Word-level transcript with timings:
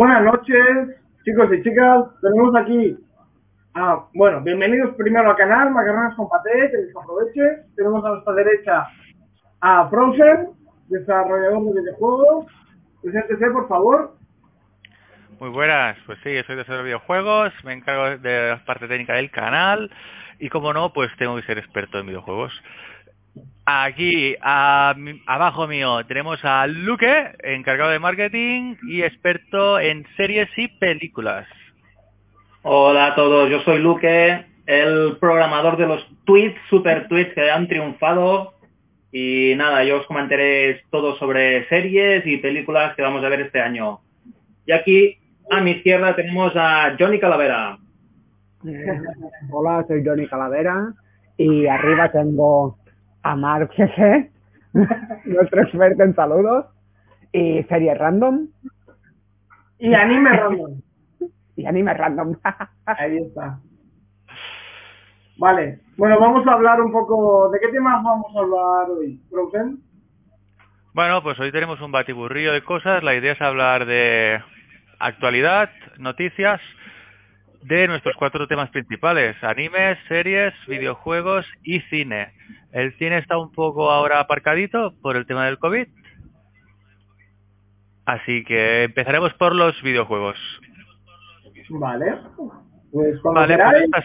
Buenas 0.00 0.22
noches, 0.22 0.96
chicos 1.26 1.50
y 1.52 1.62
chicas. 1.62 2.04
Tenemos 2.22 2.56
aquí, 2.56 2.96
ah, 3.74 4.06
bueno, 4.14 4.40
bienvenidos 4.40 4.94
primero 4.94 5.28
al 5.28 5.36
canal 5.36 5.70
Macarrones 5.72 6.14
con 6.14 6.26
Paté, 6.26 6.70
que 6.70 6.76
les 6.78 6.96
aproveche. 6.96 7.66
Tenemos 7.76 8.02
a 8.06 8.08
nuestra 8.08 8.32
derecha 8.32 8.88
a 9.60 9.90
Frozen, 9.90 10.52
desarrollador 10.88 11.74
de 11.74 11.80
videojuegos. 11.82 12.46
Preséntese, 13.02 13.50
por 13.50 13.68
favor. 13.68 14.16
Muy 15.38 15.50
buenas, 15.50 15.98
pues 16.06 16.18
sí, 16.22 16.30
soy 16.46 16.56
desarrollador 16.56 16.78
de 16.78 16.84
videojuegos, 16.84 17.52
me 17.66 17.74
encargo 17.74 18.22
de 18.22 18.48
la 18.52 18.64
parte 18.64 18.88
técnica 18.88 19.16
del 19.16 19.30
canal 19.30 19.90
y 20.38 20.48
como 20.48 20.72
no, 20.72 20.94
pues 20.94 21.14
tengo 21.18 21.36
que 21.36 21.42
ser 21.42 21.58
experto 21.58 21.98
en 21.98 22.06
videojuegos. 22.06 22.58
Aquí, 23.64 24.34
a, 24.42 24.94
abajo 25.26 25.68
mío, 25.68 26.04
tenemos 26.06 26.44
a 26.44 26.66
Luque, 26.66 27.30
encargado 27.44 27.90
de 27.90 27.98
marketing 28.00 28.74
y 28.88 29.02
experto 29.02 29.78
en 29.78 30.04
series 30.16 30.48
y 30.56 30.66
películas. 30.66 31.46
Hola 32.62 33.06
a 33.06 33.14
todos, 33.14 33.48
yo 33.48 33.60
soy 33.60 33.78
Luque, 33.78 34.44
el 34.66 35.16
programador 35.20 35.76
de 35.76 35.86
los 35.86 36.04
tweets, 36.24 36.58
super 36.68 37.06
tweets 37.08 37.32
que 37.34 37.50
han 37.50 37.68
triunfado. 37.68 38.54
Y 39.12 39.54
nada, 39.56 39.84
yo 39.84 40.00
os 40.00 40.06
comentaré 40.06 40.82
todo 40.90 41.16
sobre 41.16 41.68
series 41.68 42.26
y 42.26 42.38
películas 42.38 42.94
que 42.96 43.02
vamos 43.02 43.24
a 43.24 43.28
ver 43.28 43.40
este 43.40 43.60
año. 43.60 44.00
Y 44.66 44.72
aquí, 44.72 45.18
a 45.50 45.60
mi 45.60 45.72
izquierda, 45.72 46.16
tenemos 46.16 46.52
a 46.56 46.96
Johnny 46.98 47.20
Calavera. 47.20 47.78
Hola, 49.50 49.84
soy 49.86 50.04
Johnny 50.04 50.26
Calavera. 50.26 50.92
Y 51.36 51.66
arriba 51.66 52.12
tengo 52.12 52.79
a 53.22 53.36
Mark 53.36 53.70
Jeje, 53.72 54.30
nuestro 55.24 55.62
experto 55.62 56.02
en 56.02 56.14
saludos, 56.14 56.66
y 57.32 57.62
series 57.64 57.98
random. 57.98 58.48
Y 59.78 59.94
anime 59.94 60.30
random. 60.30 60.80
y 61.56 61.66
anime 61.66 61.94
random. 61.94 62.36
Ahí 62.86 63.18
está. 63.18 63.58
Vale, 65.38 65.80
bueno, 65.96 66.20
vamos 66.20 66.46
a 66.46 66.52
hablar 66.52 66.82
un 66.82 66.92
poco, 66.92 67.50
¿de 67.50 67.60
qué 67.60 67.68
temas 67.68 68.02
vamos 68.04 68.26
a 68.36 68.40
hablar 68.40 68.90
hoy? 68.90 69.18
¿Frozen? 69.30 69.80
Bueno, 70.92 71.22
pues 71.22 71.38
hoy 71.40 71.50
tenemos 71.50 71.80
un 71.80 71.92
batiburrillo 71.92 72.52
de 72.52 72.62
cosas. 72.62 73.02
La 73.02 73.14
idea 73.14 73.32
es 73.32 73.40
hablar 73.40 73.86
de 73.86 74.42
actualidad, 74.98 75.70
noticias, 75.98 76.60
de 77.62 77.88
nuestros 77.88 78.16
cuatro 78.16 78.46
temas 78.46 78.70
principales, 78.70 79.36
animes, 79.42 79.98
series, 80.08 80.54
videojuegos 80.66 81.46
y 81.62 81.80
cine. 81.82 82.32
El 82.72 82.96
cine 82.98 83.18
está 83.18 83.38
un 83.38 83.52
poco 83.52 83.90
ahora 83.90 84.20
aparcadito 84.20 84.94
por 85.02 85.16
el 85.16 85.26
tema 85.26 85.46
del 85.46 85.58
COVID. 85.58 85.86
Así 88.06 88.44
que 88.44 88.84
empezaremos 88.84 89.34
por 89.34 89.54
los 89.54 89.80
videojuegos. 89.82 90.36
Vale. 91.68 92.18
Pues 92.92 93.20
cuando 93.20 93.40
Vale, 93.40 93.56
pues 93.56 93.84
esta, 93.84 94.04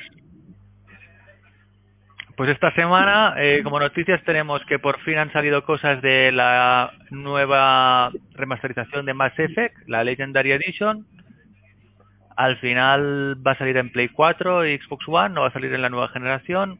pues 2.35 2.49
esta 2.49 2.71
semana, 2.73 3.33
eh, 3.37 3.61
como 3.63 3.79
noticias, 3.79 4.21
tenemos 4.25 4.63
que 4.65 4.77
por 4.77 4.99
fin 4.99 5.17
han 5.17 5.31
salido 5.31 5.63
cosas 5.63 6.01
de 6.01 6.31
la 6.31 6.91
nueva 7.09 8.11
remasterización 8.33 9.05
de 9.05 9.13
Mass 9.13 9.33
Effect, 9.37 9.87
la 9.87 10.03
Legendary 10.03 10.51
Edition. 10.51 11.07
Al 12.35 12.57
final 12.57 13.35
va 13.45 13.51
a 13.51 13.57
salir 13.57 13.77
en 13.77 13.91
Play 13.91 14.09
4 14.09 14.67
y 14.67 14.77
Xbox 14.77 15.07
One, 15.07 15.35
no 15.35 15.41
va 15.41 15.47
a 15.47 15.53
salir 15.53 15.73
en 15.73 15.81
la 15.81 15.89
nueva 15.89 16.09
generación. 16.09 16.79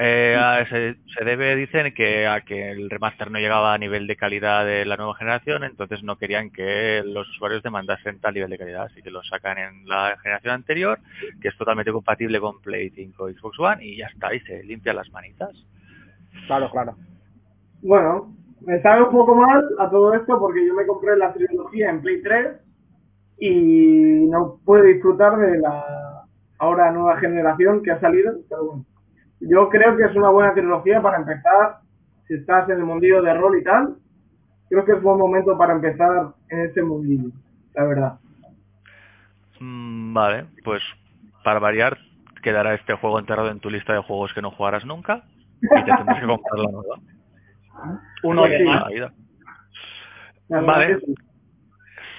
Eh, 0.00 0.96
se 1.16 1.24
debe, 1.24 1.56
dicen, 1.56 1.92
que 1.92 2.26
a 2.28 2.42
que 2.42 2.70
el 2.70 2.88
remaster 2.88 3.32
no 3.32 3.40
llegaba 3.40 3.74
a 3.74 3.78
nivel 3.78 4.06
de 4.06 4.14
calidad 4.14 4.64
de 4.64 4.84
la 4.84 4.96
nueva 4.96 5.16
generación, 5.16 5.64
entonces 5.64 6.04
no 6.04 6.16
querían 6.16 6.50
que 6.50 7.02
los 7.04 7.28
usuarios 7.30 7.64
demandasen 7.64 8.20
tal 8.20 8.34
nivel 8.34 8.50
de 8.50 8.58
calidad, 8.58 8.84
así 8.84 9.02
que 9.02 9.10
lo 9.10 9.24
sacan 9.24 9.58
en 9.58 9.88
la 9.88 10.16
generación 10.22 10.54
anterior, 10.54 11.00
que 11.40 11.48
es 11.48 11.56
totalmente 11.56 11.90
compatible 11.90 12.38
con 12.38 12.60
Play 12.60 12.90
5 12.90 13.28
y 13.28 13.34
Xbox 13.34 13.58
One, 13.58 13.84
y 13.84 13.96
ya 13.96 14.06
está, 14.06 14.32
y 14.32 14.40
se 14.40 14.62
limpian 14.62 14.94
las 14.94 15.10
manitas. 15.10 15.50
Claro, 16.46 16.70
claro. 16.70 16.96
Bueno, 17.82 18.32
me 18.60 18.80
sabe 18.82 19.02
un 19.02 19.10
poco 19.10 19.34
mal 19.34 19.64
a 19.80 19.90
todo 19.90 20.14
esto 20.14 20.38
porque 20.38 20.64
yo 20.64 20.74
me 20.74 20.86
compré 20.86 21.16
la 21.16 21.32
trilogía 21.32 21.90
en 21.90 22.02
Play 22.02 22.22
3 22.22 22.67
y 23.40 24.26
no 24.28 24.58
pude 24.64 24.94
disfrutar 24.94 25.36
de 25.38 25.58
la 25.58 25.84
ahora 26.58 26.90
nueva 26.90 27.18
generación 27.18 27.82
que 27.82 27.92
ha 27.92 28.00
salido, 28.00 28.32
pero 28.48 28.64
bueno. 28.66 28.84
Yo 29.40 29.68
creo 29.68 29.96
que 29.96 30.04
es 30.04 30.16
una 30.16 30.30
buena 30.30 30.52
trilogía 30.52 31.00
para 31.00 31.18
empezar, 31.18 31.78
si 32.26 32.34
estás 32.34 32.68
en 32.68 32.78
el 32.78 32.84
mundillo 32.84 33.22
de 33.22 33.34
rol 33.34 33.56
y 33.58 33.62
tal, 33.62 33.96
creo 34.68 34.84
que 34.84 34.92
es 34.92 35.02
buen 35.02 35.16
momento 35.18 35.56
para 35.56 35.74
empezar 35.74 36.34
en 36.48 36.60
ese 36.62 36.82
mundillo, 36.82 37.30
la 37.74 37.84
verdad. 37.84 38.18
Mm, 39.60 40.12
vale, 40.12 40.46
pues 40.64 40.82
para 41.44 41.60
variar, 41.60 41.96
quedará 42.42 42.74
este 42.74 42.94
juego 42.94 43.20
enterrado 43.20 43.50
en 43.50 43.60
tu 43.60 43.70
lista 43.70 43.92
de 43.92 44.02
juegos 44.02 44.32
que 44.34 44.42
no 44.42 44.50
jugarás 44.50 44.84
nunca, 44.84 45.22
y 45.62 45.68
te 45.68 45.92
tendrás 45.92 46.20
que 46.20 46.26
comprar 46.26 46.58
la 46.58 46.70
nueva. 46.72 46.96
Uno 48.24 48.42
Pues 48.42 48.50
de 48.50 48.58
sí. 48.58 48.64
más. 48.64 48.84
Vale. 50.48 50.98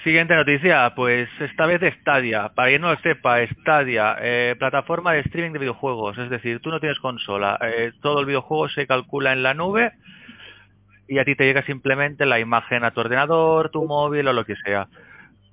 Siguiente 0.04 0.36
noticia, 0.36 0.94
pues 0.96 1.28
esta 1.42 1.66
vez 1.66 1.82
Stadia. 2.00 2.50
Para 2.56 2.70
quien 2.70 2.82
no 2.82 2.92
lo 2.92 3.00
sepa, 3.00 3.46
Stadia, 3.48 4.16
eh, 4.22 4.56
plataforma 4.58 5.14
de 5.14 5.20
streaming 5.22 5.52
de 5.52 5.60
videojuegos. 5.60 6.18
Es 6.18 6.30
decir, 6.30 6.62
tú 6.62 6.70
no 6.70 6.80
tienes 6.80 7.00
consola, 7.00 7.60
eh, 7.62 7.92
todo 8.02 8.22
el 8.22 8.26
videojuego 8.26 8.70
se 8.70 8.88
calcula 8.88 9.34
en 9.34 9.44
la 9.44 9.54
nube 9.54 9.92
y 11.10 11.18
a 11.18 11.26
ti 11.26 11.36
te 11.36 11.44
llega 11.44 11.64
simplemente 11.64 12.26
la 12.26 12.40
imagen 12.40 12.84
a 12.84 12.92
tu 12.92 13.02
ordenador, 13.02 13.72
tu 13.72 13.84
móvil 13.86 14.28
o 14.28 14.34
lo 14.34 14.46
que 14.46 14.56
sea. 14.64 14.88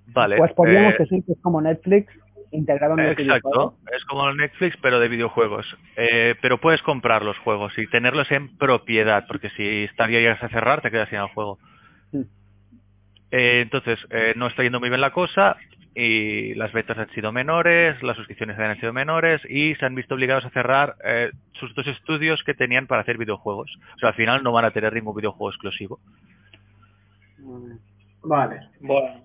Vale. 0.08 0.36
Pues 0.36 0.52
podríamos 0.52 0.94
eh, 0.94 0.98
decir 1.00 1.24
que 1.24 1.32
es 1.32 1.38
como 1.40 1.60
Netflix 1.60 2.12
integrado 2.52 2.94
en 2.94 3.00
Exacto, 3.00 3.22
videojuegos. 3.22 3.74
es 3.92 4.04
como 4.04 4.32
Netflix 4.32 4.76
pero 4.80 5.00
de 5.00 5.08
videojuegos. 5.08 5.76
Eh, 5.96 6.36
pero 6.40 6.58
puedes 6.58 6.82
comprar 6.82 7.24
los 7.24 7.38
juegos 7.38 7.76
y 7.78 7.86
tenerlos 7.88 8.30
en 8.30 8.56
propiedad, 8.56 9.26
porque 9.26 9.50
si 9.50 9.88
Stadia 9.88 10.20
llegas 10.20 10.42
a 10.42 10.48
cerrar 10.48 10.82
te 10.82 10.90
quedas 10.90 11.08
sin 11.08 11.18
el 11.18 11.26
juego. 11.28 11.58
Mm. 12.12 12.22
Eh, 13.30 13.60
entonces, 13.62 13.98
eh, 14.10 14.34
no 14.36 14.46
está 14.46 14.62
yendo 14.62 14.80
muy 14.80 14.88
bien 14.88 15.00
la 15.00 15.12
cosa 15.12 15.56
y 15.98 16.54
las 16.54 16.72
ventas 16.72 16.98
han 16.98 17.08
sido 17.10 17.32
menores, 17.32 18.02
las 18.02 18.16
suscripciones 18.16 18.58
han 18.58 18.78
sido 18.78 18.92
menores 18.92 19.40
y 19.48 19.74
se 19.76 19.86
han 19.86 19.94
visto 19.94 20.14
obligados 20.14 20.44
a 20.44 20.50
cerrar 20.50 20.96
eh, 21.02 21.30
sus 21.52 21.74
dos 21.74 21.86
estudios 21.86 22.44
que 22.44 22.52
tenían 22.52 22.86
para 22.86 23.00
hacer 23.00 23.16
videojuegos. 23.16 23.78
O 23.94 23.98
sea, 23.98 24.10
al 24.10 24.14
final 24.14 24.42
no 24.42 24.52
van 24.52 24.66
a 24.66 24.72
tener 24.72 24.92
ningún 24.92 25.16
videojuego 25.16 25.50
exclusivo. 25.50 25.98
Vale. 28.22 28.60
Bueno, 28.80 29.22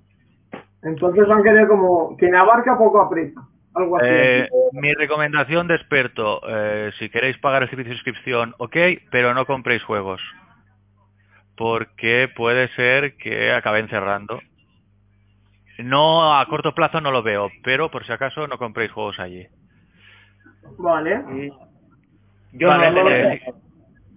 Entonces 0.81 1.29
han 1.29 1.43
querido 1.43 1.67
como 1.67 2.15
quien 2.15 2.35
abarca 2.35 2.77
poco 2.77 3.01
aprieta, 3.01 3.41
algo 3.73 3.97
así. 3.97 4.07
Eh, 4.09 4.47
mi 4.71 4.93
recomendación 4.93 5.67
de 5.67 5.75
experto, 5.75 6.39
eh, 6.47 6.91
si 6.99 7.09
queréis 7.09 7.37
pagar 7.39 7.63
el 7.63 7.69
servicio 7.69 7.91
de 7.91 7.97
suscripción, 7.97 8.55
ok, 8.59 8.77
pero 9.11 9.33
no 9.33 9.45
compréis 9.45 9.83
juegos. 9.83 10.21
Porque 11.55 12.29
puede 12.35 12.67
ser 12.69 13.17
que 13.17 13.51
acaben 13.51 13.87
cerrando. 13.89 14.39
No, 15.79 16.39
a 16.39 16.45
corto 16.47 16.73
plazo 16.75 17.01
no 17.01 17.11
lo 17.11 17.23
veo, 17.23 17.49
pero 17.63 17.89
por 17.89 18.05
si 18.05 18.11
acaso 18.11 18.47
no 18.47 18.57
compréis 18.57 18.91
juegos 18.91 19.19
allí. 19.19 19.47
Vale. 20.77 21.51
yo 22.53 22.67
Vale, 22.67 22.91
no, 22.91 22.95
no 22.95 23.09
lo 23.09 23.15
eh, 23.15 23.41
sé. 23.43 23.53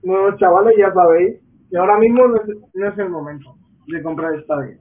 Bueno, 0.02 0.36
chavales, 0.36 0.74
ya 0.78 0.92
sabéis 0.92 1.40
que 1.70 1.78
ahora 1.78 1.98
mismo 1.98 2.26
no 2.26 2.36
es, 2.36 2.48
no 2.74 2.88
es 2.88 2.98
el 2.98 3.08
momento 3.08 3.56
de 3.86 4.02
comprar 4.02 4.34
esta 4.34 4.56
vez. 4.56 4.78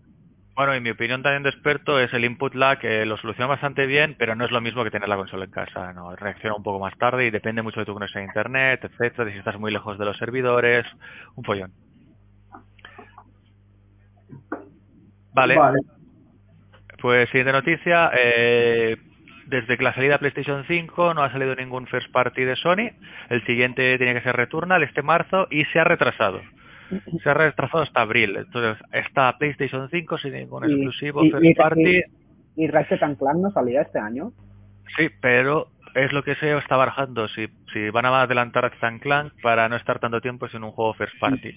Bueno, 0.55 0.75
y 0.75 0.81
mi 0.81 0.91
opinión 0.91 1.23
también 1.23 1.41
de 1.41 1.49
experto 1.49 1.99
es 1.99 2.13
el 2.13 2.25
input 2.25 2.53
lag, 2.53 2.77
que 2.77 3.07
lo 3.07 3.17
soluciona 3.17 3.47
bastante 3.47 3.87
bien, 3.87 4.15
pero 4.19 4.35
no 4.35 4.45
es 4.45 4.51
lo 4.51 4.61
mismo 4.61 4.83
que 4.83 4.91
tener 4.91 5.09
la 5.09 5.17
consola 5.17 5.45
en 5.45 5.51
casa. 5.51 5.93
No, 5.93 6.15
reacciona 6.15 6.55
un 6.55 6.61
poco 6.61 6.79
más 6.79 6.95
tarde 6.99 7.25
y 7.25 7.31
depende 7.31 7.63
mucho 7.63 7.79
de 7.79 7.87
tu 7.87 7.93
conexión 7.93 8.21
a 8.23 8.27
internet, 8.27 8.81
etcétera, 8.83 9.25
de 9.25 9.31
si 9.31 9.39
estás 9.39 9.59
muy 9.59 9.71
lejos 9.71 9.97
de 9.97 10.05
los 10.05 10.17
servidores, 10.17 10.85
un 11.35 11.43
follón. 11.43 11.71
Vale. 15.33 15.55
Vale. 15.57 15.79
Pues 17.01 17.27
siguiente 17.29 17.51
noticia, 17.51 18.11
eh, 18.17 18.95
desde 19.47 19.77
que 19.77 19.83
la 19.83 19.93
salida 19.93 20.13
de 20.13 20.19
PlayStation 20.19 20.63
5 20.65 21.13
no 21.13 21.21
ha 21.23 21.31
salido 21.31 21.53
ningún 21.55 21.85
first 21.87 22.09
party 22.11 22.43
de 22.43 22.55
Sony, 22.55 22.91
el 23.29 23.45
siguiente 23.45 23.97
tiene 23.97 24.13
que 24.13 24.21
ser 24.21 24.35
Returnal 24.35 24.83
este 24.83 25.01
marzo 25.01 25.47
y 25.51 25.65
se 25.65 25.79
ha 25.79 25.83
retrasado. 25.83 26.41
Se 27.23 27.29
ha 27.29 27.33
retrasado 27.33 27.83
hasta 27.83 28.01
abril, 28.01 28.35
entonces 28.37 28.77
está 28.91 29.35
PlayStation 29.37 29.89
5 29.89 30.17
sin 30.17 30.33
ningún 30.33 30.63
Y- 30.69 30.73
exclusivo 30.73 31.23
y- 31.25 31.31
first 31.31 31.45
y- 31.45 31.53
party, 31.55 32.01
¿Y 32.55 32.67
Ratchet 32.67 32.99
Clank 32.99 33.37
no 33.37 33.49
salía 33.51 33.81
este 33.81 33.97
año? 33.99 34.31
sí, 34.95 35.09
pero 35.21 35.67
es 35.95 36.13
lo 36.13 36.23
que 36.23 36.35
se 36.35 36.55
está 36.55 36.77
barajando, 36.77 37.27
si, 37.29 37.47
si 37.73 37.89
van 37.89 38.05
a 38.05 38.21
adelantar 38.21 38.65
a 38.65 38.69
Clank 38.99 39.33
para 39.41 39.67
no 39.69 39.75
estar 39.75 39.99
tanto 39.99 40.21
tiempo 40.21 40.47
sin 40.47 40.63
un 40.63 40.71
juego 40.71 40.93
first 40.93 41.17
party. 41.19 41.51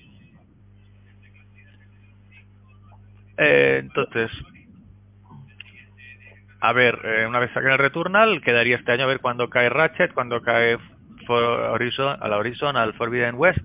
Eh, 3.39 3.79
entonces, 3.83 4.31
a 6.61 6.73
ver, 6.73 6.99
eh, 7.05 7.27
una 7.29 7.39
vez 7.39 7.51
saquen 7.53 7.71
el 7.71 7.79
Returnal, 7.79 8.41
quedaría 8.43 8.77
este 8.77 8.93
año 8.93 9.05
a 9.05 9.09
ver 9.09 9.21
cuándo 9.21 9.51
cae 9.51 9.69
Ratchet, 9.69 10.15
cuándo 10.15 10.41
cae 10.43 10.79
For 11.27 11.43
Horizon, 11.73 12.17
a 12.21 12.29
la 12.29 12.39
Horizon, 12.39 12.77
al 12.77 12.95
Forbidden 12.95 13.37
West. 13.37 13.65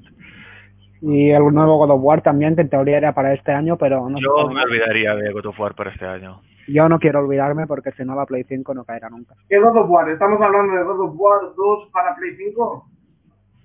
Y 1.02 1.32
el 1.32 1.44
nuevo 1.54 1.78
God 1.78 1.92
of 1.92 2.04
War 2.04 2.22
también, 2.22 2.56
que 2.56 2.62
en 2.62 2.70
teoría 2.70 2.98
era 2.98 3.14
para 3.14 3.34
este 3.34 3.52
año, 3.52 3.78
pero 3.78 4.08
no 4.10 4.20
Yo 4.20 4.50
me 4.50 4.62
olvidaría 4.62 5.16
de 5.16 5.32
God 5.32 5.48
of 5.48 5.60
War 5.60 5.74
para 5.74 5.92
este 5.92 6.06
año. 6.06 6.42
Yo 6.68 6.88
no 6.88 7.00
quiero 7.00 7.20
olvidarme 7.20 7.66
porque 7.66 7.92
si 7.94 8.06
no 8.06 8.14
la 8.16 8.26
Play 8.26 8.44
5 8.44 8.74
no 8.74 8.84
caerá 8.86 9.10
nunca. 9.10 9.36
¿Qué 9.50 9.60
God 9.60 9.78
of 9.78 9.90
War? 9.90 10.10
¿Estamos 10.10 10.40
hablando 10.40 10.74
de 10.76 10.84
God 10.84 11.00
of 11.10 11.14
War 11.16 11.40
2 11.56 11.90
para 11.92 12.16
Play 12.16 12.36
5? 12.36 12.86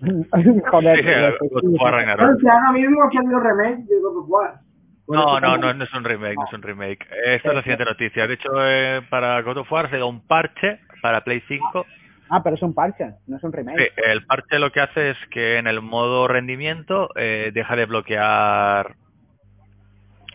Joder, 0.71 0.99
Sí, 0.99 1.49
God 1.51 1.65
of 1.65 1.81
War 1.83 1.93
Ragnarok. 1.93 2.43
ahora 2.45 2.73
mismo 2.73 3.03
ha 3.03 3.11
salido 3.11 3.41
remake 3.41 3.85
de 3.85 4.01
God 4.01 4.17
of 4.19 4.29
War. 4.29 4.66
No, 5.09 5.41
no, 5.41 5.57
no, 5.57 5.73
no 5.75 5.85
es 5.85 5.93
un 5.95 6.05
remake, 6.05 6.37
no 6.37 6.47
es 6.47 6.53
un 6.53 6.63
remake. 6.63 7.07
Esta 7.25 7.49
es 7.51 7.55
la 7.55 7.63
siguiente 7.63 7.85
noticia. 7.85 8.27
De 8.27 8.35
hecho, 8.35 8.49
eh, 8.61 9.03
para 9.09 9.41
God 9.43 9.59
of 9.59 9.73
War 9.73 9.89
se 9.91 9.99
da 9.99 10.05
un 10.05 10.27
parche 10.27 10.81
para 11.01 11.23
Play 11.23 11.43
5. 11.47 11.87
Ah, 12.29 12.43
pero 12.43 12.57
es 12.57 12.63
un 12.63 12.75
parche, 12.75 13.15
no 13.29 13.37
es 13.37 13.45
un 13.45 13.53
Sí, 13.53 13.57
remake. 13.57 13.93
el 13.97 14.27
parche 14.27 14.59
lo 14.59 14.73
que 14.73 14.81
hace 14.81 15.11
es 15.11 15.19
que 15.31 15.59
en 15.59 15.69
el 15.69 15.81
modo 15.81 16.27
rendimiento 16.27 17.11
eh, 17.15 17.53
deja 17.55 17.77
de 17.77 17.87
bloquear 17.87 18.97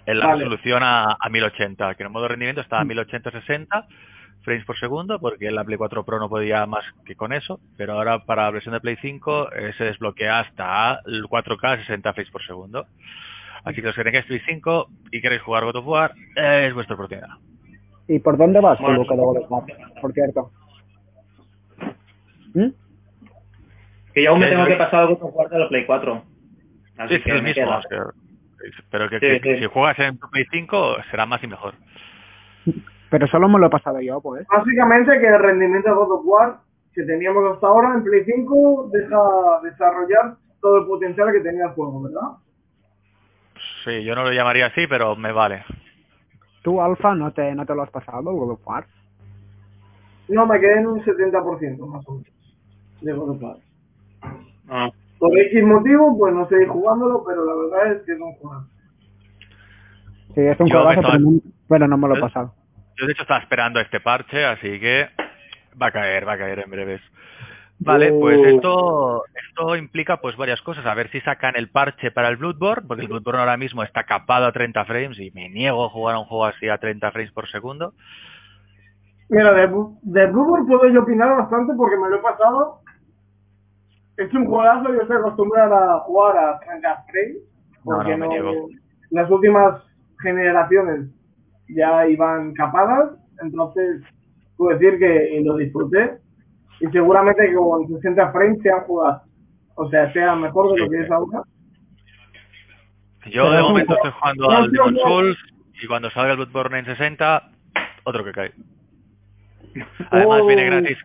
en 0.06 0.20
la 0.20 0.28
Vale. 0.28 0.40
resolución 0.40 0.84
a, 0.84 1.18
a 1.20 1.30
1080, 1.30 1.96
que 1.96 2.04
en 2.04 2.08
el 2.08 2.14
modo 2.14 2.28
rendimiento 2.30 2.62
está 2.62 2.80
a 2.80 2.86
1080-60 2.86 3.86
frames 4.44 4.66
por 4.66 4.80
segundo, 4.80 5.20
porque 5.20 5.52
la 5.52 5.64
Play 5.64 5.78
4 5.78 6.04
Pro 6.04 6.18
no 6.20 6.30
podía 6.30 6.66
más 6.66 6.84
que 7.06 7.16
con 7.16 7.34
eso, 7.34 7.60
pero 7.78 7.94
ahora 7.94 8.20
para 8.26 8.44
la 8.44 8.52
versión 8.52 8.74
de 8.74 8.82
Play 8.82 8.98
5 9.02 9.52
eh, 9.54 9.74
se 9.78 9.84
desbloquea 9.84 10.40
hasta 10.40 11.02
el 11.06 11.24
4K 11.26 11.80
60 11.82 12.14
frames 12.14 12.32
por 12.32 12.44
segundo. 12.46 12.88
Así 13.64 13.76
que 13.82 13.88
los 13.88 13.96
que 13.96 14.04
tengáis 14.04 14.26
Play 14.26 14.42
5 14.48 14.88
y 15.12 15.22
queréis 15.22 15.42
jugar 15.42 15.64
God 15.66 15.76
of 15.78 15.88
War, 15.88 16.12
eh, 16.36 16.66
es 16.68 16.74
vuestra 16.74 16.96
oportunidad. 16.96 17.30
¿Y 18.08 18.20
por 18.20 18.38
dónde 18.38 18.60
vas 18.60 18.78
tú, 18.80 18.86
de 18.86 18.98
God 18.98 19.38
of 19.38 19.52
War, 19.52 19.64
por 20.02 20.14
cierto? 20.14 20.52
¿Mm? 22.54 22.68
Que 24.14 24.24
yo 24.24 24.32
aún 24.32 24.40
me 24.40 24.48
tengo 24.50 24.66
que 24.66 24.76
pasar 24.76 25.02
algo 25.02 25.20
con 25.20 25.32
cuarto 25.32 25.56
de 25.56 25.62
la 25.62 25.70
Play 25.70 25.86
4. 25.86 26.24
Así 26.98 27.16
Sí, 27.16 27.22
que 27.24 27.32
el 27.32 27.44
me 27.44 27.50
mismo. 27.54 27.80
pero 28.92 29.10
que, 29.10 29.20
Sí, 29.20 29.40
que- 29.42 29.56
sí. 29.56 29.62
si 29.62 29.66
juegas 29.68 29.98
en 30.00 30.18
tu 30.20 30.30
Play 30.30 30.46
5 30.52 30.98
será 31.10 31.26
más 31.26 31.42
y 31.44 31.48
mejor. 31.48 31.74
Pero 33.10 33.28
solo 33.28 33.48
me 33.50 33.60
lo 33.60 33.68
he 33.68 33.70
pasado 33.70 34.00
yo, 34.02 34.22
pues. 34.22 34.46
Básicamente 34.48 35.20
que 35.20 35.28
el 35.28 35.40
rendimiento 35.40 35.90
de 35.90 35.96
God 35.96 36.12
of 36.20 36.22
War 36.26 36.58
que 36.94 37.04
teníamos 37.04 37.54
hasta 37.54 37.68
ahora 37.68 37.94
en 37.96 38.04
Play 38.04 38.24
5 38.26 38.90
deja 38.92 39.18
desarrollar 39.64 40.36
todo 40.62 40.80
el 40.80 40.88
potencial 40.88 41.32
que 41.32 41.40
tenía 41.40 41.66
el 41.66 41.72
juego, 41.72 42.04
¿verdad? 42.04 42.38
Sí, 43.84 44.04
yo 44.04 44.16
no 44.16 44.24
lo 44.24 44.32
llamaría 44.32 44.68
así, 44.68 44.86
pero 44.88 45.16
me 45.16 45.32
vale. 45.32 45.64
¿Tú, 46.64 46.82
Alfa, 46.82 47.16
no 47.16 47.32
te, 47.32 47.54
no 47.56 47.66
te 47.66 47.74
lo 47.74 47.82
has 47.84 47.90
pasado, 47.90 48.20
el 48.20 48.26
God 48.38 48.52
of 48.52 48.68
War? 48.68 48.86
No, 50.28 50.46
me 50.46 50.60
quedé 50.60 50.80
en 50.80 50.88
un 50.88 51.04
70% 51.04 51.88
más 51.88 52.08
o 52.08 52.12
menos 52.14 52.28
de 53.02 53.14
God 53.14 53.30
of 53.32 53.42
War. 53.42 53.58
Ah. 54.70 54.90
Por 55.20 55.38
X 55.38 55.64
motivo, 55.64 56.18
pues 56.18 56.34
no 56.34 56.48
seguí 56.48 56.66
jugándolo, 56.68 57.24
pero 57.28 57.44
la 57.46 57.54
verdad 57.56 57.94
es 57.98 58.06
que 58.06 58.14
un 58.14 58.34
juego. 58.36 58.64
Sí, 60.34 60.42
es 60.42 60.60
un 60.60 60.70
juegazo, 60.70 60.92
estaba- 61.02 61.12
pero 61.14 61.20
no, 61.20 61.40
pero 61.68 61.88
no 61.88 61.98
me 61.98 62.08
lo 62.08 62.16
he 62.16 62.18
¿Eh? 62.18 62.22
pasado. 62.22 62.54
Yo 62.98 63.06
de 63.08 63.14
hecho 63.14 63.24
estaba 63.24 63.40
esperando 63.42 63.80
este 63.80 64.00
parche, 64.00 64.46
así 64.46 64.80
que 64.80 65.10
va 65.82 65.88
a 65.88 65.92
caer, 65.92 66.28
va 66.28 66.34
a 66.34 66.38
caer 66.38 66.60
en 66.60 66.70
breves. 66.72 67.02
Vale, 67.84 68.12
pues 68.14 68.38
Uh. 68.38 68.46
esto 68.46 69.24
esto 69.50 69.76
implica 69.76 70.18
pues 70.18 70.38
varias 70.38 70.62
cosas. 70.62 70.86
A 70.86 70.94
ver 70.94 71.10
si 71.10 71.20
sacan 71.22 71.56
el 71.56 71.70
parche 71.70 72.12
para 72.12 72.30
el 72.30 72.38
Bloodborne, 72.38 72.88
porque 72.88 73.02
el 73.04 73.08
Bloodborne 73.08 73.40
ahora 73.40 73.58
mismo 73.58 73.84
está 73.84 74.04
capado 74.04 74.46
a 74.46 74.52
30 74.52 74.86
frames 74.86 75.20
y 75.20 75.32
me 75.32 75.50
niego 75.50 75.86
a 75.86 75.90
jugar 75.90 76.16
a 76.16 76.20
un 76.20 76.26
juego 76.26 76.46
así 76.46 76.70
a 76.70 76.78
30 76.78 77.12
frames 77.12 77.32
por 77.32 77.48
segundo. 77.50 77.94
Mira, 79.30 79.54
de, 79.54 79.68
de 80.04 80.28
Bloodborne 80.28 80.68
puedo 80.68 80.88
yo 80.94 81.02
opinar 81.02 81.36
bastante 81.38 81.74
porque 81.76 81.98
me 81.98 82.10
lo 82.10 82.18
he 82.18 82.22
pasado. 82.22 82.80
Es 84.18 84.32
un 84.34 84.46
juegazo, 84.46 84.94
yo 84.94 85.02
estoy 85.02 85.18
acostumbrado 85.18 85.74
a 85.76 86.00
jugar 86.02 86.38
a 86.38 86.60
30 86.60 87.06
frames. 87.10 87.38
Porque 87.84 88.12
no, 88.12 88.18
me 88.18 88.28
niego. 88.28 88.68
las 89.10 89.30
últimas 89.32 89.82
generaciones 90.22 91.10
ya 91.70 92.08
iban 92.08 92.54
capadas, 92.54 93.12
entonces 93.42 94.04
puedo 94.56 94.78
decir 94.78 95.00
que 95.00 95.42
lo 95.44 95.58
disfruté. 95.58 96.20
Y 96.82 96.88
seguramente 96.92 97.48
que 97.48 97.56
con 97.56 97.88
60 97.88 98.32
frames 98.32 98.62
sea 98.62 98.82
jugado. 98.82 99.22
O 99.76 99.90
sea, 99.90 100.12
sea 100.14 100.36
mejor 100.36 100.74
de 100.74 100.80
lo 100.82 100.90
que 100.90 101.00
es 101.02 101.12
ahora. 101.12 101.44
Yo 103.26 103.44
Pero 103.44 103.52
de 103.52 103.62
momento 103.62 103.96
estoy 103.96 104.12
jugando 104.12 104.44
no, 104.50 104.58
al 104.58 104.72
Demon 104.72 104.94
no. 104.96 105.00
Souls 105.00 105.38
y 105.82 105.88
cuando 105.88 106.10
salga 106.12 106.32
el 106.32 106.38
Bloodborne 106.38 106.80
en 106.80 106.86
60, 106.86 107.52
otro 108.04 108.24
que 108.24 108.32
cae. 108.32 108.52
Además 110.12 110.42
Oh. 110.42 110.48
viene 110.48 110.66
gratis. 110.66 110.98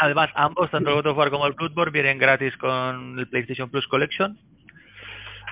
Además, 0.00 0.30
ambos, 0.34 0.70
tanto 0.70 0.90
el 0.90 0.96
God 0.96 1.06
of 1.06 1.18
War 1.18 1.30
como 1.30 1.46
el 1.46 1.52
Bloodborne, 1.54 1.92
vienen 1.92 2.18
gratis 2.18 2.56
con 2.56 3.18
el 3.18 3.28
PlayStation 3.28 3.70
Plus 3.70 3.86
Collection. 3.88 4.38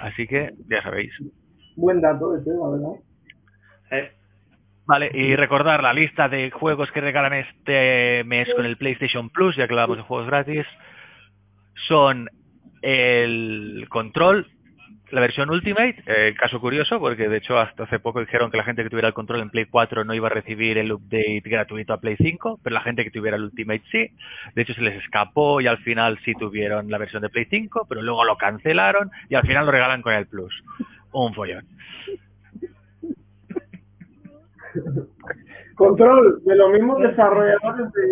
Así 0.01 0.27
que, 0.27 0.55
ya 0.69 0.83
sabéis. 0.83 1.13
Buen 1.77 2.01
dato 2.01 2.37
ese, 2.37 2.51
la 2.51 2.69
verdad. 2.71 3.01
Eh, 3.93 4.13
Vale, 4.91 5.09
y 5.15 5.37
recordar 5.37 5.85
la 5.85 5.93
lista 5.93 6.29
de 6.29 6.51
juegos 6.51 6.91
que 6.91 7.01
regalan 7.01 7.33
este 7.33 8.25
mes 8.25 8.53
con 8.57 8.67
el 8.67 8.77
PlayStation 8.77 9.31
Plus, 9.31 9.55
ya 9.55 9.69
que 9.69 9.75
hablamos 9.75 9.99
de 9.99 10.03
juegos 10.03 10.27
gratis, 10.27 10.67
son 11.87 12.29
el 12.83 13.87
Control, 13.89 14.49
la 15.13 15.21
versión 15.21 15.49
Ultimate, 15.49 16.03
eh, 16.07 16.35
caso 16.37 16.61
curioso, 16.61 16.99
porque 16.99 17.29
de 17.29 17.37
hecho 17.37 17.57
hasta 17.57 17.85
hace 17.85 18.01
poco 18.01 18.19
dijeron 18.19 18.51
que 18.51 18.57
la 18.57 18.65
gente 18.65 18.83
que 18.83 18.91
tuviera 18.91 19.07
el 19.07 19.15
Control 19.15 19.39
en 19.39 19.51
Play 19.51 19.67
4 19.67 20.03
no 20.03 20.13
iba 20.13 20.27
a 20.27 20.33
recibir 20.33 20.77
el 20.77 20.91
update 20.91 21.43
gratuito 21.45 21.93
a 21.93 22.01
Play 22.01 22.17
5, 22.17 22.59
pero 22.61 22.75
la 22.75 22.81
gente 22.81 23.05
que 23.05 23.13
tuviera 23.13 23.37
el 23.37 23.45
Ultimate 23.45 23.85
sí. 23.93 24.09
De 24.57 24.63
hecho 24.63 24.75
se 24.75 24.83
les 24.83 25.01
escapó 25.01 25.61
y 25.61 25.69
al 25.69 25.79
final 25.85 26.19
sí 26.25 26.33
tuvieron 26.35 26.91
la 26.91 26.99
versión 26.99 27.23
de 27.23 27.29
Play 27.29 27.47
5, 27.49 27.87
pero 27.89 28.03
luego 28.03 28.25
lo 28.25 28.37
cancelaron 28.37 29.13
y 29.29 29.37
al 29.37 29.47
final 29.47 29.67
lo 29.67 29.71
regalan 29.71 30.03
con 30.03 30.15
el 30.15 30.27
Plus. 30.27 30.65
Un 31.13 31.33
follón. 31.33 31.65
Control, 35.77 36.43
de 36.45 36.57
los 36.57 36.73
mismos 36.73 37.01
desarrolladores 37.01 37.93
de... 37.93 38.03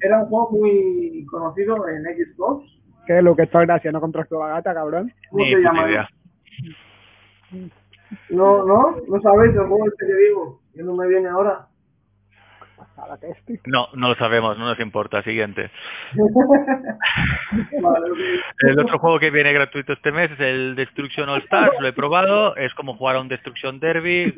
Era 0.00 0.20
un 0.20 0.26
juego 0.26 0.50
muy 0.52 1.26
conocido 1.30 1.88
en 1.88 2.02
Xbox. 2.04 2.64
¿Qué 3.06 3.18
es 3.18 3.24
lo 3.24 3.36
que 3.36 3.42
estoy 3.42 3.66
haciendo 3.68 4.00
contra 4.00 4.24
tu 4.24 4.38
gata, 4.38 4.74
cabrón? 4.74 5.12
¿Cómo 5.30 5.44
se 5.44 5.60
llama? 5.60 5.88
idea. 5.88 6.08
No, 8.30 8.64
no, 8.64 8.96
no 9.08 9.20
sabéis 9.20 9.54
el 9.54 9.66
juego 9.66 9.86
este 9.86 10.06
que 10.06 10.14
digo. 10.14 10.60
Que 10.74 10.82
no 10.82 10.94
me 10.94 11.06
viene 11.08 11.28
ahora. 11.28 11.66
No, 13.66 13.88
no 13.94 14.08
lo 14.10 14.14
sabemos, 14.16 14.58
no 14.58 14.66
nos 14.66 14.78
importa. 14.80 15.22
Siguiente. 15.22 15.70
El 18.60 18.78
otro 18.78 18.98
juego 18.98 19.18
que 19.18 19.30
viene 19.30 19.52
gratuito 19.52 19.92
este 19.92 20.12
mes 20.12 20.30
es 20.32 20.40
el 20.40 20.74
Destruction 20.76 21.28
All 21.28 21.42
Stars, 21.42 21.72
lo 21.80 21.86
he 21.88 21.92
probado, 21.92 22.54
es 22.56 22.72
como 22.74 22.96
jugar 22.96 23.16
a 23.16 23.20
un 23.20 23.28
Destruction 23.28 23.78
Derby 23.80 24.36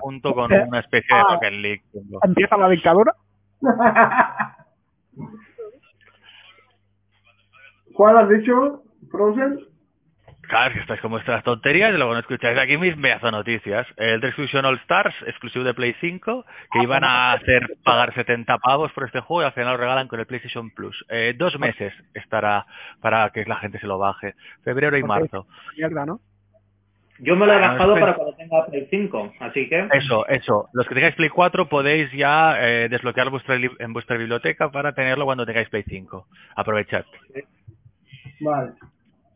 junto 0.00 0.34
con 0.34 0.52
una 0.52 0.80
especie 0.80 1.16
de 1.16 1.22
Ah. 1.22 1.26
Rocket 1.34 1.52
League. 1.52 1.82
¿Empieza 2.22 2.56
la 2.56 2.68
dictadura? 2.68 3.14
¿Cuál 7.94 8.18
has 8.18 8.28
dicho? 8.28 8.82
¿Frozen? 9.10 9.60
Claro, 10.48 10.74
que 10.74 10.80
estáis 10.80 11.00
con 11.00 11.10
vuestras 11.10 11.42
tonterías 11.42 11.92
y 11.92 11.96
luego 11.96 12.12
no 12.12 12.20
escucháis 12.20 12.58
aquí 12.58 12.76
mis 12.76 12.96
pedazo 12.96 13.30
noticias. 13.30 13.86
El 13.96 14.20
Destruction 14.20 14.64
All 14.64 14.78
Stars, 14.78 15.14
exclusivo 15.26 15.64
de 15.64 15.74
Play 15.74 15.94
5, 16.00 16.44
que 16.72 16.82
iban 16.82 17.04
a 17.04 17.32
hacer 17.32 17.76
pagar 17.82 18.14
70 18.14 18.58
pavos 18.58 18.92
por 18.92 19.04
este 19.04 19.20
juego 19.20 19.42
y 19.42 19.46
al 19.46 19.52
final 19.52 19.72
lo 19.72 19.78
regalan 19.78 20.08
con 20.08 20.20
el 20.20 20.26
PlayStation 20.26 20.70
Plus. 20.70 21.04
Eh, 21.08 21.34
dos 21.36 21.58
meses 21.58 21.92
estará 22.14 22.66
para 23.00 23.30
que 23.30 23.44
la 23.44 23.56
gente 23.56 23.78
se 23.78 23.86
lo 23.86 23.98
baje. 23.98 24.34
Febrero 24.62 24.96
y 24.96 25.02
marzo. 25.02 25.46
Mierda, 25.76 26.06
¿no? 26.06 26.20
yo 27.20 27.36
me 27.36 27.46
lo 27.46 27.52
he 27.52 27.60
bajado 27.60 27.94
para 27.94 28.14
cuando 28.14 28.34
tenga 28.34 28.66
Play 28.66 28.88
5, 28.90 29.34
así 29.40 29.68
que... 29.68 29.88
Eso, 29.92 30.26
eso. 30.26 30.68
Los 30.72 30.86
que 30.86 30.94
tengáis 30.94 31.14
Play 31.14 31.28
4 31.28 31.68
podéis 31.68 32.10
ya 32.12 32.56
eh, 32.58 32.88
desbloquear 32.88 33.30
vuestra 33.30 33.54
en 33.56 33.92
vuestra 33.92 34.16
biblioteca 34.16 34.70
para 34.70 34.94
tenerlo 34.94 35.24
cuando 35.24 35.46
tengáis 35.46 35.68
Play 35.68 35.84
5. 35.88 36.26
Aprovechad. 36.56 37.04
Vale. 38.40 38.72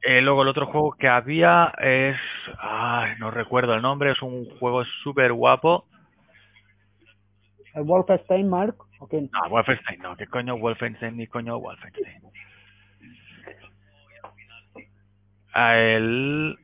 Eh, 0.02 0.22
luego 0.22 0.42
el 0.42 0.48
otro 0.48 0.66
juego 0.66 0.92
que 0.92 1.08
había 1.08 1.72
es... 1.78 2.16
Ay, 2.58 3.12
no 3.18 3.30
recuerdo 3.30 3.74
el 3.74 3.82
nombre, 3.82 4.12
es 4.12 4.22
un 4.22 4.44
juego 4.58 4.84
súper 5.02 5.32
guapo. 5.32 5.86
¿El 7.74 7.82
Wolfenstein, 7.82 8.48
Mark? 8.48 8.76
¿O 9.00 9.08
quién? 9.08 9.30
No, 9.32 9.50
Wolfenstein, 9.50 10.00
no. 10.00 10.16
¿Qué 10.16 10.26
coño 10.26 10.56
Wolfenstein 10.58 11.16
ni 11.16 11.26
coño 11.26 11.58
Wolfenstein? 11.58 12.22
Ah, 15.52 15.76
el... 15.76 16.56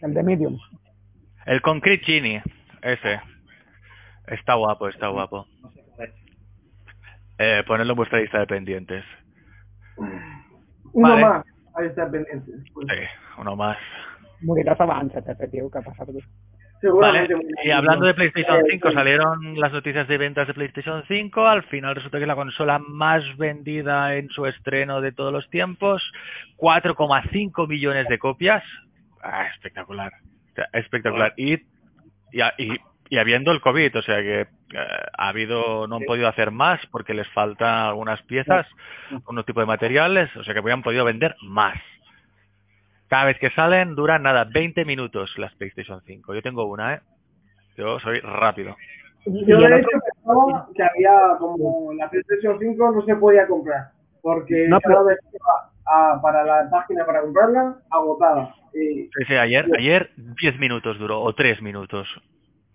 El 0.00 0.14
de 0.14 0.22
Medium. 0.22 0.58
El 1.46 1.60
Concrete 1.62 2.04
Genie, 2.04 2.42
ese. 2.82 3.20
Está 4.26 4.54
guapo, 4.54 4.88
está 4.88 5.08
guapo. 5.08 5.46
Eh, 7.38 7.62
ponedlo 7.66 7.92
en 7.92 7.96
vuestra 7.96 8.20
lista 8.20 8.40
de 8.40 8.46
pendientes. 8.46 9.04
Uno 10.92 11.08
Vale. 11.08 11.24
más. 11.24 11.46
Pues, 12.74 12.86
Sí, 12.88 13.04
uno 13.38 13.56
más. 13.56 13.76
Morirás 14.42 14.80
abans, 14.80 15.14
este 15.14 15.48
tío, 15.48 15.70
¿qué 15.70 15.80
pasa? 15.80 16.04
Vale, 16.04 17.26
seguramente. 17.26 17.34
y 17.64 17.70
hablando 17.70 18.06
de 18.06 18.14
PlayStation 18.14 18.58
Eh, 18.60 18.64
5, 18.70 18.88
sí. 18.88 18.94
salieron 18.94 19.60
las 19.60 19.72
noticias 19.72 20.06
de 20.06 20.16
ventas 20.18 20.46
de 20.46 20.54
PlayStation 20.54 21.02
5. 21.08 21.46
Al 21.46 21.64
final 21.64 21.96
resulta 21.96 22.18
que 22.18 22.24
es 22.24 22.28
la 22.28 22.36
consola 22.36 22.78
más 22.78 23.24
vendida 23.36 24.14
en 24.14 24.28
su 24.30 24.46
estreno 24.46 25.00
de 25.00 25.10
todos 25.12 25.32
los 25.32 25.50
tiempos. 25.50 26.02
4,5 26.56 27.66
millones 27.66 28.06
de 28.08 28.18
copias. 28.18 28.62
Ah, 29.22 29.46
espectacular. 29.54 30.12
O 30.52 30.54
sea, 30.54 30.68
Espectacular. 30.72 31.34
Y, 31.36 31.54
y, 31.54 32.42
y 32.58 32.76
y 33.10 33.18
habiendo 33.18 33.52
el 33.52 33.60
COVID, 33.60 33.96
o 33.96 34.02
sea 34.02 34.16
que 34.22 34.40
eh, 34.42 34.46
ha 35.16 35.28
habido, 35.28 35.86
no 35.86 35.96
han 35.96 36.02
podido 36.04 36.28
hacer 36.28 36.50
más 36.50 36.80
porque 36.90 37.14
les 37.14 37.28
faltan 37.28 37.86
algunas 37.88 38.20
piezas, 38.22 38.66
unos 39.26 39.44
tipos 39.46 39.62
de 39.62 39.66
materiales, 39.66 40.34
o 40.36 40.44
sea 40.44 40.52
que 40.54 40.60
habían 40.60 40.82
podido 40.82 41.04
vender 41.04 41.34
más. 41.42 41.76
Cada 43.08 43.24
vez 43.24 43.38
que 43.38 43.50
salen 43.50 43.94
duran 43.94 44.22
nada, 44.22 44.44
20 44.44 44.84
minutos 44.84 45.32
las 45.38 45.54
PlayStation 45.54 46.02
5. 46.04 46.34
Yo 46.34 46.42
tengo 46.42 46.64
una, 46.66 46.94
¿eh? 46.94 47.00
Yo 47.76 47.98
soy 48.00 48.20
rápido. 48.20 48.76
Yo 49.24 49.58
de 49.58 49.78
hecho 49.78 49.88
pensaba 50.14 50.68
que 50.74 50.82
había 50.82 51.12
como 51.38 51.92
la 51.94 52.08
PlayStation 52.10 52.58
5 52.58 52.92
no 52.92 53.02
se 53.04 53.16
podía 53.16 53.46
comprar 53.46 53.90
porque 54.22 54.66
No, 54.68 54.80
cada 54.80 54.94
pero- 54.96 55.04
vez 55.06 55.18
que 55.20 55.36
iba 55.36 55.70
a- 56.14 56.20
para 56.20 56.44
la 56.44 56.68
página 56.70 57.06
para 57.06 57.22
comprarla 57.22 57.76
agotada. 57.90 58.54
Y, 58.74 59.04
Sí, 59.04 59.24
sí, 59.26 59.34
ayer, 59.36 59.66
ayer 59.78 60.10
10 60.16 60.58
minutos 60.58 60.98
duró, 60.98 61.20
o 61.22 61.34
3 61.34 61.62
minutos. 61.62 62.06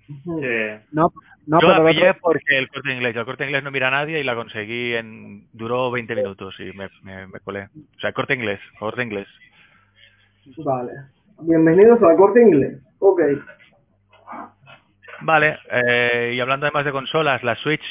Sí. 0.08 0.84
No, 0.92 1.14
no, 1.48 1.60
Yo 1.62 1.68
pero 1.68 1.84
la 1.84 1.90
pillé 1.90 2.10
otro- 2.10 2.22
porque 2.22 2.58
el 2.58 2.68
corte 2.68 2.94
inglés, 2.94 3.16
el 3.16 3.26
corte 3.26 3.46
inglés 3.46 3.64
no 3.64 3.72
mira 3.72 3.88
a 3.88 3.92
nadie 3.92 4.20
y 4.20 4.24
la 4.24 4.36
conseguí 4.36 4.94
en, 4.96 5.48
duró 5.54 5.92
20 5.92 6.16
minutos 6.16 6.60
y 6.60 6.72
me, 6.74 6.90
me, 7.04 7.28
me 7.28 7.40
colé. 7.40 7.70
O 7.96 8.00
sea, 8.00 8.12
corte 8.14 8.34
inglés, 8.34 8.60
corte 8.80 9.02
inglés. 9.04 9.28
Vale. 10.58 10.92
Bienvenidos 11.40 12.02
al 12.04 12.18
corte 12.18 12.42
inglés. 12.42 12.80
Ok. 13.00 13.22
Vale, 15.22 15.58
eh, 15.72 16.34
y 16.36 16.40
hablando 16.40 16.66
además 16.66 16.86
de 16.86 16.92
consolas, 16.92 17.44
la 17.44 17.56
Switch, 17.56 17.84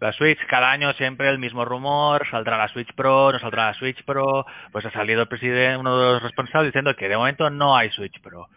la 0.00 0.12
Switch, 0.12 0.38
cada 0.48 0.70
año 0.72 0.92
siempre 0.94 1.28
el 1.28 1.38
mismo 1.38 1.64
rumor, 1.64 2.26
saldrá 2.30 2.56
la 2.56 2.68
Switch 2.68 2.92
Pro, 2.94 3.30
no 3.32 3.38
saldrá 3.38 3.66
la 3.66 3.74
Switch 3.74 4.02
Pro, 4.04 4.44
pues 4.72 4.84
ha 4.86 4.90
salido 4.90 5.22
el 5.22 5.28
presidente, 5.28 5.76
uno 5.76 5.96
de 5.98 6.12
los 6.14 6.22
responsables 6.22 6.68
diciendo 6.72 6.94
que 6.96 7.08
de 7.08 7.16
momento 7.16 7.50
no 7.50 7.76
hay 7.76 7.90
Switch 7.90 8.20
Pro. 8.20 8.48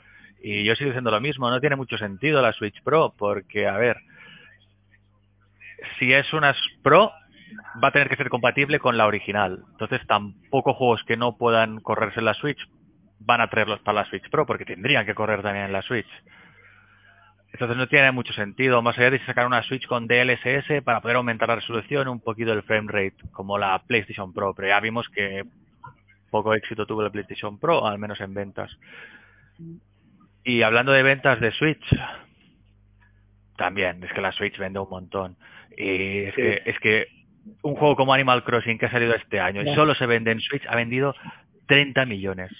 Y 0.47 0.63
yo 0.63 0.75
sigo 0.75 0.91
diciendo 0.91 1.09
lo 1.09 1.19
mismo, 1.19 1.49
no 1.49 1.59
tiene 1.59 1.75
mucho 1.75 1.97
sentido 1.97 2.39
la 2.39 2.53
Switch 2.53 2.79
Pro, 2.83 3.15
porque, 3.17 3.67
a 3.67 3.79
ver, 3.79 3.97
si 5.97 6.13
es 6.13 6.31
una 6.33 6.53
Pro, 6.83 7.11
va 7.83 7.87
a 7.87 7.91
tener 7.91 8.09
que 8.09 8.15
ser 8.15 8.29
compatible 8.29 8.77
con 8.77 8.95
la 8.95 9.07
original. 9.07 9.63
Entonces 9.71 10.05
tampoco 10.05 10.75
juegos 10.75 11.03
que 11.05 11.17
no 11.17 11.35
puedan 11.35 11.79
correrse 11.79 12.19
en 12.19 12.25
la 12.25 12.35
Switch 12.35 12.59
van 13.17 13.41
a 13.41 13.49
traerlos 13.49 13.79
para 13.79 14.01
la 14.01 14.05
Switch 14.05 14.29
Pro, 14.29 14.45
porque 14.45 14.65
tendrían 14.65 15.07
que 15.07 15.15
correr 15.15 15.41
también 15.41 15.65
en 15.65 15.73
la 15.73 15.81
Switch. 15.81 16.05
Entonces 17.51 17.75
no 17.75 17.87
tiene 17.87 18.11
mucho 18.11 18.33
sentido, 18.33 18.83
más 18.83 18.99
allá 18.99 19.09
de 19.09 19.25
sacar 19.25 19.47
una 19.47 19.63
Switch 19.63 19.87
con 19.87 20.05
DLSS 20.05 20.83
para 20.83 21.01
poder 21.01 21.17
aumentar 21.17 21.49
la 21.49 21.55
resolución, 21.55 22.07
un 22.07 22.19
poquito 22.19 22.53
el 22.53 22.61
frame 22.61 22.91
rate, 22.91 23.17
como 23.31 23.57
la 23.57 23.79
PlayStation 23.79 24.31
Pro, 24.31 24.53
pero 24.53 24.67
ya 24.67 24.79
vimos 24.79 25.09
que 25.09 25.43
poco 26.29 26.53
éxito 26.53 26.85
tuvo 26.85 27.01
la 27.01 27.09
PlayStation 27.09 27.57
Pro, 27.57 27.87
al 27.87 27.97
menos 27.97 28.21
en 28.21 28.35
ventas. 28.35 28.77
Y 30.45 30.61
hablando 30.61 30.91
de 30.93 31.03
ventas 31.03 31.39
de 31.41 31.51
Switch, 31.51 31.83
también, 33.57 34.03
es 34.03 34.11
que 34.13 34.21
la 34.21 34.31
Switch 34.31 34.57
vende 34.57 34.79
un 34.79 34.89
montón. 34.89 35.37
Y 35.77 36.19
es, 36.25 36.35
Sí. 36.35 36.41
que, 36.41 36.61
es 36.65 36.79
que 36.79 37.07
un 37.61 37.75
juego 37.75 37.95
como 37.95 38.13
Animal 38.13 38.43
Crossing 38.43 38.77
que 38.77 38.85
ha 38.87 38.91
salido 38.91 39.13
este 39.15 39.39
año 39.39 39.61
y 39.61 39.73
solo 39.75 39.93
se 39.95 40.05
vende 40.07 40.31
en 40.31 40.39
Switch 40.39 40.63
ha 40.67 40.75
vendido 40.75 41.13
30 41.67 42.05
millones. 42.05 42.51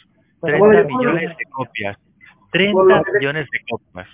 Pero 0.41 0.57
30 0.57 0.59
bueno, 0.59 0.97
millones 0.97 1.37
de 1.37 1.43
copias. 1.51 1.97
Por 1.97 2.51
30 2.51 2.81
lo 2.97 3.03
que- 3.03 3.11
millones 3.19 3.47
de 3.51 3.59
copias. 3.67 4.07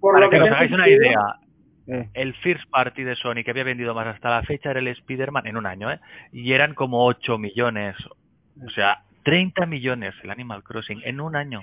Para 0.00 0.28
que 0.30 0.40
os 0.40 0.48
hagáis 0.50 0.72
una 0.72 0.88
idea, 0.88 1.20
eh, 1.88 2.08
el 2.14 2.34
first 2.34 2.68
party 2.70 3.02
de 3.04 3.16
Sony 3.16 3.42
que 3.44 3.50
había 3.50 3.64
vendido 3.64 3.94
más 3.94 4.06
hasta 4.08 4.30
la 4.30 4.42
fecha 4.42 4.70
era 4.70 4.80
el 4.80 4.88
Spider-Man 4.88 5.46
en 5.46 5.56
un 5.56 5.66
año, 5.66 5.90
¿eh? 5.90 6.00
Y 6.32 6.52
eran 6.52 6.74
como 6.74 7.04
8 7.04 7.38
millones. 7.38 7.96
O 8.64 8.70
sea, 8.70 9.02
30 9.24 9.66
millones 9.66 10.14
el 10.22 10.30
Animal 10.30 10.62
Crossing 10.62 11.00
en 11.04 11.20
un 11.20 11.34
año. 11.36 11.62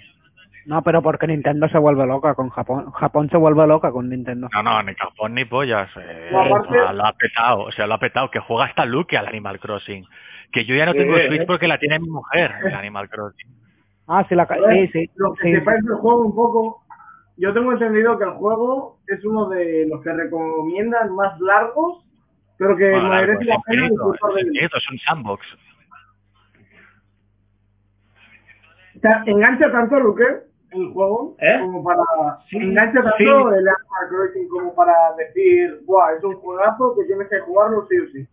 No, 0.65 0.81
pero 0.83 1.01
porque 1.01 1.27
Nintendo 1.27 1.67
se 1.69 1.77
vuelve 1.77 2.05
loca 2.05 2.35
con 2.35 2.49
Japón. 2.49 2.91
Japón 2.91 3.29
se 3.29 3.37
vuelve 3.37 3.67
loca 3.67 3.91
con 3.91 4.09
Nintendo. 4.09 4.47
No, 4.53 4.63
no, 4.63 4.83
ni 4.83 4.93
Japón 4.95 5.33
ni 5.35 5.45
pollas. 5.45 5.89
eh, 5.97 6.31
aparte- 6.33 6.93
lo 6.93 7.05
ha 7.05 7.13
petado, 7.13 7.59
o 7.63 7.71
sea, 7.71 7.85
lo 7.87 7.95
ha 7.95 7.99
petado. 7.99 8.31
Que 8.31 8.39
juega 8.39 8.65
hasta 8.65 8.85
Luke 8.85 9.17
al 9.17 9.27
Animal 9.27 9.59
Crossing. 9.59 10.05
Que 10.51 10.65
yo 10.65 10.75
ya 10.75 10.85
no 10.85 10.93
tengo 10.93 11.15
Sí. 11.17 11.27
Switch 11.27 11.45
porque 11.47 11.67
la 11.67 11.77
tiene 11.79 11.99
mi 11.99 12.09
mujer, 12.09 12.53
el 12.63 12.73
Animal 12.75 13.09
Crossing. 13.09 13.49
Ah, 14.07 14.25
sí, 14.29 14.35
la 14.35 14.45
sí, 14.47 14.87
sí. 14.93 15.09
Lo 15.15 15.33
que 15.33 15.43
sí. 15.43 15.53
sepáis 15.55 15.83
del 15.83 15.95
juego 15.95 16.25
un 16.25 16.35
poco, 16.35 16.83
yo 17.37 17.53
tengo 17.53 17.71
entendido 17.71 18.17
que 18.17 18.25
el 18.25 18.31
juego 18.31 18.99
es 19.07 19.23
uno 19.25 19.49
de 19.49 19.87
los 19.89 20.01
que 20.03 20.13
recomiendan 20.13 21.15
más 21.15 21.39
largos, 21.39 22.05
pero 22.57 22.77
que 22.77 22.91
Bueno, 22.91 23.09
merece 23.09 23.41
es 23.41 23.47
la 23.47 23.59
pena 23.65 23.89
disfrutar 23.89 24.29
es 24.29 24.35
de 24.35 24.41
él. 24.41 24.47
infinito, 24.47 24.77
es 24.77 24.89
un 24.91 24.97
sandbox. 24.99 25.45
O 28.95 28.99
sea, 28.99 29.23
engancha 29.25 29.71
tanto, 29.71 29.99
Luque, 29.99 30.23
el 30.75 30.93
juego, 30.93 31.35
¿Eh? 31.39 31.57
como 31.59 31.83
para... 31.83 32.01
Sí, 32.49 32.57
engancha 32.57 33.01
tanto 33.01 33.17
sí. 33.17 33.23
el 33.23 33.67
Animal 33.67 34.07
Crossing 34.09 34.47
como 34.49 34.75
para 34.75 34.93
decir, 35.17 35.81
Buah, 35.85 36.13
es 36.17 36.23
un 36.23 36.35
juegazo 36.35 36.95
que 36.95 37.05
tienes 37.05 37.27
que 37.29 37.39
jugarlo 37.39 37.87
sí 37.89 37.99
o 37.99 38.05
sí. 38.11 38.27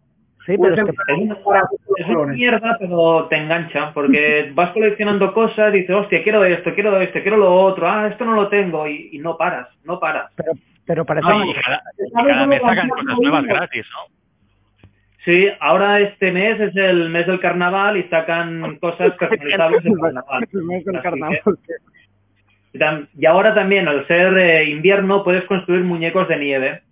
Sí, 0.47 0.57
pero 0.59 0.75
es 0.75 0.85
que 0.85 2.03
Es 2.03 2.09
una, 2.09 2.27
mierda, 2.33 2.77
pero 2.81 3.29
te 3.29 3.37
engancha, 3.37 3.93
porque 3.93 4.51
vas 4.55 4.71
coleccionando 4.71 5.33
cosas, 5.35 5.73
dices, 5.73 5.95
hostia, 5.95 6.23
quiero 6.23 6.45
esto, 6.45 6.75
quiero 6.75 6.99
esto, 7.01 7.21
quiero 7.23 7.37
lo 7.37 7.55
otro, 7.55 7.89
ah, 7.89 8.09
esto 8.09 8.25
no 8.25 8.35
lo 8.35 8.49
tengo, 8.49 8.87
y, 8.87 9.11
y 9.13 9.19
no 9.19 9.37
paras, 9.37 9.69
no 9.85 10.01
paras. 10.01 10.33
pero, 10.37 10.53
pero 10.87 11.05
para 11.05 11.21
eso 11.21 11.29
No, 11.29 11.45
y 11.45 11.55
cada, 11.55 11.83
y 11.99 12.27
cada 12.27 12.47
mes 12.47 12.63
sacan 12.63 12.89
cosas 12.89 13.19
nuevas 13.21 13.45
gratis, 13.45 13.87
¿no? 13.93 14.21
Sí, 15.25 15.49
ahora 15.61 16.01
este 16.01 16.33
mes 16.33 16.59
es 16.59 16.75
el 16.77 17.11
mes 17.11 17.27
del 17.27 17.41
carnaval 17.41 17.99
y 17.99 18.05
sacan 18.05 18.77
cosas 18.77 19.13
personalizables 19.19 19.85
del 19.85 19.99
carnaval. 19.99 20.49
el 20.51 20.63
mes 20.65 20.85
del 20.85 21.03
carnaval. 21.03 21.41
Y 22.73 23.27
ahora 23.27 23.55
también, 23.55 23.89
al 23.89 24.07
ser 24.07 24.37
eh, 24.39 24.65
invierno, 24.71 25.25
puedes 25.25 25.45
construir 25.45 25.83
muñecos 25.85 26.29
de 26.29 26.37
nieve. 26.39 26.83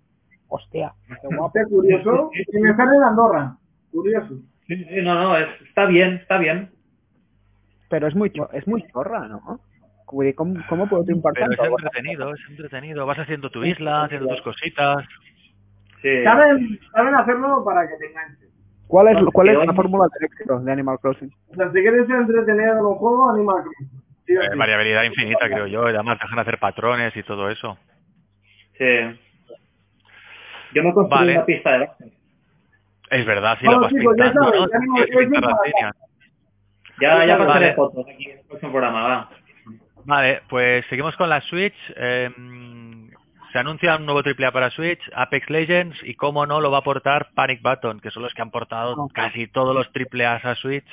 Hostia, 0.48 0.92
qué 1.52 1.64
curioso. 1.68 2.30
Y 2.34 2.58
me 2.58 2.74
sale 2.74 2.96
en 2.96 3.02
Andorra. 3.02 3.56
Curioso. 3.92 4.34
Sí, 4.66 4.84
sí, 4.84 5.02
no, 5.02 5.14
no, 5.14 5.36
es- 5.36 5.48
está 5.66 5.86
bien, 5.86 6.14
está 6.14 6.38
bien. 6.38 6.70
Pero 7.88 8.06
es 8.06 8.14
muy, 8.14 8.32
es 8.52 8.66
muy 8.66 8.82
chorra, 8.92 9.28
¿no? 9.28 9.60
¿Cómo, 10.04 10.54
cómo 10.68 10.88
puedo 10.88 11.04
triunfar 11.04 11.32
Pero 11.34 11.52
es 11.52 11.58
tanto? 11.58 11.76
entretenido, 11.78 12.34
es 12.34 12.40
entretenido. 12.48 13.06
Vas 13.06 13.18
haciendo 13.18 13.50
tu 13.50 13.62
isla, 13.62 14.04
haciendo 14.04 14.28
tus 14.28 14.40
cositas. 14.42 15.04
Sí. 16.02 16.22
Saben, 16.24 16.78
saben 16.92 17.14
hacerlo 17.14 17.62
para 17.64 17.86
que 17.88 17.96
te 17.96 18.06
enganches. 18.06 18.48
¿Cuál 18.86 19.08
es, 19.08 19.18
cuál 19.34 19.48
es 19.50 19.66
la 19.66 19.74
fórmula 19.74 20.06
del 20.14 20.24
éxito 20.30 20.60
de 20.60 20.72
Animal 20.72 20.98
Crossing? 21.00 21.30
O 21.48 21.54
sea, 21.54 21.66
si 21.72 21.80
quieres 21.80 22.06
ser 22.06 22.16
entretenido 22.16 22.72
en 22.72 22.78
un 22.86 22.94
juego, 22.94 23.30
Animal 23.30 23.62
Crossing. 23.64 24.00
Sí 24.28 24.34
Eh, 24.34 24.48
sí. 24.52 24.58
variabilidad 24.58 25.04
infinita, 25.04 25.46
creo 25.48 25.66
yo. 25.66 25.86
Además 25.86 26.18
dejan 26.20 26.38
hacer 26.38 26.58
patrones 26.58 27.16
y 27.16 27.22
todo 27.22 27.48
eso. 27.48 27.78
Sí. 28.78 28.84
Yo 30.74 30.82
me 30.84 30.92
construí 30.92 31.18
Vale. 31.20 31.32
una 31.32 31.46
pista 31.46 31.72
de 31.72 31.78
básquet. 31.78 32.12
Es 33.10 33.24
verdad, 33.24 33.56
si 33.58 33.64
No, 33.64 33.72
lo 33.72 33.80
vas 33.80 33.88
chicos, 33.92 34.14
ya 34.18 34.24
pintando, 34.26 34.50
sabes, 34.50 34.60
¿no? 34.60 34.68
ya 37.00 37.26
no 37.26 37.38
pasaré 37.38 37.64
Vale. 37.66 37.74
fotos 37.74 38.06
aquí 38.06 38.24
en 38.30 38.38
el 38.38 38.44
próximo 38.46 38.72
programa, 38.72 39.02
va. 39.02 39.30
Vale, 40.04 40.42
pues 40.48 40.84
seguimos 40.90 41.16
con 41.16 41.30
la 41.30 41.40
Switch. 41.40 41.74
Eh, 41.96 42.30
se 43.52 43.58
anuncia 43.58 43.96
un 43.96 44.04
nuevo 44.04 44.20
AAA 44.22 44.52
para 44.52 44.70
Switch, 44.70 45.00
Apex 45.14 45.48
Legends, 45.48 45.98
y 46.04 46.14
cómo 46.16 46.44
no 46.44 46.60
lo 46.60 46.70
va 46.70 46.78
a 46.78 46.82
portar 46.82 47.30
Panic 47.34 47.62
Button, 47.62 48.00
que 48.00 48.10
son 48.10 48.22
los 48.24 48.34
que 48.34 48.42
han 48.42 48.50
portado 48.50 48.94
Ah. 48.98 49.06
casi 49.14 49.46
todos 49.46 49.74
los 49.74 49.88
AAAs 49.94 50.44
a 50.44 50.54
Switch. 50.56 50.86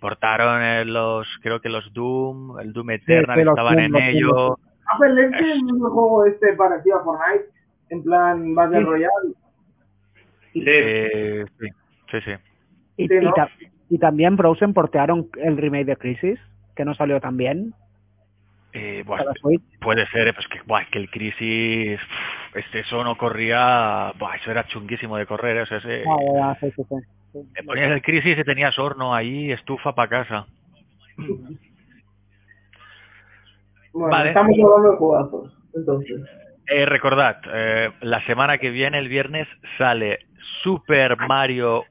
Portaron 0.00 0.62
eh, 0.62 0.84
los, 0.84 1.26
creo 1.42 1.60
que 1.60 1.68
los 1.68 1.92
Doom, 1.92 2.58
el 2.60 2.72
Doom 2.72 2.90
Eternal 2.90 3.40
sí, 3.42 3.48
estaban 3.48 3.78
en 3.80 3.96
ello. 3.96 4.58
Apple 4.94 5.14
Legends 5.14 5.40
es 5.56 5.62
un 5.72 5.80
juego 5.80 6.26
este 6.26 6.52
parecido 6.54 6.98
a 7.00 7.04
Fortnite, 7.04 7.46
en 7.90 8.02
plan 8.02 8.54
Battle 8.54 8.78
Sí. 8.80 8.84
Royale. 8.84 9.32
Sí. 10.52 10.64
Eh, 10.66 11.44
sí, 11.58 11.66
sí, 12.10 12.18
sí. 12.24 12.30
Y, 12.98 13.08
Sí, 13.08 13.14
y 13.20 13.32
ta- 13.34 13.50
y 13.90 13.98
también 13.98 14.36
Frozen 14.36 14.74
portearon 14.74 15.28
el 15.38 15.56
remake 15.56 15.86
de 15.86 15.96
Crisis, 15.96 16.38
que 16.74 16.84
no 16.84 16.94
salió 16.94 17.20
tan 17.20 17.36
bien 17.36 17.74
Eh, 18.72 19.04
puede 19.80 20.06
ser, 20.08 20.28
eh, 20.28 20.32
pues 20.34 20.46
que, 20.48 20.60
que 20.90 20.98
el 20.98 21.10
Crisis, 21.10 21.98
pff, 22.00 22.56
este 22.56 22.80
eso 22.80 23.02
no 23.04 23.16
corría, 23.16 24.12
buah, 24.18 24.36
eso 24.36 24.50
era 24.50 24.66
chunguísimo 24.66 25.16
de 25.16 25.26
correr, 25.26 25.58
o 25.62 25.66
sea, 25.66 25.78
ese- 25.78 26.04
Ah, 26.06 26.54
ya, 26.60 26.68
sí, 26.68 26.74
sí, 26.76 26.82
sí. 27.32 27.38
te 27.54 27.62
ponías 27.62 27.90
el 27.90 28.02
Crisis 28.02 28.36
y 28.38 28.44
tenías 28.44 28.78
horno 28.78 29.14
ahí, 29.14 29.50
estufa 29.50 29.94
para 29.94 30.08
casa. 30.08 30.46
Bueno, 33.92 34.08
Vale. 34.10 34.28
estamos 34.28 34.58
hablando 34.62 34.90
de 34.90 34.96
jugazos. 34.98 35.52
Entonces, 35.74 36.20
Eh, 36.68 36.84
recordad, 36.84 37.38
eh, 37.54 37.92
la 38.00 38.20
semana 38.26 38.58
que 38.58 38.70
viene, 38.70 38.98
el 38.98 39.08
viernes, 39.08 39.46
sale 39.78 40.18
Super 40.64 41.16
Mario 41.16 41.84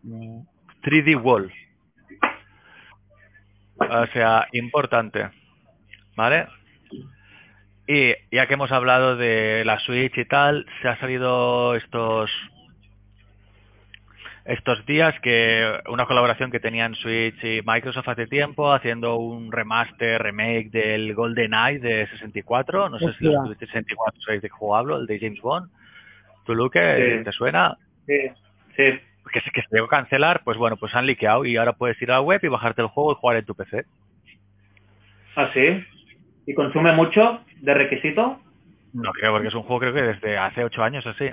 3D 0.84 1.16
World. 1.16 1.50
O 3.80 4.06
sea, 4.08 4.48
importante. 4.52 5.30
¿Vale? 6.18 6.48
Y 7.88 8.14
ya 8.32 8.48
que 8.48 8.56
hemos 8.56 8.72
hablado 8.72 9.16
de 9.16 9.64
la 9.66 9.80
Switch 9.80 10.18
y 10.18 10.26
tal, 10.26 10.66
se 10.82 10.88
ha 10.88 10.98
salido 11.00 11.76
estos 11.76 12.32
estos 14.46 14.86
días 14.86 15.20
que 15.22 15.80
una 15.88 16.06
colaboración 16.06 16.52
que 16.52 16.60
tenían 16.60 16.94
Switch 16.94 17.44
y 17.44 17.62
Microsoft 17.66 18.10
hace 18.10 18.28
tiempo 18.28 18.72
haciendo 18.72 19.16
un 19.18 19.52
remaster, 19.52 20.22
remake 20.22 20.70
del 20.70 21.16
GoldenEye 21.16 21.80
de 21.80 22.08
64. 22.08 22.90
No 22.90 23.00
sé 23.00 23.06
si 23.18 23.28
Hostia. 23.28 23.42
de 23.50 23.56
64 23.58 24.22
sabéis 24.22 24.42
de 24.44 24.50
qué 24.50 24.54
juego 24.54 24.76
hablo, 24.76 24.98
el 24.98 25.08
de 25.08 25.20
James 25.20 25.42
Bond. 25.42 25.72
¿Tú, 26.46 26.54
Luke, 26.54 27.18
Sí. 27.18 27.24
te 27.24 27.32
suena? 27.32 27.76
Sí, 28.06 28.20
sí. 28.76 29.00
Que 29.34 29.42
se, 29.42 29.50
que 29.50 29.62
se 29.64 29.68
llegó 29.72 29.88
a 29.88 29.90
cancelar, 29.90 30.44
pues 30.44 30.58
bueno, 30.58 30.78
pues 30.78 30.94
han 30.94 31.08
liqueado 31.08 31.44
y 31.46 31.58
ahora 31.58 31.74
puedes 31.74 32.00
ir 32.00 32.12
a 32.12 32.16
la 32.16 32.22
web 32.22 32.40
y 32.44 32.48
bajarte 32.48 32.84
el 32.84 32.88
juego 32.88 33.14
y 33.14 33.16
jugar 33.16 33.38
en 33.38 33.46
tu 33.46 33.56
PC. 33.56 33.86
¿Ah, 35.36 35.50
sí? 35.56 35.84
¿Y 36.48 36.54
consume 36.54 36.92
mucho 36.94 37.40
de 37.62 37.74
requisito? 37.74 38.40
No 38.94 39.12
creo, 39.12 39.34
porque 39.34 39.48
es 39.50 39.54
un 39.56 39.64
juego 39.64 39.80
creo 39.80 39.94
que 39.94 40.02
desde 40.04 40.38
hace 40.38 40.64
ocho 40.64 40.84
años 40.84 41.06
así. 41.08 41.30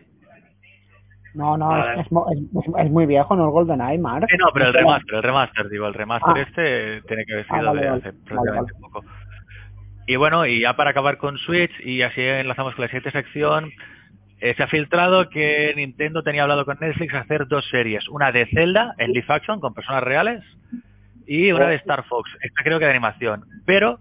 No, 1.34 1.56
no, 1.56 1.68
Vale. 1.68 2.00
es, 2.00 2.06
es, 2.06 2.12
mo- 2.12 2.26
es- 2.30 2.84
es 2.86 2.90
muy 2.90 3.06
viejo, 3.06 3.34
¿no? 3.36 3.44
El 3.44 3.50
GoldenEye, 3.50 3.98
Mark. 3.98 4.26
Sí, 4.30 4.36
no, 4.36 4.46
pero 4.52 4.66
el 4.66 4.74
remaster, 4.74 5.14
el 5.16 5.22
remaster, 5.22 5.68
digo, 5.70 5.86
el 5.86 5.94
remaster 5.94 6.34
Ah. 6.36 6.40
este 6.40 7.00
tiene 7.08 7.24
que 7.24 7.32
haber 7.34 7.46
Ah, 7.48 7.58
sido 7.58 7.66
vale, 7.68 7.80
de 7.82 7.88
vale. 7.90 8.00
hace 8.00 8.10
Vale, 8.10 8.22
relativamente 8.26 8.72
poco. 8.80 9.04
Y 10.06 10.16
bueno, 10.16 10.44
y 10.46 10.60
ya 10.60 10.74
para 10.76 10.90
acabar 10.90 11.16
con 11.16 11.38
Switch, 11.38 11.72
y 11.84 12.02
así 12.02 12.20
enlazamos 12.20 12.74
con 12.74 12.82
la 12.82 12.88
siguiente 12.88 13.12
sección, 13.12 13.70
eh, 14.40 14.52
se 14.56 14.62
ha 14.62 14.66
filtrado 14.66 15.28
que 15.30 15.72
Nintendo 15.76 16.22
tenía 16.22 16.42
hablado 16.42 16.64
con 16.66 16.76
Netflix 16.80 17.14
hacer 17.14 17.46
dos 17.46 17.66
series, 17.70 18.08
una 18.08 18.30
de 18.32 18.46
Zelda 18.46 18.94
en 18.98 19.12
live 19.12 19.24
action 19.28 19.60
con 19.60 19.72
personas 19.72 20.02
reales 20.02 20.42
y 21.26 21.52
una 21.52 21.68
de 21.68 21.76
Star 21.76 22.04
Fox, 22.04 22.28
esta 22.42 22.62
creo 22.64 22.78
que 22.80 22.84
de 22.86 22.90
animación, 22.90 23.44
pero 23.64 24.00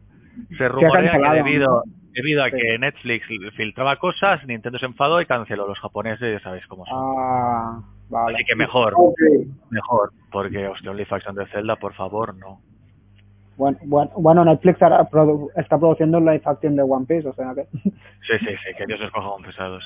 se 0.58 0.68
rumorea 0.70 1.12
que 1.12 1.30
debido, 1.44 1.84
debido 2.14 2.44
a 2.44 2.50
Sí. 2.50 2.58
que 2.58 2.78
Netflix 2.80 3.26
filtraba 3.56 3.96
cosas, 3.98 4.46
Nintendo 4.46 4.78
se 4.80 4.86
enfadó 4.86 5.22
y 5.22 5.26
canceló. 5.26 5.68
Los 5.68 5.80
japoneses 5.80 6.34
ya 6.34 6.40
sabéis 6.44 6.66
cómo 6.68 6.86
son. 6.86 6.98
Ah, 6.98 7.80
vale. 8.10 8.36
Así 8.36 8.46
que 8.46 8.56
mejor, 8.56 8.94
Ok. 8.96 9.18
mejor, 9.70 10.12
porque 10.32 10.68
hostia, 10.68 10.92
un 10.92 10.98
live 10.98 11.08
action 11.12 11.36
de 11.36 11.46
Zelda, 11.48 11.76
por 11.78 11.94
favor, 11.94 12.36
no. 12.36 12.60
Bueno, 13.58 13.78
bueno, 13.84 14.12
bueno, 14.16 14.46
Netflix 14.46 14.82
ahora 14.82 15.08
produ- 15.10 15.50
está 15.56 15.78
produciendo 15.78 16.20
live 16.20 16.42
action 16.46 16.76
de 16.76 16.82
One 16.84 17.06
Piece, 17.06 17.28
o 17.28 17.34
sea 17.34 17.54
que... 17.54 17.68
Sí, 18.22 18.38
sí, 18.40 18.46
sí, 18.48 18.74
que 18.78 18.86
Dios 18.86 19.02
os 19.02 19.12
coja 19.12 19.30
con 19.30 19.44
pesados. 19.44 19.84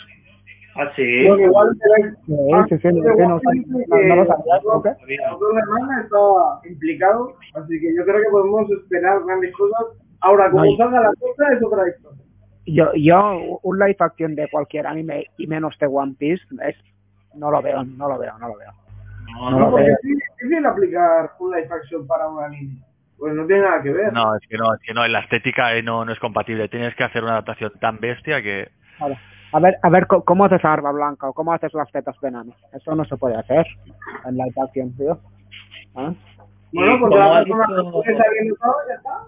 ¿Ah, 0.78 0.92
sí? 0.96 1.26
Bueno, 1.28 1.44
igual 1.46 1.70
tenéis- 1.80 2.16
Sí, 2.26 2.34
Ah, 2.54 2.66
sí, 2.70 2.78
sí, 2.78 2.88
no, 2.90 3.02
de 3.02 3.12
sí, 3.14 3.22
no, 3.22 3.28
no, 3.28 4.08
no 4.08 4.16
lo 4.16 4.26
sabías, 4.28 4.62
¿o 4.66 4.84
qué? 4.84 4.90
Nosotros 4.90 5.52
hermana 5.58 6.02
está 6.04 6.70
implicado, 6.70 7.34
así 7.56 7.80
que 7.80 7.96
yo 7.96 8.04
creo 8.04 8.18
que 8.22 8.30
podemos 8.32 8.70
esperar 8.72 9.24
grandes 9.26 9.54
cosas. 9.56 9.86
Ahora, 10.26 10.50
como 10.50 10.66
No, 10.66 10.76
salga 10.78 11.02
la 11.02 11.12
cosa, 11.20 11.54
es 11.54 11.64
otra 11.64 11.88
historia. 11.88 12.24
Yo, 12.66 12.92
yo, 12.96 13.60
un 13.62 13.78
live 13.78 13.96
action 14.00 14.34
de 14.36 14.48
cualquier 14.50 14.88
anime 14.88 15.28
y 15.38 15.46
menos 15.46 15.78
de 15.78 15.86
One 15.86 16.16
Piece, 16.18 16.44
es, 16.68 16.76
no 17.36 17.52
lo 17.52 17.62
veo, 17.62 17.84
no 17.84 18.08
lo 18.08 18.18
veo, 18.18 18.36
no 18.40 18.48
lo 18.48 18.58
veo. 18.58 18.72
No, 19.28 19.52
No 19.52 19.52
No, 19.52 19.60
lo 19.60 19.70
porque 19.72 19.86
veo. 19.86 19.94
es 19.94 20.02
difícil 20.02 20.66
aplicar 20.66 21.32
un 21.40 21.52
live 21.52 21.70
action 21.72 22.08
para 22.08 22.28
un 22.28 22.44
anime. 22.44 22.82
Pues 23.20 23.36
no 23.36 23.46
tiene 23.46 23.62
nada 23.62 23.84
que 23.84 23.92
ver. 23.92 24.12
No, 24.14 24.36
es 24.36 24.42
que 24.50 24.58
no, 24.58 24.74
es 24.74 24.80
que 24.82 24.94
no, 24.96 25.08
la 25.08 25.20
estética 25.20 25.76
eh, 25.76 25.84
no, 25.84 26.04
no 26.04 26.12
es 26.12 26.20
compatible. 26.20 26.68
Tienes 26.70 26.96
que 26.96 27.04
hacer 27.04 27.22
una 27.24 27.34
adaptación 27.34 27.72
tan 27.80 28.00
bestia 28.00 28.42
que... 28.42 28.70
Vale. 29.00 29.20
A 29.52 29.60
ver, 29.60 29.78
a 29.84 29.90
ver, 29.90 30.08
¿cómo 30.08 30.46
haces 30.46 30.62
la 30.64 30.72
barba 30.72 30.92
blanca 30.92 31.30
o 31.30 31.34
cómo 31.34 31.54
haces 31.54 31.74
las 31.76 31.90
tetas 31.92 32.20
de 32.20 32.32
Nami? 32.32 32.54
Eso 32.74 32.96
no 32.96 33.06
se 33.06 33.16
puede 33.16 33.36
hacer 33.38 33.66
en 34.26 34.36
live 34.36 34.54
action, 34.62 34.92
tío. 34.98 35.20
¿Ah? 35.96 36.12
Bueno, 36.74 37.00
pues 37.00 37.16
la 37.16 37.38
ha 37.38 37.44
persona 37.44 37.68
que 38.04 38.12
está 38.12 38.24
viendo 38.34 38.56
todo, 38.56 38.76
ya 38.90 38.96
está. 38.96 39.20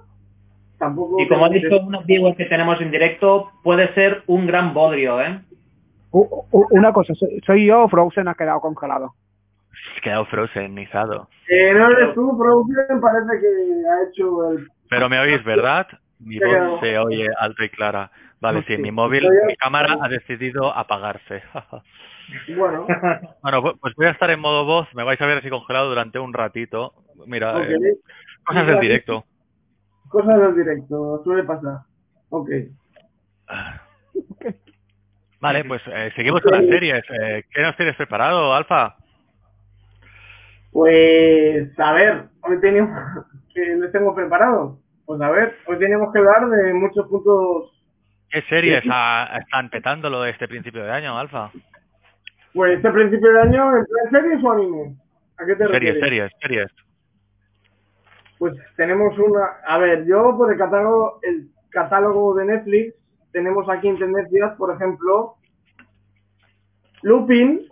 Tampoco. 0.79 1.19
Y 1.21 1.27
como 1.27 1.45
ha 1.45 1.49
dicho 1.49 1.79
unos 1.81 2.05
viewers 2.05 2.37
que 2.37 2.45
tenemos 2.45 2.79
en 2.81 2.91
directo, 2.91 3.51
puede 3.63 3.93
ser 3.93 4.23
un 4.27 4.45
gran 4.45 4.73
bodrio, 4.73 5.19
¿eh? 5.21 5.39
Una 6.11 6.93
cosa, 6.93 7.13
soy, 7.15 7.41
soy 7.45 7.65
yo 7.65 7.83
o 7.83 7.89
Frozen 7.89 8.27
ha 8.27 8.35
quedado 8.35 8.59
congelado. 8.61 9.13
Ha 9.97 10.01
quedado 10.01 10.25
frozenizado. 10.25 11.27
Eh, 11.49 11.73
no 11.73 11.89
eres 11.91 12.13
tú, 12.15 12.37
producción, 12.37 13.01
parece 13.01 13.41
que 13.41 13.47
ha 13.89 14.09
hecho 14.09 14.51
el. 14.51 14.67
Pero 14.89 15.09
me 15.09 15.19
oís, 15.19 15.43
¿verdad? 15.43 15.87
Mi 16.19 16.39
voz 16.39 16.79
se 16.79 16.97
oye 16.97 17.27
alta 17.39 17.65
y 17.65 17.69
clara. 17.69 18.11
Vale, 18.39 18.63
sí, 18.67 18.75
Sí. 18.75 18.81
mi 18.81 18.91
móvil, 18.91 19.27
mi 19.47 19.55
cámara 19.55 19.97
ha 20.01 20.07
decidido 20.09 20.75
apagarse. 20.75 21.41
Bueno, 22.57 22.85
bueno, 23.41 23.61
pues- 23.79 23.95
voy 23.95 24.07
a 24.07 24.09
estar 24.09 24.29
en 24.29 24.41
modo 24.41 24.65
voz. 24.65 24.93
Me 24.93 25.05
vais 25.05 25.21
a 25.21 25.25
ver 25.25 25.37
así 25.37 25.49
congelado 25.49 25.87
durante 25.87 26.19
un 26.19 26.33
ratito. 26.33 26.93
Mira, 27.25 27.61
eh, 27.63 27.77
cosas 28.43 28.67
del 28.67 28.81
directo. 28.81 29.23
Cosas 30.09 30.39
del 30.39 30.55
directo, 30.55 31.21
suele 31.23 31.43
pasar. 31.43 31.79
Ok. 32.29 32.49
Vale, 35.39 35.65
pues 35.65 35.81
eh, 35.87 36.11
seguimos 36.15 36.41
con 36.41 36.51
las 36.53 36.65
series. 36.65 37.03
Eh, 37.09 37.43
¿Qué 37.51 37.61
nos 37.61 37.75
tienes 37.77 37.95
preparado, 37.95 38.53
Alfa? 38.53 38.95
Pues, 40.71 41.79
a 41.79 41.93
ver, 41.93 42.29
hoy 42.41 42.59
tenemos. 42.59 42.89
que 43.57 43.75
les 43.75 43.91
tengo 43.91 44.13
preparado? 44.13 44.79
Pues 45.05 45.19
a 45.21 45.31
ver, 45.31 45.55
hoy 45.65 45.79
tenemos 45.79 46.11
que 46.13 46.19
hablar 46.19 46.47
de 46.49 46.73
muchos 46.73 47.07
puntos. 47.07 47.71
¿Qué 48.29 48.41
series 48.43 48.83
ah, 48.89 49.39
están 49.39 49.69
petándolo 49.69 50.25
este 50.25 50.47
principio 50.47 50.83
de 50.83 50.91
año, 50.91 51.17
Alfa? 51.17 51.51
Pues 52.53 52.77
este 52.77 52.91
principio 52.91 53.31
de 53.31 53.41
año, 53.41 53.77
¿en 53.77 53.85
plan 53.85 54.11
series 54.11 54.43
o 54.43 54.51
anime? 54.51 54.95
¿A 55.37 55.45
qué 55.45 55.55
te 55.55 55.67
Series, 55.67 55.95
refieres? 55.95 55.99
series, 56.03 56.31
series. 56.41 56.86
Pues 58.37 58.53
tenemos 58.75 59.17
una, 59.17 59.45
a 59.65 59.77
ver, 59.77 60.05
yo 60.05 60.35
por 60.37 60.51
el 60.51 60.57
catálogo, 60.57 61.19
el 61.23 61.49
catálogo 61.69 62.35
de 62.35 62.45
Netflix, 62.45 62.95
tenemos 63.31 63.67
aquí 63.69 63.87
en 63.87 63.97
tendencias, 63.97 64.55
por 64.57 64.73
ejemplo, 64.73 65.35
Lupin, 67.01 67.67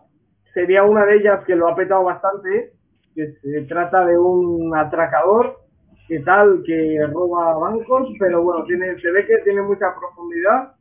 sería 0.53 0.83
una 0.83 1.05
de 1.05 1.17
ellas 1.17 1.43
que 1.45 1.55
lo 1.55 1.67
ha 1.67 1.75
petado 1.75 2.03
bastante, 2.03 2.73
que 3.13 3.33
se 3.41 3.61
trata 3.63 4.05
de 4.05 4.17
un 4.17 4.75
atracador, 4.75 5.59
que 6.07 6.19
tal, 6.19 6.61
que 6.65 6.99
roba 7.11 7.57
bancos, 7.57 8.09
pero 8.19 8.43
bueno, 8.43 8.63
tiene, 8.65 8.99
se 8.99 9.11
ve 9.11 9.25
que 9.25 9.37
tiene 9.39 9.61
mucha 9.61 9.93
profundidad 9.95 10.73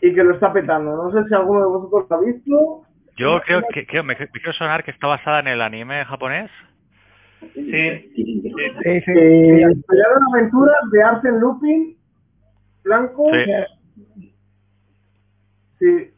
y 0.00 0.14
que 0.14 0.22
lo 0.22 0.34
está 0.34 0.52
petando. 0.52 0.96
No 0.96 1.10
sé 1.10 1.28
si 1.28 1.34
alguno 1.34 1.60
de 1.60 1.66
vosotros 1.66 2.12
ha 2.12 2.24
visto. 2.24 2.82
Yo 3.16 3.40
creo 3.40 3.62
que, 3.72 4.02
me, 4.02 4.14
me 4.14 4.28
quiero 4.28 4.52
sonar 4.52 4.84
que 4.84 4.90
está 4.90 5.06
basada 5.06 5.40
en 5.40 5.48
el 5.48 5.62
anime 5.62 6.04
japonés. 6.04 6.50
Sí. 7.40 7.70
Sí, 8.14 9.00
sí. 9.04 9.12
Eh, 9.14 9.64
aventuras 10.32 10.90
de 10.90 11.02
Arsene 11.02 11.38
Lupin, 11.38 11.96
Blanco. 12.84 13.30
Sí. 13.32 14.30
Sí. 15.78 16.10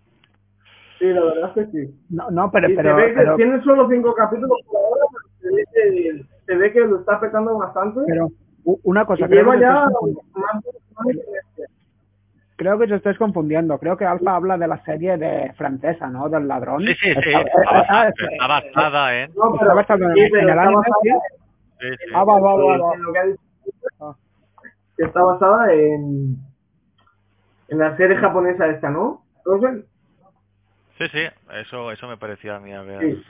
Sí, 0.99 1.05
la 1.07 1.25
verdad 1.25 1.53
es 1.57 1.67
que 1.67 1.87
sí. 1.87 1.95
No, 2.11 2.31
no, 2.31 2.51
pero, 2.51 2.69
Y 2.69 2.75
pero, 2.75 2.97
se 2.97 3.03
ve 3.03 3.09
que 3.09 3.15
pero, 3.15 3.37
tiene 3.37 3.63
solo 3.63 3.89
cinco 3.89 4.15
capítulos 4.15 4.59
por 4.67 4.77
ahora, 4.77 5.05
pero 5.13 5.29
se 5.41 5.57
ve 5.57 5.65
que, 5.73 6.25
se 6.47 6.57
ve 6.57 6.73
que 6.73 6.81
lo 6.81 7.01
está 7.01 7.21
petando 7.21 7.57
bastante. 7.57 8.01
pero 8.07 8.29
una 8.65 9.03
y 9.03 9.07
cosa, 9.07 9.27
lleva 9.29 9.55
que, 9.55 9.61
ya 9.61 9.69
estáis 9.69 9.97
confundiendo. 9.97 10.31
más 10.35 10.55
más 10.97 11.07
de 11.07 11.15
meses. 11.15 11.78
Creo 12.59 12.77
que 12.79 12.85
os 12.85 12.91
estáis 12.91 13.17
confundiendo. 13.17 13.79
Creo 13.79 13.97
que 13.97 14.05
Alfa 14.05 14.35
habla 14.37 14.59
de 14.59 14.67
la 14.69 14.83
serie 14.85 15.17
de 15.17 15.53
francesa, 15.57 16.09
¿no? 16.09 16.29
Del 16.29 16.47
ladrón. 16.47 16.83
Sí, 16.83 16.95
sí, 16.95 17.15
sí. 17.15 17.31
Está- 17.31 17.73
basada, 17.73 18.09
está 18.09 18.47
basada 18.47 19.19
en... 19.23 19.31
No, 19.35 19.53
pero, 19.59 19.73
en 19.73 19.79
el 19.79 19.81
está 19.81 19.95
anime, 20.63 20.77
basada 20.77 20.95
sí. 21.03 21.11
Sí, 21.81 21.87
sí. 21.91 22.13
Ah, 22.15 22.25
va, 22.25 22.39
va, 22.41 22.55
va, 22.57 22.75
en- 22.75 23.03
lo 23.03 23.13
que 24.97 25.05
está 25.05 25.23
basada 25.23 25.73
en, 25.73 26.37
en 27.69 27.79
la 27.79 27.97
serie 27.97 28.17
japonesa 28.17 28.67
esta, 28.67 28.91
¿no? 28.91 29.23
Sí, 30.99 31.05
sí, 31.13 31.21
eso, 31.61 31.93
eso 31.93 32.09
me 32.09 32.17
parecía 32.17 32.57
a 32.57 32.61
mí. 32.61 32.73
A 32.73 32.83
ver. 32.83 33.01
Sí. 33.01 33.23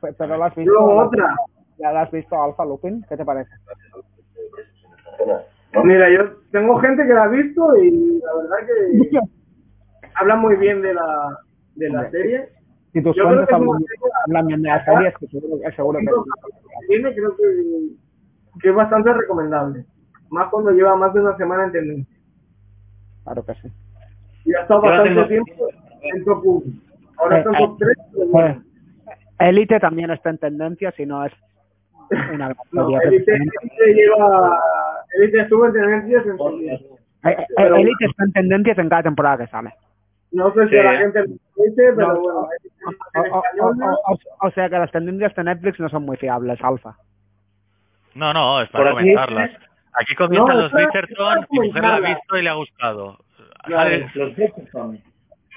Pe- 0.00 0.12
Pero 0.12 0.36
la 0.36 0.46
has 0.46 0.54
visto. 0.54 0.72
Luego 0.72 1.04
otra. 1.04 1.34
¿Ya 1.78 1.90
la 1.92 2.02
has 2.02 2.10
visto 2.12 2.40
Alfa 2.40 2.64
Lupin? 2.64 3.04
¿Qué 3.08 3.16
te 3.16 3.24
parece? 3.24 3.50
Mira, 5.84 6.10
yo 6.10 6.36
tengo 6.52 6.76
gente 6.78 7.06
que 7.06 7.12
la 7.14 7.24
ha 7.24 7.28
visto 7.28 7.76
y 7.76 8.20
la 8.20 8.34
verdad 8.36 8.56
que 8.66 9.18
habla 10.14 10.36
muy 10.36 10.56
bien 10.56 10.82
de 10.82 10.94
la, 10.94 11.38
de 11.74 11.88
la 11.90 12.10
serie. 12.10 12.48
Si 12.92 13.02
tus 13.02 13.14
Yo 13.16 13.24
creo 13.24 13.28
fuentes 13.44 13.48
que 13.48 13.54
es 13.54 14.12
hablan, 14.26 14.46
bien 14.46 14.62
de 14.62 14.68
la 14.68 14.84
serie, 14.84 15.08
es 15.08 15.18
que 15.18 15.26
seguro, 15.26 15.58
es 15.68 15.74
seguro 15.76 15.98
que 15.98 17.02
creo 17.14 17.36
que, 17.36 17.88
que 18.60 18.68
es 18.70 18.74
bastante 18.74 19.12
recomendable. 19.12 19.84
Más 20.30 20.48
cuando 20.50 20.70
lleva 20.70 20.96
más 20.96 21.12
de 21.14 21.20
una 21.20 21.36
semana 21.36 21.64
en 21.64 21.72
tendencia. 21.72 22.16
Claro 23.24 23.44
que 23.44 23.54
sí. 23.54 23.68
Y 24.44 24.54
ha 24.54 24.62
estado 24.62 24.80
bastante 24.82 25.10
tengo- 25.10 25.26
tiempo 25.28 25.68
en 26.02 26.24
top 26.24 26.40
1. 26.46 26.62
Ahora 27.18 27.36
Eh, 27.36 27.38
está 27.40 27.50
en 27.50 27.54
eh, 27.56 27.58
top 27.58 27.78
3, 27.78 27.96
pero 28.12 28.26
bueno. 28.28 28.62
Elite 29.38 29.80
también 29.80 30.10
está 30.10 30.30
en 30.30 30.38
tendencia, 30.38 30.90
si 30.96 31.04
no 31.04 31.24
es 31.24 31.32
una 32.32 32.54
No, 32.72 33.00
Elite. 33.02 33.32
Elite 33.34 33.94
lleva. 33.94 34.60
Elite 35.18 35.40
en 35.66 35.72
tendencias 35.72 36.26
en. 36.26 36.32
Eh, 36.70 36.80
eh, 37.24 37.46
pero- 37.56 37.76
Elite 37.76 38.04
está 38.06 38.24
en 38.24 38.32
tendencias 38.32 38.78
en 38.78 38.88
cada 38.88 39.02
temporada 39.04 39.38
que 39.38 39.46
sale. 39.50 39.72
No 40.32 40.52
sé 40.52 40.64
si 40.64 40.70
Sí. 40.70 40.78
a 40.78 40.82
la 40.82 40.96
gente 40.98 41.20
le 41.22 41.26
dice, 41.70 41.92
pero 41.96 42.08
No, 42.08 42.20
bueno. 42.20 42.38
o, 42.40 43.38
o- 43.62 44.12
o- 44.12 44.18
o- 44.46 44.50
sea 44.50 44.68
que 44.68 44.78
las 44.78 44.90
tendencias 44.92 45.34
de 45.34 45.44
Netflix 45.44 45.80
no 45.80 45.88
son 45.88 46.04
muy 46.04 46.16
fiables, 46.16 46.58
Alfa. 46.62 46.96
No, 48.14 48.32
no, 48.32 48.60
es 48.60 48.68
para 48.70 48.90
Por 48.90 49.00
aquí- 49.00 49.14
comentarlas. 49.14 49.50
Aquí 49.98 50.14
comienzan 50.14 50.56
No, 50.56 50.62
los 50.62 50.66
está 50.66 50.82
y 51.50 51.58
mujer 51.60 51.82
la 51.82 51.88
ha 51.88 51.90
comentarlas. 52.00 52.10
visto 52.20 52.36
y 52.38 52.42
le 52.42 52.48
ha 52.50 52.54
gustado. 52.54 53.18
Claro. 53.64 54.06
Los 54.14 54.36
Bridgerton. 54.36 55.00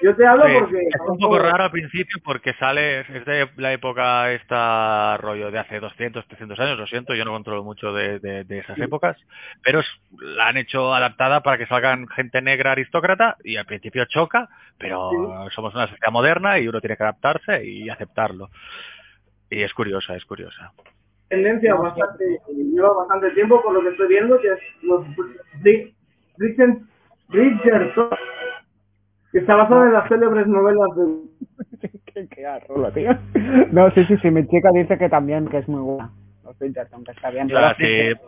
Yo 0.02 0.16
te 0.16 0.26
hablo 0.26 0.46
Sí, 0.46 0.52
porque... 0.58 0.78
es 0.78 1.00
un 1.06 1.18
poco 1.18 1.38
raro 1.38 1.64
al 1.64 1.70
principio 1.70 2.16
porque 2.24 2.54
sale, 2.54 3.00
es 3.00 3.24
de 3.26 3.48
la 3.56 3.72
época 3.72 4.32
esta 4.32 5.16
rollo 5.18 5.50
de 5.50 5.58
hace 5.58 5.78
200, 5.78 6.26
300 6.26 6.58
años, 6.58 6.78
lo 6.78 6.86
siento, 6.86 7.14
yo 7.14 7.24
no 7.24 7.32
controlo 7.32 7.62
mucho 7.64 7.92
de, 7.92 8.18
de- 8.18 8.44
de 8.44 8.58
esas 8.58 8.78
épocas, 8.78 9.16
pero 9.62 9.80
es- 9.80 10.00
la 10.20 10.48
han 10.48 10.56
hecho 10.56 10.94
adaptada 10.94 11.42
para 11.42 11.58
que 11.58 11.66
salgan 11.66 12.08
gente 12.08 12.40
negra 12.40 12.72
aristócrata 12.72 13.36
y 13.44 13.56
al 13.56 13.66
principio 13.66 14.04
choca, 14.06 14.48
pero 14.78 15.48
somos 15.50 15.74
una 15.74 15.86
sociedad 15.86 16.10
moderna 16.12 16.58
y 16.58 16.66
uno 16.68 16.80
tiene 16.80 16.96
que 16.96 17.02
adaptarse 17.02 17.64
y 17.64 17.88
aceptarlo. 17.90 18.48
Y 19.50 19.62
es 19.62 19.74
curiosa, 19.74 20.16
es 20.16 20.24
curiosa. 20.24 20.72
tendencia 21.28 21.74
bastante, 21.74 22.24
lleva 22.72 22.92
bastante 22.94 23.30
tiempo 23.32 23.60
por 23.62 23.74
lo 23.74 23.82
que 23.82 23.88
estoy 23.90 24.08
viendo, 24.08 24.40
que 24.40 24.48
es 24.48 24.58
los 24.82 25.04
Bri- 25.62 25.92
Bridgerton, 27.28 28.08
está 29.38 29.56
basado 29.56 29.84
en 29.86 29.92
las 29.92 30.08
célebres 30.08 30.46
novelas 30.46 30.88
de... 30.96 31.88
qué, 32.14 32.28
qué 32.28 32.46
arrulo, 32.46 32.90
tío. 32.92 33.10
No, 33.72 33.90
sí, 33.92 34.04
sí, 34.04 34.16
sí, 34.18 34.30
mi 34.30 34.46
chica 34.46 34.70
dice 34.74 34.98
que 34.98 35.08
también, 35.08 35.48
que 35.48 35.58
es 35.58 35.68
muy 35.68 35.80
buena. 35.80 36.10
Los 36.44 36.58
Bridgerton, 36.58 37.04
que 37.04 37.12
está 37.12 37.30
bien. 37.30 37.46
O 37.46 37.50
sea, 37.50 37.74
pero, 37.78 38.16
sí, 38.16 38.20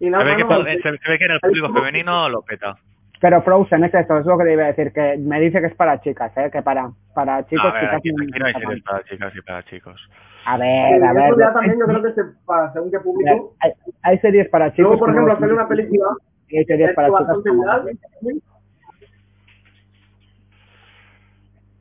Y 0.00 0.04
se, 0.04 0.10
nada, 0.10 0.24
ve 0.24 0.36
que, 0.36 0.44
no, 0.44 0.64
se, 0.64 0.80
se 0.82 0.90
ve 1.10 1.18
que 1.18 1.24
en 1.24 1.30
el 1.32 1.40
público 1.40 1.72
femenino 1.72 2.28
lo 2.28 2.42
peta. 2.42 2.76
pero 3.20 3.40
Frozen 3.42 3.84
es 3.84 3.94
esto, 3.94 4.18
es 4.18 4.26
lo 4.26 4.36
que 4.36 4.44
te 4.44 4.52
iba 4.52 4.64
a 4.64 4.66
decir, 4.72 4.92
que 4.92 5.16
me 5.18 5.40
dice 5.40 5.60
que 5.60 5.66
es 5.68 5.74
para 5.74 6.00
chicas, 6.00 6.36
¿eh? 6.36 6.50
Que 6.52 6.60
para, 6.62 6.90
para 7.14 7.46
chicos 7.46 7.64
a 7.64 7.72
ver, 7.72 7.80
quizás 7.82 7.94
aquí, 7.96 8.08
aquí 8.10 8.38
no 8.38 8.46
hay 8.46 8.52
series 8.52 8.82
para 8.82 9.02
chicas 9.04 9.32
y 9.36 9.40
para 9.42 9.62
chicos. 9.64 10.10
A 10.44 10.56
Sí, 10.56 10.60
ver, 10.62 11.04
a 11.04 11.12
ver. 11.12 11.34
ya 11.38 11.52
también 11.52 11.78
yo 11.78 11.86
creo 11.86 12.02
que 12.02 12.12
se, 12.12 12.22
para 12.44 12.72
según 12.72 12.90
qué 12.90 12.98
público. 13.00 13.54
hay, 13.60 13.72
hay 14.02 14.18
series 14.18 14.48
para 14.50 14.70
chicos. 14.72 14.82
Luego, 14.90 14.98
por 14.98 15.10
ejemplo, 15.10 15.32
hacer 15.34 15.52
una 15.52 15.68
película 15.68 16.06
y 16.48 16.58
hay 16.58 16.64
series 16.64 16.90
es 16.90 16.96
para 16.96 17.08
chicas. 17.08 17.36
como- 17.46 17.64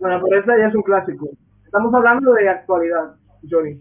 Bueno, 0.02 0.20
pero 0.28 0.40
esta 0.40 0.58
ya 0.58 0.68
es 0.68 0.76
un 0.76 0.82
clásico. 0.82 1.30
Estamos 1.64 1.94
hablando 1.94 2.34
de 2.34 2.50
actualidad, 2.50 3.16
Johnny. 3.50 3.80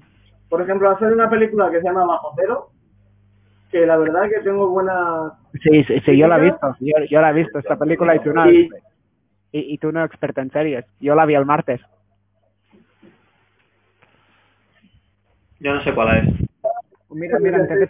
Por 0.50 0.60
ejemplo, 0.60 0.90
hacer 0.90 1.12
una 1.14 1.30
película 1.30 1.70
que 1.70 1.78
se 1.78 1.84
llama 1.84 2.04
Bajo 2.04 2.34
Cero, 2.36 2.70
que 3.70 3.86
la 3.86 3.96
verdad 3.96 4.28
que 4.28 4.40
tengo 4.40 4.68
buena... 4.68 5.32
Sí, 5.62 5.82
sí, 5.84 5.98
sí, 6.00 6.18
yo 6.18 6.28
la 6.28 6.36
he 6.36 6.42
visto, 6.42 6.76
yo, 6.80 6.94
yo 7.08 7.20
la 7.22 7.30
he 7.30 7.34
visto, 7.34 7.58
esta 7.58 7.76
película 7.78 8.14
y 8.14 8.18
tú 8.20 8.32
no, 8.34 8.48
Y- 8.50 8.68
y, 9.52 9.74
y 9.74 9.78
tú 9.78 9.90
no 9.92 10.04
experta 10.04 10.42
en 10.42 10.50
series, 10.52 10.84
yo 11.00 11.14
la 11.14 11.24
vi 11.24 11.34
el 11.34 11.46
martes. 11.46 11.80
Yo 15.58 15.74
no 15.74 15.82
sé 15.82 15.94
cuál 15.94 16.18
es. 16.18 16.34
Mira, 17.08 17.38
mira, 17.40 17.58
entonces, 17.58 17.88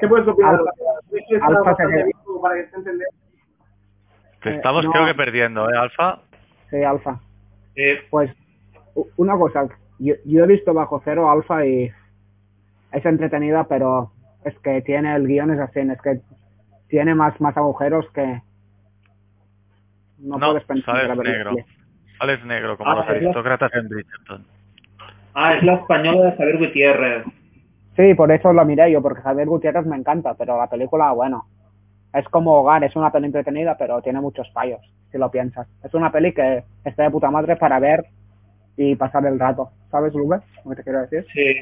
¿Qué 0.00 0.08
puedes 0.08 0.26
opinar? 0.28 0.54
Alfa- 0.54 0.70
Es 1.10 1.42
Alfa 1.42 1.74
para 2.40 2.54
que 2.54 2.70
se. 2.70 2.82
Te 4.42 4.50
Eh, 4.50 4.56
estamos 4.56 4.84
no. 4.84 4.92
creo 4.92 5.06
que 5.06 5.14
perdiendo, 5.14 5.68
¿eh, 5.70 5.76
Alfa? 5.76 6.20
sí, 6.70 6.82
Alfa. 6.82 7.20
Eh, 7.76 8.00
Pues, 8.10 8.30
una 9.16 9.36
cosa, 9.36 9.68
yo, 9.98 10.14
yo 10.24 10.44
he 10.44 10.46
visto 10.46 10.74
Bajo 10.74 11.00
Cero 11.04 11.30
Alfa 11.30 11.64
y 11.66 11.90
es 12.92 13.06
entretenida, 13.06 13.64
pero 13.64 14.12
es 14.44 14.58
que 14.58 14.82
tiene 14.82 15.14
el 15.16 15.26
guion 15.26 15.50
es 15.52 15.60
así, 15.60 15.80
es 15.80 16.00
que 16.02 16.20
tiene 16.88 17.14
más, 17.14 17.40
más 17.40 17.56
agujeros 17.56 18.06
que 18.12 18.42
no, 20.18 20.38
No, 20.38 20.48
puedes 20.50 20.64
pensar 20.64 20.94
sales 20.96 21.10
que 21.18 21.24
la 21.24 21.30
negro. 21.32 21.56
Sales 22.18 22.44
negro, 22.44 22.76
como 22.76 22.90
Ah, 22.90 22.94
los 22.96 23.06
la- 23.06 23.12
aristócratas 23.12 23.74
en 23.74 23.88
Bridgerton. 23.88 24.44
ah, 25.34 25.54
es 25.54 25.62
la 25.62 25.74
española 25.74 26.30
de 26.30 26.36
Javier 26.36 26.58
Gutiérrez. 26.58 27.24
Sí, 27.96 28.14
por 28.14 28.30
eso 28.30 28.52
lo 28.52 28.64
miré 28.64 28.90
yo, 28.92 29.02
porque 29.02 29.20
Javier 29.22 29.48
Gutiérrez 29.48 29.84
me 29.86 29.96
encanta, 29.96 30.34
pero 30.34 30.56
la 30.58 30.68
película, 30.68 31.12
bueno, 31.12 31.46
es 32.14 32.26
como 32.28 32.52
Hogar, 32.60 32.84
es 32.84 32.94
una 32.96 33.10
peli 33.10 33.26
entretenida, 33.26 33.76
pero 33.76 34.00
tiene 34.02 34.20
muchos 34.20 34.50
fallos, 34.52 34.80
si 35.12 35.18
lo 35.18 35.30
piensas. 35.30 35.68
Es 35.84 35.94
una 35.94 36.10
peli 36.10 36.32
que 36.32 36.64
está 36.84 37.04
de 37.04 37.10
puta 37.10 37.30
madre 37.30 37.56
para 37.56 37.78
ver 37.78 38.06
y 38.76 38.96
pasar 38.96 39.24
el 39.26 39.38
rato. 39.38 39.70
¿Sabes, 39.90 40.14
Lupe? 40.14 40.36
Lo 40.64 40.70
que 40.70 40.76
te 40.76 40.82
quiero 40.82 41.02
decir. 41.02 41.26
Sí. 41.32 41.54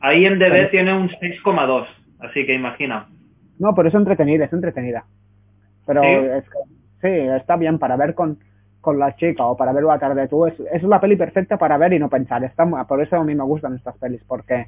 Ahí 0.00 0.26
en 0.26 0.38
DB 0.38 0.70
tiene 0.70 0.92
un 0.92 1.08
6,2, 1.08 1.86
así 2.20 2.44
que 2.44 2.54
imagina. 2.54 3.08
No, 3.58 3.74
pero 3.74 3.88
es 3.88 3.94
entretenida, 3.94 4.44
es 4.44 4.52
entretenida. 4.52 5.04
Pero 5.86 6.02
¿Sí? 6.02 6.08
es 6.08 6.44
que, 6.44 6.58
sí, 7.00 7.28
está 7.36 7.56
bien 7.56 7.78
para 7.78 7.96
ver 7.96 8.14
con, 8.14 8.38
con 8.80 8.98
la 8.98 9.14
chica 9.16 9.46
o 9.46 9.56
para 9.56 9.72
ver 9.72 9.84
la 9.84 9.98
tarde 9.98 10.28
tú. 10.28 10.46
Es, 10.46 10.54
es 10.72 10.82
la 10.82 11.00
peli 11.00 11.16
perfecta 11.16 11.56
para 11.56 11.78
ver 11.78 11.92
y 11.92 11.98
no 11.98 12.10
pensar. 12.10 12.42
Está, 12.44 12.66
por 12.84 13.02
eso 13.02 13.16
a 13.16 13.24
mí 13.24 13.34
me 13.34 13.44
gustan 13.44 13.76
estas 13.76 13.96
pelis, 13.98 14.22
porque 14.26 14.66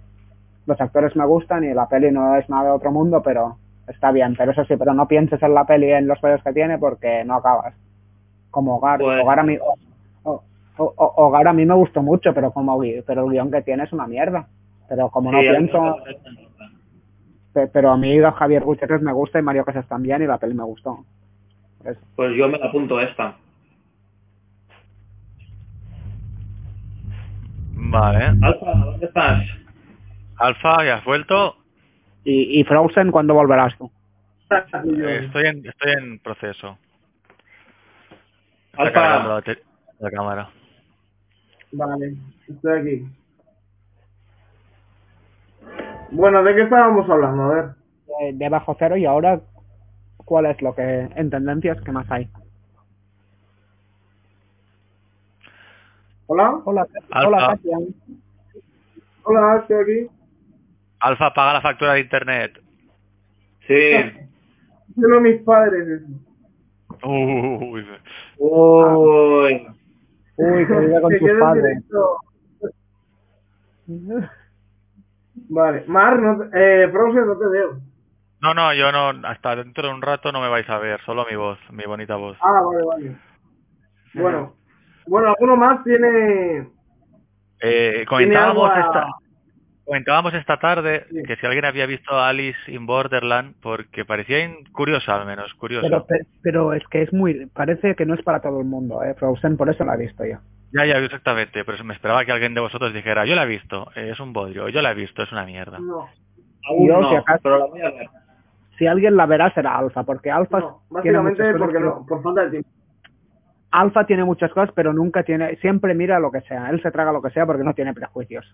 los 0.67 0.81
actores 0.81 1.15
me 1.17 1.27
gustan 1.27 1.65
y 1.65 1.75
la 1.75 1.89
peli 1.89 2.11
no 2.11 2.37
es 2.37 2.49
nada 2.49 2.65
de 2.65 2.71
otro 2.71 2.93
mundo, 2.93 3.21
pero 3.23 3.59
está 3.89 4.13
bien. 4.13 4.35
Pero 4.37 4.53
eso 4.53 4.65
sí, 4.65 4.77
pero 4.77 4.95
no 4.95 5.09
pienses 5.09 5.43
en 5.43 5.55
la 5.55 5.65
peli 5.65 5.91
en 5.91 6.07
los 6.07 6.21
fallos 6.21 6.43
que 6.43 6.53
tiene 6.53 6.79
porque 6.79 7.25
no 7.25 7.35
acabas. 7.35 7.75
Como 8.55 8.77
Hogar. 8.77 9.01
Pues- 9.01 9.21
Hogar 9.21 9.41
a 9.41 9.43
mí... 9.43 9.59
o- 9.61 9.75
o- 10.23 10.95
o- 10.97 11.27
Hogar 11.27 11.49
a 11.49 11.53
mí 11.53 11.67
me 11.67 11.75
gustó 11.75 12.03
mucho, 12.03 12.33
pero 12.33 12.53
como 12.53 12.81
pero 13.05 13.25
el 13.27 13.33
guion 13.33 13.51
que 13.51 13.63
tiene 13.63 13.83
es 13.83 13.93
una 13.93 14.07
mierda. 14.07 14.47
Pero 14.89 15.11
como 15.11 15.33
no 15.33 15.41
Sí, 15.41 15.49
pienso... 15.49 15.97
Pe- 17.53 17.67
Pero 17.69 17.91
a 17.91 17.97
mí 17.97 18.17
Javier 18.21 18.63
Gutiérrez 18.63 19.03
me 19.03 19.13
gusta 19.13 19.39
y 19.41 19.43
Mario 19.43 19.65
Casas 19.65 19.89
también 19.89 20.23
y 20.23 20.27
la 20.27 20.39
peli 20.39 20.55
me 20.55 20.63
gustó. 20.65 21.05
Pues 22.17 22.37
yo 22.37 22.49
me 22.49 22.59
la 22.59 22.67
apunto 22.67 23.01
esta. 23.01 23.37
Vale. 27.77 28.25
Alfa, 28.41 28.73
¿dónde 28.73 29.07
estás? 29.07 29.43
Alfa, 30.37 30.85
¿ya 30.85 30.97
has 30.97 31.05
vuelto? 31.05 31.57
Y, 32.25 32.61
y 32.61 32.65
Frozen, 32.65 33.11
¿cuándo 33.11 33.35
volverás 33.35 33.77
tú? 33.79 33.91
Estoy 34.51 35.47
en, 35.47 35.67
estoy 35.67 35.93
en 35.99 36.19
proceso. 36.21 36.79
Está 38.79 38.93
cargando 38.93 39.41
la, 39.41 39.57
la 40.01 40.11
cámara. 40.11 40.51
Vale, 41.73 42.15
estoy 42.49 42.81
aquí. 42.81 43.09
Bueno, 46.11 46.43
¿de 46.43 46.55
qué 46.55 46.63
estábamos 46.63 47.09
hablando? 47.09 47.43
A 47.45 47.55
ver. 47.55 47.65
De, 48.21 48.33
de 48.35 48.49
bajo 48.49 48.77
cero 48.79 48.97
y 48.97 49.05
ahora, 49.07 49.41
¿cuál 50.19 50.47
es 50.47 50.61
lo 50.61 50.75
que 50.75 50.83
en 51.15 51.31
tendencias 51.31 51.81
que 51.83 51.93
más 51.93 52.11
hay? 52.11 52.29
¿Hola? 56.27 56.61
Hola, 56.65 56.87
Alfa. 57.11 57.29
hola, 57.29 57.47
Katia. 57.49 57.79
Hola, 59.25 59.57
estoy 59.61 59.77
aquí. 59.83 60.15
Alfa, 61.01 61.35
paga 61.35 61.53
la 61.55 61.61
factura 61.61 61.93
de 61.95 62.01
internet. 62.01 62.63
Sí. 63.67 63.93
Solo 65.01 65.21
mis 65.21 65.43
padres. 65.43 66.03
Uy, 67.03 67.85
Uy. 68.39 69.67
Uy, 70.37 70.67
que 70.67 70.75
vive 70.75 71.01
con 71.01 71.13
sus 71.19 71.31
padres. 71.39 71.79
Vale, 75.49 75.85
Mar, 75.87 76.19
no 76.21 76.39
te- 76.49 76.85
eh, 76.85 76.89
Frozen, 76.91 77.27
no 77.27 77.37
te 77.39 77.47
veo. 77.49 77.79
No, 78.41 78.55
no, 78.55 78.75
yo 78.75 78.93
no, 78.93 79.27
hasta 79.27 79.57
dentro 79.57 79.89
de 79.89 79.95
un 79.95 80.03
rato 80.03 80.31
no 80.33 80.41
me 80.41 80.49
vais 80.49 80.69
a 80.69 80.79
ver, 80.79 81.01
solo 81.03 81.25
mi 81.31 81.37
voz, 81.37 81.59
mi 81.71 81.85
bonita 81.85 82.17
voz. 82.17 82.37
Ah, 82.41 82.61
vale, 82.63 82.85
vale. 82.85 83.17
Bueno, 84.15 84.55
bueno, 85.07 85.29
alguno 85.29 85.57
más 85.57 85.83
tiene. 85.83 86.69
Eh, 87.61 88.05
comentábamos 88.09 88.71
algo 88.71 88.75
a- 88.77 88.81
esta, 88.81 89.07
comentábamos 89.85 90.35
esta 90.35 90.59
tarde 90.59 91.07
Sí. 91.11 91.23
que 91.25 91.37
si 91.37 91.47
alguien 91.47 91.65
había 91.65 91.87
visto 91.87 92.19
Alice 92.19 92.59
in 92.71 92.87
Borderland, 92.87 93.55
porque 93.63 94.05
parecía 94.05 94.45
in- 94.45 94.65
curiosa 94.73 95.15
al 95.21 95.27
menos, 95.27 95.53
curiosa. 95.55 95.87
Pero, 95.89 96.07
pe- 96.07 96.27
pero 96.43 96.73
es 96.73 96.83
que 96.89 97.03
es 97.03 97.13
muy, 97.13 97.47
parece 97.47 97.95
que 97.95 98.07
no 98.07 98.15
es 98.15 98.23
para 98.23 98.41
todo 98.41 98.61
el 98.61 98.67
mundo, 98.67 99.03
eh, 99.03 99.15
Frozen, 99.15 99.57
por 99.57 99.69
eso 99.69 99.85
la 99.85 99.95
he 99.95 99.99
visto 99.99 100.25
yo. 100.25 100.39
Ya, 100.73 100.85
ya, 100.87 100.99
exactamente, 100.99 101.65
pero 101.65 101.85
me 101.85 101.95
esperaba 101.95 102.25
que 102.25 102.33
alguien 102.33 102.55
de 102.55 102.61
vosotros 102.61 102.93
dijera, 102.93 103.25
yo 103.27 103.35
la 103.37 103.45
he 103.45 103.49
visto, 103.49 103.91
eh, 103.95 104.11
es 104.13 104.19
un 104.21 104.33
bodrio, 104.33 104.69
yo 104.71 104.83
la 104.83 104.91
he 104.91 104.95
visto, 104.95 105.23
es 105.23 105.31
una 105.33 105.45
mierda. 105.45 105.79
No, 105.79 106.09
Aún 106.67 106.89
Yo, 106.89 107.01
no, 107.01 107.11
si 107.11 107.17
acaso- 107.17 107.41
pero 107.43 107.59
la 107.59 107.67
voy 107.67 107.81
a 107.83 107.91
ver. 107.91 108.07
Si 108.79 108.87
alguien 108.87 109.17
la 109.17 109.27
verá 109.27 109.53
será 109.53 109.77
Alfa, 109.77 110.03
porque 110.03 110.31
Alfa 110.31 110.59
no, 110.61 110.81
tiene 111.03 111.19
básicamente 111.19 111.43
muchas 111.43 111.53
cosas 111.53 111.61
porque 111.61 111.79
que- 111.79 111.85
no, 111.85 112.07
por 112.09 112.23
falta 112.23 112.45
de 112.45 112.51
tiempo. 112.51 112.69
Alfa 113.71 114.07
tiene 114.07 114.25
muchas 114.25 114.51
cosas, 114.53 114.71
pero 114.75 114.93
nunca 114.93 115.23
tiene, 115.25 115.57
siempre 115.57 115.95
mira 115.95 116.19
lo 116.21 116.31
que 116.33 116.41
sea. 116.43 116.71
Él 116.71 116.81
se 116.83 116.91
traga 116.91 117.13
lo 117.13 117.21
que 117.21 117.31
sea 117.31 117.45
porque 117.45 117.65
no 117.65 117.75
tiene 117.75 117.93
prejuicios. 117.93 118.47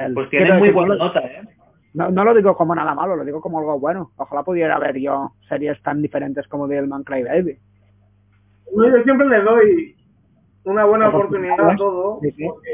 Él- 0.00 0.14
Pues 0.14 0.30
tiene 0.30 0.52
muy 0.58 0.70
buena 0.70 0.94
no 0.94 0.98
lo- 0.98 1.04
nota, 1.06 1.20
¿eh? 1.20 1.42
No, 1.92 2.08
no 2.10 2.24
lo 2.24 2.34
digo 2.34 2.56
como 2.56 2.74
nada 2.74 2.94
malo, 2.94 3.16
lo 3.16 3.24
digo 3.24 3.40
como 3.40 3.58
algo 3.58 3.78
bueno. 3.78 4.12
Ojalá 4.16 4.42
pudiera 4.44 4.78
ver 4.78 4.96
yo 4.98 5.32
series 5.48 5.80
tan 5.82 6.00
diferentes 6.00 6.46
como 6.48 6.68
Devilman 6.68 7.02
Crybaby. 7.04 7.58
No, 8.74 8.88
Yo 8.96 9.02
siempre 9.02 9.28
le 9.28 9.42
doy 9.42 9.96
una 10.64 10.84
buena 10.84 11.08
oportunidad 11.08 11.70
a 11.70 11.76
todo. 11.76 12.18
Sí, 12.22 12.30
sí. 12.32 12.44
Porque 12.46 12.70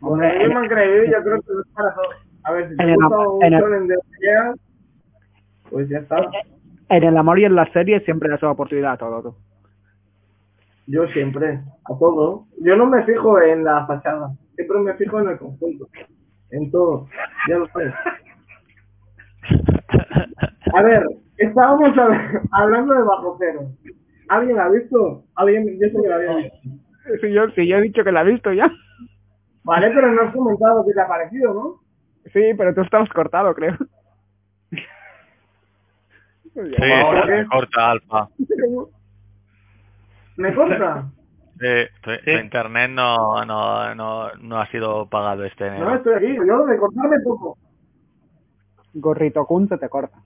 Hombre, 0.00 0.28
Como 0.28 0.32
en, 0.32 0.38
Devilman 0.38 0.68
Crybaby, 0.68 1.10
yo 1.10 1.22
creo 1.22 1.40
que 1.42 1.52
no 1.54 1.60
es 1.60 1.66
para 1.74 1.94
todo. 1.94 2.04
A 2.44 2.52
ver, 2.52 2.68
si 2.70 2.76
te 2.76 2.82
En 2.82 2.88
el 2.90 2.96
gusta 2.96 3.18
un 3.18 3.44
en 3.44 3.52
el- 3.54 3.60
shonen 3.60 3.86
de 3.88 3.94
pues 5.70 5.88
ya 5.88 5.98
está. 5.98 6.30
en 6.90 7.04
el 7.04 7.16
amor 7.16 7.38
y 7.38 7.44
en 7.44 7.54
las 7.54 7.70
series 7.72 8.04
siempre 8.04 8.28
das 8.28 8.42
oportunidad 8.42 8.92
a 8.92 8.96
todo. 8.98 9.22
Tú. 9.22 9.34
Yo 10.86 11.06
siempre, 11.08 11.60
a 11.84 11.98
todo. 11.98 12.44
Yo 12.60 12.76
no 12.76 12.86
me 12.86 13.02
fijo 13.04 13.40
en 13.40 13.64
la 13.64 13.86
fachada, 13.86 14.30
siempre 14.58 14.78
me 14.80 14.94
fijo 14.94 15.20
en 15.20 15.28
el 15.28 15.38
conjunto. 15.38 15.88
En 16.50 16.70
todo, 16.70 17.06
ya 17.48 17.58
lo 17.58 17.68
sabes. 17.68 17.94
A 20.74 20.82
ver, 20.82 21.02
estábamos 21.36 21.90
hab- 21.90 22.48
hablando 22.52 22.94
de 22.94 23.02
Bajo 23.02 23.36
Cero. 23.38 23.60
¿Alguien 24.28 24.56
la 24.56 24.64
ha 24.64 24.70
visto? 24.70 25.24
¿Alguien? 25.36 25.78
Yo 25.80 25.86
sé 25.88 25.96
que 26.02 26.08
la 26.08 26.16
había 26.16 26.36
visto. 26.36 26.58
Si 27.20 27.32
yo, 27.32 27.48
si 27.50 27.66
yo 27.68 27.76
he 27.78 27.82
dicho 27.82 28.02
que 28.04 28.12
la 28.12 28.22
he 28.22 28.32
visto 28.32 28.52
ya. 28.52 28.70
Vale, 29.64 29.90
pero 29.94 30.10
no 30.12 30.22
has 30.22 30.34
comentado 30.34 30.84
qué 30.86 30.92
te 30.92 31.00
ha 31.00 31.08
parecido, 31.08 31.54
¿no? 31.54 31.80
Sí, 32.32 32.52
pero 32.56 32.74
tú 32.74 32.80
estabas 32.82 33.08
cortado, 33.10 33.54
creo. 33.54 33.76
Sí, 36.54 36.60
Ahora, 37.02 37.22
se 37.26 37.32
¿qué? 37.32 37.46
corta 37.46 37.90
alfa. 37.92 38.28
¿Me 40.36 40.54
corta? 40.54 41.10
Sí, 41.60 41.66
tu, 42.02 42.30
internet 42.30 42.90
no, 42.90 43.44
no, 43.44 43.94
no, 43.94 44.32
no 44.34 44.60
ha 44.60 44.66
sido 44.70 45.08
pagado 45.08 45.44
este 45.44 45.70
No, 45.70 45.96
estoy 45.96 46.14
aquí. 46.14 46.36
Yo 46.46 46.66
de 46.66 46.78
cortarme 46.78 47.18
poco. 47.24 47.58
Gorrito 48.94 49.44
Kun 49.44 49.68
se 49.68 49.76
te 49.76 49.88
corta. 49.88 50.18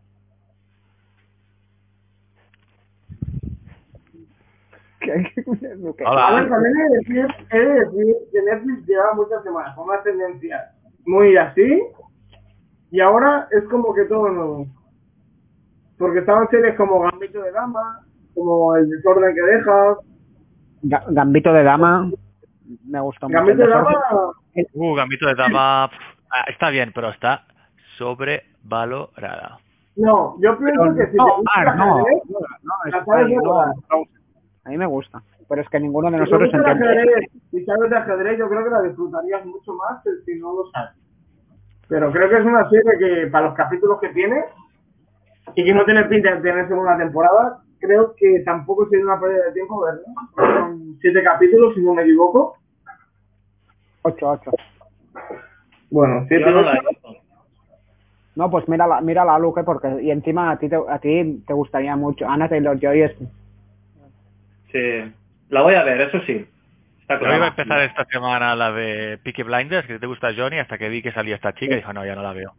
¿Qué? 5.01 5.33
¿Qué? 5.35 6.05
Hola. 6.05 6.29
A 6.29 6.35
ver, 6.35 6.49
también 6.49 6.75
he 6.77 6.83
de 6.83 6.99
decir, 6.99 7.27
he 7.51 7.59
de 7.59 7.81
decir 7.81 8.17
que 8.31 8.43
Netflix 8.43 8.87
lleva 8.87 9.15
muchas 9.15 9.43
semanas 9.43 9.75
con 9.75 9.89
unas 9.89 10.05
tendencias 10.05 10.71
muy 11.07 11.37
así 11.37 11.83
y 12.91 13.01
ahora 13.01 13.49
es 13.51 13.65
como 13.65 13.95
que 13.95 14.05
todo 14.05 14.29
nuevo. 14.29 14.67
Porque 15.97 16.19
estaban 16.19 16.49
series 16.51 16.77
como 16.77 17.01
Gambito 17.01 17.43
de 17.43 17.53
Dama, 17.53 18.05
como 18.35 18.77
El 18.77 18.91
desorden 18.91 19.35
que 19.35 19.41
dejas. 19.41 19.99
Ga- 20.83 21.05
Gambito 21.09 21.53
de 21.53 21.63
dama 21.63 22.11
me 22.87 23.01
gustó 23.01 23.29
mucho. 23.29 23.39
Gambito 23.39 23.59
de 23.59 23.65
El 23.65 23.71
Dama, 23.71 24.01
Uh, 24.75 24.95
Gambito 24.95 25.27
de 25.27 25.35
Dama 25.35 25.89
pf, 25.91 26.03
ah, 26.31 26.45
está 26.49 26.71
bien, 26.71 26.93
pero 26.95 27.09
está 27.11 27.45
sobrevalorada. 27.97 29.59
no, 29.97 30.37
yo 30.41 30.59
pienso 30.59 30.83
pero 30.83 30.95
que 30.95 31.11
si 31.11 31.17
no, 31.17 31.27
te 31.27 31.33
gusta 31.37 31.65
no, 31.65 31.71
ajedrez, 31.97 32.23
no, 32.29 32.39
no, 32.63 32.75
es- 32.99 33.05
sabes 33.05 33.29
no, 33.43 34.05
a 34.65 34.69
mí 34.69 34.79
me 34.79 34.87
gusta, 34.87 35.23
pero 35.49 35.61
es 35.63 35.69
que 35.69 35.81
ninguno 35.81 36.11
de 36.11 36.19
si 36.19 36.25
te 36.25 36.31
nosotros 36.31 36.55
el 36.55 36.61
entiende. 36.61 36.85
ajedrez 37.03 37.31
y 37.53 37.65
sabes 37.65 37.91
de 37.91 37.97
ajedrez, 37.97 38.39
yo 38.39 38.49
creo 38.49 38.65
que 38.65 38.71
la 38.71 38.83
disfrutarías 38.83 39.45
mucho 39.47 39.75
más 39.75 40.03
que 40.05 40.11
si 40.25 40.39
no 40.39 40.53
lo 40.55 40.71
sabes. 40.71 40.93
Pero 41.89 42.11
creo 42.13 42.29
que 42.31 42.37
es 42.39 42.45
una 42.45 42.69
serie 42.71 42.99
que, 42.99 43.27
para 43.27 43.47
los 43.47 43.55
capítulos 43.55 43.99
que 44.01 44.09
tiene, 44.11 44.45
y 45.55 45.65
que 45.65 45.75
no 45.75 45.85
tiene 45.85 46.05
pinta 46.05 46.35
de 46.37 46.41
tener 46.41 46.69
segunda 46.69 46.97
temporada, 46.97 47.59
creo 47.83 48.15
que 48.17 48.41
tampoco 48.45 48.89
sería 48.89 49.05
una 49.05 49.21
pérdida 49.21 49.45
de 49.47 49.53
tiempo 49.53 49.83
verla. 49.83 50.01
Son 50.37 50.97
siete 51.01 51.23
capítulos, 51.23 51.75
si 51.75 51.83
no 51.83 51.95
me 51.95 52.03
equivoco. 52.03 52.57
8, 54.03 54.17
8. 54.27 54.51
Bueno, 55.91 56.25
siete, 56.29 56.45
Yo 56.45 56.51
no 56.53 56.63
la 56.63 56.73
he 56.75 56.79
ocho. 56.79 56.89
visto. 56.89 57.09
No, 58.35 58.51
pues 58.51 58.67
mírala, 58.67 59.01
mírala, 59.03 59.39
Luque, 59.39 59.63
porque 59.63 60.01
y 60.03 60.11
encima 60.11 60.51
a 60.53 60.59
ti 60.59 60.69
te, 60.69 60.77
a 60.89 60.99
ti 60.99 61.45
te 61.47 61.53
gustaría 61.53 61.95
mucho. 61.97 62.27
Anna 62.27 62.49
Taylor-Joy 62.49 63.03
es... 63.03 63.13
Sí. 64.73 65.13
La 65.51 65.61
voy 65.63 65.75
a 65.75 65.83
ver, 65.85 66.01
eso 66.01 66.19
sí. 66.27 66.47
Está 67.03 67.19
Yo 67.21 67.27
iba 67.27 67.35
a 67.35 67.37
claro. 67.37 67.47
empezar 67.49 67.83
esta 67.83 68.05
semana 68.07 68.57
la 68.57 68.73
de 68.73 69.19
Peaky 69.23 69.43
Blinders, 69.43 69.87
que 69.87 69.99
te 69.99 70.07
gusta 70.07 70.33
Johnny, 70.35 70.59
hasta 70.59 70.79
que 70.79 70.89
vi 70.89 71.03
que 71.03 71.13
salía 71.13 71.35
esta 71.35 71.53
chica 71.53 71.75
y 71.75 71.77
dijo, 71.77 71.93
no, 71.93 72.07
ya 72.07 72.15
no 72.15 72.23
la 72.23 72.33
veo. 72.33 72.55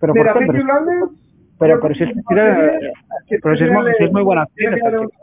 Pero, 0.00 0.14
Mira. 0.14 0.32
Peaky 0.32 0.46
Blinders, 0.52 1.10
pero, 1.60 1.78
pero 1.80 1.94
si 1.94 2.02
es, 2.04 2.10
pero 3.42 3.56
si 3.56 3.64
es, 3.64 3.70
muy- 3.70 3.92
si 3.98 4.04
es 4.04 4.12
muy 4.12 4.22
buena 4.22 4.42
actriz 4.42 4.68
esta 4.72 4.90
chica. 4.90 5.16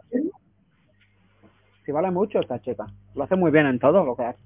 Si 1.86 1.92
vale 1.92 2.12
mucho 2.12 2.40
esta 2.40 2.60
chica. 2.62 2.86
Lo 3.16 3.24
hace 3.24 3.36
muy 3.36 3.52
bien 3.52 3.66
en 3.66 3.80
todo 3.80 4.06
lo 4.06 4.16
que 4.16 4.24
hace. 4.24 4.40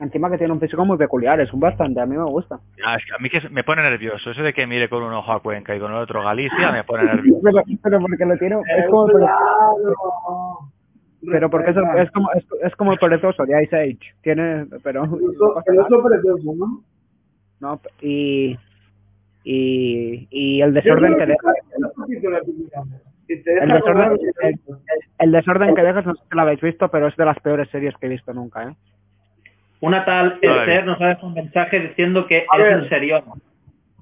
Encima 0.00 0.30
que 0.30 0.38
tiene 0.38 0.52
un 0.52 0.60
físico 0.60 0.84
muy 0.84 0.96
peculiar, 0.96 1.40
es 1.40 1.52
un 1.52 1.58
bastante, 1.58 2.00
a 2.00 2.06
mí 2.06 2.16
me 2.16 2.22
gusta. 2.22 2.60
Ah, 2.86 2.94
es 2.96 3.04
que 3.04 3.12
a 3.14 3.18
mí 3.18 3.28
que 3.28 3.48
me 3.50 3.64
pone 3.64 3.82
nervioso. 3.82 4.30
Eso 4.30 4.42
de 4.44 4.52
que 4.52 4.64
mire 4.64 4.88
con 4.88 5.02
un 5.02 5.12
ojo 5.12 5.32
a 5.32 5.42
Cuenca 5.42 5.74
y 5.74 5.80
con 5.80 5.90
el 5.90 5.98
otro 5.98 6.22
Galicia 6.22 6.70
me 6.70 6.84
pone 6.84 7.02
nervioso. 7.14 7.40
Pero, 7.42 7.62
pero 7.82 8.00
porque 8.00 8.24
lo 8.24 8.36
tiene... 8.38 8.56
Es 8.76 8.86
como, 8.88 9.06
claro. 9.08 9.74
pero 11.28 11.50
porque 11.50 11.70
es, 11.70 11.76
Respeta. 11.76 12.02
es 12.02 12.10
como 12.12 12.32
es, 12.32 12.44
es 12.62 12.76
como 12.76 12.92
el 12.92 12.98
perezoso 13.00 13.44
de 13.44 13.60
Ice 13.64 13.76
Age. 13.76 13.98
Tiene... 14.22 14.66
Pero... 14.84 15.02
El 15.04 15.10
oso- 15.10 15.62
el 15.66 15.78
oso 15.80 16.02
precioso, 16.04 16.54
¿no? 16.56 16.80
No, 17.58 17.80
y... 18.00 18.56
Y, 19.50 20.28
y 20.30 20.60
el 20.60 20.74
desorden 20.74 21.16
que 21.16 21.24
deja... 21.24 21.52
Si 23.26 23.42
te 23.42 23.50
deja 23.50 23.64
El 23.64 23.70
desorden, 23.72 24.08
comer, 24.10 24.20
el, 24.42 24.58
el 25.20 25.32
desorden 25.32 25.74
que 25.74 25.82
dejas, 25.82 26.04
no 26.04 26.14
sé 26.14 26.22
si 26.28 26.34
lo 26.36 26.42
habéis 26.42 26.60
visto, 26.60 26.90
pero 26.90 27.06
es 27.08 27.16
de 27.16 27.24
las 27.24 27.40
peores 27.40 27.66
series 27.70 27.94
que 27.96 28.06
he 28.06 28.10
visto 28.10 28.34
nunca, 28.34 28.64
¿eh? 28.64 28.74
Una 29.80 30.04
tal 30.04 30.38
Esther 30.42 30.84
nos 30.84 31.00
ha 31.00 31.06
dejado 31.08 31.28
un 31.28 31.34
mensaje 31.34 31.80
diciendo 31.80 32.26
que 32.26 32.44
A 32.50 32.56
es 32.58 32.62
ver. 32.62 32.76
un 32.76 32.88
serión. 32.90 33.24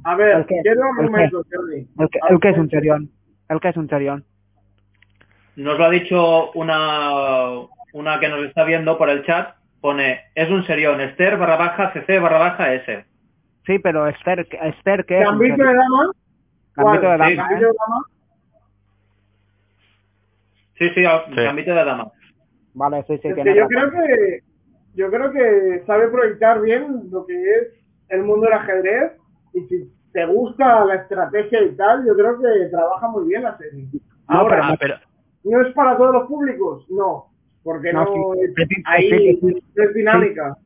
A 0.02 0.16
ver, 0.16 0.36
¿El 0.38 0.46
qué? 0.46 0.60
quiero 0.62 0.82
Jordi. 0.96 1.86
El 1.96 2.08
que, 2.08 2.18
el 2.28 2.40
que 2.40 2.48
es 2.48 2.58
un 2.58 2.70
serión. 2.70 3.10
El 3.48 3.60
que 3.60 3.68
es 3.68 3.76
un 3.76 3.88
serión. 3.88 4.24
Nos 5.54 5.78
lo 5.78 5.84
ha 5.84 5.90
dicho 5.90 6.50
una, 6.52 7.50
una 7.92 8.18
que 8.18 8.28
nos 8.28 8.44
está 8.46 8.64
viendo 8.64 8.98
por 8.98 9.10
el 9.10 9.24
chat. 9.24 9.54
Pone, 9.80 10.22
es 10.34 10.50
un 10.50 10.64
serión, 10.66 11.00
Esther 11.00 11.36
barra 11.36 11.56
baja 11.56 11.92
CC 11.92 12.18
barra 12.18 12.38
baja 12.38 12.74
S. 12.74 13.04
Sí, 13.66 13.78
pero 13.80 14.06
Esther, 14.06 14.46
Esther 14.50 15.04
¿qué 15.06 15.20
es? 15.20 15.28
un 15.28 15.38
Gambito 15.38 15.62
de 15.64 15.74
dama. 15.74 16.10
Gambito 16.76 17.10
de 17.10 17.16
¿cuál? 17.16 17.18
dama, 17.18 17.28
Sí, 17.28 17.36
Gambito 17.36 17.54
¿eh? 17.54 17.58
de 17.58 17.66
dama. 17.66 18.04
Sí, 20.78 20.88
sí, 20.90 20.94
Sí. 21.34 21.42
gambito 21.44 21.70
de 21.74 21.84
dama. 21.84 22.12
Vale, 22.74 23.02
sí, 23.08 23.18
sí, 23.22 23.28
Es 23.28 23.34
que 23.34 23.54
yo 23.54 23.66
creo 23.66 23.90
que 23.90 24.40
yo 24.94 25.10
creo 25.10 25.30
que 25.32 25.82
sabe 25.86 26.08
proyectar 26.08 26.60
bien 26.60 27.10
lo 27.10 27.26
que 27.26 27.34
es 27.34 27.68
el 28.08 28.22
mundo 28.22 28.44
del 28.46 28.54
ajedrez 28.54 29.12
y 29.54 29.60
si 29.66 29.90
te 30.12 30.24
gusta 30.26 30.84
la 30.84 30.94
estrategia 30.96 31.62
y 31.62 31.74
tal, 31.76 32.06
yo 32.06 32.14
creo 32.14 32.38
que 32.40 32.68
trabaja 32.70 33.08
muy 33.08 33.26
bien 33.28 33.42
la 33.42 33.56
serie. 33.58 33.84
No, 34.28 34.38
Ahora, 34.38 34.68
Ah, 34.68 34.76
pero 34.78 34.94
¿no 35.44 35.60
es 35.66 35.72
para 35.74 35.96
todos 35.96 36.12
los 36.14 36.26
públicos? 36.28 36.86
No, 36.90 37.26
porque 37.62 37.92
no, 37.92 38.04
No, 38.04 38.12
sí. 38.34 38.40
es, 38.42 38.54
Sí, 38.54 38.64
sí, 38.74 38.82
ahí 38.86 39.10
sí, 39.10 39.38
sí. 39.40 39.62
no 39.74 39.82
es 39.84 39.94
dinámica. 39.94 40.56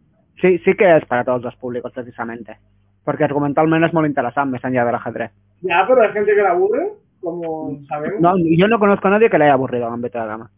Sí, 0.40 0.58
sí 0.64 0.74
que 0.74 0.96
es 0.96 1.04
para 1.06 1.24
todos 1.24 1.42
los 1.42 1.54
públicos, 1.56 1.92
precisamente. 1.92 2.58
Porque 3.04 3.24
argumentalment 3.24 3.84
és 3.84 3.92
molt 3.96 4.06
interessant, 4.08 4.50
més 4.52 4.64
enllà 4.64 4.84
de 4.84 4.92
l'ajedrez. 4.92 5.30
Ya, 5.62 5.84
pero 5.88 6.02
hay 6.02 6.12
gente 6.12 6.34
que 6.34 6.42
la 6.42 6.50
aburre, 6.52 6.88
como 7.20 7.78
sabemos. 7.88 8.20
No, 8.20 8.34
yo 8.38 8.68
no 8.68 8.78
conozco 8.78 9.08
a 9.08 9.12
nadie 9.12 9.30
que 9.30 9.38
le 9.38 9.44
haya 9.44 9.54
aburrido 9.54 9.90
Gambito 9.90 10.20
de 10.20 10.26
Dama. 10.26 10.50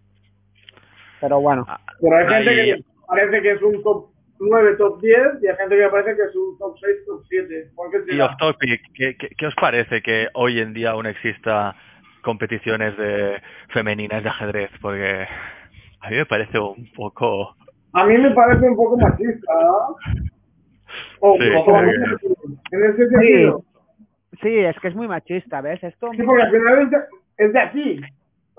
Pero 1.20 1.40
bueno, 1.40 1.64
Pero 2.00 2.16
hay 2.16 2.26
gente 2.28 2.50
Ahí- 2.50 2.74
que 2.74 2.84
parece 3.06 3.42
que 3.42 3.52
es 3.52 3.62
un 3.62 3.82
top 3.82 4.06
9, 4.40 4.74
top 4.76 5.00
10 5.00 5.18
y 5.42 5.46
hay 5.46 5.56
gente 5.56 5.76
que 5.76 5.88
parece 5.88 6.16
que 6.16 6.22
es 6.22 6.34
un 6.34 6.58
top 6.58 6.76
6, 6.80 6.96
top 7.06 7.22
7. 7.28 7.70
¿Por 7.76 7.90
qué 7.90 8.14
y 8.14 8.20
off 8.20 8.36
topic, 8.38 8.80
¿qué, 8.94 9.16
qué, 9.16 9.28
qué 9.36 9.46
os 9.46 9.54
parece 9.54 10.02
que 10.02 10.28
hoy 10.34 10.58
en 10.58 10.72
día 10.72 10.90
aún 10.90 11.06
exista 11.06 11.76
competiciones 12.22 12.96
de 12.96 13.40
femeninas 13.68 14.22
de 14.24 14.28
ajedrez? 14.28 14.70
Porque 14.80 15.26
a 16.00 16.10
mí 16.10 16.16
me 16.16 16.26
parece 16.26 16.58
un 16.58 16.90
poco... 16.96 17.54
A 17.92 18.04
mí 18.06 18.18
me 18.18 18.30
parece 18.32 18.68
un 18.68 18.74
poco 18.76 18.96
machista, 18.96 19.52
¿no? 19.62 19.96
O, 21.20 21.36
Sí, 21.38 21.48
o- 21.56 22.18
sí. 22.18 22.26
en 22.72 22.84
ese 22.84 23.08
sentido. 23.08 23.62
sí, 24.42 24.58
es 24.58 24.78
que 24.80 24.88
es 24.88 24.94
muy 24.94 25.08
machista, 25.08 25.60
¿ves? 25.60 25.82
Esto... 25.84 26.10
Sí, 26.12 26.22
porque 26.22 26.42
al 26.42 26.50
final 26.50 26.78
es 26.82 26.90
de, 26.90 26.96
es 27.38 27.52
de 27.52 27.58
aquí. 27.60 28.00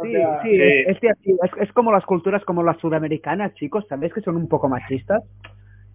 Sí, 0.02 0.12
sea, 0.12 0.42
sí, 0.42 0.50
sí. 0.50 0.62
Es, 0.88 1.00
de 1.02 1.10
aquí. 1.12 1.32
Es, 1.44 1.52
es 1.62 1.74
como 1.74 1.92
las 1.92 2.06
culturas 2.06 2.44
como 2.46 2.64
las 2.64 2.78
sudamericanas, 2.80 3.54
chicos, 3.56 3.86
¿sabéis 3.88 4.14
que 4.14 4.22
son 4.22 4.36
un 4.36 4.48
poco 4.48 4.68
machistas? 4.68 5.24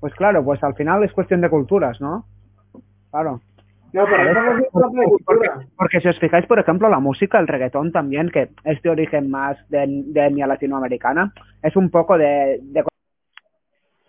Pues 0.01 0.15
claro, 0.15 0.45
pues 0.45 0.63
al 0.63 0.75
final 0.75 1.03
es 1.05 1.13
cuestión 1.13 1.41
de 1.41 1.51
culturas, 1.51 2.01
¿no? 2.01 2.25
Claro. 3.11 3.41
No, 3.93 4.05
pero 4.05 4.33
no 4.35 4.59
es 4.59 4.65
Porque, 4.71 5.25
porque- 5.25 5.49
porque 5.77 6.01
si 6.01 6.09
os 6.09 6.19
fijáis, 6.21 6.45
por 6.47 6.59
ejemplo, 6.59 6.89
la 6.91 7.01
música, 7.01 7.39
el 7.41 7.49
reggaetón 7.49 7.91
también, 7.91 8.29
que 8.31 8.51
es 8.65 8.81
de 8.83 8.91
origen 8.91 9.31
más 9.31 9.57
de, 9.71 9.87
de 9.89 10.27
etnia 10.27 10.47
latinoamericana, 10.47 11.33
es 11.63 11.75
un 11.75 11.91
poco 11.91 12.17
de... 12.19 12.59
de- 12.63 12.85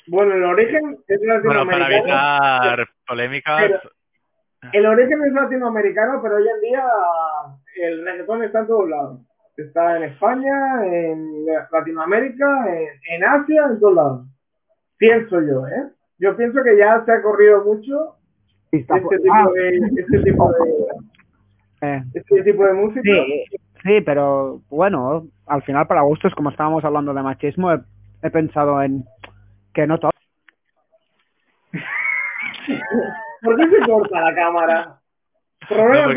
Bueno, 0.10 0.34
el 0.36 0.43
origen 0.43 0.98
es 1.08 1.19
Bueno, 1.19 1.65
para 1.65 1.89
latinoamericano. 1.89 2.63
evitar 2.63 2.88
polémicas... 3.08 3.62
Pero- 3.62 3.80
El 4.74 4.86
origen 4.86 5.24
es 5.26 5.32
latinoamericano, 5.34 6.19
pero 6.22 6.36
hoy 6.36 6.45
en 6.48 6.62
día 6.62 6.84
el 7.82 8.04
reggaetón 8.06 8.43
está 8.43 8.60
en 8.60 8.67
todos 8.67 8.89
lados. 8.89 9.19
Está 9.56 9.98
en 9.98 10.04
España, 10.04 10.86
en 10.86 11.45
Latinoamérica, 11.72 12.65
en, 12.67 12.88
en 13.15 13.24
Asia, 13.24 13.67
en 13.72 13.80
todos 13.80 13.95
lados. 13.95 14.28
Pienso 14.98 15.41
yo, 15.41 15.65
¿eh? 15.67 15.84
Yo 16.17 16.36
pienso 16.36 16.62
que 16.63 16.78
ya 16.78 17.04
se 17.06 17.12
ha 17.12 17.22
corrido 17.22 17.63
mucho 17.63 18.15
este 18.72 18.93
tipo 18.93 19.10
Ah, 19.34 19.48
de, 19.54 19.78
este 19.98 20.19
tipo 20.24 20.52
de, 20.52 20.58
eh, 21.88 22.04
este 22.13 22.43
tipo 22.43 22.65
de 22.65 22.74
música. 22.74 23.02
sí, 23.04 23.45
sí, 23.84 24.02
pero 24.06 24.62
bueno, 24.69 25.28
al 25.48 25.63
final 25.63 25.88
para 25.88 26.02
gustos, 26.02 26.36
como 26.36 26.50
estábamos 26.50 26.84
hablando 26.84 27.13
de 27.13 27.24
machismo, 27.24 27.72
he, 27.72 27.80
he 28.24 28.30
pensado 28.30 28.82
en 28.82 29.06
que 29.74 29.88
no 29.88 29.98
todo... 30.00 30.12
¿Por 33.42 33.56
qué 33.56 33.70
se 33.70 33.80
corta 33.86 34.22
la 34.22 34.36
cámara? 34.36 34.96
No, 35.70 36.08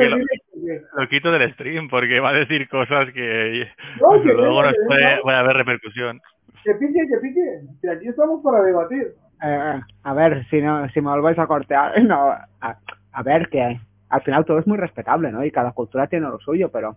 lo- 0.96 1.08
quito 1.08 1.30
del 1.32 1.52
stream 1.52 1.88
porque 1.88 2.20
va 2.20 2.30
a 2.30 2.34
decir 2.34 2.68
cosas 2.68 3.12
que 3.12 3.68
No, 4.00 4.22
que 4.22 4.32
luego 4.32 4.62
nos 4.62 4.72
que 4.72 4.78
puede, 4.86 5.36
haber 5.36 5.56
repercusión. 5.56 6.20
Que 6.64 6.74
pique, 6.74 7.00
que 7.08 7.18
pique. 7.20 7.60
Si 7.80 7.88
aquí 7.88 8.08
estamos 8.08 8.40
para 8.42 8.62
debatir. 8.62 9.14
Eh, 9.44 9.80
a 10.04 10.14
ver, 10.14 10.46
si 10.48 10.62
no, 10.62 10.88
si 10.90 11.00
me 11.00 11.10
volvéis 11.10 11.38
a 11.38 11.46
cortear, 11.46 12.00
no, 12.04 12.30
a, 12.30 12.78
a 13.12 13.22
ver, 13.22 13.48
que 13.48 13.78
al 14.08 14.22
final 14.22 14.44
todo 14.44 14.58
es 14.58 14.66
muy 14.66 14.78
respetable, 14.78 15.32
¿no? 15.32 15.44
Y 15.44 15.50
cada 15.50 15.72
cultura 15.72 16.06
tiene 16.06 16.28
lo 16.28 16.38
suyo, 16.38 16.70
pero 16.70 16.96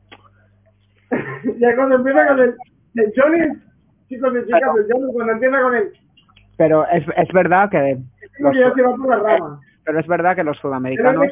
ya 1.60 1.76
cuando 1.76 1.96
empieza 1.96 2.28
con 2.28 2.40
el, 2.40 2.56
el 2.96 3.14
Johnny, 3.16 3.40
chicos 4.08 4.34
y 4.36 4.46
chicas, 4.46 4.62
el 4.78 4.86
Johnny 4.92 5.14
cuando 5.14 5.34
empieza 5.34 5.62
con 5.62 5.76
el... 5.76 5.94
Pero 6.58 6.88
es, 6.88 7.04
es 7.16 7.34
verdad 7.34 7.70
que 7.70 7.92
Es 7.92 8.32
como 8.38 8.52
que 8.52 8.60
ya 8.60 8.74
se 8.74 8.82
va 8.82 8.96
por 8.96 9.10
las 9.10 9.22
ramas. 9.22 9.60
pero 9.84 10.00
es 10.00 10.08
verdad 10.08 10.36
que 10.36 10.44
los 10.44 10.58
sudamericanos 10.58 11.28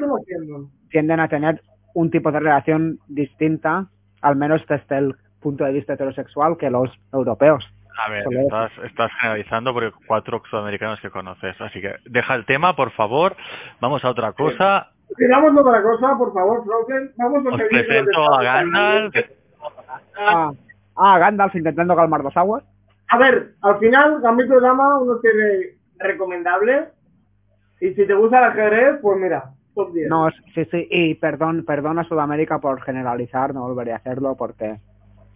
tienden 0.90 1.20
a 1.20 1.28
tener 1.28 1.62
un 1.94 2.10
tipo 2.10 2.32
de 2.32 2.40
relación 2.40 3.00
distinta, 3.08 3.88
al 4.22 4.36
menos 4.36 4.66
desde 4.68 4.98
el 4.98 5.16
punto 5.40 5.64
de 5.64 5.74
vista 5.74 5.94
heterosexual, 5.94 6.58
que 6.58 6.70
los 6.70 6.90
europeos. 7.12 7.68
A 7.96 8.10
ver, 8.10 8.26
estás, 8.32 8.72
estás 8.86 9.12
generalizando 9.22 9.72
porque 9.72 9.92
cuatro 10.08 10.42
sudamericanos 10.50 11.00
que 11.00 11.12
conoces. 11.12 11.60
Así 11.62 11.80
que 11.80 11.94
deja 12.06 12.34
el 12.34 12.46
tema, 12.46 12.76
por 12.76 12.92
favor. 12.92 13.36
Vamos 13.80 14.04
a 14.04 14.10
otra 14.10 14.34
cosa. 14.34 14.90
Otra 15.12 15.84
cosa, 15.84 16.18
por 16.18 16.34
favor, 16.34 16.64
Frozen. 16.66 17.12
Vamos 17.18 17.46
a 17.46 17.56
Os 17.56 17.62
presento 17.70 18.34
a 18.34 18.44
Gandalf. 18.44 19.16
Ah, 20.18 20.52
ah, 20.96 21.20
Gandalf 21.20 21.56
intentando 21.56 21.96
calmar 21.96 22.24
dos 22.24 22.36
aguas. 22.36 22.64
A 23.14 23.18
ver, 23.20 23.54
al 23.62 23.78
final, 23.78 24.22
Gambito 24.22 24.56
de 24.56 24.62
Dama, 24.62 24.98
uno 24.98 25.20
tiene 25.20 25.78
recomendables. 26.00 26.88
Y 27.80 27.94
si 27.94 28.08
te 28.08 28.14
gusta 28.16 28.40
el 28.40 28.46
ajedrez, 28.46 29.00
pues 29.04 29.20
mira, 29.20 29.52
top 29.76 29.94
10. 29.94 30.10
No, 30.10 30.32
sí, 30.56 30.66
sí, 30.72 30.88
y 30.90 31.14
perdón, 31.14 31.64
perdón 31.64 32.00
a 32.00 32.06
Sudamérica 32.06 32.58
por 32.58 32.82
generalizar, 32.82 33.54
no 33.54 33.68
volveré 33.68 33.94
a 33.94 33.98
hacerlo 33.98 34.36
porque 34.36 34.80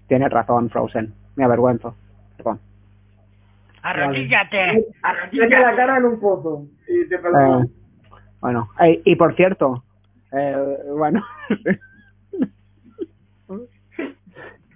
tiene 0.07 0.27
razón 0.27 0.71
Frozen, 0.71 1.13
me 1.35 1.43
avergüenzo, 1.43 1.95
perdón. 2.35 2.59
Arrodíllate, 3.83 4.87
Mete 5.33 5.59
la 5.59 5.75
cara 5.75 5.97
en 5.97 6.05
un 6.05 6.19
pozo 6.19 6.65
y 6.87 7.07
te. 7.07 7.15
Eh, 7.15 7.65
bueno, 8.41 8.69
eh, 8.81 9.03
y 9.05 9.15
por 9.15 9.35
cierto, 9.35 9.83
eh, 10.31 10.57
bueno, 10.95 11.23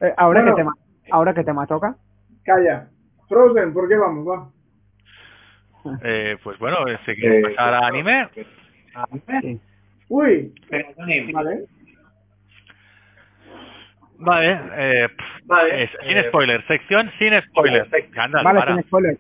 Eh, 0.01 0.13
ahora, 0.17 0.41
Bueno. 0.41 0.55
que 0.55 0.61
tema, 0.61 0.73
ahora 1.11 1.33
que 1.33 1.43
tema 1.43 1.67
toca, 1.67 1.95
Calla. 2.43 2.88
Frozen, 3.27 3.73
¿por 3.73 3.88
qué 3.88 3.95
vamos? 3.95 4.27
Va. 4.27 4.49
Eh, 6.04 6.38
pues 6.43 6.60
bueno, 6.60 6.77
si 7.06 7.15
quieres 7.15 7.56
pasar 7.56 7.73
a 7.75 7.88
anime. 7.88 8.27
sí. 9.41 9.60
Uy, 10.10 10.54
vale. 11.34 11.65
Vale, 14.23 14.60
eh, 14.75 15.08
pff, 15.10 15.45
Vale. 15.47 15.84
es- 15.84 15.89
sin 16.08 16.21
spoilers, 16.30 16.65
sección 16.67 17.10
sin 17.17 17.34
spoilers. 17.41 17.89
Vale, 18.43 18.60
para. 18.60 18.73
sin 18.75 18.84
spoiler. 18.84 19.17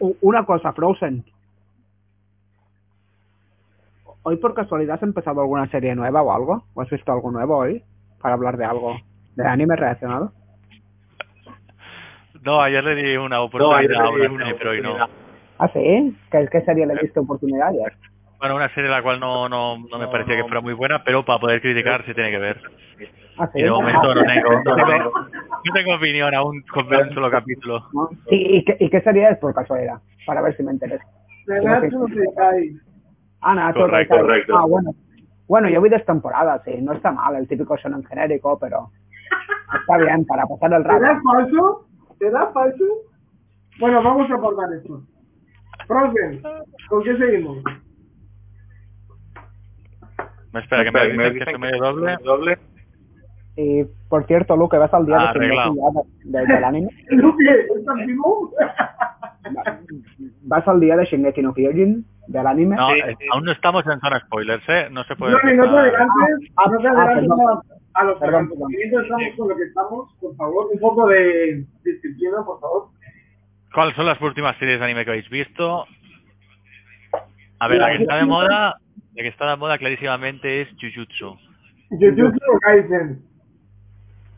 U- 0.00 0.06
u- 0.08 0.16
Una 0.22 0.44
cosa, 0.44 0.72
Frozen. 0.72 1.24
¿Hoy 4.22 4.36
por 4.36 4.52
casualidad 4.52 4.96
has 4.96 5.02
empezado 5.02 5.40
alguna 5.40 5.66
serie 5.70 5.94
nueva 5.94 6.20
o 6.22 6.32
algo? 6.32 6.64
¿O 6.74 6.82
has 6.82 6.90
visto 6.90 7.10
algo 7.10 7.30
nuevo 7.30 7.56
hoy? 7.56 7.82
Para 8.20 8.34
hablar 8.34 8.58
de 8.58 8.64
algo 8.66 8.96
de 9.36 9.46
anime 9.46 9.76
relacionado. 9.76 10.32
No, 12.42 12.60
ayer 12.60 12.82
le 12.82 12.94
di 12.94 13.16
una 13.16 13.40
oportunidad 13.40 14.06
a 14.06 14.10
una 14.10 14.54
pero 14.58 14.70
hoy 14.70 14.80
no. 14.80 14.96
Ah, 15.58 15.68
sí. 15.72 16.16
¿Qué, 16.30 16.48
qué 16.50 16.60
serie 16.62 16.86
le 16.86 16.94
diste 17.02 17.20
oportunidad 17.20 17.68
ayer? 17.68 17.92
Bueno, 18.38 18.56
una 18.56 18.72
serie 18.74 18.88
la 18.88 19.02
cual 19.02 19.20
no, 19.20 19.48
no, 19.48 19.76
no 19.90 19.98
me 19.98 20.08
parecía 20.08 20.36
que 20.36 20.44
fuera 20.44 20.62
muy 20.62 20.72
buena, 20.72 21.04
pero 21.04 21.22
para 21.24 21.38
poder 21.38 21.60
criticar 21.60 22.04
se 22.06 22.14
tiene 22.14 22.30
que 22.30 22.38
ver. 22.38 22.60
Ah, 23.36 23.46
sí. 23.52 23.60
Y 23.60 23.62
de 23.64 23.70
momento 23.70 24.14
no 24.14 24.22
tengo, 24.22 24.50
no 24.64 24.74
tengo, 24.76 25.12
no 25.64 25.72
tengo 25.74 25.94
opinión 25.94 26.34
aún 26.34 26.62
con 26.72 26.88
ver 26.88 27.08
un 27.08 27.14
solo 27.14 27.30
capítulo. 27.30 27.84
¿No? 27.92 28.08
¿Y, 28.30 28.56
y, 28.58 28.64
qué, 28.64 28.76
¿Y 28.80 28.88
qué 28.88 29.02
serie 29.02 29.28
es 29.28 29.38
por 29.38 29.54
casualidad? 29.54 29.98
Para 30.26 30.40
ver 30.40 30.56
si 30.56 30.62
me 30.62 30.72
interesa. 30.72 31.04
De. 31.46 31.58
Ah, 33.42 33.54
nada, 33.54 33.72
Correcto, 33.72 34.16
correcto. 34.18 34.56
Ah, 34.56 34.66
bueno. 34.66 34.94
Bueno, 35.48 35.68
yo 35.68 35.80
vi 35.80 35.88
dos 35.90 36.04
temporadas, 36.04 36.62
sí. 36.64 36.72
No 36.80 36.92
está 36.92 37.10
mal 37.10 37.34
el 37.34 37.48
típico 37.48 37.76
shonen 37.76 38.04
genérico, 38.04 38.58
pero 38.58 38.90
está 39.80 39.96
bien 39.98 40.24
para 40.26 40.46
pasar 40.46 40.72
el 40.74 40.82
¿Te 40.82 40.88
da 40.88 40.98
rato. 40.98 41.20
falso? 41.24 41.86
¿Te 42.20 42.30
da 42.30 42.52
falso? 42.52 42.84
Bueno, 43.80 44.02
vamos 44.02 44.30
a 44.30 44.34
abordar 44.34 44.68
esto. 44.74 45.02
Frozen, 45.86 46.42
¿con 46.90 47.02
qué 47.02 47.16
seguimos? 47.16 47.64
Me 50.52 50.60
espera, 50.60 50.84
que 50.84 50.92
me 50.92 51.30
dicen 51.30 51.38
que 51.38 51.44
se 51.52 51.58
me 51.58 51.70
doble. 51.78 52.58
Y, 53.56 53.84
por 54.10 54.26
cierto, 54.26 54.54
Luke, 54.54 54.76
¿vas 54.76 54.92
al 54.92 55.06
día 55.06 55.16
Ah, 55.18 55.32
de 55.32 55.40
de- 55.40 56.38
de- 56.40 56.46
del 56.46 56.64
anime? 56.64 56.90
Luque, 57.08 57.66
¿estás 57.74 57.96
vivo? 58.06 58.52
¿Vas 60.42 60.68
al 60.68 60.80
día 60.80 60.96
de 60.96 61.06
Shingeki 61.06 61.40
no 61.42 61.54
Kyojin 61.54 62.04
del 62.26 62.46
anime? 62.46 62.76
No, 62.76 62.88
Sí, 62.90 63.00
eh, 63.00 63.16
sí. 63.18 63.26
aún 63.32 63.44
no 63.44 63.52
estamos 63.52 63.84
en 63.86 63.98
zona 64.00 64.20
spoilers, 64.20 64.68
¿eh? 64.68 64.88
No 64.90 65.04
se 65.04 65.16
puede... 65.16 65.32
Johnny, 65.40 65.56
no 65.56 65.62
te 65.62 65.68
empezar. 65.68 65.78
adelantes, 65.80 66.50
Ah, 66.56 66.64
no 66.70 66.78
te 66.78 66.86
ah, 66.88 66.90
adelantes 66.90 67.28
perdón. 67.28 67.62
A, 67.94 68.04
los 68.04 68.18
Perdón, 68.18 68.46
acontecimientos, 68.46 69.02
estamos 69.02 69.36
con 69.36 69.48
lo 69.48 69.56
que 69.56 69.64
estamos, 69.64 70.14
por 70.20 70.36
favor, 70.36 70.68
un 70.72 70.78
poco 70.78 71.08
de 71.08 71.64
disciplina, 71.84 72.44
por 72.44 72.60
favor. 72.60 72.88
¿Cuáles 73.72 73.94
son 73.94 74.06
las 74.06 74.20
últimas 74.20 74.56
series 74.58 74.78
de 74.78 74.84
anime 74.84 75.04
que 75.04 75.10
habéis 75.10 75.28
visto? 75.28 75.86
A 77.58 77.68
ver, 77.68 77.78
la 77.78 77.90
que 77.90 78.02
está 78.02 78.16
de 78.16 78.24
moda, 78.24 78.76
la 79.14 79.22
que 79.22 79.28
está 79.28 79.50
de 79.50 79.56
moda 79.56 79.78
clarísimamente 79.78 80.62
es 80.62 80.68
Jujutsu. 80.80 81.36
Jujutsu 81.90 82.58
Kaisen. 82.62 83.22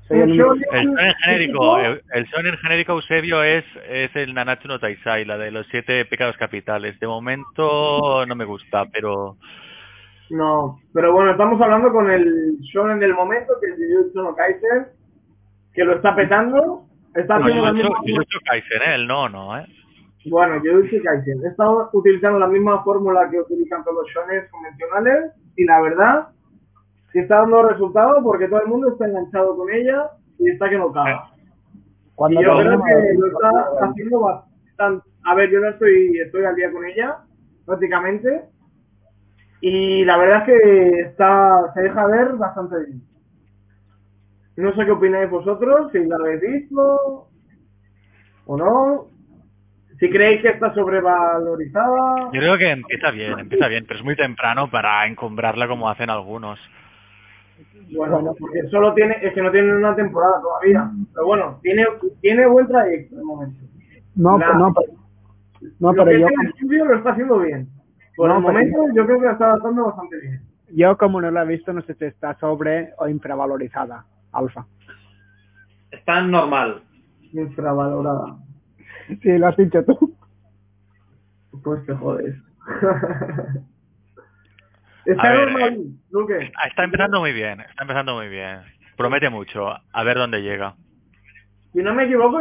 Soy 0.09 0.21
el 0.21 0.33
shonen 0.33 1.15
genérico, 1.25 1.79
el 1.79 2.25
shonen 2.27 2.57
genérico 2.59 2.93
Eusebio 2.93 3.43
es, 3.45 3.65
es 3.89 4.15
el 4.17 4.35
Nanatsu 4.35 4.69
no 4.69 4.81
Taisai, 4.81 5.25
la 5.25 5.39
de 5.39 5.53
los 5.53 5.67
siete 5.69 6.05
pecados 6.05 6.37
capitales. 6.37 6.99
De 6.99 7.07
momento 7.07 8.27
no 8.27 8.35
me 8.35 8.45
gusta, 8.45 8.87
pero 8.87 9.37
No, 10.33 10.81
pero 10.95 11.13
bueno, 11.13 11.33
estamos 11.33 11.61
hablando 11.61 11.93
con 11.93 12.11
el 12.11 12.59
shonen 12.61 12.99
del 12.99 13.13
momento, 13.13 13.53
que 13.61 13.67
es 13.71 13.77
Jujutsu 13.77 14.23
no 14.23 14.35
Kaisen, 14.35 14.87
que 15.75 15.85
lo 15.85 15.97
está 15.97 16.17
petando. 16.17 16.87
Está 17.15 17.39
no, 17.39 17.45
haciendo 17.45 17.65
la 17.65 17.71
Jujutsu, 17.73 18.03
misma... 18.03 18.23
Jujutsu 18.23 18.39
Kaisen, 18.47 18.81
¿eh? 18.81 18.95
el 18.95 19.07
no, 19.07 19.29
no, 19.29 19.59
¿eh? 19.59 19.67
Bueno, 20.31 20.59
Jujutsu 20.61 21.03
Kaisen. 21.05 21.45
Está 21.45 21.69
utilizando 21.93 22.39
la 22.39 22.47
misma 22.47 22.83
fórmula 22.83 23.29
que 23.29 23.41
utilizan 23.41 23.85
todos 23.85 23.99
los 23.99 24.11
shonen 24.11 24.49
convencionales 24.51 25.33
y 25.57 25.65
la 25.67 25.83
verdad 25.83 26.29
que 27.13 27.21
está 27.21 27.41
dando 27.41 27.69
resultados 27.69 28.23
porque 28.23 28.49
todo 28.49 28.63
el 28.63 28.69
mundo 28.69 28.89
está 28.89 29.07
enganchado 29.07 29.55
con 29.55 29.71
ella 29.71 30.13
y 30.39 30.49
está 30.49 30.71
que 30.71 30.79
no 30.79 30.91
caga. 30.93 31.29
Cuando 32.15 32.41
Y 32.41 32.45
yo 32.45 32.57
creo 32.57 32.83
que 32.83 33.15
lo 33.19 33.27
está 33.27 33.51
haciendo 33.83 34.21
bastante. 34.21 35.07
A 35.25 35.35
ver, 35.35 35.51
yo 35.51 35.61
no 35.61 35.69
estoy, 35.69 36.19
estoy 36.25 36.45
al 36.47 36.57
día 36.57 36.73
con 36.73 36.87
ella, 36.87 37.19
prácticamente. 37.67 38.45
Y 39.65 40.05
la 40.05 40.17
verdad 40.19 40.39
es 40.39 40.45
que 40.45 41.01
está, 41.03 41.73
se 41.73 41.83
deja 41.83 42.05
ver 42.09 42.33
bastante 42.35 42.77
bien. 42.85 43.03
No 44.57 44.75
sé 44.75 44.85
qué 44.85 44.91
opináis 44.91 45.31
vosotros, 45.31 45.91
si 45.93 46.05
la 46.05 46.17
habéis 46.17 46.41
visto 46.41 47.29
o 48.45 48.57
no. 48.57 49.07
Si 50.01 50.11
creéis 50.11 50.43
que 50.43 50.49
está 50.49 50.75
sobrevalorizada. 50.75 52.25
Yo 52.33 52.41
creo 52.41 52.59
que 52.59 52.71
empieza 52.73 53.13
bien, 53.13 53.39
empieza 53.39 53.69
bien, 53.69 53.85
pero 53.87 54.01
es 54.01 54.05
muy 54.05 54.17
temprano 54.17 54.69
para 54.69 55.07
encumbrarla 55.07 55.69
como 55.69 55.89
hacen 55.89 56.11
algunos. 56.11 56.59
Bueno, 57.95 58.35
porque 58.37 58.63
solo 58.69 58.95
tiene, 58.95 59.17
es 59.23 59.33
que 59.33 59.43
no 59.43 59.53
tiene 59.53 59.73
una 59.77 59.95
temporada 59.95 60.41
todavía. 60.43 60.91
Pero 61.15 61.27
bueno, 61.27 61.61
tiene, 61.63 61.87
tiene 62.21 62.47
buen 62.49 62.67
trayecto 62.67 63.15
de 63.15 63.23
momento. 63.23 63.61
No, 64.17 64.39
Nah. 64.39 64.55
no, 64.55 64.75
pero, 64.75 64.93
no, 65.79 65.93
lo 65.93 66.05
pero 66.05 66.17
que 66.17 66.21
yo, 66.21 66.27
el 66.27 66.49
estudio 66.49 66.85
lo 66.85 66.97
está 66.97 67.13
haciendo 67.13 67.39
bien. 67.39 67.69
Por 68.17 68.29
No, 68.29 68.37
el 68.39 68.43
pero- 68.45 68.53
momento 68.53 68.79
yo 68.95 69.07
creo 69.07 69.19
que 69.21 69.27
la 69.27 69.33
está 69.33 69.47
adaptando 69.47 69.85
bastante 69.87 70.21
bien. 70.21 70.43
yo 70.75 70.97
como 70.99 71.21
no 71.21 71.31
la 71.31 71.43
he 71.43 71.47
visto, 71.47 71.73
no 71.73 71.83
sé 71.83 71.95
si 71.95 72.05
está 72.05 72.35
sobre 72.39 72.93
o 72.99 73.09
infravalorizada, 73.09 74.05
Alfa. 74.33 74.67
Está 75.91 76.23
normal. 76.23 76.83
Infravalorada. 77.33 78.37
Sí, 79.23 79.39
lo 79.39 79.47
has 79.49 79.57
dicho 79.57 79.85
tú. 79.85 80.17
Pues 81.63 81.85
te 81.87 81.95
jodes. 81.95 82.35
está 85.05 85.33
ver, 85.33 85.51
normal, 85.53 85.73
eh, 85.75 85.87
Luque. 86.11 86.53
Ah, 86.57 86.69
Está 86.69 86.85
empezando 86.85 87.21
muy 87.21 87.33
bien, 87.33 87.61
está 87.61 87.83
empezando 87.83 88.15
muy 88.15 88.29
bien. 88.29 88.61
Promete 88.97 89.31
mucho, 89.31 89.69
a 89.69 90.03
ver 90.05 90.17
dónde 90.19 90.43
llega. 90.43 90.75
Si 91.73 91.83
no 91.83 91.95
me 91.95 92.05
equivoco, 92.05 92.39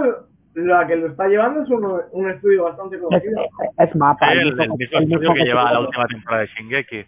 la 0.56 0.86
que 0.88 0.96
lo 0.98 1.08
está 1.08 1.28
llevando 1.28 1.64
es 1.64 1.70
un, 1.70 1.86
un 2.12 2.30
estudio 2.30 2.64
bastante 2.66 2.96
Es, 2.98 3.02
conocido. 3.02 3.42
es 3.78 3.96
mapa. 3.96 4.34
el, 4.34 4.46
mismo- 4.46 4.64
el 4.64 4.70
mismo 4.70 4.98
el 4.98 5.04
estudio 5.12 5.34
que 5.34 5.44
lleva 5.46 5.72
la 5.72 5.80
última 5.82 6.08
temporada 6.08 6.42
de 6.42 6.48
Shingeki. 6.48 7.06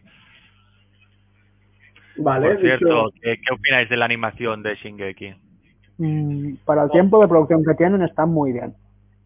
Vale, 2.17 2.47
Por 2.51 2.61
cierto, 2.61 2.85
dicho- 2.85 3.09
¿qué, 3.21 3.35
qué 3.41 3.53
opináis 3.53 3.89
de 3.89 3.97
la 3.97 4.05
animación 4.05 4.61
de 4.63 4.75
Shingeki? 4.75 5.33
Mm, 5.97 6.55
para 6.65 6.83
el 6.83 6.91
tiempo 6.91 7.21
de 7.21 7.27
producción 7.27 7.63
que 7.65 7.73
tienen 7.75 8.01
está 8.03 8.25
muy 8.25 8.51
bien. 8.53 8.73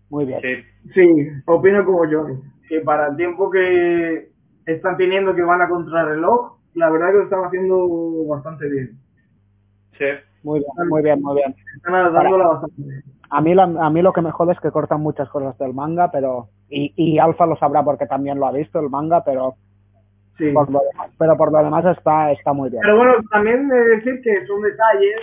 Muy 0.10 0.26
bien. 0.26 0.40
Sí. 0.42 0.92
Sí, 0.94 1.28
opino 1.46 1.86
como 1.86 2.00
Johnny. 2.10 2.40
Que 2.70 2.80
para 2.82 3.08
el 3.08 3.18
tiempo 3.18 3.50
que 3.52 4.30
están 4.66 4.96
teniendo 4.98 5.36
que 5.36 5.42
van 5.42 5.62
a 5.62 5.68
contrarreloj, 5.70 6.58
la 6.76 6.90
verdad 6.90 7.08
que 7.12 7.18
lo 7.18 7.24
están 7.24 7.44
haciendo 7.46 8.26
bastante 8.28 8.70
bien. 8.70 8.98
Sí. 9.98 10.06
Muy 10.44 10.60
bien, 10.60 10.90
muy 10.90 11.02
bien, 11.04 11.22
muy 11.22 11.36
bien. 11.36 11.56
Están 11.76 11.96
adaptándola 11.96 12.48
bastante 12.48 12.82
bien. 12.84 13.04
A 13.30 13.42
mí, 13.42 13.54
la- 13.54 13.64
a 13.64 13.90
mí 13.90 14.02
lo 14.02 14.14
que 14.14 14.22
me 14.22 14.32
jode 14.32 14.54
es 14.54 14.60
que 14.60 14.72
cortan 14.72 15.02
muchas 15.02 15.30
cosas 15.30 15.58
del 15.58 15.74
manga, 15.74 16.10
pero... 16.12 16.48
Y, 16.70 16.94
y 16.96 17.20
Alfa 17.20 17.46
lo 17.46 17.56
sabrá 17.58 17.84
porque 17.84 18.06
también 18.08 18.40
lo 18.40 18.48
ha 18.48 18.52
visto 18.52 18.80
el 18.80 18.90
manga, 18.90 19.24
pero 19.24 19.56
Sí. 20.38 20.52
por 20.52 20.70
lo 20.70 20.82
demás, 20.92 21.10
pero 21.18 21.36
por 21.36 21.52
lo 21.52 21.64
demás 21.64 21.84
está, 21.86 22.32
está 22.32 22.54
muy 22.54 22.70
bien. 22.70 22.82
Pero 22.84 22.98
bueno, 22.98 23.14
también 23.32 23.72
he 23.72 23.76
de 23.76 23.96
decir 23.98 24.22
que 24.22 24.46
son 24.46 24.62
detalles 24.62 25.16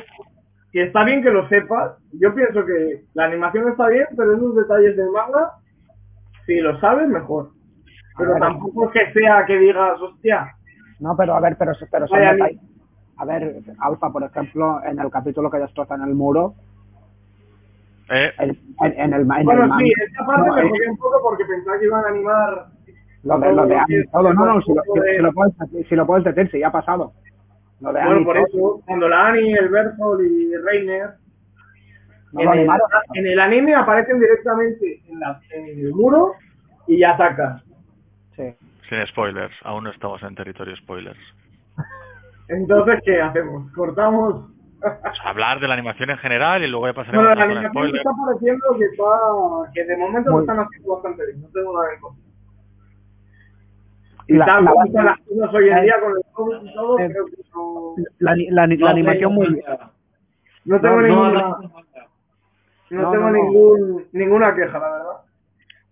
que 0.73 0.83
está 0.83 1.05
bien 1.05 1.23
que 1.23 1.31
lo 1.31 1.49
sepas. 1.49 1.93
Yo 2.21 2.35
pienso 2.35 2.65
que 2.67 3.05
la 3.15 3.27
animación 3.27 3.69
está 3.69 3.87
bien, 3.89 4.07
pero 4.17 4.35
esos 4.35 4.57
detalles 4.57 4.97
del 4.97 5.11
manga, 5.11 5.53
si 6.47 6.59
lo 6.61 6.81
sabes, 6.81 7.07
mejor. 7.09 7.51
Pero 8.19 8.33
ver. 8.33 8.41
tampoco 8.41 8.91
que 8.91 9.13
sea 9.13 9.45
que 9.47 9.57
digas, 9.57 10.01
hostia, 10.01 10.49
No, 10.99 11.17
pero 11.17 11.37
a 11.37 11.41
ver, 11.41 11.57
pero, 11.59 11.73
pero 11.93 12.09
son 12.09 12.19
Vaya, 12.19 12.33
detalles. 12.33 12.61
A 13.17 13.25
ver, 13.25 13.61
Alfa, 13.79 14.11
por 14.11 14.25
ejemplo, 14.25 14.81
en 14.85 14.99
el 14.99 15.11
capítulo 15.13 15.49
que 15.49 15.59
destrozan 15.59 16.03
el 16.03 16.15
muro, 16.17 16.55
Eh, 18.11 18.33
en, 18.39 18.51
en- 18.51 19.01
en 19.01 19.13
el, 19.15 19.21
en 19.23 19.33
el 19.33 19.45
bueno, 19.45 19.67
manga- 19.67 19.79
sí, 19.79 19.93
esta 20.07 20.27
parte 20.27 20.49
no, 20.49 20.55
me 20.55 20.61
eh, 20.61 20.69
jodí 20.69 20.87
un 20.89 20.97
poco 20.99 21.23
porque 21.23 21.45
pensaba 21.47 21.79
que 21.79 21.85
iban 21.87 22.05
a 22.05 22.09
animar 22.09 22.67
lo 23.23 23.39
de, 23.39 23.53
lo 23.53 23.67
de 23.67 23.77
que- 23.89 24.05
todo, 24.13 24.35
no, 24.35 24.47
no, 24.47 24.61
si 24.63 24.75
lo, 24.75 24.83
si- 24.83 25.17
si 25.17 25.23
lo 25.23 25.33
puedes, 25.33 25.55
si 25.89 25.97
lo 25.97 26.07
puedes 26.07 26.25
decir, 26.25 26.51
si 26.51 26.59
ya 26.61 26.69
ha 26.69 26.73
pasado. 26.73 27.13
Lo 27.81 27.93
de 27.93 28.05
Bueno, 28.05 28.25
por 28.25 28.37
todo, 28.37 28.47
eso, 28.47 28.83
cuando 28.87 29.09
la 29.09 29.29
Annie, 29.29 29.55
el 29.55 29.69
Berthold 29.69 30.21
y 30.31 30.57
Reiner 30.57 31.11
no 32.33 32.41
en, 32.53 32.59
el, 32.61 32.69
en 33.15 33.27
el 33.27 33.39
anime 33.41 33.75
aparecen 33.75 34.19
directamente 34.21 35.01
en, 35.09 35.21
la- 35.21 35.41
en 35.51 35.65
el 35.87 35.93
muro 35.95 36.33
y 36.87 36.99
ya 36.99 37.13
atacan. 37.13 37.63
Sí. 38.37 38.55
sin 38.89 39.07
spoilers, 39.07 39.55
aún 39.63 39.85
no 39.85 39.91
estamos 39.91 40.23
en 40.23 40.35
territorio 40.35 40.75
spoilers. 40.77 41.19
Entonces, 42.49 43.01
¿qué 43.05 43.21
hacemos? 43.23 43.71
¿Cortamos? 43.73 44.51
O 44.83 45.15
sea, 45.15 45.31
hablar 45.31 45.61
de 45.61 45.69
la 45.69 45.75
animación 45.75 46.11
en 46.11 46.19
general 46.19 46.63
y 46.63 46.67
luego 46.69 46.87
ya 46.87 46.93
pasaremos 46.95 47.25
Bueno, 47.27 47.35
la 47.37 47.43
a 47.45 47.47
con 47.47 47.57
animación 47.57 47.73
me 47.73 47.89
spoilers. 47.89 48.07
está 48.07 48.25
pareciendo 48.27 48.79
que 48.79 48.85
está, 48.85 49.73
que 49.73 49.85
de 49.85 49.97
momento 49.97 50.31
lo 50.31 50.37
Muy- 50.37 50.43
están 50.45 50.59
haciendo 50.61 50.89
bastante 50.95 51.27
bien, 51.27 51.43
no 51.43 51.49
tengo 51.49 51.73
nada 51.81 51.95
en 51.95 52.01
contra. 52.01 52.25
Y 54.27 54.33
La- 54.35 54.47
tal 54.47 54.65
la- 54.65 54.73
las 55.03 55.19
cosas 55.21 55.55
hoy 55.55 55.69
en 55.69 55.83
día 55.83 55.95
con 56.01 56.13
el 56.13 56.23
cómic 56.33 56.59
y 56.65 56.75
todo, 56.75 56.99
eh, 56.99 57.09
creo 57.11 57.27
que 57.27 57.33
no, 57.55 57.95
La, 58.19 58.35
la, 58.37 58.67
la, 58.67 58.77
No 58.77 58.89
animación 58.89 59.19
tengo 59.21 59.31
muy 59.33 59.49
manga. 59.51 59.91
no 60.65 60.81
tengo 60.81 60.97
no, 60.97 61.03
ninguna, 61.03 61.41
no 61.41 61.59
no, 63.03 63.11
tengo 63.11 63.25
no, 63.25 63.31
no. 63.31 63.33
ningún, 63.33 64.07
ninguna 64.13 64.55
queja, 64.55 64.79
la 64.79 64.91
verdad. 64.91 65.21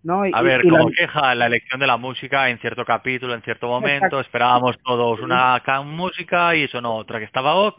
no 0.03 0.25
y, 0.25 0.31
A 0.33 0.41
ver, 0.41 0.65
y 0.65 0.69
la- 0.71 0.79
como 0.79 0.91
queja 0.91 1.35
la 1.35 1.45
elección 1.45 1.79
de 1.79 1.87
la 1.87 1.97
música 1.97 2.49
en 2.49 2.57
cierto 2.59 2.83
capítulo, 2.85 3.35
en 3.35 3.41
cierto 3.43 3.67
momento, 3.67 4.05
Exacto. 4.05 4.19
esperábamos 4.21 4.77
todos 4.83 5.19
una 5.21 5.61
ca- 5.63 5.81
música 5.83 6.55
y 6.55 6.67
sonó 6.67 6.95
otra 6.95 7.19
que 7.19 7.25
estaba 7.25 7.53
ok. 7.55 7.75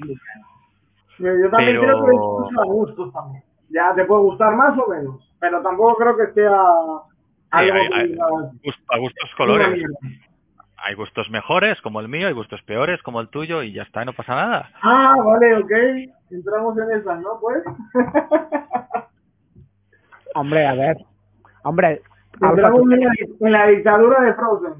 Yo 1.18 1.50
también 1.50 1.80
Pero- 1.80 1.80
creo 1.80 2.04
que 2.04 2.14
incluso 2.14 2.60
a 2.60 2.64
gustos 2.64 3.12
también. 3.12 3.42
Ya 3.70 3.94
te 3.94 4.04
puede 4.04 4.22
gustar 4.22 4.54
más 4.56 4.78
o 4.78 4.86
menos, 4.88 5.32
pero 5.40 5.60
tampoco 5.62 5.96
creo 5.96 6.16
que 6.16 6.32
sea 6.32 6.50
algo 6.52 7.02
hay- 7.50 7.88
que 7.88 7.94
hay- 7.94 8.16
a 8.18 8.98
gustos 8.98 9.30
"Una 9.30 9.36
colores. 9.36 9.68
mierda". 9.72 9.94
Hay 10.86 10.94
gustos 10.96 11.30
mejores 11.30 11.80
como 11.80 12.00
el 12.00 12.08
mío, 12.08 12.26
hay 12.26 12.34
gustos 12.34 12.60
peores 12.62 13.00
como 13.02 13.20
el 13.20 13.28
tuyo 13.28 13.62
y 13.62 13.72
ya 13.72 13.82
está, 13.84 14.02
y 14.02 14.06
no 14.06 14.12
pasa 14.12 14.34
nada. 14.34 14.70
Ah, 14.82 15.14
vale, 15.24 15.56
ok. 15.56 15.70
Entramos 16.30 16.76
en 16.78 16.90
esas, 17.00 17.20
¿no? 17.20 17.38
Pues. 17.40 17.62
Hombre, 20.34 20.66
a 20.66 20.74
ver. 20.74 20.96
Hombre, 21.62 22.02
Entramos 22.40 22.82
tú 22.82 22.90
en 22.92 23.00
la, 23.00 23.12
en 23.40 23.52
la 23.52 23.66
dictadura 23.68 24.20
de 24.22 24.34
Frozen. 24.34 24.74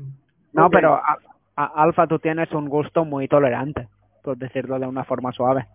no, 0.52 0.68
pero 0.70 0.94
a- 0.94 1.16
a- 1.56 1.82
Alfa, 1.82 2.06
tú 2.06 2.18
tienes 2.18 2.50
un 2.52 2.68
gusto 2.68 3.04
muy 3.04 3.28
tolerante, 3.28 3.88
por 4.22 4.36
decirlo 4.36 4.78
de 4.78 4.86
una 4.86 5.04
forma 5.04 5.32
suave. 5.32 5.66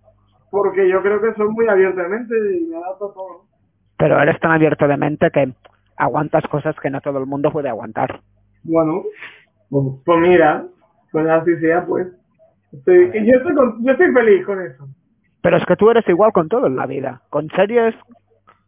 Porque 0.51 0.89
yo 0.89 1.01
creo 1.01 1.21
que 1.21 1.33
soy 1.35 1.47
muy 1.49 1.67
abiertamente 1.67 2.33
y 2.57 2.65
me 2.65 2.77
adapto 2.77 3.11
a 3.11 3.13
todo. 3.13 3.45
Pero 3.97 4.21
eres 4.21 4.39
tan 4.39 4.51
abierto 4.51 4.87
de 4.87 4.97
mente 4.97 5.29
que 5.31 5.53
aguantas 5.97 6.43
cosas 6.47 6.75
que 6.81 6.89
no 6.89 7.01
todo 7.01 7.19
el 7.19 7.25
mundo 7.25 7.51
puede 7.51 7.69
aguantar. 7.69 8.21
Bueno, 8.63 9.03
pues, 9.69 9.85
pues 10.05 10.19
mira, 10.21 10.65
pues 11.11 11.27
así 11.27 11.55
sea, 11.57 11.85
pues. 11.85 12.07
Estoy, 12.71 13.11
y 13.13 13.25
yo, 13.25 13.37
estoy 13.37 13.55
con- 13.55 13.83
yo 13.83 13.91
estoy 13.91 14.11
feliz 14.13 14.45
con 14.45 14.61
eso. 14.61 14.87
Pero 15.41 15.57
es 15.57 15.65
que 15.65 15.75
tú 15.75 15.89
eres 15.89 16.07
igual 16.07 16.31
con 16.31 16.47
todo 16.49 16.67
en 16.67 16.75
la 16.75 16.85
vida. 16.85 17.21
Con 17.29 17.49
series, 17.49 17.95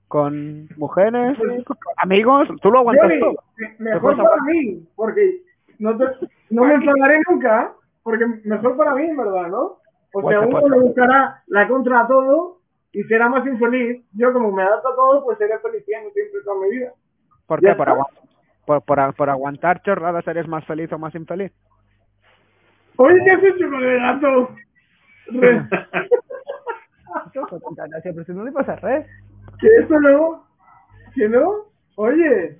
con 0.08 0.68
mujeres, 0.78 1.38
con 1.38 1.78
amigos, 1.98 2.48
tú 2.62 2.72
lo 2.72 2.80
aguantas 2.80 3.12
todo. 3.20 3.36
me- 3.58 3.92
mejor 3.92 4.18
para 4.18 4.24
aguantar. 4.24 4.46
mí, 4.48 4.88
porque 4.96 5.42
no, 5.80 5.98
te, 5.98 6.06
no 6.50 6.66
me 6.66 6.74
enfadaré 6.76 7.20
nunca, 7.30 7.74
porque 8.04 8.26
mejor 8.46 8.76
para 8.76 8.96
mí, 8.96 9.04
en 9.04 9.18
verdad, 9.18 9.48
¿no? 9.48 9.78
O 10.14 10.22
Pues 10.22 10.36
sea, 10.38 10.46
te 10.48 10.54
uno 10.56 10.68
le 10.68 10.80
buscará 10.82 11.44
la 11.48 11.68
contra 11.68 12.02
a 12.02 12.08
todo 12.08 12.58
y 12.92 13.04
será 13.04 13.30
más 13.30 13.46
infeliz. 13.48 14.04
Yo, 14.14 14.34
como 14.34 14.52
me 14.52 14.64
adapto 14.64 14.90
a 14.90 14.96
todo, 14.96 15.24
pues 15.24 15.38
seré 15.38 15.58
feliz 15.60 15.86
siempre, 15.86 16.12
toda 16.44 16.60
mi 16.62 16.70
vida. 16.72 16.92
¿Por 17.46 17.62
qué? 17.62 17.74
Por, 17.76 17.88
agu- 17.88 18.08
por, 18.66 18.82
por, 18.84 19.14
por 19.16 19.30
aguantar 19.30 19.82
chorradas 19.84 20.28
eres 20.28 20.48
más 20.48 20.66
feliz 20.66 20.92
o 20.92 20.98
más 21.00 21.14
infeliz. 21.16 21.52
Oye, 22.98 23.22
¿qué 23.24 23.32
has 23.32 23.44
hecho 23.44 23.70
con 23.70 23.84
el 23.84 24.00
gato? 24.00 24.50
Re- 25.28 25.66
Siempre 28.02 28.26
si 28.26 28.32
no 28.34 28.44
le 28.44 28.52
pasa 28.52 28.76
res. 28.78 29.06
que 29.60 29.68
eso 29.68 30.00
no, 30.00 30.46
que 31.16 31.30
no. 31.30 31.66
Oye, 31.96 32.58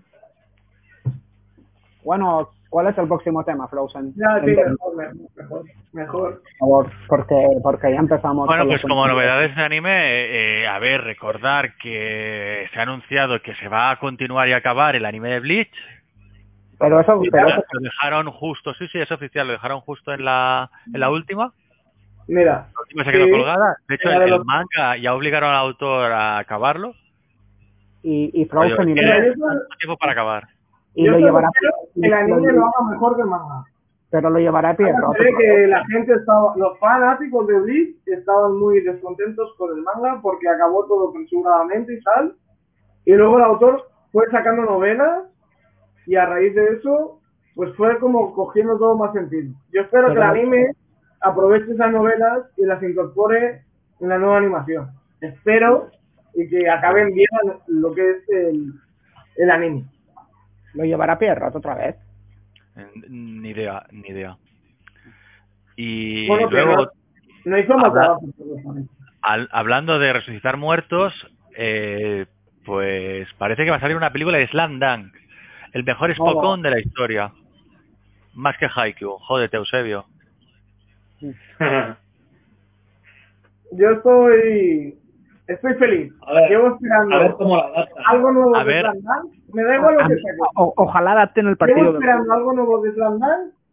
Bueno, 2.04 2.50
¿cuál 2.70 2.88
es 2.88 2.98
el 2.98 3.08
próximo 3.08 3.44
tema, 3.44 3.68
Frozen? 3.68 4.14
ya, 4.16 4.40
sí, 4.40 4.46
mejor, 4.56 4.96
mejor, 5.36 5.66
mejor. 5.94 6.42
Por 6.42 6.58
favor, 6.60 6.92
porque, 7.08 7.48
porque 7.64 7.92
ya 7.92 8.00
empezamos. 8.00 8.48
Bueno, 8.48 8.66
pues 8.68 8.82
como 8.82 9.08
novedades 9.08 9.56
de 9.56 9.64
anime, 9.64 9.92
eh, 10.62 10.68
a 10.68 10.80
ver, 10.80 11.02
recordar 11.04 11.76
que 11.78 12.68
se 12.74 12.80
ha 12.80 12.84
anunciado 12.84 13.42
que 13.42 13.56
se 13.56 13.68
va 13.68 13.92
a 13.92 14.00
continuar 14.00 14.48
y 14.48 14.54
acabar 14.54 14.96
el 14.96 15.06
anime 15.06 15.30
de 15.30 15.40
Bleach. 15.40 15.72
Pero 16.80 17.00
eso, 17.00 17.22
pero 17.32 17.48
eso 17.48 17.64
Lo 17.74 17.80
dejaron 17.82 18.32
justo, 18.32 18.74
sí, 18.74 18.88
sí, 18.88 19.00
es 19.00 19.12
oficial, 19.12 19.46
lo 19.48 19.54
dejaron 19.54 19.82
justo 19.82 20.14
en 20.14 20.26
la, 20.26 20.70
en 20.92 21.00
la 21.00 21.10
última. 21.12 21.54
Mira, 22.28 22.70
La 22.74 22.82
última 22.82 23.04
se 23.04 23.12
quedó 23.12 23.26
Sí, 23.26 23.32
colgada. 23.32 23.76
De 23.88 23.96
hecho, 23.96 24.10
el 24.10 24.30
los- 24.30 24.46
manga 24.46 24.98
ya 24.98 25.14
obligaron 25.14 25.50
al 25.50 25.58
autor 25.58 26.12
a 26.12 26.38
acabarlo. 26.40 26.94
y, 28.04 28.32
y 28.34 28.46
Frozen 28.46 28.80
Oye, 28.80 28.92
y, 28.92 28.96
creo- 28.96 29.34
tanto 29.34 29.66
tiempo 29.78 29.98
para 29.98 30.14
acabar. 30.14 30.48
y 30.96 31.06
yo 31.06 31.12
lo 31.12 31.20
llevará 31.20 31.50
el 32.02 32.14
anime 32.14 32.52
lo 32.54 32.66
haga 32.66 32.90
mejor 32.92 33.16
que 33.16 33.22
el 33.22 33.28
manga. 33.28 33.64
Pero 34.12 34.30
lo 34.30 34.40
llevará 34.40 34.72
a 34.72 34.76
pie 34.76 34.92
roto. 34.92 35.14
que 35.38 35.68
la 35.68 35.86
gente 35.86 36.14
estaba, 36.14 36.54
los 36.58 36.78
fanáticos 36.80 37.48
de 37.48 37.60
Bleach 37.62 37.96
estaban 38.06 38.60
muy 38.60 38.82
descontentos 38.82 39.56
con 39.58 39.76
el 39.76 39.84
manga 39.84 40.20
porque 40.22 40.50
acabó 40.50 40.86
todo 40.86 41.10
apresuradamente 41.10 41.94
y 41.94 42.02
tal. 42.02 42.36
Y 43.06 43.14
luego 43.14 43.38
el 43.38 43.46
autor 43.46 43.88
fue 44.12 44.30
sacando 44.30 44.64
novelas 44.64 45.24
y 46.06 46.18
a 46.18 46.26
raíz 46.26 46.54
de 46.54 46.74
eso, 46.74 47.22
pues 47.56 47.74
fue 47.78 47.98
como 48.00 48.34
cogiendo 48.34 48.78
todo 48.78 48.98
más 48.98 49.14
sentido. 49.14 49.54
Yo 49.72 49.82
espero 49.82 50.10
Pero 50.10 50.20
que 50.20 50.26
el 50.26 50.30
anime 50.30 50.72
aproveche 51.22 51.72
esas 51.72 51.92
novelas 51.94 52.40
y 52.58 52.66
las 52.66 52.84
incorpore 52.84 53.64
en 54.02 54.10
la 54.10 54.18
nueva 54.18 54.38
animación. 54.38 54.90
Espero 55.22 55.90
y 56.34 56.50
que 56.50 56.70
acaben 56.70 57.14
bien 57.14 57.28
lo 57.68 57.94
que 57.94 58.10
es 58.10 58.30
el, 58.30 58.74
el 59.38 59.52
anime. 59.52 59.86
Lo 60.74 60.84
llevará 60.84 61.14
a 61.14 61.20
pie 61.20 61.34
roto 61.34 61.60
otra 61.60 61.76
vez. 61.76 62.11
Ni 63.10 63.50
idea, 63.50 63.86
ni 63.92 64.08
idea. 64.10 64.38
Y 65.76 66.28
Bueno, 66.28 66.50
luego, 66.50 66.76
no, 66.76 66.88
no 67.46 67.58
hizo 67.58 67.74
mal 67.76 67.86
Habla- 67.88 68.02
trabajo. 68.02 68.26
al- 69.22 69.50
hablando 69.52 70.00
de 70.00 70.14
resucitar 70.14 70.58
muertos, 70.58 71.14
eh, 71.56 72.26
pues 72.66 73.28
parece 73.38 73.66
que 73.66 73.72
va 73.72 73.78
a 73.78 73.82
salir 73.82 73.98
una 73.98 74.12
película 74.12 74.38
de 74.38 74.48
Slam 74.48 74.80
Dunk. 74.80 75.14
El 75.74 75.84
mejor 75.84 76.14
Spokon 76.14 76.62
de 76.62 76.70
la 76.72 76.80
historia. 76.80 77.32
Más 78.34 78.58
que 78.58 78.68
Haikyuu. 78.74 79.18
Jódete, 79.20 79.58
Eusebio. 79.58 80.06
Yo 83.74 83.90
estoy 83.92 84.98
estoy 85.48 85.74
feliz. 85.76 86.14
A 86.28 86.34
ver, 86.34 86.50
Llevo 86.50 86.76
esperando 86.76 87.16
A 87.16 87.20
ver 87.20 87.32
cómo 87.34 87.56
la 87.58 87.64
adaptan. 87.64 88.04
algo 88.08 88.32
nuevo 88.32 88.56
A 88.56 88.64
de 88.64 88.66
ver. 88.74 88.82
Slam 88.86 89.02
Dunk. 89.02 89.34
Me 89.54 89.64
da 89.64 89.76
igual 89.76 89.96
lo 89.96 90.08
que 90.08 90.16
o- 90.56 90.74
ojalá 90.78 91.12
adapten 91.14 91.48
el 91.48 91.56
Llevo 91.56 91.58
partido. 91.60 91.92
de- 91.94 92.00
esperando 92.00 92.34
algo 92.34 92.54
nuevo 92.54 92.82
de 92.82 92.92
Dunk 92.92 93.24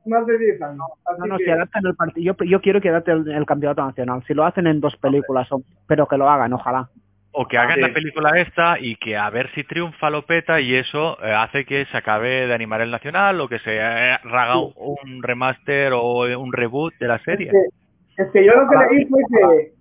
más 0.07 0.27
de 0.27 0.39
10 0.39 0.63
años. 0.63 0.81
Así 1.05 1.21
No, 1.21 1.27
no, 1.27 1.37
que, 1.39 1.45
si 1.45 1.51
adaptan 1.51 1.87
el 1.87 1.95
partido. 1.95 2.35
Yo, 2.39 2.45
yo 2.45 2.61
quiero 2.61 2.81
que 2.81 2.89
adapten 2.89 3.19
el, 3.27 3.31
el 3.33 3.47
campeonato 3.47 3.85
nacional. 3.85 4.23
Si 4.27 4.33
lo 4.35 4.45
hacen 4.45 4.67
en 4.67 4.81
dos 4.81 4.97
películas, 4.97 5.51
o- 5.53 5.63
pero 5.87 6.07
que 6.07 6.17
lo 6.17 6.29
hagan, 6.31 6.53
ojalá. 6.53 6.89
O 7.33 7.47
que 7.47 7.59
hagan 7.59 7.75
Sí. 7.77 7.81
la 7.83 7.93
película 7.93 8.31
esta 8.41 8.79
y 8.81 8.97
que 8.97 9.17
a 9.17 9.29
ver 9.31 9.51
si 9.55 9.63
triunfa 9.65 10.09
lo 10.11 10.23
peta 10.25 10.61
y 10.61 10.75
eso 10.75 11.19
eh, 11.23 11.31
hace 11.33 11.65
que 11.67 11.85
se 11.85 11.97
acabe 11.97 12.47
de 12.47 12.55
animar 12.55 12.81
el 12.81 12.91
nacional 12.91 13.39
o 13.41 13.49
que 13.49 13.59
se 13.59 13.77
eh, 13.77 13.81
haga 14.25 14.55
Sí. 14.55 14.75
un 14.77 15.23
remaster 15.23 15.93
o 15.95 16.23
un 16.41 16.53
reboot 16.53 16.95
de 16.99 17.07
la 17.07 17.17
es, 17.17 17.23
serie. 17.23 17.51
que, 17.51 18.23
es 18.23 18.31
que 18.33 18.45
yo 18.47 18.53
lo 18.55 18.69
que 18.69 18.77
leí 18.95 19.05
fue 19.07 19.21
que 19.31 19.73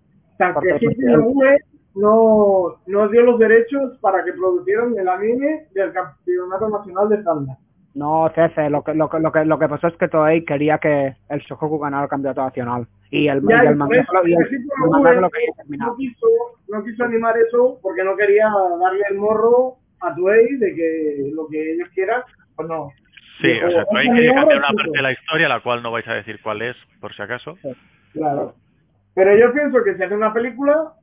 Porque 0.53 0.69
Takeshi 0.73 0.87
es- 0.87 1.61
No, 1.99 2.75
no 2.85 3.07
dio 3.09 3.21
los 3.23 3.39
derechos 3.39 3.97
para 4.01 4.23
que 4.23 4.33
producieran 4.33 4.93
el 4.97 5.07
anime 5.07 5.65
del 5.73 5.91
Campeonato 5.93 6.69
Nacional 6.69 7.09
de 7.09 7.23
Dunk. 7.23 7.49
No, 7.95 8.29
Cefe, 8.35 8.69
lo 8.69 8.83
que, 8.83 8.93
lo 8.93 9.09
que, 9.09 9.19
lo 9.19 9.31
que, 9.31 9.43
lo 9.45 9.57
que 9.57 9.67
pasó 9.67 9.87
es 9.87 9.97
que 9.97 10.07
Toei 10.07 10.45
quería 10.45 10.77
que 10.77 11.15
el 11.29 11.39
Shohoku 11.39 11.79
ganara 11.79 12.03
el 12.03 12.09
campeonato 12.09 12.43
nacional. 12.43 12.87
Y 13.09 13.27
el, 13.27 13.41
Ya, 13.47 13.63
y 13.63 13.67
el 13.67 13.75
manga, 13.75 13.95
y 13.95 13.99
el, 13.99 14.05
Takeshi 14.05 14.55
el 14.55 14.61
Inoue 14.61 14.89
manga 15.01 15.21
lo 15.21 15.29
quería 15.31 15.51
terminar. 15.57 15.87
no 15.87 15.95
quiso, 15.95 16.27
no 16.67 16.83
quiso 16.83 17.03
animar 17.05 17.35
eso 17.39 17.79
porque 17.81 18.03
no 18.03 18.15
quería 18.15 18.49
darle 18.79 19.01
el 19.09 19.17
morro 19.17 19.77
a 20.01 20.13
Toei 20.13 20.57
de 20.57 20.75
que 20.75 21.31
lo 21.33 21.47
que 21.47 21.73
ellos 21.73 21.89
quieran, 21.95 22.21
pues 22.55 22.67
no. 22.69 22.91
Sí, 23.41 23.51
o 23.65 23.71
sea, 23.71 23.83
O- 23.89 23.97
hay 23.97 24.09
o- 24.09 24.13
que 24.13 24.29
o- 24.29 24.33
cambiar 24.35 24.59
una 24.59 24.67
parte 24.67 24.91
de 24.93 25.01
la 25.01 25.11
historia, 25.13 25.49
la 25.49 25.59
cual 25.61 25.81
no 25.81 25.91
vais 25.91 26.07
a 26.07 26.13
decir 26.13 26.39
cuál 26.43 26.61
es, 26.61 26.75
por 27.01 27.13
si 27.15 27.21
acaso. 27.23 27.57
Claro. 28.13 28.53
Pero 29.15 29.35
yo 29.35 29.51
pienso 29.53 29.83
que 29.83 29.95
si 29.95 30.03
hace 30.03 30.13
una 30.15 30.31
película, 30.33 30.93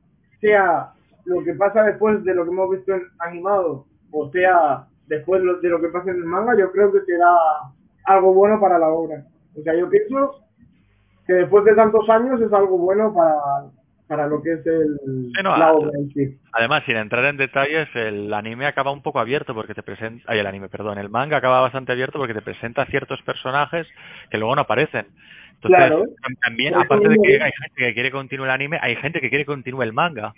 sea 0.45 0.91
lo 1.25 1.43
que 1.43 1.53
pasa 1.53 1.83
después 1.83 2.23
de 2.23 2.33
lo 2.33 2.45
que 2.45 2.51
hemos 2.51 2.69
visto 2.69 2.93
en 2.93 3.03
animado, 3.19 3.85
o 4.11 4.29
sea 4.31 4.87
después 5.07 5.41
de 5.61 5.69
lo 5.69 5.81
que 5.81 5.89
pasa 5.89 6.11
en 6.11 6.17
el 6.17 6.25
manga, 6.25 6.57
yo 6.57 6.71
creo 6.71 6.91
que 6.91 7.01
será 7.01 7.35
algo 8.05 8.33
bueno 8.33 8.59
para 8.59 8.79
la 8.79 8.89
obra. 8.89 9.23
O 9.57 9.61
sea, 9.61 9.75
yo 9.75 9.89
pienso 9.89 10.41
que 11.27 11.33
después 11.33 11.63
de 11.65 11.75
tantos 11.75 12.07
años 12.09 12.41
es 12.41 12.51
algo 12.51 12.77
bueno 12.77 13.13
para, 13.13 13.35
para 14.07 14.27
lo 14.27 14.41
que 14.41 14.53
es 14.53 14.65
el, 14.65 14.97
Sí, 15.35 15.43
no, 15.43 15.57
la 15.57 15.73
obra 15.73 15.91
en 15.97 16.09
sí. 16.09 16.37
Además, 16.53 16.83
sin 16.85 16.97
entrar 16.97 17.25
en 17.25 17.37
detalles, 17.37 17.87
el 17.95 18.33
anime 18.33 18.65
acaba 18.65 18.91
un 18.91 19.01
poco 19.01 19.19
abierto 19.19 19.53
porque 19.53 19.73
te 19.73 19.83
presenta, 19.83 20.23
ay, 20.27 20.39
el 20.39 20.47
anime, 20.47 20.69
perdón, 20.69 20.97
el 20.97 21.09
manga 21.09 21.37
acaba 21.37 21.61
bastante 21.61 21.91
abierto 21.91 22.19
porque 22.19 22.33
te 22.33 22.41
presenta 22.41 22.85
ciertos 22.85 23.21
personajes 23.23 23.87
que 24.29 24.37
luego 24.37 24.55
no 24.55 24.61
aparecen. 24.61 25.07
Entonces, 25.55 25.77
Claro. 25.77 26.03
tam- 26.21 26.37
también, 26.43 26.73
Por 26.73 26.83
aparte 26.85 27.09
de 27.09 27.15
que 27.17 27.31
digo. 27.31 27.43
hay 27.43 27.51
gente 27.51 27.75
que 27.75 27.93
quiere 27.93 28.09
que 28.09 28.15
continúe 28.15 28.43
el 28.45 28.51
anime, 28.51 28.77
hay 28.81 28.95
gente 28.97 29.19
que 29.21 29.29
quiere 29.29 29.43
que 29.45 29.51
continúe 29.51 29.81
el 29.83 29.93
manga. 29.93 30.33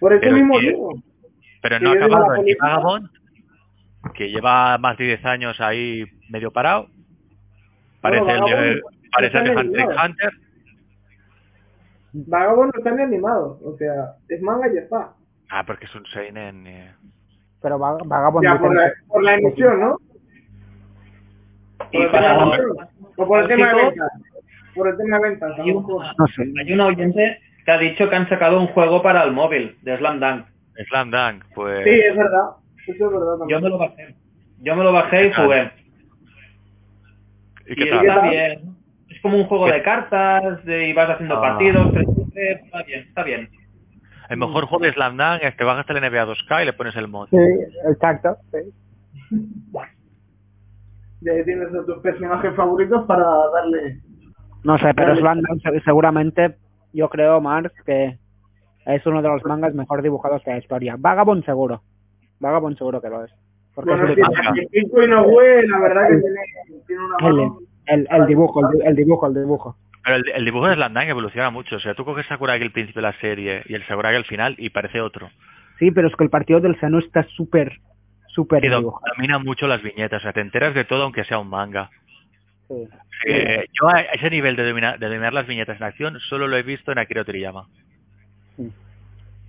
Por 0.00 0.12
eso 0.12 0.20
Pero 0.22 0.32
mismo 0.36 0.58
que- 0.58 0.66
digo. 0.70 0.94
Pero 1.62 1.80
no 1.80 1.90
ha 1.90 1.94
acabado 1.94 2.26
política. 2.36 2.66
Vagabond, 2.66 3.10
que 4.14 4.30
lleva 4.30 4.78
más 4.78 4.96
de 4.98 5.04
10 5.04 5.24
años 5.24 5.60
ahí 5.60 6.04
medio 6.30 6.50
parado. 6.52 6.88
Parece 8.00 8.22
el 8.30 8.40
de, 8.40 8.40
Vagabond 8.40 8.80
parece 9.12 9.38
el 9.38 9.44
de 9.44 9.50
Hunter 9.56 9.80
x. 9.80 9.96
Hunter. 10.04 10.30
Vagabundo 12.12 12.72
no 12.72 12.78
está 12.78 12.90
ni 12.92 13.02
animado, 13.02 13.58
o 13.62 13.76
sea, 13.76 14.14
es 14.28 14.40
manga 14.40 14.68
y 14.68 14.74
ya 14.76 14.80
está. 14.82 15.12
Ah, 15.50 15.64
porque 15.66 15.84
es 15.86 15.94
un 15.94 16.06
seinen. 16.06 16.66
eh. 16.66 16.94
Pero 17.60 17.78
va- 17.78 17.98
Vagabond 18.04 18.44
Ya, 18.44 18.52
dicen 18.52 18.66
por 18.66 18.76
la, 18.76 18.92
por 19.08 19.22
la 19.24 19.34
emisión, 19.34 19.80
¿no? 19.80 19.98
Y 21.92 21.98
el 22.02 22.10
O 23.16 23.26
por 23.26 23.40
el 23.42 23.48
tema 23.48 23.68
de 23.74 23.74
ventas. 23.82 24.10
Por 24.74 24.88
el 24.88 24.96
tema 24.96 25.18
de 25.18 25.28
ventas, 25.30 25.58
hay 25.58 25.70
lo 25.72 25.80
mejor. 25.80 25.96
una, 25.96 26.14
No 26.18 26.26
sé. 26.28 26.42
hay 26.58 26.72
una 26.72 26.86
oyente 26.86 27.40
que 27.64 27.70
ha 27.70 27.78
dicho 27.78 28.08
que 28.10 28.16
han 28.16 28.28
sacado 28.28 28.60
un 28.60 28.66
juego 28.68 29.02
para 29.02 29.22
el 29.24 29.32
móvil 29.32 29.76
de 29.82 29.96
Slam 29.98 30.20
Dunk. 30.20 30.44
Slam 30.88 31.10
Dunk, 31.10 31.44
pues. 31.54 31.84
Sí, 31.84 31.90
es 31.90 32.16
verdad. 32.16 32.42
Eso 32.86 33.06
es 33.06 33.12
verdad 33.12 33.36
Yo 33.48 33.60
me 33.60 33.68
lo 33.68 33.78
bajé. 33.78 34.14
Yo 34.60 34.76
me 34.76 34.84
lo 34.84 34.92
bajé 34.92 35.26
y 35.26 35.28
¿Qué 35.30 35.34
tal? 35.34 35.44
jugué. 35.46 35.70
¿Y 37.68 37.72
Y 37.72 37.74
qué 37.76 37.84
está 37.84 38.02
tal? 38.20 38.30
bien. 38.30 38.76
Es 39.08 39.20
como 39.22 39.38
un 39.38 39.44
juego 39.44 39.66
de 39.66 39.82
cartas 39.82 40.64
de, 40.64 40.88
y 40.88 40.92
vas 40.92 41.10
haciendo 41.10 41.36
Ah. 41.36 41.40
partidos, 41.40 41.92
tres 41.92 42.06
veces, 42.06 42.64
está 42.64 42.82
bien, 42.82 43.00
está 43.00 43.22
bien. 43.22 43.48
El 44.28 44.36
mejor 44.38 44.66
juego 44.66 44.84
de 44.84 44.92
Slam 44.92 45.16
Dunk 45.16 45.42
es 45.42 45.54
que 45.54 45.64
bajas 45.64 45.86
el 45.88 45.96
NBA 46.00 46.26
2K 46.26 46.62
y 46.62 46.66
le 46.66 46.72
pones 46.74 46.94
el 46.96 47.08
mod. 47.08 47.28
Sí, 47.30 47.36
exacto. 47.88 48.36
sí. 48.52 48.58
Y 51.26 51.28
ahí 51.28 51.44
tienes 51.44 51.68
a 51.74 51.84
tus 51.84 51.98
personajes 52.02 52.54
favoritos 52.54 53.04
para 53.06 53.24
darle. 53.52 53.98
No 54.62 54.78
sé, 54.78 54.94
pero. 54.94 55.16
Slam 55.16 55.40
se- 55.60 55.80
seguramente, 55.80 56.54
yo 56.92 57.08
creo, 57.08 57.40
Mark, 57.40 57.72
que 57.84 58.16
es 58.86 59.06
uno 59.06 59.20
de 59.22 59.28
los 59.28 59.44
mangas 59.44 59.74
mejor 59.74 60.02
dibujados 60.02 60.44
de 60.44 60.52
la 60.52 60.58
historia. 60.58 60.94
Vagabond 60.96 61.44
seguro. 61.44 61.82
Vagabond 62.38 62.78
seguro 62.78 63.00
que 63.00 63.08
lo 63.08 63.24
es. 63.24 63.32
Porque 63.74 63.90
Bueno, 63.90 64.04
es 64.06 64.10
el 64.16 64.68
Pico 64.68 65.02
Inoue, 65.02 65.66
la 65.66 65.78
verdad 65.80 66.02
que 66.08 66.16
tiene, 66.16 66.84
tiene 66.86 67.02
una 67.04 67.28
el, 67.28 67.34
mano. 67.36 67.58
el, 67.86 68.08
el 68.10 68.26
dibujo, 68.26 68.60
el, 68.70 68.78
di- 68.78 68.86
el 68.86 68.94
dibujo, 68.96 69.26
el 69.26 69.34
dibujo. 69.34 69.76
Pero 70.04 70.16
el, 70.16 70.24
el 70.34 70.44
dibujo 70.44 70.68
de 70.68 70.74
Slam 70.76 70.94
Dunk 70.94 71.08
evoluciona 71.08 71.50
mucho. 71.50 71.76
O 71.76 71.80
sea, 71.80 71.94
tú 71.94 72.04
coges 72.04 72.24
Sakuragi 72.26 72.62
el 72.62 72.70
principio 72.72 73.02
de 73.02 73.08
la 73.08 73.18
serie 73.20 73.62
y 73.66 73.74
el 73.74 73.82
Sakuragi 73.86 74.16
al 74.16 74.24
final 74.24 74.54
y 74.58 74.70
parece 74.70 75.00
otro. 75.00 75.28
Sí, 75.80 75.90
pero 75.90 76.06
es 76.08 76.14
que 76.16 76.24
el 76.24 76.30
partido 76.30 76.60
del 76.60 76.78
seno 76.80 77.00
está 77.00 77.24
súper, 77.36 77.80
súper 78.36 78.64
Y 78.64 78.68
do- 78.68 78.78
dibujado. 78.78 79.02
domina 79.16 79.38
mucho 79.40 79.66
las 79.66 79.82
viñetas. 79.82 80.20
O 80.20 80.22
sea, 80.22 80.32
te 80.32 80.40
enteras 80.42 80.74
de 80.74 80.84
todo 80.84 81.02
aunque 81.04 81.24
sea 81.24 81.38
un 81.40 81.48
manga. 81.48 81.90
Sí. 82.68 82.74
Eh, 83.26 83.64
yo 83.72 83.88
a 83.88 84.00
ese 84.02 84.28
nivel 84.30 84.54
de 84.56 84.68
dominar, 84.68 84.98
de 84.98 85.06
dominar 85.06 85.32
las 85.32 85.46
viñetas 85.46 85.76
en 85.78 85.82
acción 85.84 86.20
solo 86.20 86.46
lo 86.46 86.56
he 86.56 86.62
visto 86.62 86.92
en 86.92 86.98
Akira 86.98 87.24
Toriyama. 87.24 87.66
Sí. 88.56 88.70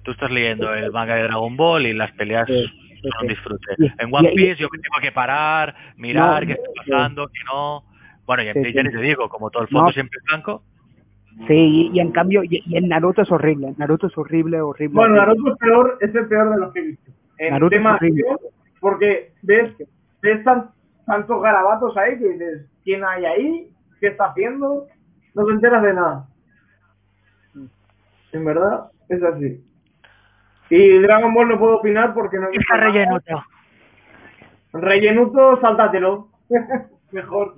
Tú 0.04 0.12
estás 0.12 0.32
leyendo 0.32 0.74
el 0.74 0.92
manga 0.92 1.16
de 1.16 1.24
Dragon 1.24 1.56
Ball 1.58 1.86
y 1.86 1.94
las 1.94 2.12
peleas 2.14 2.48
Sí, 2.48 2.54
son 2.64 2.72
sí, 3.02 3.10
un 3.22 3.22
sí. 3.22 3.28
disfrute. 3.28 3.66
Y- 3.80 3.92
En 4.02 4.10
One 4.14 4.32
Piece 4.36 4.56
yo 4.62 4.70
que 4.70 4.80
tengo 4.80 5.02
que 5.02 5.12
parar, 5.12 5.76
mirar 5.98 6.42
No, 6.42 6.48
qué 6.48 6.54
está 6.54 6.70
sí. 6.84 6.92
pasando, 6.92 7.28
qué 7.28 7.40
no. 7.46 7.84
Bueno, 8.26 8.44
y 8.44 8.48
en 8.48 8.54
Sí, 8.54 8.60
Bleach 8.62 8.76
ya 8.76 8.82
sí. 8.82 8.88
ni 8.88 8.94
te 8.94 9.02
digo, 9.02 9.30
como 9.30 9.50
todo 9.50 9.64
el 9.64 9.70
fondo 9.70 9.88
No. 9.88 9.92
siempre 9.94 10.18
es 10.20 10.24
blanco. 10.26 10.64
Sí, 11.48 11.54
y, 11.94 11.98
y 11.98 12.00
en 12.00 12.12
cambio, 12.12 12.44
y, 12.44 12.64
y 12.66 12.78
en 12.78 12.88
Naruto 12.90 13.22
es 13.22 13.32
horrible. 13.32 13.74
Naruto 13.78 14.08
es 14.08 14.18
horrible, 14.18 14.60
horrible. 14.60 14.96
Bueno, 14.96 15.22
horrible. 15.22 15.36
Naruto 15.36 15.52
es 15.54 15.58
peor, 15.60 15.98
es 16.02 16.16
el 16.16 16.28
peor 16.28 16.50
de 16.52 16.58
los 16.60 16.74
que 16.74 16.80
he 16.80 16.84
visto. 16.84 17.12
En 17.38 17.52
Naruto 17.54 17.76
es 17.76 17.80
tema 17.80 17.94
horrible. 17.96 18.24
Porque 18.90 19.34
ves, 19.42 19.74
ves 20.22 20.44
tan- 20.46 20.72
tantos 21.06 21.42
garabatos 21.42 21.98
ahí 21.98 22.18
que 22.18 22.30
dices, 22.30 22.66
¿quién 22.86 23.04
hay 23.04 23.26
ahí? 23.26 23.72
¿Qué 24.00 24.08
está 24.08 24.28
haciendo? 24.28 24.88
No 25.34 25.46
te 25.46 25.52
enteras 25.52 25.84
de 25.84 25.94
nada. 25.94 26.28
En 28.32 28.46
verdad, 28.46 28.92
es 29.10 29.22
así. 29.24 29.62
Y 30.70 31.00
Dragon 31.00 31.34
Ball 31.34 31.50
no 31.50 31.60
puedo 31.60 31.78
opinar 31.80 32.14
porque 32.14 32.38
no 32.38 32.50
visto 32.50 32.64
nada. 32.78 33.46
Rellenuto, 34.72 35.60
sáltatelo. 35.60 36.30
Mejor. 37.12 37.56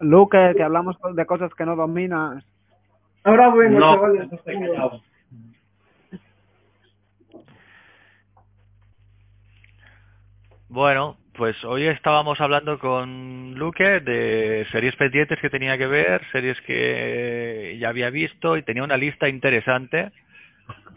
Luke, 0.00 0.54
que 0.56 0.62
hablamos 0.62 0.96
de 1.14 1.26
cosas 1.26 1.54
que 1.54 1.64
no 1.64 1.76
dominas. 1.76 2.44
Ahora 3.22 3.48
vengo, 3.54 3.78
No, 3.78 3.94
chavales 3.94 4.32
estoy 4.32 4.58
callado. 4.60 5.00
Bueno, 10.78 11.16
pues 11.34 11.62
hoy 11.64 11.84
estábamos 11.86 12.40
hablando 12.40 12.80
con 12.80 13.54
Luque 13.54 14.00
de 14.00 14.66
series 14.72 14.96
pendientes 14.96 15.38
que 15.38 15.48
tenía 15.48 15.78
que 15.78 15.86
ver, 15.86 16.20
series 16.32 16.60
que 16.62 17.76
ya 17.78 17.90
había 17.90 18.10
visto 18.10 18.56
y 18.56 18.62
tenía 18.64 18.82
una 18.82 18.96
lista 18.96 19.28
interesante. 19.28 20.10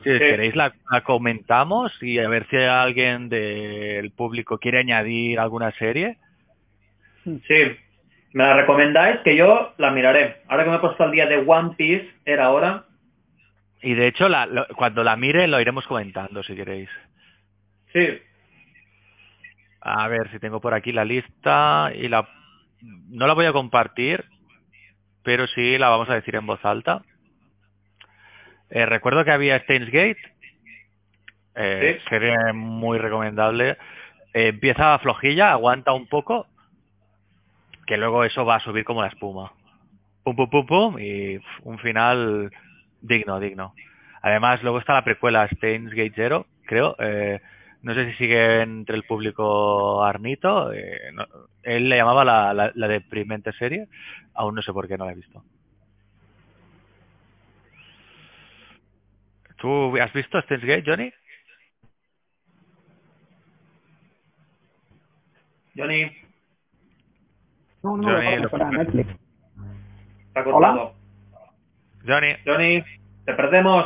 Si 0.04 0.10
Sí. 0.12 0.18
queréis 0.18 0.56
la, 0.56 0.74
la 0.92 1.02
comentamos 1.02 1.92
y 2.02 2.18
a 2.18 2.28
ver 2.28 2.48
si 2.50 2.56
alguien 2.58 3.30
del 3.30 4.10
público 4.10 4.58
quiere 4.58 4.80
añadir 4.80 5.40
alguna 5.40 5.72
serie. 5.74 6.18
Sí. 7.24 7.78
¿Me 8.34 8.44
la 8.46 8.56
recomendáis? 8.56 9.20
Que 9.24 9.36
yo 9.36 9.76
la 9.78 9.92
miraré. 9.92 10.38
Ahora 10.48 10.64
que 10.64 10.72
me 10.72 10.76
he 10.78 10.80
puesto 10.80 11.04
al 11.04 11.12
día 11.12 11.28
de 11.28 11.38
One 11.38 11.76
Piece, 11.78 12.10
era 12.26 12.50
hora. 12.50 12.86
Y 13.84 13.94
de 13.94 14.08
hecho, 14.08 14.28
la- 14.28 14.48
lo- 14.48 14.66
cuando 14.76 15.04
la 15.04 15.16
mire 15.18 15.48
lo 15.48 15.62
iremos 15.62 15.86
comentando 15.86 16.42
si 16.42 16.56
queréis. 16.56 16.90
Sí. 17.94 18.22
A 19.82 20.08
ver 20.08 20.32
si 20.32 20.40
tengo 20.40 20.60
por 20.60 20.74
aquí 20.74 20.92
la 20.92 21.06
lista 21.06 21.92
y 21.96 22.08
la 22.08 22.28
no 22.82 23.28
la 23.28 23.34
voy 23.34 23.46
a 23.46 23.54
compartir, 23.54 24.26
pero 25.24 25.48
sí 25.48 25.78
la 25.78 25.90
vamos 25.90 26.10
a 26.10 26.16
decir 26.16 26.36
en 26.36 26.46
voz 26.46 26.64
alta. 26.64 27.04
Eh, 28.70 28.86
recuerdo 28.86 29.24
que 29.24 29.32
había 29.32 29.60
Steins 29.60 29.90
Gate, 29.90 30.18
eh, 31.56 32.00
Sí. 32.08 32.54
muy 32.54 32.98
recomendable. 32.98 33.78
Eh, 34.34 34.50
empieza 34.50 35.00
flojilla, 35.00 35.52
aguanta 35.52 35.94
un 35.94 36.08
poco, 36.08 36.48
que 37.86 37.98
luego 37.98 38.24
eso 38.24 38.46
va 38.46 38.56
a 38.56 38.60
subir 38.60 38.84
como 38.84 39.02
la 39.02 39.08
espuma. 39.08 39.54
Pum, 40.24 40.36
pum, 40.36 40.50
pum, 40.50 40.66
pum, 40.66 41.00
y 41.00 41.40
un 41.64 41.80
final 41.80 42.52
digno, 43.02 43.40
digno. 43.40 43.74
Además, 44.22 44.62
luego 44.62 44.80
está 44.80 44.94
la 44.94 45.04
precuela 45.06 45.48
Steins 45.48 45.92
Gate 45.92 46.14
Zero, 46.16 46.46
creo. 46.66 46.96
No 47.82 47.94
sé 47.94 48.12
si 48.12 48.18
sigue 48.18 48.62
entre 48.62 48.96
el 48.96 49.04
público 49.04 50.04
Arnito. 50.04 50.72
eh, 50.74 51.12
no- 51.14 51.28
él 51.64 51.90
le 51.90 51.98
llamaba 51.98 52.24
la, 52.26 52.54
la, 52.54 52.72
la 52.74 52.88
deprimente 52.88 53.52
serie. 53.54 53.88
Aún 54.34 54.56
no 54.56 54.62
sé 54.62 54.72
por 54.74 54.88
qué 54.88 54.98
no 54.98 55.06
la 55.06 55.12
he 55.12 55.16
visto. 55.16 55.44
¿Tú 59.58 59.98
has 59.98 60.14
visto 60.14 60.40
Steins 60.42 60.64
Gate, 60.64 60.84
Johnny? 60.86 61.12
Johnny, 65.76 66.12
No, 67.84 67.98
no, 67.98 68.04
Johnny, 68.10 68.36
lo 68.38 68.44
lo- 68.44 68.50
para 68.50 68.70
Netflix. 68.72 69.10
está 70.30 70.44
cortado. 70.44 70.94
Johnny, 72.06 72.34
Johnny, 72.46 72.84
te 73.26 73.34
perdemos. 73.34 73.86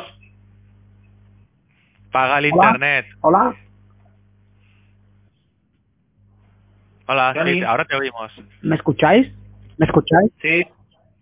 paga 2.11 2.39
el 2.39 2.51
Hola. 2.51 2.67
internet. 2.67 3.05
Hola. 3.21 3.55
Hola, 7.11 7.33
sí, 7.45 7.61
ahora 7.61 7.83
te 7.83 7.97
oímos. 7.97 8.31
¿Me 8.61 8.77
escucháis? 8.77 9.29
¿Me 9.77 9.85
escucháis? 9.85 10.31
Sí. 10.41 10.63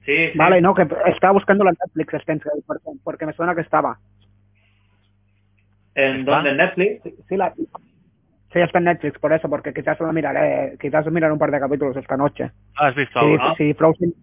Sí, 0.06 0.30
sí. 0.32 0.38
Vale, 0.38 0.62
no, 0.62 0.76
que 0.76 0.88
estaba 1.08 1.34
buscando 1.34 1.64
la 1.64 1.72
Netflix 1.72 2.24
porque, 2.68 2.84
porque 3.04 3.26
me 3.26 3.34
suena 3.34 3.56
que 3.56 3.62
estaba. 3.62 3.98
¿En 5.96 6.26
dónde? 6.26 6.52
¿En 6.52 6.58
Netflix? 6.58 7.02
Sí, 7.28 7.36
la, 7.36 7.56
sí, 7.56 8.60
está 8.60 8.78
en 8.78 8.86
Netflix, 8.86 9.18
por 9.18 9.34
eso, 9.34 9.50
porque 9.50 9.74
quizás 9.74 10.00
lo 10.00 10.14
miraré, 10.14 10.78
quizás 10.80 11.08
miraré 11.08 11.34
un 11.34 11.40
par 11.40 11.50
de 11.50 11.60
capítulos 11.60 11.98
esta 11.98 12.18
noche. 12.18 12.52
¿No 12.76 12.84
lo 12.84 12.88
has 12.90 12.96
visto? 12.96 13.22
¿no? 13.22 13.56
si 13.56 13.74
Frozen, 13.74 14.14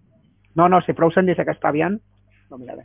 no, 0.55 0.69
no, 0.69 0.81
si 0.83 0.93
Frozen 0.93 1.27
dice 1.27 1.45
que 1.45 1.51
está 1.51 1.73
bien, 1.73 2.01
lo 2.49 2.59
miraré. 2.59 2.85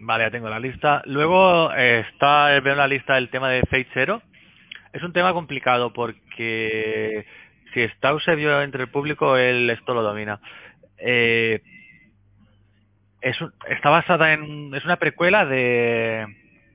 Vale, 0.00 0.24
ya 0.24 0.30
tengo 0.32 0.48
la 0.48 0.58
lista. 0.58 1.02
Luego 1.04 1.72
eh, 1.72 2.04
está, 2.10 2.48
veo 2.60 2.74
la 2.74 2.88
lista 2.88 3.14
del 3.14 3.30
tema 3.30 3.48
de 3.48 3.60
Fate 3.62 3.86
Zero. 3.94 4.22
Es 4.92 5.02
un 5.02 5.12
tema 5.12 5.32
complicado 5.32 5.92
porque 5.92 7.26
si 7.74 7.82
está 7.82 8.10
Eusebio 8.10 8.62
entre 8.62 8.82
el 8.82 8.88
público, 8.88 9.36
él 9.36 9.68
esto 9.68 9.92
lo 9.92 10.02
domina. 10.02 10.40
Eh, 10.96 11.60
es 13.20 13.36
está 13.68 13.90
basada 13.90 14.32
en... 14.32 14.72
es 14.74 14.84
una 14.84 14.96
precuela 14.96 15.44
de, 15.44 16.26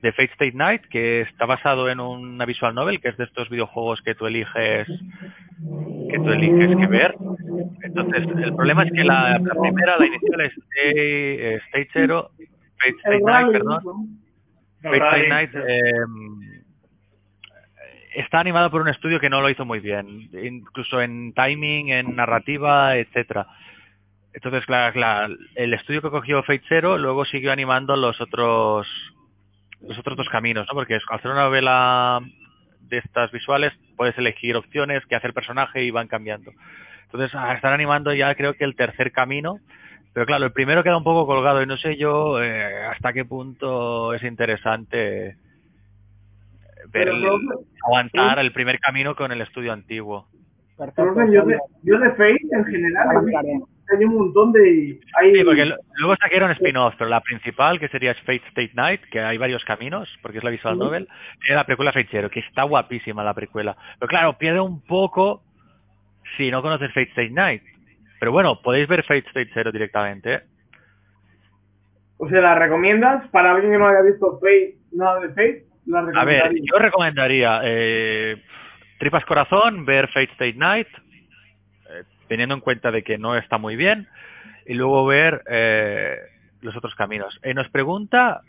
de 0.02 0.12
Fate 0.12 0.32
State 0.32 0.52
Night, 0.54 0.82
que 0.90 1.22
está 1.22 1.46
basado 1.46 1.88
en 1.88 2.00
una 2.00 2.44
visual 2.44 2.74
novel, 2.74 3.00
que 3.00 3.08
es 3.08 3.16
de 3.16 3.24
estos 3.24 3.48
videojuegos 3.48 4.02
que 4.02 4.14
tú 4.14 4.26
eliges 4.26 4.86
que 4.88 6.18
tú 6.18 6.30
eliges 6.30 6.76
que 6.76 6.86
ver. 6.86 7.14
Entonces, 7.82 8.26
el 8.44 8.54
problema 8.54 8.82
es 8.84 8.92
que 8.92 9.04
la, 9.04 9.38
la 9.38 9.54
primera, 9.60 9.98
la 9.98 10.06
inicial, 10.06 10.40
es 10.40 10.52
State, 10.52 11.54
State 11.56 11.88
Zero, 11.92 12.30
Fate 12.78 12.96
State 12.98 13.22
Night, 13.22 13.52
perdón. 13.52 13.82
Fate 14.82 14.96
State 14.96 15.28
Night 15.28 15.50
eh, 15.54 15.92
está 18.14 18.40
animado 18.40 18.70
por 18.70 18.82
un 18.82 18.88
estudio 18.88 19.20
que 19.20 19.30
no 19.30 19.40
lo 19.40 19.50
hizo 19.50 19.64
muy 19.64 19.80
bien, 19.80 20.30
incluso 20.32 21.00
en 21.00 21.32
timing, 21.32 21.90
en 21.90 22.16
narrativa, 22.16 22.96
etcétera. 22.96 23.46
Entonces, 24.32 24.64
claro, 24.66 24.92
claro, 24.92 25.34
el 25.56 25.74
estudio 25.74 26.02
que 26.02 26.10
cogió 26.10 26.42
Fate 26.42 26.62
Zero 26.68 26.98
luego 26.98 27.24
siguió 27.24 27.52
animando 27.52 27.96
los 27.96 28.20
otros 28.20 28.86
los 29.80 29.98
otros 29.98 30.16
dos 30.16 30.28
caminos, 30.28 30.66
¿no? 30.68 30.74
Porque 30.74 30.94
al 30.94 31.00
hacer 31.08 31.30
una 31.30 31.44
novela 31.44 32.20
de 32.80 32.98
estas 32.98 33.30
visuales 33.32 33.72
puedes 33.96 34.16
elegir 34.18 34.56
opciones 34.56 35.04
que 35.06 35.16
hace 35.16 35.28
el 35.28 35.32
personaje 35.32 35.82
y 35.82 35.90
van 35.90 36.06
cambiando. 36.06 36.52
Entonces, 37.04 37.34
ah, 37.34 37.54
están 37.54 37.72
animando 37.72 38.12
ya 38.12 38.34
creo 38.34 38.54
que 38.54 38.64
el 38.64 38.76
tercer 38.76 39.10
camino, 39.10 39.58
pero 40.12 40.26
claro, 40.26 40.44
el 40.44 40.52
primero 40.52 40.82
queda 40.82 40.96
un 40.96 41.04
poco 41.04 41.26
colgado 41.26 41.62
y 41.62 41.66
no 41.66 41.76
sé 41.76 41.96
yo 41.96 42.42
eh, 42.42 42.84
hasta 42.84 43.12
qué 43.12 43.24
punto 43.24 44.14
es 44.14 44.22
interesante 44.22 45.36
ver 46.92 47.08
el, 47.08 47.26
aguantar 47.86 48.38
el 48.38 48.52
primer 48.52 48.78
camino 48.78 49.14
con 49.14 49.32
el 49.32 49.40
estudio 49.40 49.72
antiguo. 49.72 50.28
Perfecto. 50.76 51.26
Yo 51.30 51.44
de, 51.44 51.58
yo 51.82 51.98
de 51.98 52.10
Fate 52.10 52.40
en 52.52 52.64
general 52.64 53.08
hay 53.92 54.04
un 54.04 54.14
montón 54.14 54.52
de... 54.52 55.00
Hay... 55.20 55.34
Sí, 55.34 55.44
porque 55.44 55.74
luego 55.96 56.16
sacaron 56.20 56.50
spin-off, 56.52 56.94
pero 56.96 57.10
la 57.10 57.20
principal, 57.20 57.78
que 57.78 57.88
sería 57.88 58.14
Fate 58.14 58.42
State 58.48 58.72
Night, 58.74 59.00
que 59.10 59.20
hay 59.20 59.36
varios 59.36 59.64
caminos, 59.64 60.08
porque 60.22 60.38
es 60.38 60.44
la 60.44 60.50
visual 60.50 60.78
novel, 60.78 61.08
era 61.46 61.56
la 61.56 61.66
precuela 61.66 61.92
Fate 61.92 62.08
Zero, 62.10 62.30
que 62.30 62.40
está 62.40 62.62
guapísima 62.62 63.24
la 63.24 63.34
precuela. 63.34 63.76
Pero 63.98 64.08
claro, 64.08 64.38
pierde 64.38 64.60
un 64.60 64.80
poco 64.82 65.42
si 66.36 66.50
no 66.50 66.62
conoces 66.62 66.88
Fate 66.88 67.10
State 67.10 67.30
Night. 67.30 67.62
Pero 68.20 68.32
bueno, 68.32 68.60
podéis 68.62 68.86
ver 68.86 69.02
Fate 69.02 69.26
State 69.26 69.50
Zero 69.52 69.72
directamente. 69.72 70.34
¿eh? 70.34 70.40
O 72.18 72.28
sea, 72.28 72.40
¿la 72.40 72.54
recomiendas 72.54 73.28
para 73.30 73.52
alguien 73.52 73.72
que 73.72 73.78
no 73.78 73.88
haya 73.88 74.02
visto 74.02 74.38
Fate, 74.40 74.76
nada 74.92 75.20
de 75.20 75.28
Fate? 75.28 75.69
¿La 75.86 76.00
A 76.14 76.24
ver, 76.24 76.52
yo 76.62 76.78
recomendaría 76.78 77.60
eh, 77.64 78.42
Tripas 78.98 79.24
Corazón, 79.24 79.84
ver 79.84 80.08
Fate 80.08 80.32
State 80.32 80.54
Night, 80.54 80.88
teniendo 82.30 82.54
en 82.54 82.60
cuenta 82.60 82.92
de 82.92 83.02
que 83.02 83.18
no 83.18 83.36
está 83.36 83.58
muy 83.58 83.74
bien, 83.74 84.08
y 84.64 84.74
luego 84.74 85.04
ver 85.04 85.42
eh, 85.50 86.16
los 86.60 86.76
otros 86.76 86.94
caminos. 86.94 87.38
Eh, 87.42 87.54
nos 87.54 87.68
pregunta, 87.70 88.42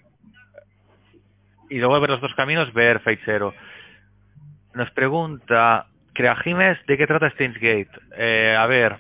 y 1.68 1.80
luego 1.80 2.00
ver 2.00 2.12
los 2.12 2.20
otros 2.20 2.36
caminos, 2.36 2.72
ver 2.74 3.00
Fate 3.00 3.22
Zero. 3.26 3.56
Nos 4.76 4.92
pregunta, 4.92 5.88
Creajimes, 6.14 6.78
¿de 6.86 6.98
qué 6.98 7.08
trata 7.08 7.32
Steins 7.32 7.56
Gate? 7.56 7.90
Eh, 8.16 8.56
a 8.58 8.68
ver, 8.68 9.00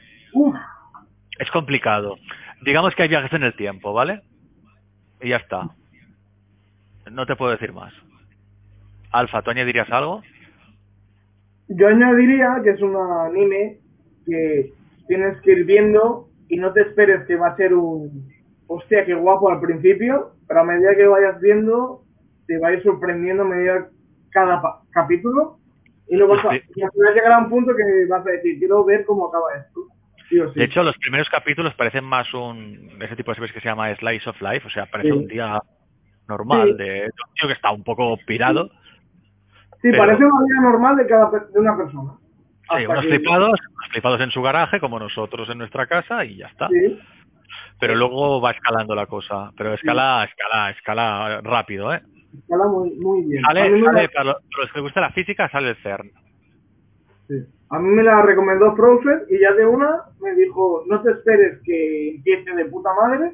es 1.38 1.52
complicado. 1.52 2.18
Digamos 2.62 2.96
que 2.96 3.04
hay 3.04 3.10
viajes 3.10 3.34
en 3.34 3.44
el 3.44 3.56
tiempo, 3.56 3.94
¿vale? 3.94 4.22
Y 5.22 5.30
ya 5.30 5.38
está. 5.38 5.70
No 7.12 7.26
te 7.28 7.36
puedo 7.36 7.52
decir 7.52 7.72
más. 7.72 7.94
Alfa, 9.12 9.42
¿tú 9.42 9.52
añadirías 9.52 9.90
algo? 9.92 10.22
Yo 11.68 11.88
añadiría 11.88 12.62
que 12.64 12.72
es 12.72 12.82
un 12.82 12.96
anime 12.96 13.80
que 14.26 14.74
tienes 15.08 15.40
que 15.42 15.52
ir 15.52 15.66
viendo 15.66 16.28
y 16.50 16.58
no 16.58 16.74
te 16.74 16.82
esperes 16.82 17.26
que 17.28 17.36
va 17.36 17.48
a 17.48 17.56
ser 17.56 17.74
un 17.74 18.30
hostia, 18.68 19.06
qué 19.06 19.14
guapo 19.14 19.50
al 19.50 19.60
principio, 19.60 20.32
pero 20.48 20.62
a 20.62 20.64
medida 20.64 20.96
que 20.96 21.08
vayas 21.08 21.40
viendo, 21.42 22.04
te 22.48 22.58
va 22.58 22.70
a 22.70 22.74
ir 22.74 22.84
sorprendiendo 22.84 23.44
a 23.44 23.48
medida 23.48 23.90
cada 24.32 24.62
capítulo 24.92 25.60
y 26.08 26.16
luego 26.16 26.36
vas 26.36 26.46
a, 26.46 26.52
llegar 27.14 27.32
a 27.32 27.38
un 27.40 27.50
punto 27.50 27.74
que 27.76 28.06
vas 28.10 28.26
a 28.26 28.32
decir, 28.32 28.60
quiero 28.60 28.84
ver 28.84 29.06
cómo 29.06 29.28
acaba 29.28 29.46
esto. 29.58 29.88
De 30.56 30.64
hecho, 30.64 30.84
los 30.84 30.98
primeros 30.98 31.30
capítulos 31.30 31.74
parecen 31.74 32.06
más 32.06 32.34
un 32.34 32.98
ese 33.02 33.16
tipo 33.18 33.32
de 33.32 33.36
series 33.36 33.54
que 33.54 33.60
se 33.60 33.68
llama 33.68 33.94
Slice 33.96 34.30
of 34.30 34.42
Life, 34.42 34.68
o 34.68 34.70
sea, 34.70 34.86
parece 34.86 35.12
un 35.12 35.28
día 35.28 35.60
normal 36.28 36.78
de, 36.78 37.04
un 37.04 37.34
tío 37.34 37.48
que 37.48 37.54
está 37.54 37.72
un 37.72 37.84
poco 37.84 38.18
pirado. 38.26 38.72
Sí, 39.82 39.92
parece 39.98 40.24
una 40.24 40.46
vida 40.46 40.62
normal 40.62 40.96
de 40.96 41.08
cada 41.08 41.30
de 41.30 41.60
una 41.60 41.76
persona. 41.76 42.12
Sí, 42.78 42.86
unos 42.86 43.06
flipados, 43.06 43.60
flipados 43.92 44.22
en 44.22 44.32
su 44.32 44.42
garaje, 44.42 44.80
como 44.80 45.00
nosotros 45.00 45.50
en 45.50 45.58
nuestra 45.58 45.88
casa, 45.88 46.24
y 46.24 46.38
ya 46.38 46.48
está. 46.48 46.70
Pero 47.80 47.96
luego 47.96 48.40
va 48.40 48.52
escalando 48.52 48.94
la 48.96 49.08
cosa. 49.08 49.52
Pero 49.58 49.74
escala, 49.74 50.24
escala, 50.24 50.70
escala 50.70 51.42
rápido, 51.42 51.94
¿eh? 51.94 52.02
Escala 52.38 52.68
muy, 52.68 52.92
muy 52.92 53.24
bien. 53.26 53.44
Sale, 53.44 53.84
sale 53.84 54.10
para, 54.10 54.24
los, 54.26 54.72
que 54.72 54.80
gusta 54.80 55.02
la 55.02 55.12
física, 55.12 55.50
sale 55.50 55.70
el 55.70 55.76
CERN. 55.78 56.12
Sí. 57.28 57.46
A 57.70 57.80
mí 57.80 57.90
me 57.90 58.04
la 58.04 58.22
recomendó 58.22 58.76
Frozen 58.76 59.24
y 59.30 59.40
ya 59.40 59.54
de 59.54 59.66
una 59.66 60.04
me 60.20 60.36
dijo, 60.36 60.84
no 60.88 61.02
te 61.02 61.12
esperes 61.12 61.60
que 61.64 62.16
empiece 62.16 62.54
de 62.54 62.66
puta 62.66 62.90
madre. 62.94 63.34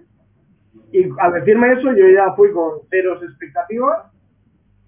Y 0.93 1.10
al 1.20 1.34
decirme 1.34 1.74
eso, 1.74 1.91
yo 1.93 2.08
ya 2.10 2.34
fui 2.34 2.52
con 2.54 2.80
ceros 2.89 3.22
expectativas 3.22 4.06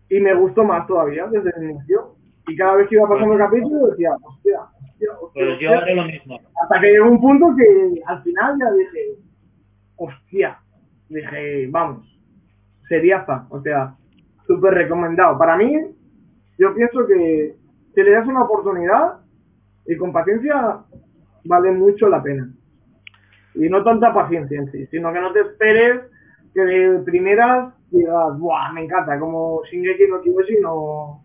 y 0.09 0.19
me 0.19 0.33
gustó 0.33 0.63
más 0.63 0.87
todavía 0.87 1.27
desde 1.27 1.51
el 1.57 1.71
inicio. 1.71 2.15
Y 2.47 2.55
cada 2.55 2.75
vez 2.75 2.87
que 2.87 2.95
iba 2.95 3.07
pasando 3.07 3.33
el 3.33 3.39
capítulo 3.39 3.87
decía, 3.87 4.11
hostia, 4.21 4.59
hostia, 4.61 5.11
hostia. 5.21 5.45
Pues 5.45 5.59
yo 5.59 5.71
haré 5.71 5.95
lo 5.95 6.05
mismo. 6.05 6.39
Hasta 6.61 6.81
que 6.81 6.91
llegó 6.91 7.09
un 7.09 7.21
punto 7.21 7.55
que 7.55 8.01
al 8.05 8.23
final 8.23 8.57
ya 8.59 8.71
dije, 8.71 8.99
hostia, 9.95 10.59
dije, 11.09 11.67
vamos, 11.69 12.07
sería 12.87 13.23
fa, 13.23 13.45
o 13.49 13.61
sea, 13.61 13.95
súper 14.47 14.73
recomendado. 14.73 15.37
Para 15.37 15.57
mí, 15.57 15.75
yo 16.57 16.73
pienso 16.73 17.05
que 17.05 17.55
si 17.93 18.01
le 18.01 18.11
das 18.11 18.27
una 18.27 18.43
oportunidad 18.43 19.19
y 19.85 19.95
con 19.95 20.11
paciencia, 20.11 20.79
vale 21.45 21.71
mucho 21.71 22.09
la 22.09 22.21
pena. 22.23 22.49
Y 23.53 23.69
no 23.69 23.83
tanta 23.83 24.13
paciencia 24.13 24.59
en 24.59 24.71
sí, 24.71 24.87
sino 24.87 25.13
que 25.13 25.19
no 25.19 25.31
te 25.33 25.41
esperes 25.41 26.01
que 26.65 26.89
de 26.89 26.99
primeras 26.99 27.73
digas, 27.91 28.37
¡buah! 28.37 28.71
Me 28.73 28.83
encanta, 28.83 29.19
como 29.19 29.61
Shingeki 29.65 30.07
no 30.07 30.21
sino 30.45 31.23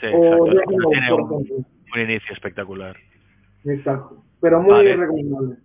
Sí, 0.00 0.08
exacto. 0.08 0.90
Tiene 0.90 1.12
un, 1.12 2.00
inicio 2.00 2.32
espectacular. 2.32 2.96
Exacto. 3.64 4.22
Pero 4.40 4.60
muy 4.60 4.92
recomendable. 4.92 5.56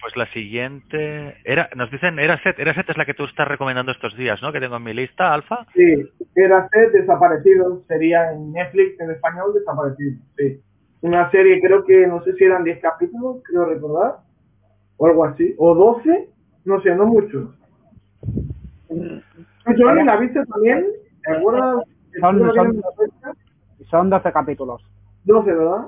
Pues 0.00 0.16
la 0.16 0.26
siguiente, 0.32 1.36
era, 1.44 1.68
nos 1.76 1.90
dicen, 1.90 2.18
Eraset, 2.18 2.58
Eraset 2.58 2.88
es 2.88 2.96
la 2.96 3.04
que 3.04 3.12
tú 3.12 3.24
estás 3.24 3.46
recomendando 3.46 3.92
estos 3.92 4.16
días, 4.16 4.40
¿no? 4.40 4.50
Que 4.50 4.60
tengo 4.60 4.76
en 4.76 4.84
mi 4.84 4.94
lista, 4.94 5.34
Alfa. 5.34 5.66
Sí, 5.74 6.08
Eraset 6.36 6.92
desaparecido, 6.92 7.82
sería 7.86 8.32
en 8.32 8.52
Netflix 8.52 8.98
en 9.00 9.10
español 9.10 9.52
desaparecido, 9.52 10.22
sí. 10.38 10.60
Una 11.02 11.30
serie, 11.30 11.60
creo 11.60 11.84
que, 11.84 12.06
no 12.06 12.22
sé 12.24 12.34
si 12.34 12.44
eran 12.44 12.64
10 12.64 12.80
capítulos, 12.80 13.42
creo 13.44 13.66
recordar, 13.66 14.20
o 14.96 15.06
algo 15.06 15.24
así, 15.24 15.54
o 15.58 15.74
12, 15.74 16.28
no 16.64 16.80
sé, 16.80 16.94
no 16.94 17.06
mucho. 17.06 17.54
Johnny, 19.78 20.04
¿la 20.04 20.16
viste 20.16 20.44
también? 20.46 20.86
¿Te 21.24 21.32
acuerdas? 21.32 21.84
Son 23.90 24.10
12 24.10 24.32
capítulos. 24.32 24.82
12, 25.24 25.52
¿verdad? 25.52 25.86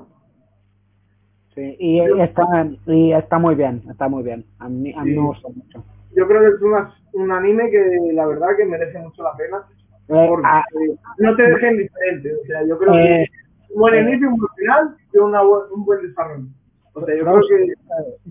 Sí, 1.55 1.75
y 1.79 1.99
está, 2.19 2.43
y 2.87 3.13
está 3.13 3.37
muy 3.37 3.55
bien, 3.55 3.83
está 3.89 4.07
muy 4.07 4.23
bien. 4.23 4.45
A 4.59 4.67
mí, 4.69 4.93
a 4.95 5.03
mí 5.03 5.11
me 5.11 5.21
gusta 5.21 5.49
mucho. 5.49 5.83
Yo 6.15 6.27
creo 6.27 6.41
que 6.41 6.47
es 6.55 6.61
una, 6.61 6.93
un 7.13 7.31
anime 7.31 7.69
que 7.69 7.99
la 8.13 8.25
verdad 8.25 8.49
que 8.57 8.65
merece 8.65 8.99
mucho 8.99 9.23
la 9.23 9.35
pena. 9.35 9.57
Eh, 10.09 10.25
porque 10.27 10.47
ah, 10.47 10.63
no 11.19 11.35
te 11.35 11.43
dejen 11.43 11.77
diferente. 11.77 12.33
O 12.33 12.45
sea, 12.45 12.65
yo 12.65 12.77
creo 12.77 12.93
que 12.93 13.23
eh, 13.23 13.29
un 13.69 13.79
buen 13.79 13.93
eh, 13.93 14.01
inicio, 14.01 14.29
un 14.29 14.37
buen 14.37 14.51
final 14.55 14.97
y 15.13 15.17
una, 15.17 15.41
un 15.43 15.85
buen 15.85 16.01
desarrollo. 16.01 16.45
O 16.93 17.05
sea, 17.05 17.15
yo 17.15 17.23
creo 17.23 17.41
que... 17.41 17.73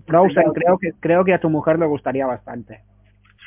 Frozen, 0.05 0.53
creo 0.53 0.77
que, 0.77 0.91
creo 0.99 1.25
que 1.25 1.33
a 1.33 1.39
tu 1.39 1.49
mujer 1.49 1.79
le 1.79 1.85
gustaría 1.85 2.25
bastante. 2.25 2.81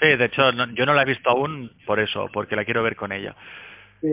Sí, 0.01 0.17
de 0.17 0.25
hecho, 0.27 0.51
yo 0.51 0.87
no 0.87 0.95
la 0.95 1.03
he 1.03 1.07
visto 1.07 1.31
aún 1.31 1.71
por 1.87 2.01
eso, 2.01 2.29
porque 2.33 2.57
la 2.57 2.65
quiero 2.65 2.83
ver 2.83 2.97
con 2.97 3.13
ella. 3.13 3.35
Sí. 4.01 4.09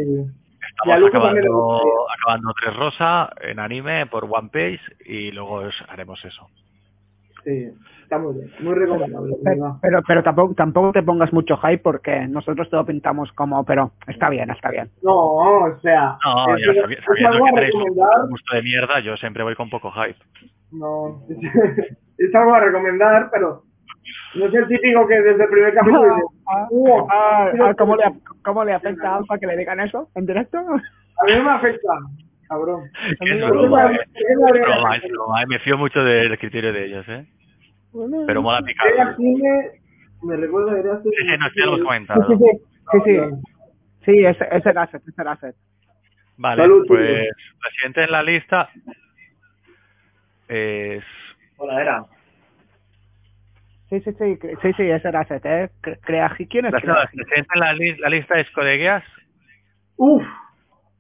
Estamos 0.70 1.10
acabando, 1.10 2.08
acabando 2.10 2.54
Tres 2.60 2.76
Rosa 2.78 3.30
en 3.42 3.60
anime 3.60 4.06
por 4.06 4.26
One 4.26 4.50
Piece 4.50 4.84
y 5.06 5.32
luego 5.32 5.62
haremos 5.90 6.24
eso. 6.24 6.50
Sí, 7.44 7.70
está 8.02 8.18
muy 8.18 8.36
bien, 8.36 8.52
muy 8.62 8.74
recomendable. 8.74 9.36
Pero, 9.44 10.02
pero, 10.08 10.24
tampoco, 10.24 10.54
tampoco 10.54 10.94
te 10.94 11.04
pongas 11.04 11.34
mucho 11.34 11.58
hype 11.58 11.80
porque 11.80 12.26
nosotros 12.28 12.70
te 12.70 12.78
lo 12.78 12.86
pintamos 12.86 13.32
como, 13.34 13.66
pero 13.66 13.92
está 14.08 14.30
bien, 14.30 14.50
está 14.50 14.70
bien. 14.70 14.90
No, 15.02 15.14
o 15.14 15.80
sea. 15.82 16.18
No, 16.24 16.58
ya 16.58 16.74
sabiendo 17.06 17.46
que 17.46 17.52
tenéis 17.54 17.76
un 17.76 18.30
gusto 18.30 18.56
de 18.56 18.64
mierda, 18.64 19.00
yo 19.02 19.18
siempre 19.18 19.44
voy 19.44 19.56
con 19.56 19.70
poco 19.70 19.92
hype. 19.92 20.20
No, 20.72 21.22
es 22.18 22.36
algo 22.36 22.54
a 22.54 22.62
recomendar, 22.62 23.30
pero 23.32 23.64
no 24.36 24.46
es 24.46 24.54
el 24.54 24.68
típico 24.68 25.08
que 25.08 25.22
desde 25.22 25.44
el 25.44 25.50
primer 25.50 25.74
capítulo 25.74 26.16
ah, 26.48 26.68
ah, 27.12 27.52
ah, 27.62 27.74
¿cómo, 27.78 27.96
le, 27.96 28.04
¿Cómo 28.44 28.66
le 28.66 28.74
afecta 28.74 29.10
a 29.10 29.18
Alfa 29.18 29.38
que 29.38 29.48
le 29.48 29.58
digan 29.58 29.80
eso 29.80 30.10
en 30.16 30.26
directo? 30.26 30.58
A 30.58 31.26
mí 31.26 31.36
no 31.36 31.44
me 31.44 31.52
afecta, 31.52 31.94
cabrón. 32.48 32.90
Es 33.20 33.50
broma, 33.50 33.92
es 33.92 34.38
broma, 34.38 34.96
es 34.98 35.04
broma. 35.12 35.46
Me 35.48 35.60
fío 35.60 35.78
mucho 35.78 36.04
del 36.04 36.38
criterio 36.38 36.74
de 36.74 36.86
ellos, 36.86 37.06
¿eh? 37.08 37.26
Pero 38.28 38.42
mola 38.42 38.62
picar. 38.62 39.18
Me 40.24 40.38
recuerda 40.38 41.02
Sí, 41.04 41.10
sí, 41.20 41.38
no, 41.38 41.48
ya 41.56 41.66
lo 41.66 41.74
hemos 41.74 41.86
comentado. 41.86 42.28
Sí, 42.28 42.36
sí, 42.92 43.00
sí. 43.06 43.18
Sí, 44.06 44.26
ese, 44.26 44.48
ese 44.52 44.70
era 44.70 44.84
Asset, 44.84 45.02
ese 45.08 45.22
era 45.22 45.32
Asset. 45.34 45.56
Vale, 46.38 46.62
Salud, 46.62 46.86
pues 46.88 47.28
la 47.64 47.70
siguiente 47.72 48.04
en 48.04 48.12
la 48.12 48.24
lista 48.24 48.70
es... 50.48 51.04
Hola, 51.58 51.82
era. 51.82 52.06
Sí, 53.94 54.02
sí, 54.02 54.12
sí, 54.18 54.40
sí, 54.64 54.74
sí, 54.74 54.84
ese 54.90 55.08
era 55.08 55.22
¿eh? 55.22 55.70
Cre- 55.80 56.00
Creaji, 56.02 56.48
¿quién 56.48 56.66
es 56.66 56.72
La, 56.74 56.80
no, 56.80 56.94
la 56.94 56.94
Creaji? 57.06 57.18
siguiente 57.20 57.48
en 57.54 57.60
la, 57.60 57.74
li- 57.74 57.98
la 57.98 58.10
lista 58.10 58.40
es 58.40 58.50
Codeguías. 58.50 59.04
Uf, 59.98 60.24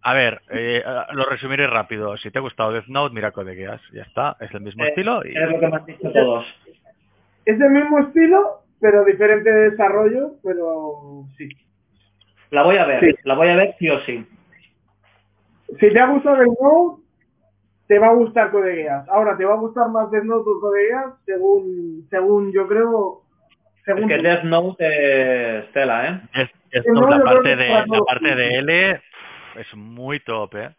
A 0.03 0.13
ver, 0.13 0.41
eh, 0.51 0.83
lo 1.13 1.25
resumiré 1.25 1.65
rápido. 1.65 2.15
Si 2.17 2.29
te 2.29 2.37
ha 2.37 2.41
gustado 2.41 2.71
Death 2.71 2.85
Note, 2.87 3.15
mira 3.15 3.31
Codeguías. 3.31 3.81
Ya 3.93 4.03
está, 4.03 4.37
es 4.39 4.53
el 4.53 4.61
mismo 4.61 4.83
Eh, 4.85 4.89
estilo. 4.89 5.25
Y... 5.25 5.35
Es 5.35 5.49
lo 5.49 5.59
que 5.59 5.67
me 5.67 5.75
han 5.75 5.85
dicho 5.87 6.11
todos. 6.11 6.45
es 7.45 7.59
el 7.59 7.69
mismo 7.71 7.97
estilo, 7.99 8.61
pero 8.79 9.03
diferente 9.05 9.51
de 9.51 9.71
desarrollo, 9.71 10.33
pero 10.43 11.25
sí. 11.35 11.49
La 12.51 12.61
voy 12.61 12.77
a 12.77 12.85
ver, 12.85 12.99
Sí. 12.99 13.15
la 13.23 13.33
voy 13.33 13.47
a 13.49 13.55
ver 13.55 13.75
sí 13.79 13.89
o 13.89 13.99
sí. 14.01 14.23
Si 15.79 15.89
te 15.89 15.99
ha 15.99 16.05
gustado 16.05 16.35
Death 16.35 16.59
Note, 16.61 17.02
te 17.87 17.99
va 17.99 18.07
a 18.07 18.13
gustar 18.13 18.51
Code 18.51 18.75
Geass. 18.75 19.07
Ahora, 19.09 19.37
te 19.37 19.45
va 19.45 19.53
a 19.53 19.57
gustar 19.57 19.89
más 19.89 20.09
Death 20.11 20.23
Note 20.23 20.49
o 20.49 21.17
según, 21.25 22.07
según 22.09 22.51
yo 22.51 22.67
creo, 22.67 23.21
Es 23.77 23.83
según 23.85 24.07
que. 24.07 24.17
Death 24.17 24.43
Note 24.43 25.59
es 25.59 25.71
tela, 25.73 26.07
¿eh? 26.07 26.21
Es, 26.33 26.49
es 26.71 26.85
No, 26.87 27.01
top, 27.01 27.09
la 27.09 27.23
parte 27.23 27.55
de 27.55 27.69
la 27.69 27.85
parte 28.05 28.35
de 28.35 28.57
L 28.59 29.01
es 29.55 29.75
muy 29.75 30.19
top, 30.21 30.55
¿eh? 30.55 30.75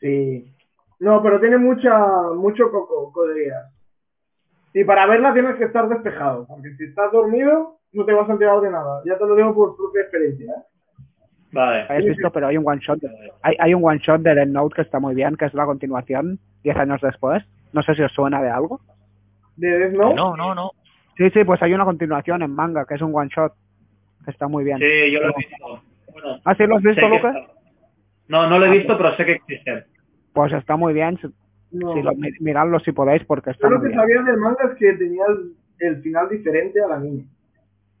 Sí. 0.00 0.54
No, 1.00 1.22
pero 1.22 1.40
tiene 1.40 1.58
mucha, 1.58 1.96
mucho 2.34 2.70
coco, 2.70 3.12
Code 3.12 3.44
Geass. 3.44 3.74
Y 4.74 4.84
para 4.84 5.06
verla 5.06 5.32
tienes 5.32 5.56
que 5.56 5.64
estar 5.64 5.88
despejado, 5.88 6.46
porque 6.46 6.74
si 6.76 6.84
estás 6.84 7.10
dormido, 7.10 7.78
no 7.92 8.04
te 8.04 8.12
vas 8.12 8.28
a 8.28 8.32
enterar 8.32 8.60
de 8.60 8.70
nada. 8.70 9.02
Ya 9.06 9.16
te 9.16 9.26
lo 9.26 9.34
digo 9.34 9.54
por 9.54 9.76
propia 9.76 10.02
experiencia. 10.02 10.52
¿eh? 10.52 10.77
Vale. 11.52 11.86
¿Habéis 11.88 12.08
visto? 12.08 12.30
Pero 12.30 12.46
hay 12.48 12.56
un 12.58 12.68
one 12.68 12.80
shot. 12.80 12.98
Hay, 13.42 13.56
hay 13.58 13.74
un 13.74 13.84
one 13.84 13.98
shot 14.00 14.20
de 14.20 14.34
Death 14.34 14.48
Note 14.48 14.74
que 14.76 14.82
está 14.82 14.98
muy 15.00 15.14
bien, 15.14 15.36
que 15.36 15.46
es 15.46 15.54
la 15.54 15.64
continuación, 15.64 16.38
10 16.62 16.76
años 16.76 17.00
después. 17.00 17.42
No 17.72 17.82
sé 17.82 17.94
si 17.94 18.02
os 18.02 18.12
suena 18.12 18.42
de 18.42 18.50
algo. 18.50 18.80
De 19.56 19.78
Death 19.78 19.92
Note, 19.92 20.14
No, 20.14 20.36
no, 20.36 20.54
no. 20.54 20.70
Sí, 21.16 21.30
sí, 21.30 21.44
pues 21.44 21.60
hay 21.62 21.72
una 21.74 21.84
continuación 21.84 22.42
en 22.42 22.50
manga, 22.54 22.84
que 22.86 22.94
es 22.94 23.02
un 23.02 23.14
one 23.14 23.30
shot, 23.34 23.52
que 24.24 24.30
está 24.30 24.46
muy 24.46 24.62
bien. 24.64 24.78
Sí, 24.78 25.10
yo 25.12 25.20
lo 25.20 25.30
he 25.30 25.34
visto. 25.36 25.82
Bueno, 26.12 26.40
¿Ah, 26.44 26.54
sí 26.54 26.66
lo 26.66 26.76
has 26.76 26.82
visto, 26.82 27.08
Lucas? 27.08 27.36
No, 28.28 28.48
no 28.48 28.58
lo 28.58 28.66
he 28.66 28.70
visto, 28.70 28.96
pero 28.96 29.16
sé 29.16 29.24
que 29.24 29.32
existe. 29.32 29.84
Pues 30.34 30.52
está 30.52 30.76
muy 30.76 30.92
bien. 30.92 31.18
No. 31.70 31.92
si 31.94 32.02
lo, 32.02 32.14
mi- 32.14 32.30
miradlo 32.40 32.78
si 32.80 32.92
podéis, 32.92 33.24
porque 33.24 33.50
está 33.50 33.66
Yo 33.68 33.74
lo 33.74 33.80
que 33.82 33.88
bien. 33.88 33.98
sabía 34.00 34.22
del 34.22 34.36
manga 34.38 34.64
es 34.72 34.78
que 34.78 34.92
tenía 34.94 35.24
el, 35.28 35.52
el 35.80 36.02
final 36.02 36.28
diferente 36.30 36.80
al 36.82 36.92
anime. 36.92 37.24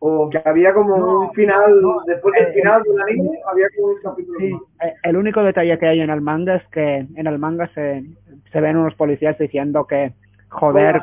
O 0.00 0.30
que 0.30 0.40
había 0.44 0.72
como 0.72 0.96
No, 0.96 1.20
un 1.22 1.32
final, 1.32 1.80
no, 1.82 2.02
después 2.06 2.32
eh, 2.38 2.44
del 2.44 2.54
final 2.54 2.82
del 2.84 3.00
anime, 3.00 3.30
había 3.50 3.66
como 3.76 3.92
un 3.94 4.00
capítulo 4.00 4.38
Sí, 4.38 4.50
más. 4.52 4.62
eh, 4.88 4.94
el 5.02 5.16
único 5.16 5.42
detalle 5.42 5.76
que 5.78 5.86
hay 5.88 6.00
en 6.00 6.10
el 6.10 6.20
manga 6.20 6.54
es 6.56 6.66
que 6.68 6.98
en 7.16 7.26
el 7.26 7.38
manga 7.38 7.66
se, 7.74 8.04
se 8.52 8.60
ven 8.60 8.76
unos 8.76 8.94
policías 8.94 9.36
diciendo 9.38 9.86
que 9.88 10.12
joder, 10.50 11.00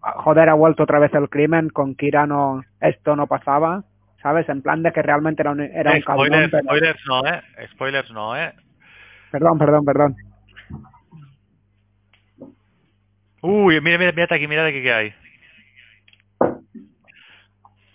joder 0.00 0.48
ha 0.48 0.54
vuelto 0.54 0.82
otra 0.82 0.98
vez 0.98 1.14
el 1.14 1.28
crimen, 1.28 1.68
con 1.70 1.94
Kira 1.94 2.26
no, 2.26 2.64
esto 2.80 3.14
no 3.14 3.28
pasaba, 3.28 3.84
¿sabes? 4.20 4.48
En 4.48 4.62
plan 4.62 4.82
de 4.82 4.92
que 4.92 5.02
realmente 5.02 5.42
era 5.42 5.52
un, 5.52 5.60
era 5.60 5.92
un 5.92 5.96
Eh, 5.98 6.02
cabrón, 6.04 6.26
spoilers, 6.26 6.50
pero- 6.50 6.64
spoilers 6.64 7.00
no, 7.06 7.26
¿eh? 7.26 7.40
Spoilers 7.72 8.10
no, 8.10 8.36
¿eh? 8.36 8.52
Perdón, 9.30 9.58
perdón, 9.58 9.84
perdón. 9.84 10.16
Uy, 13.42 13.80
mira, 13.80 13.98
mira, 13.98 14.12
mira 14.12 14.26
aquí, 14.30 14.48
mira 14.48 14.66
aquí 14.66 14.82
que 14.82 14.92
hay. 14.92 15.14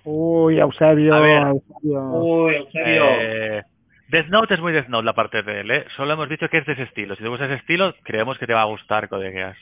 Uy, 0.05 0.59
Eusebio, 0.59 1.13
A 1.15 1.19
ver. 1.19 1.43
Eusebio. 1.43 2.01
Uy, 2.11 2.55
en 2.55 2.71
serio. 2.71 3.03
Eh, 3.05 3.63
Death 4.09 4.27
Note 4.27 4.53
es 4.55 4.61
muy 4.61 4.71
Death 4.71 4.87
Note 4.87 5.05
la 5.05 5.13
parte 5.13 5.43
de 5.43 5.61
él, 5.61 5.71
¿eh? 5.71 5.85
Solo 5.95 6.13
hemos 6.13 6.29
dicho 6.29 6.49
que 6.49 6.57
es 6.59 6.65
de 6.65 6.73
ese 6.73 6.83
estilo. 6.83 7.15
Si 7.15 7.23
te 7.23 7.29
gusta 7.29 7.45
ese 7.45 7.55
estilo, 7.55 7.93
creemos 8.03 8.37
que 8.39 8.47
te 8.47 8.53
va 8.53 8.61
a 8.61 8.65
gustar 8.65 9.07
Codeguías. 9.09 9.57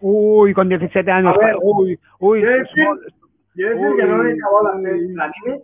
Uy, 0.00 0.52
con 0.52 0.68
17 0.68 1.10
años. 1.10 1.34
A 1.36 1.44
ver, 1.46 1.56
uy, 1.62 1.98
uy, 2.20 2.42
yo 2.42 2.48
decir- 2.48 2.86
Yo 3.54 3.68
que 3.96 4.04
no 4.04 4.22
la 4.22 4.70
anime. 5.24 5.62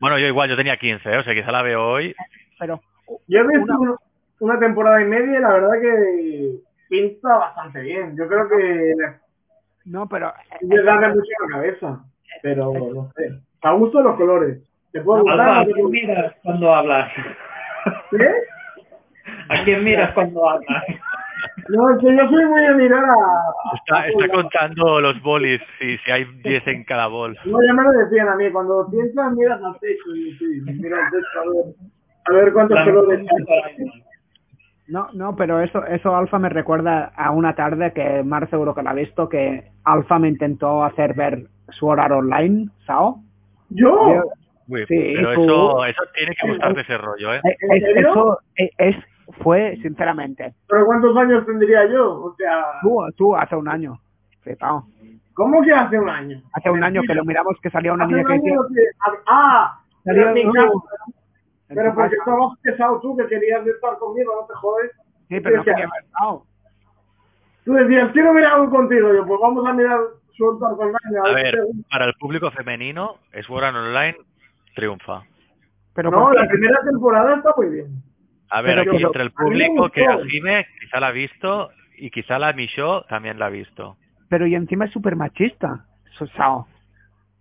Bueno, 0.00 0.18
yo 0.18 0.26
igual, 0.26 0.48
yo 0.50 0.56
tenía 0.56 0.76
15, 0.76 1.10
¿eh? 1.10 1.18
O 1.18 1.22
sea, 1.22 1.34
quizá 1.34 1.52
la 1.52 1.62
veo 1.62 1.86
hoy. 1.86 2.14
pero 2.58 2.80
Yo 3.28 3.40
he 3.40 3.46
visto 3.58 3.78
Una- 3.78 3.96
una, 4.40 4.58
temporada 4.58 5.00
y 5.00 5.04
media 5.04 5.38
y 5.38 5.42
la 5.42 5.52
verdad 5.52 5.80
que 5.80 6.56
pinta 6.88 7.28
bastante 7.36 7.80
bien. 7.82 8.16
Yo 8.16 8.26
creo 8.26 8.48
que 8.48 8.94
no, 9.84 10.08
pero 10.08 10.32
es 10.60 10.68
de 10.68 10.82
darle 10.82 11.08
mucho 11.08 11.30
la 11.46 11.54
cabeza. 11.54 12.04
Pero 12.42 12.72
no 12.72 13.10
sé. 13.16 13.30
A 13.62 13.72
gusto 13.72 14.00
los 14.00 14.16
colores. 14.16 14.58
¿Te 14.92 15.00
puedo 15.00 15.22
gustar? 15.22 15.40
Alba, 15.40 15.60
¿a 15.60 15.64
¿No 15.64 15.66
te 15.66 15.72
quién 15.74 15.90
miras 15.90 16.34
cuando 16.42 16.74
hablas? 16.74 17.12
¿Qué? 18.10 18.30
¿A 19.48 19.64
quién 19.64 19.84
miras 19.84 20.12
cuando 20.12 20.48
hablas? 20.48 20.84
No, 21.68 21.90
es 21.90 21.98
que 22.00 22.16
yo 22.16 22.28
soy 22.28 22.44
muy 22.46 22.64
a 22.64 22.72
mirar 22.74 23.04
a... 23.04 23.74
Está, 23.74 24.08
está 24.08 24.28
contando 24.28 25.00
los 25.00 25.20
bolis, 25.22 25.60
si, 25.78 25.98
si 25.98 26.10
hay 26.10 26.24
10 26.24 26.66
en 26.68 26.84
cada 26.84 27.08
bol. 27.08 27.36
No, 27.44 27.58
ya 27.66 27.72
me 27.72 27.82
lo 27.82 27.90
decían 27.90 28.28
a 28.28 28.36
mí. 28.36 28.50
Cuando 28.50 28.88
piensas, 28.90 29.32
miras 29.32 29.60
al 29.62 29.78
techo. 29.80 30.14
Y 30.14 30.32
sí, 30.38 30.60
mira 30.80 31.04
al 31.04 31.10
techo 31.10 31.40
a 31.40 31.50
ver, 31.50 31.74
a 32.26 32.44
ver 32.44 32.52
cuántos 32.52 32.84
colores 32.84 33.20
mejor 33.20 34.05
No, 34.88 35.08
no, 35.14 35.34
pero 35.34 35.60
eso, 35.60 35.84
eso 35.86 36.14
Alfa 36.14 36.38
me 36.38 36.48
recuerda 36.48 37.12
a 37.16 37.30
una 37.32 37.54
tarde 37.54 37.92
que 37.92 38.22
Mar 38.22 38.48
seguro 38.50 38.74
que 38.74 38.82
la 38.82 38.90
ha 38.90 38.94
visto, 38.94 39.28
que 39.28 39.70
Alfa 39.84 40.18
me 40.18 40.28
intentó 40.28 40.84
hacer 40.84 41.14
ver 41.14 41.46
Sword 41.70 41.98
Art 41.98 42.12
Online, 42.12 42.68
¿sao? 42.86 43.20
¿Yo? 43.70 44.14
Yo- 44.14 44.22
Uy, 44.68 44.84
Sí, 44.88 45.12
pero 45.14 45.34
tú- 45.34 45.42
eso, 45.44 45.84
eso 45.86 46.02
tiene 46.16 46.34
que 46.34 46.48
gustarte 46.48 46.80
ese 46.80 46.98
rollo, 46.98 47.34
¿eh? 47.34 47.40
eh, 47.44 47.56
¿En 47.60 47.98
es- 47.98 48.06
eso 48.06 48.38
eh, 48.56 48.70
es, 48.78 48.96
fue, 49.42 49.76
sinceramente, 49.80 50.54
¿Pero 50.68 50.86
cuántos 50.86 51.16
años 51.16 51.46
tendría 51.46 51.86
yo? 51.86 52.24
O 52.24 52.34
sea, 52.36 52.64
tú, 52.82 53.00
tú 53.16 53.36
hace 53.36 53.54
un 53.54 53.68
año, 53.68 54.00
flipao. 54.42 54.84
¿cómo 55.34 55.62
que 55.62 55.72
hace 55.72 55.98
un 55.98 56.08
año? 56.08 56.42
Hace 56.52 56.70
un 56.70 56.82
año 56.82 57.02
que 57.06 57.14
lo 57.14 57.24
miramos 57.24 57.56
que 57.62 57.70
salía 57.70 57.92
una 57.92 58.04
Hace 58.06 58.14
niña 58.14 58.26
un 58.34 58.42
que 58.42 58.48
año 58.50 58.60
Ah, 59.28 59.78
en 60.04 60.32
mi 60.32 60.42
casa, 60.52 60.68
pero 61.68 61.94
porque 61.94 62.16
casa. 62.16 62.30
estabas 62.30 62.58
pesado 62.60 63.00
tú 63.00 63.16
que 63.16 63.26
querías 63.26 63.66
estar 63.66 63.98
conmigo, 63.98 64.32
no 64.40 64.46
te 64.46 64.54
jodes. 64.54 64.90
sí, 65.28 65.40
pero 65.40 65.56
no 65.58 65.64
quería. 65.64 65.88
Tú 67.64 67.72
decías, 67.72 68.12
quiero 68.12 68.32
mirar 68.32 68.52
algo 68.54 68.70
contigo. 68.70 69.12
Yo, 69.12 69.26
pues 69.26 69.40
vamos 69.40 69.66
a 69.66 69.72
mirar 69.72 69.98
Sword 70.36 70.62
Art 70.62 70.78
Online. 70.78 71.18
A 71.24 71.34
ver 71.34 71.54
ver, 71.56 71.64
para 71.90 72.04
el 72.04 72.14
público 72.14 72.50
femenino, 72.52 73.16
Sword 73.46 73.64
Art 73.64 73.76
Online 73.76 74.16
triunfa. 74.76 75.22
Pero 75.94 76.10
No, 76.10 76.32
la 76.32 76.46
primera 76.46 76.78
temporada 76.84 77.36
está 77.36 77.52
muy 77.56 77.68
bien. 77.70 78.02
A 78.50 78.62
ver, 78.62 78.76
Pero 78.76 78.90
aquí 78.92 78.98
que- 79.00 79.06
entre 79.06 79.22
el 79.22 79.28
a 79.28 79.42
público 79.42 79.88
que 79.90 80.06
a 80.06 80.18
Jime 80.24 80.66
quizá 80.80 81.00
la 81.00 81.08
ha 81.08 81.12
visto 81.12 81.70
y 81.96 82.10
quizá 82.10 82.38
la 82.38 82.52
Micho 82.52 83.02
también 83.08 83.38
la 83.38 83.46
ha 83.46 83.50
visto. 83.50 83.96
pero 84.28 84.46
y 84.46 84.54
encima 84.54 84.84
es 84.84 84.92
súper 84.92 85.16
machista, 85.16 85.84
Eso, 86.12 86.26
Sao. 86.36 86.66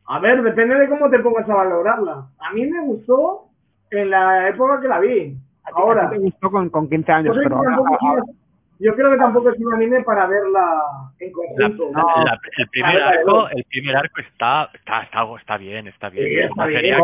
A 0.07 0.19
ver, 0.19 0.41
depende 0.43 0.75
de 0.75 0.87
cómo 0.89 1.09
te 1.09 1.19
pongas 1.19 1.47
a 1.49 1.53
valorarla. 1.55 2.27
A 2.39 2.53
mí 2.53 2.65
me 2.65 2.79
gustó 2.85 3.49
en 3.91 4.09
la 4.09 4.49
época 4.49 4.79
que 4.81 4.87
la 4.87 4.99
vi. 4.99 5.35
A 5.63 5.67
ti- 5.69 5.73
Ahora, 5.77 6.07
a 6.07 6.09
ti 6.09 6.15
te 6.17 6.21
gustó 6.21 6.51
con, 6.51 6.69
con 6.69 6.89
15 6.89 7.11
años, 7.11 7.35
yo, 7.35 7.41
creo 7.41 7.59
pero 7.59 7.75
ahora, 7.75 7.97
ahora- 8.01 8.23
yo 8.77 8.93
creo 8.95 9.09
que 9.11 9.17
tampoco 9.17 9.49
es 9.49 9.59
un 9.59 9.73
anime 9.73 10.03
para 10.03 10.27
verla 10.27 10.81
en 11.19 11.31
conjunto. 11.31 11.89
la- 11.91 12.01
No. 12.01 12.07
la- 12.25 12.39
el 12.57 12.67
primer 12.69 13.01
arco, 13.01 13.47
el 13.49 13.63
primer 13.69 13.95
arco 13.95 14.21
está, 14.21 14.69
está, 14.73 15.01
está, 15.03 15.23
está 15.39 15.57
bien, 15.57 15.87
está 15.87 16.09
bien. 16.09 16.25
Sí, 16.27 16.39
está 16.39 16.65
bien. 16.65 16.97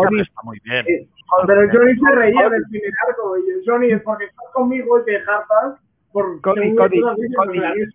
muy 0.43 0.59
bien. 0.65 0.85
Sí, 0.85 1.07
Pero 1.47 1.61
Johnny 1.71 1.95
se 1.97 2.11
reía 2.11 2.49
del 2.49 2.63
primer 2.69 2.91
arco. 3.07 3.37
Y 3.37 3.65
Johnny 3.65 3.91
es 3.91 4.01
porque 4.01 4.25
estás 4.25 4.45
conmigo 4.53 4.99
y 4.99 5.05
te 5.05 5.15
hartas. 5.17 5.79
Por 6.11 6.41
Cody, 6.41 6.75
Cody, 6.75 6.99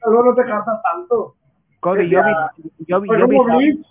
solo 0.03 0.25
no 0.25 0.35
te 0.35 0.41
hartas 0.51 0.83
tanto. 0.83 1.35
Cody, 1.81 2.09
yo 2.09 2.23
vi, 2.25 2.33
yo 2.89 3.01
vi, 3.03 3.09
yo 3.11 3.27
vi, 3.59 3.85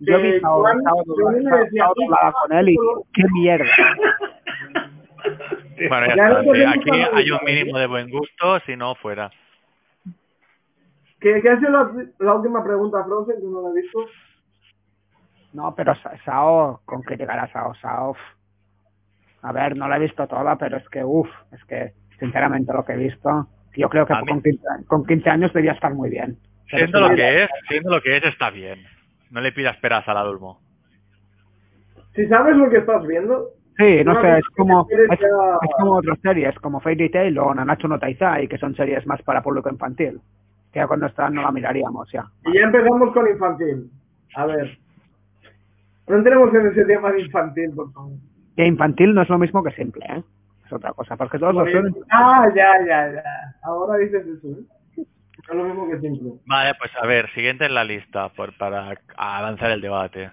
yo 0.00 0.18
vi 0.18 0.32
que 0.32 0.40
Sao- 0.40 0.60
Juan- 0.62 0.82
Sao 0.82 0.96
Johnny 1.06 1.44
me 1.44 1.50
Sao- 1.50 1.58
decía, 1.60 1.84
Sao 1.84 1.92
doblada 1.96 2.32
con 2.42 2.52
él 2.58 2.68
y 2.70 2.76
qué 3.14 3.22
mierda. 3.34 3.66
Bueno, 5.88 6.06
ya 6.08 6.14
Ya 6.16 6.28
está. 6.28 6.28
no 6.28 6.40
sí, 6.40 6.46
podemos 6.48 6.74
Aquí 6.76 6.90
hay 7.14 7.30
un 7.30 7.38
mínimo 7.44 7.78
de 7.78 7.86
buen 7.86 8.10
gusto, 8.10 8.60
si 8.66 8.76
no 8.76 8.94
fuera. 8.96 9.30
¿Qué, 11.20 11.40
qué 11.42 11.50
ha 11.50 11.58
sido 11.58 11.70
la, 11.70 11.92
la 12.18 12.34
última 12.34 12.62
pregunta, 12.64 13.04
Frozen, 13.04 13.36
que 13.40 13.46
no 13.46 13.62
la 13.62 13.70
he 13.70 13.82
visto? 13.82 13.98
No, 15.52 15.74
pero 15.74 15.94
Sa- 15.96 16.16
Sao, 16.24 16.80
con 16.84 17.02
que 17.02 17.16
llegará 17.16 17.50
Sao, 17.52 17.74
Sao. 17.76 18.10
uf. 18.10 18.18
A 19.42 19.52
ver, 19.52 19.76
no 19.76 19.88
la 19.88 19.96
he 19.96 20.00
visto 20.00 20.26
toda, 20.26 20.56
pero 20.56 20.76
es 20.78 20.88
que, 20.88 21.02
uff, 21.04 21.28
es 21.52 21.64
que, 21.64 21.92
sinceramente, 22.18 22.72
lo 22.72 22.84
que 22.84 22.92
he 22.94 22.96
visto, 22.96 23.48
yo 23.76 23.88
creo 23.88 24.04
que 24.06 24.12
A 24.14 24.20
con 24.20 24.42
15, 24.42 24.60
con 24.88 25.06
15 25.06 25.30
años 25.30 25.52
debía 25.52 25.72
estar 25.72 25.94
muy 25.94 26.10
bien. 26.10 26.38
Pero 26.70 26.86
Siendo 26.86 27.00
lo 27.08 27.14
que 27.14 27.44
es, 27.44 27.50
siendo 27.68 27.90
lo 27.90 28.02
que 28.02 28.16
es, 28.16 28.24
está 28.24 28.50
bien. 28.50 28.84
No 29.30 29.40
le 29.40 29.52
pidas 29.52 29.76
peras 29.78 30.06
al 30.08 30.16
adulmo. 30.18 30.60
Si 32.14 32.26
sabes 32.26 32.56
lo 32.56 32.68
que 32.68 32.78
estás 32.78 33.06
viendo, 33.06 33.50
Sí, 33.78 34.02
no 34.04 34.20
sé, 34.20 34.38
es 34.38 34.46
como, 34.56 34.88
es, 34.90 35.70
como 35.78 35.92
otras 35.92 36.18
series, 36.20 36.58
como 36.58 36.80
Fairy 36.80 37.10
Tail 37.10 37.38
o 37.38 37.54
Nanatsu 37.54 37.86
no 37.86 37.96
Taizai, 37.96 38.48
que 38.48 38.58
son 38.58 38.74
series 38.74 39.06
más 39.06 39.22
para 39.22 39.40
público 39.40 39.70
infantil. 39.70 40.20
Que 40.72 40.80
ya 40.80 40.88
cuando 40.88 41.06
están 41.06 41.34
no 41.34 41.42
la 41.42 41.52
miraríamos, 41.52 42.10
ya. 42.10 42.24
y 42.46 42.58
ya 42.58 42.64
empezamos 42.64 43.12
con 43.12 43.28
infantil. 43.28 43.88
A 44.34 44.46
ver. 44.46 44.76
No 46.08 46.16
entremos 46.16 46.52
en 46.54 46.66
ese 46.66 46.84
tema 46.86 47.12
de 47.12 47.20
infantil, 47.20 47.70
por 47.76 47.92
favor. 47.92 48.12
Que 48.56 48.66
infantil 48.66 49.14
no 49.14 49.22
es 49.22 49.28
lo 49.28 49.38
mismo 49.38 49.62
que 49.62 49.70
simple, 49.70 50.04
¿eh? 50.08 50.24
Es 50.66 50.72
otra 50.72 50.92
cosa, 50.92 51.16
porque 51.16 51.38
todos 51.38 51.54
los 51.54 51.70
son... 51.70 51.94
Ah, 52.10 52.48
ya, 52.56 52.84
ya, 52.84 53.12
ya. 53.12 53.22
Ahora 53.62 53.96
dices 53.98 54.26
eso, 54.26 54.48
¿eh? 54.48 55.04
No 55.46 55.52
es 55.52 55.56
lo 55.56 55.64
mismo 55.64 55.88
que 55.88 56.00
simple. 56.00 56.32
Vale, 56.46 56.74
pues 56.80 56.90
a 57.00 57.06
ver, 57.06 57.30
siguiente 57.30 57.66
en 57.66 57.74
la 57.74 57.84
lista 57.84 58.28
por, 58.30 58.56
para 58.58 58.98
avanzar 59.16 59.70
el 59.70 59.80
debate. 59.80 60.30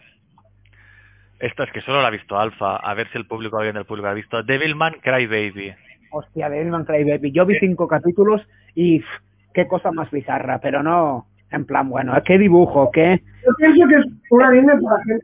Esta 1.39 1.63
es 1.63 1.71
que 1.71 1.81
solo 1.81 2.01
la 2.01 2.07
ha 2.07 2.11
visto 2.11 2.37
Alfa, 2.37 2.77
a 2.77 2.93
ver 2.93 3.07
si 3.09 3.17
el 3.17 3.27
público, 3.27 3.57
alguien 3.57 3.75
del 3.75 3.85
público 3.85 4.07
ha 4.07 4.13
visto. 4.13 4.41
Devilman 4.43 4.95
Crybaby. 5.01 5.73
Hostia, 6.11 6.49
Devilman 6.49 6.85
Crybaby. 6.85 7.31
Yo 7.31 7.45
vi 7.45 7.59
cinco 7.59 7.87
capítulos 7.87 8.41
y 8.73 8.99
pff, 8.99 9.09
qué 9.53 9.67
cosa 9.67 9.91
más 9.91 10.09
bizarra, 10.11 10.59
pero 10.59 10.81
no 10.81 11.27
en 11.51 11.65
plan, 11.65 11.89
bueno, 11.89 12.13
qué 12.25 12.37
dibujo, 12.37 12.89
qué... 12.91 13.21
Yo 13.45 13.51
pienso 13.57 13.87
que 13.87 13.95
es 13.95 14.05
un 14.29 14.43
anime 14.43 14.73
para 14.81 15.03
gente 15.03 15.23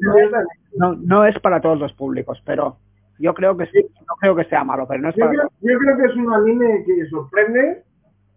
No, 0.78 0.94
no 0.96 1.26
es 1.26 1.38
para 1.40 1.60
todos 1.60 1.80
los 1.80 1.94
públicos, 1.94 2.42
pero 2.46 2.78
yo 3.20 3.34
creo 3.34 3.58
que 3.58 3.66
sí, 3.68 3.86
no 4.08 4.16
creo 4.20 4.36
que 4.36 4.46
sea 4.46 4.64
malo, 4.64 4.88
pero 4.88 5.02
no 5.02 5.10
es 5.10 5.16
Yo 5.16 5.26
para 5.26 5.32
creo, 5.32 5.50
yo 5.62 5.80
creo 5.80 5.98
que 5.98 6.06
es 6.06 6.16
un 6.16 6.34
anime 6.34 6.84
que 6.86 7.06
sorprende, 7.08 7.84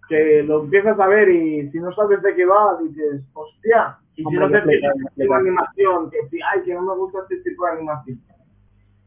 que 0.09 0.43
lo 0.43 0.65
empiezas 0.65 0.99
a 0.99 1.07
ver 1.07 1.29
y 1.29 1.71
si 1.71 1.79
no 1.79 1.93
sabes 1.93 2.21
de 2.23 2.35
qué 2.35 2.45
va, 2.45 2.79
dices, 2.83 3.23
hostia. 3.33 3.99
Y 4.17 4.23
si 4.23 4.25
Hombre, 4.25 4.41
no 4.41 4.51
te 4.51 4.59
en 4.59 4.93
tipo 5.17 5.35
de 5.35 5.41
animación, 5.41 6.11
que 6.11 6.19
si, 6.31 6.39
ay, 6.41 6.63
que 6.65 6.75
no 6.75 6.83
me 6.83 6.95
gusta 6.95 7.19
este 7.23 7.51
tipo 7.51 7.67
de 7.67 7.73
animación. 7.73 8.21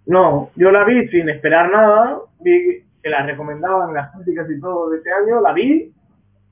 No, 0.05 0.49
yo 0.55 0.71
la 0.71 0.83
vi 0.83 1.07
sin 1.09 1.29
esperar 1.29 1.71
nada, 1.71 2.19
vi 2.39 2.83
que 3.03 3.09
la 3.09 3.23
recomendaban 3.23 3.93
las 3.93 4.11
críticas 4.13 4.49
y 4.49 4.59
todo 4.59 4.89
de 4.89 4.97
este 4.97 5.11
año, 5.11 5.41
la 5.41 5.53
vi 5.53 5.93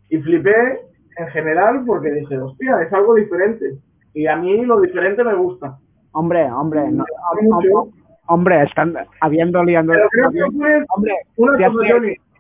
y 0.10 0.18
flipé 0.20 0.82
en 1.18 1.28
general 1.28 1.84
porque 1.86 2.12
dije, 2.12 2.38
hostia, 2.38 2.82
es 2.82 2.92
algo 2.94 3.16
diferente. 3.16 3.78
Y 4.14 4.28
a 4.28 4.36
mí 4.36 4.66
lo 4.66 4.80
diferente 4.80 5.24
me 5.24 5.36
gusta. 5.36 5.78
Hombre, 6.12 6.44
hombre, 6.52 6.90
no, 6.92 7.06
mucho. 7.42 7.90
hombre, 8.28 8.64
están 8.64 8.96
habiendo 9.20 9.64
liando... 9.64 9.94
Pero 9.94 10.08
creo 10.10 10.32
que 10.32 10.58
fue 10.58 10.86
Hombre, 10.90 11.14
una 11.36 11.58
si 11.58 11.64
has, 11.64 11.72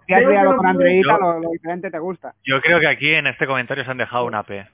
si 0.06 0.14
has 0.14 0.26
liado 0.26 0.56
con 0.56 0.66
Andreita, 0.66 1.18
lo, 1.18 1.40
lo 1.40 1.50
diferente 1.50 1.92
te 1.92 2.00
gusta. 2.00 2.34
Yo 2.46 2.62
creo 2.62 2.80
que 2.80 2.88
aquí 2.88 3.14
en 3.14 3.28
este 3.28 3.46
comentario 3.46 3.84
se 3.84 3.92
han 3.92 3.98
dejado 3.98 4.26
una 4.26 4.44
P. 4.44 4.66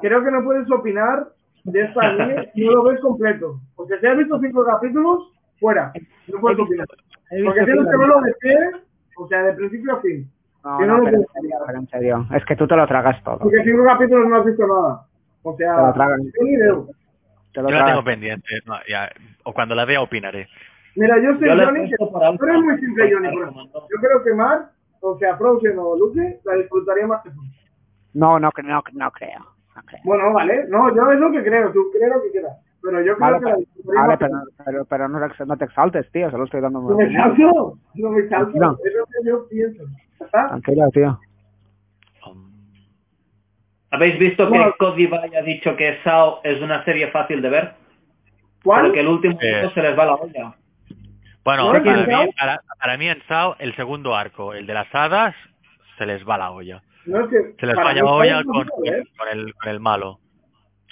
creo 0.00 0.24
que 0.24 0.30
no 0.30 0.44
puedes 0.44 0.70
opinar 0.70 1.28
de 1.64 1.80
esta 1.82 2.00
anime 2.08 2.50
si 2.54 2.64
no 2.64 2.72
lo 2.72 2.82
ves 2.84 3.00
completo. 3.00 3.60
Porque 3.76 3.98
si 3.98 4.06
has 4.06 4.16
visto 4.18 4.38
cinco 4.40 4.64
capítulos, 4.64 5.32
fuera. 5.58 5.92
No 6.28 6.40
puedes 6.40 6.58
opinar. 6.58 6.86
Porque 7.44 7.64
tienes 7.64 7.76
cinco 7.76 7.90
que 7.90 7.96
verlo 7.96 8.20
de 8.22 8.34
pie, 8.40 8.58
o 9.16 9.28
sea, 9.28 9.42
de 9.42 9.52
principio 9.54 9.94
a 9.96 10.00
fin. 10.00 10.30
No, 10.64 10.78
que 10.78 10.86
no, 10.86 10.98
no 10.98 10.98
lo 10.98 11.04
pero 11.04 11.16
en 11.18 11.26
serio, 11.32 11.56
pero 11.66 11.78
en 11.78 11.88
serio, 11.88 12.26
es 12.34 12.44
que 12.44 12.56
tú 12.56 12.66
te 12.66 12.76
lo 12.76 12.86
tragas 12.86 13.22
todo. 13.24 13.38
Porque 13.38 13.62
cinco 13.64 13.84
capítulos 13.84 14.28
no 14.28 14.36
has 14.36 14.44
visto 14.44 14.66
nada. 14.66 15.06
O 15.42 15.54
Te 15.56 15.64
sea, 15.64 15.86
lo 15.86 15.92
tragan. 15.94 16.20
yo 16.22 16.44
ni 16.44 16.56
veo. 16.56 16.86
Te 17.54 17.62
lo 17.62 17.68
Yo 17.68 17.74
la 17.76 17.84
tengo 17.86 18.02
tragas. 18.02 18.04
pendiente, 18.04 18.48
no, 18.66 18.74
ya, 18.88 19.10
o 19.44 19.52
cuando 19.54 19.74
la 19.74 19.84
vea 19.86 20.02
opinaré. 20.02 20.48
Mira, 20.96 21.16
yo 21.18 21.34
sé, 21.38 21.46
Yo 21.46 21.54
Johnny, 21.64 21.88
que 21.88 21.96
tú 21.96 22.44
eres 22.46 22.62
muy 22.62 22.78
simple, 22.78 23.10
Johnny. 23.12 23.28
Yo 23.32 24.00
creo 24.00 24.22
que 24.22 24.34
Mar, 24.34 24.70
o 25.00 25.16
sea, 25.18 25.36
Frozen 25.36 25.78
o 25.78 25.96
Luke, 25.96 26.40
la 26.44 26.54
disfrutaría 26.56 27.06
más 27.06 27.22
que 27.22 27.30
tú. 27.30 27.40
No, 28.12 28.38
no, 28.38 28.50
no, 28.62 28.82
no 28.92 29.10
creo. 29.12 29.46
No 29.80 29.86
creo. 29.86 30.00
Bueno, 30.04 30.32
vale. 30.32 30.64
No, 30.68 30.94
yo 30.94 31.10
es 31.12 31.18
lo 31.18 31.32
que 31.32 31.42
creo. 31.42 31.72
Tú 31.72 31.90
crees 31.92 32.12
lo 32.14 32.22
que 32.22 32.30
quieras. 32.30 32.52
Pero 32.82 32.98
yo 33.02 33.14
creo 33.16 33.18
Vale, 33.18 33.38
que 33.38 33.44
la 33.44 33.50
pero, 33.50 33.58
disfrutaría 33.58 34.00
vale, 34.00 34.16
pero, 34.18 34.40
pero, 34.64 34.84
pero 34.86 35.08
no, 35.08 35.28
te- 35.28 35.44
no 35.46 35.56
te 35.58 35.64
exaltes, 35.66 36.10
tío, 36.12 36.30
solo 36.30 36.44
estoy 36.44 36.60
dando 36.62 36.80
No 36.80 36.96
me 36.96 37.12
salto. 37.12 37.78
No 37.94 38.10
me 38.10 38.28
salto. 38.28 38.52
Tranquilo. 38.52 38.78
Es 38.84 38.94
lo 38.94 39.04
que 39.06 39.28
yo 39.28 39.48
pienso. 39.48 39.84
¿Ya 40.18 40.24
¿Está? 40.26 40.48
Tranquilo, 40.48 40.88
tío. 40.92 41.20
¿Habéis 43.92 44.18
visto 44.18 44.44
que 44.44 44.50
Bueno. 44.58 44.74
Codivay 44.78 45.34
ha 45.34 45.42
dicho 45.42 45.74
que 45.76 45.98
Sao 46.04 46.40
es 46.44 46.60
una 46.62 46.84
serie 46.84 47.08
fácil 47.08 47.42
de 47.42 47.50
ver? 47.50 47.72
¿Cuál? 48.62 48.86
Porque 48.86 49.00
el 49.00 49.08
último 49.08 49.36
Eh. 49.42 49.68
se 49.74 49.82
les 49.82 49.98
va 49.98 50.04
la 50.06 50.14
olla. 50.14 50.54
Bueno, 51.44 51.72
¿No 51.72 51.82
para 51.82 52.06
mí, 52.06 52.30
para, 52.38 52.60
para 52.78 52.96
mí 52.98 53.08
en 53.08 53.20
Sao, 53.26 53.56
el 53.58 53.74
segundo 53.74 54.14
arco, 54.14 54.52
el 54.54 54.66
de 54.66 54.74
las 54.74 54.94
hadas, 54.94 55.34
se 55.98 56.06
les 56.06 56.26
va 56.28 56.38
la 56.38 56.50
olla. 56.52 56.82
No, 57.06 57.24
es 57.24 57.30
que 57.30 57.54
Se 57.58 57.66
les 57.66 57.74
para 57.74 57.88
va 57.88 57.94
la 57.94 58.04
olla 58.04 58.44
con, 58.44 58.66
¿eh? 58.84 59.04
con 59.16 59.28
el, 59.28 59.54
con 59.54 59.68
el 59.68 59.80
malo. 59.80 60.20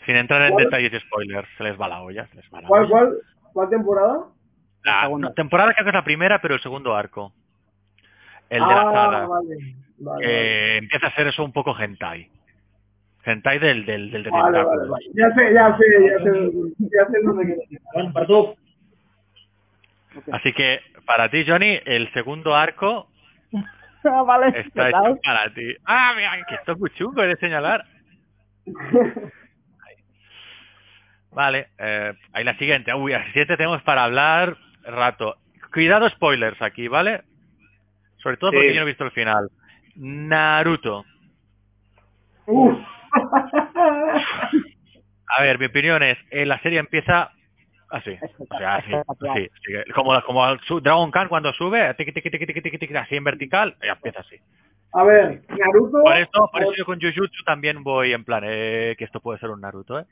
Sin 0.07 0.17
entrar 0.17 0.43
en 0.43 0.53
¿Cuál? 0.53 0.65
detalles 0.65 0.93
y 0.93 1.01
spoilers, 1.01 1.49
se 1.59 1.65
les 1.65 1.79
va 1.81 1.89
la 1.89 2.03
olla. 2.03 2.27
Se 2.29 2.37
les 2.37 2.47
va 2.53 2.61
la 2.63 2.69
¿Cuál, 2.69 2.83
olla. 2.85 2.91
cuál, 2.91 3.19
cuál 3.53 3.69
temporada? 3.69 4.19
La 4.85 5.03
segunda. 5.03 5.35
temporada 5.35 5.73
creo 5.75 5.85
que 5.85 5.91
es 5.91 5.95
la 5.95 6.05
primera, 6.05 6.41
pero 6.41 6.55
el 6.55 6.61
segundo 6.63 6.95
arco. 6.95 7.33
El 8.49 8.61
de 8.61 8.65
ah. 8.71 9.27
Vale, 9.29 9.75
vale, 9.99 10.25
que 10.25 10.77
empieza 10.79 11.09
a 11.09 11.15
ser 11.15 11.27
eso 11.27 11.45
un 11.45 11.53
poco 11.53 11.77
hentai. 11.79 12.31
Hentai 13.25 13.59
del, 13.59 13.85
del, 13.85 14.11
del, 14.11 14.23
del 14.23 14.33
vale, 14.33 14.65
vale, 14.65 14.65
tentáculo. 14.65 14.91
vale. 14.93 15.05
Ya 15.13 15.35
sé, 15.35 15.53
ya 15.53 15.77
sé, 15.77 15.85
ya 16.09 16.19
sé, 16.25 16.53
ya 16.79 17.07
sé 17.11 17.19
dónde. 17.23 17.69
Bueno, 17.93 18.13
perdón. 18.15 18.55
Así 20.33 20.53
que 20.55 20.81
para 21.05 21.29
ti, 21.29 21.45
Johnny, 21.47 21.79
el 21.85 22.11
segundo 22.15 22.55
arco 22.55 23.08
Ah, 23.08 23.08
vale, 24.27 24.61
está 24.61 24.89
hecho 24.89 25.19
para 25.25 25.53
ti. 25.55 25.75
Ah, 25.85 26.13
mira, 26.17 26.45
que 26.49 26.55
esto 26.57 26.73
es 26.73 26.79
muy 26.79 26.91
chungo 26.91 27.23
de 27.23 27.37
señalar. 27.37 27.85
Vale, 31.31 31.69
eh, 31.79 32.15
ahí 32.33 32.43
la 32.43 32.57
siguiente. 32.57 32.93
Uy, 32.95 33.13
la 33.13 33.25
siguiente 33.27 33.57
tenemos 33.57 33.83
para 33.83 34.05
hablar 34.05 34.57
rato. 34.83 35.37
Cuidado 35.73 36.09
spoilers 36.09 36.61
aquí, 36.63 36.89
¿vale? 36.89 37.23
Sobre 38.23 38.39
todo 38.39 38.51
porque 38.51 38.69
Sí. 38.71 38.75
yo 38.75 38.81
no 38.81 38.87
he 38.87 38.91
visto 38.91 39.05
el 39.05 39.11
final. 39.13 39.49
Naruto. 39.95 41.05
Uf. 42.47 42.79
A 45.27 45.43
ver, 45.43 45.59
mi 45.59 45.67
opinión 45.67 46.03
es, 46.03 46.17
eh, 46.31 46.47
la 46.47 46.59
serie 46.61 46.79
empieza 46.79 47.31
así. 47.91 48.18
O 48.51 48.59
sea, 48.59 48.76
así, 48.76 48.93
así, 48.93 49.28
así, 49.28 49.93
como, 49.95 50.20
como 50.22 50.49
el 50.49 50.59
Dragon 50.82 51.11
Khan 51.11 51.28
cuando 51.28 51.53
sube, 51.53 51.95
tiqui, 51.95 52.12
tiqui, 52.12 52.30
tiqui, 52.30 52.97
así 52.97 53.16
en 53.16 53.24
vertical, 53.24 53.76
ya 53.82 53.93
empieza 53.93 54.20
así. 54.20 54.36
A 54.93 55.05
ver, 55.05 55.43
Naruto. 55.49 56.03
Por 56.03 56.16
eso, 56.16 56.51
por 56.53 56.62
eso 56.62 56.72
yo 56.76 56.84
con 56.84 57.01
Jujutsu 57.01 57.45
también 57.45 57.82
voy 57.84 58.12
en 58.12 58.24
plan, 58.24 58.43
eh, 58.47 58.95
que 58.99 59.05
esto 59.05 59.20
puede 59.20 59.39
ser 59.39 59.51
un 59.51 59.61
Naruto, 59.61 59.99
¿eh? 59.99 60.07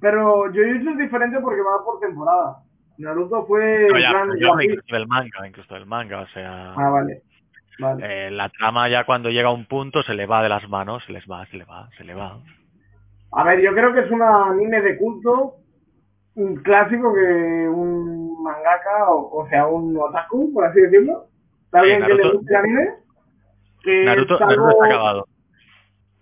Pero 0.00 0.42
Jujutsu 0.42 0.90
es 0.90 0.98
diferente 0.98 1.40
porque 1.40 1.60
va 1.60 1.84
por 1.84 2.00
temporada. 2.00 2.56
Naruto 2.98 3.46
fue. 3.46 3.88
No, 3.90 3.98
ya, 3.98 4.12
pero 4.12 4.36
yo 4.36 4.60
incluso 4.60 5.06
manga, 5.06 5.46
incluso 5.48 5.76
el 5.76 5.86
manga, 5.86 6.20
o 6.20 6.26
sea, 6.28 6.74
Ah, 6.76 6.90
vale. 6.90 7.22
Vale. 7.78 8.26
eh, 8.26 8.30
la 8.30 8.50
trama 8.50 8.88
ya 8.88 9.04
cuando 9.04 9.30
llega 9.30 9.48
a 9.48 9.52
un 9.52 9.64
punto 9.64 10.02
se 10.02 10.14
le 10.14 10.26
va 10.26 10.42
de 10.42 10.50
las 10.50 10.68
manos, 10.68 11.02
se 11.04 11.12
les 11.12 11.24
va, 11.28 11.46
se 11.46 11.56
le 11.56 11.64
va, 11.64 11.88
se 11.96 12.04
le 12.04 12.14
va. 12.14 12.38
A 13.32 13.44
ver, 13.44 13.60
yo 13.62 13.72
creo 13.72 13.94
que 13.94 14.00
es 14.00 14.10
un 14.10 14.20
anime 14.22 14.82
de 14.82 14.98
culto, 14.98 15.54
un 16.34 16.56
clásico 16.62 17.14
que 17.14 17.68
un 17.68 18.42
mangaka, 18.42 19.10
o, 19.10 19.42
o 19.42 19.48
sea, 19.48 19.66
un 19.66 19.96
otaku, 19.96 20.52
por 20.52 20.64
así 20.64 20.80
decirlo, 20.80 21.26
de 21.72 21.78
alguien 21.78 22.02
que 22.02 22.14
le 22.14 22.22
Naruto- 22.22 22.32
guste 22.38 22.52
el 22.52 22.56
anime, 22.56 22.90
que 23.82 24.04
Naruto, 24.04 24.34
es 24.36 24.40
algo- 24.40 24.50
Naruto 24.66 24.70
está 24.72 24.86
acabado. 24.86 25.26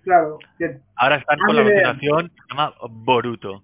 Claro, 0.02 0.38
que- 0.58 0.80
Ahora 0.96 1.16
están 1.16 1.38
con 1.38 1.56
la 1.56 1.62
continuación 1.62 2.28
que 2.28 2.34
se 2.42 2.48
llama 2.50 2.74
Boruto. 2.90 3.62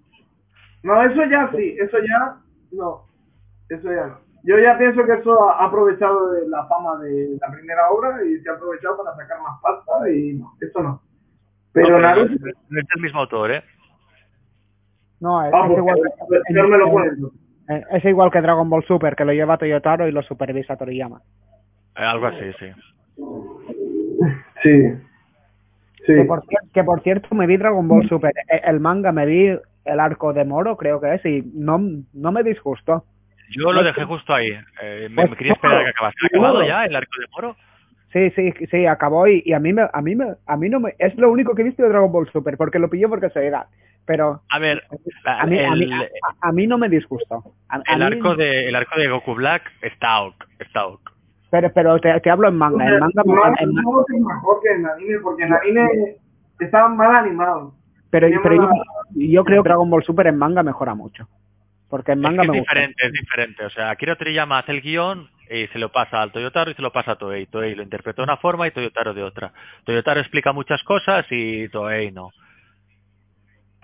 no, 0.83 1.03
eso 1.03 1.25
ya 1.25 1.51
sí, 1.55 1.75
eso 1.79 1.97
ya, 1.99 2.37
no, 2.71 3.05
eso 3.69 3.91
ya 3.91 4.07
no. 4.07 4.27
Yo 4.43 4.57
ya 4.59 4.77
pienso 4.77 5.03
que 5.03 5.13
eso 5.13 5.49
ha 5.49 5.65
aprovechado 5.65 6.31
de 6.31 6.47
la 6.47 6.65
fama 6.67 6.97
de 6.99 7.37
la 7.41 7.51
primera 7.51 7.89
obra 7.89 8.23
y 8.23 8.39
se 8.39 8.49
ha 8.49 8.53
aprovechado 8.53 8.95
para 9.03 9.15
sacar 9.17 9.41
más 9.41 9.59
pasta 9.61 10.09
y 10.09 10.33
no, 10.35 10.53
eso 10.61 10.81
no. 10.81 11.01
Pero 11.73 11.89
No, 11.89 11.99
Naruto, 11.99 12.33
no, 12.39 12.51
no 12.69 12.79
es 12.79 12.85
el 12.95 13.01
mismo 13.01 13.19
autor, 13.19 13.51
¿eh? 13.51 13.63
No, 15.19 15.43
es, 15.45 15.53
ah, 15.53 15.61
es 15.61 15.67
pues, 15.67 15.77
igual, 15.79 15.99
pues, 16.27 16.41
peor 16.53 16.67
me 16.69 16.77
lo 16.77 17.31
eh, 17.69 17.83
es 17.91 18.05
igual 18.05 18.31
que 18.31 18.41
Dragon 18.41 18.69
Ball 18.69 18.85
Super, 18.85 19.15
que 19.15 19.25
lo 19.25 19.33
lleva 19.33 19.57
Toyotaro 19.57 20.07
y 20.07 20.11
lo 20.11 20.21
supervisa 20.23 20.77
Toriyama. 20.77 21.21
Eh, 21.97 22.03
Algo 22.03 22.27
así, 22.27 22.45
sí. 22.59 22.67
Sí. 24.63 24.93
Sí. 26.05 26.13
Que, 26.13 26.23
por, 26.23 26.41
cier- 26.43 26.71
que 26.73 26.83
por 26.83 27.01
cierto, 27.01 27.35
me 27.35 27.47
vi 27.47 27.57
Dragon 27.57 27.87
Ball 27.87 28.07
Super, 28.07 28.31
eh, 28.49 28.61
el 28.63 28.79
manga, 28.79 29.11
me 29.11 29.25
vi 29.25 29.47
el 29.85 29.99
arco 29.99 30.31
de 30.31 30.45
Moro, 30.45 30.77
creo 30.77 31.01
que 31.01 31.15
es, 31.15 31.25
y 31.25 31.43
no, 31.53 31.79
no 32.13 32.31
me 32.31 32.43
disgustó. 32.43 33.03
Yo 33.49 33.71
lo 33.71 33.83
dejé 33.83 34.03
justo 34.05 34.33
ahí. 34.33 34.51
Eh, 34.81 35.07
me, 35.09 35.15
Pues, 35.15 35.31
me 35.31 35.37
quería 35.37 35.53
esperar 35.53 35.79
a 35.79 35.83
que 35.83 35.89
acabase. 35.89 36.15
¿Ha 36.23 36.27
acabado 36.27 36.63
ya 36.63 36.85
el 36.85 36.95
arco 36.95 37.11
de 37.19 37.25
Moro? 37.33 37.55
Sí, 38.13 38.29
sí, 38.31 38.53
sí, 38.71 38.85
acabó 38.85 39.27
y, 39.27 39.43
y 39.45 39.51
a 39.53 39.59
mí 39.59 39.73
me, 39.73 39.87
a 39.91 40.01
mí 40.01 40.15
me, 40.15 40.35
a 40.45 40.55
mí 40.57 40.69
no 40.69 40.79
me, 40.79 40.95
es 40.97 41.13
lo 41.17 41.29
único 41.29 41.53
que 41.53 41.61
he 41.61 41.65
visto 41.65 41.83
de 41.83 41.89
Dragon 41.89 42.11
Ball 42.11 42.29
Super, 42.31 42.55
porque 42.55 42.79
lo 42.79 42.89
pilló 42.89 43.09
porque 43.09 43.29
soy 43.29 43.47
edad, 43.47 43.67
pero 44.07 44.41
A 44.49 44.57
ver, 44.59 44.81
la- 45.23 45.41
a 45.41 45.45
mí, 45.45 45.59
a, 45.59 45.71
mí, 45.75 45.83
el, 45.83 45.93
a- 45.93 46.47
a 46.47 46.51
mí 46.51 46.65
no 46.65 46.77
me 46.79 46.89
disgustó. 46.89 47.43
A- 47.69 47.75
a 47.85 47.93
el 47.93 47.99
mí- 47.99 48.05
arco 48.05 48.35
de 48.35 48.67
el 48.69 48.75
arco 48.75 48.97
de 48.99 49.09
Goku 49.09 49.35
Black 49.35 49.71
está 49.81 50.21
ok, 50.21 50.45
está 50.59 50.87
ok. 50.87 51.11
Pero, 51.51 51.71
pero 51.73 51.99
te, 51.99 52.19
te 52.21 52.29
hablo 52.29 52.47
en 52.49 52.55
manga, 52.57 52.85
en 52.87 52.99
manga, 52.99 53.21
no, 53.25 53.45
en- 53.47 53.55
en- 53.59 53.73
no, 53.75 54.01
es 54.01 54.19
mejor 54.25 54.59
que 54.63 54.69
en 54.73 54.85
anime, 54.87 55.19
porque 55.21 55.43
en 55.43 55.53
anime 55.53 56.15
está 56.59 56.87
mal 56.87 57.15
animado. 57.15 57.73
pero, 58.09 58.27
Yo 58.29 58.39
pero 58.41 58.55
yo, 58.55 58.69
yo 59.15 59.43
creo 59.43 59.61
que 59.63 59.69
Dragon 59.69 59.89
Ball 59.89 60.03
Super 60.03 60.27
en 60.27 60.37
manga 60.37 60.63
mejora 60.63 60.95
mucho, 60.95 61.27
porque 61.89 62.13
en 62.13 62.19
Es 62.19 62.23
manga 62.23 62.41
que 62.41 62.47
es 62.47 62.51
me 62.51 62.57
gusta. 62.59 62.73
diferente, 62.73 63.05
es 63.05 63.11
diferente. 63.13 63.65
O 63.65 63.69
sea, 63.69 63.89
Akira 63.91 64.15
Toriyama 64.15 64.59
hace 64.59 64.71
el 64.71 64.81
guion 64.81 65.29
y 65.49 65.67
se 65.67 65.79
lo 65.79 65.89
pasa 65.91 66.21
al 66.21 66.31
Toyotaro 66.33 66.71
y 66.71 66.73
se 66.73 66.81
lo 66.81 66.91
pasa 66.91 67.11
a 67.13 67.15
Toei. 67.17 67.45
Toei 67.45 67.75
lo 67.75 67.83
interpreta 67.83 68.21
de 68.21 68.23
una 68.25 68.37
forma 68.37 68.67
y 68.67 68.71
Toyotaro 68.71 69.13
de 69.13 69.23
otra. 69.23 69.53
Toyotaro 69.85 70.19
explica 70.19 70.51
muchas 70.51 70.83
cosas 70.83 71.25
y 71.29 71.69
Toei 71.69 72.11
no. 72.11 72.31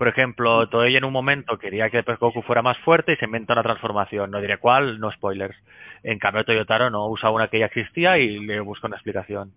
Por 0.04 0.10
ejemplo, 0.10 0.68
Toei 0.68 0.94
en 0.96 1.04
un 1.06 1.14
momento 1.14 1.56
quería 1.56 1.88
que 1.88 2.02
Goku 2.02 2.42
fuera 2.42 2.60
más 2.60 2.76
fuerte 2.80 3.14
y 3.14 3.16
se 3.16 3.24
inventa 3.24 3.54
una 3.54 3.62
transformación. 3.62 4.30
No 4.30 4.38
diré 4.38 4.58
cuál, 4.58 5.00
no 5.00 5.10
spoilers. 5.10 5.56
En 6.02 6.18
cambio, 6.18 6.44
Toyotaro 6.44 6.90
no 6.90 7.08
usa 7.08 7.30
una 7.30 7.48
que 7.48 7.58
ya 7.60 7.64
existía 7.64 8.18
y 8.18 8.38
le 8.40 8.60
busca 8.60 8.86
una 8.86 8.96
explicación. 8.96 9.52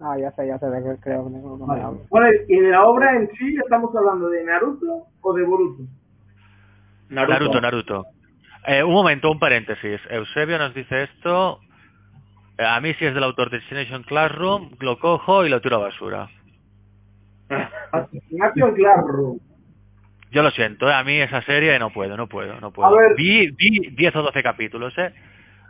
Ah, 0.00 0.18
ya 0.18 0.32
sé, 0.32 0.48
ya 0.48 0.58
sé 0.58 0.66
creo 1.00 1.24
que 1.24 1.30
no 1.30 1.56
me 1.56 1.66
Vale. 1.66 1.82
hablo. 1.82 2.00
Bueno, 2.10 2.26
y 2.48 2.58
de 2.58 2.70
la 2.72 2.84
obra 2.84 3.14
en 3.14 3.30
sí, 3.38 3.56
¿estamos 3.62 3.94
hablando 3.94 4.28
de 4.28 4.42
Naruto 4.42 5.06
o 5.20 5.32
de 5.34 5.44
Boruto? 5.44 5.84
Naruto. 7.08 7.32
Naruto, 7.32 7.60
Naruto. 7.60 8.06
Eh, 8.66 8.82
un 8.82 8.92
momento, 8.92 9.30
un 9.30 9.38
paréntesis. 9.38 10.00
Eusebio 10.10 10.58
nos 10.58 10.74
dice 10.74 11.04
esto. 11.04 11.60
Eh, 12.58 12.64
A 12.64 12.80
mí 12.80 12.92
si 12.94 13.04
es 13.04 13.14
del 13.14 13.22
autor 13.22 13.50
de 13.50 13.58
Destination 13.58 14.02
Classroom, 14.02 14.70
lo 14.80 14.98
cojo 14.98 15.46
y 15.46 15.48
lo 15.48 15.60
tiro 15.60 15.76
a 15.76 15.78
basura. 15.78 16.28
Asesinato 17.92 18.66
en 18.66 18.74
Classroom. 18.74 19.38
Yo 20.30 20.42
lo 20.42 20.50
siento, 20.50 20.88
eh, 20.88 20.92
a 20.94 21.04
mí 21.04 21.20
esa 21.20 21.40
serie 21.42 21.78
no 21.78 21.90
puedo, 21.90 22.16
no 22.16 22.26
puedo, 22.28 22.60
no 22.60 22.66
A 22.68 22.70
puedo. 22.72 22.96
ver. 22.96 23.14
Vi, 23.16 23.50
vi 23.52 23.90
10 23.96 24.16
o 24.16 24.22
12 24.22 24.42
capítulos, 24.42 24.92
¿eh? 24.98 25.12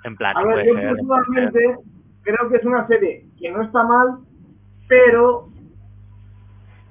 En 0.04 0.16
plan, 0.16 0.36
A 0.36 0.42
no 0.42 0.48
ver, 0.48 0.64
puede 0.66 0.66
yo 0.66 0.74
ser, 0.74 0.84
no 0.84 1.06
puede 1.06 1.24
ser. 1.24 1.34
personalmente 1.54 1.90
creo 2.22 2.48
que 2.50 2.56
es 2.56 2.64
una 2.64 2.86
serie 2.86 3.24
que 3.38 3.50
no 3.50 3.62
está 3.62 3.84
mal, 3.84 4.08
pero 4.88 5.48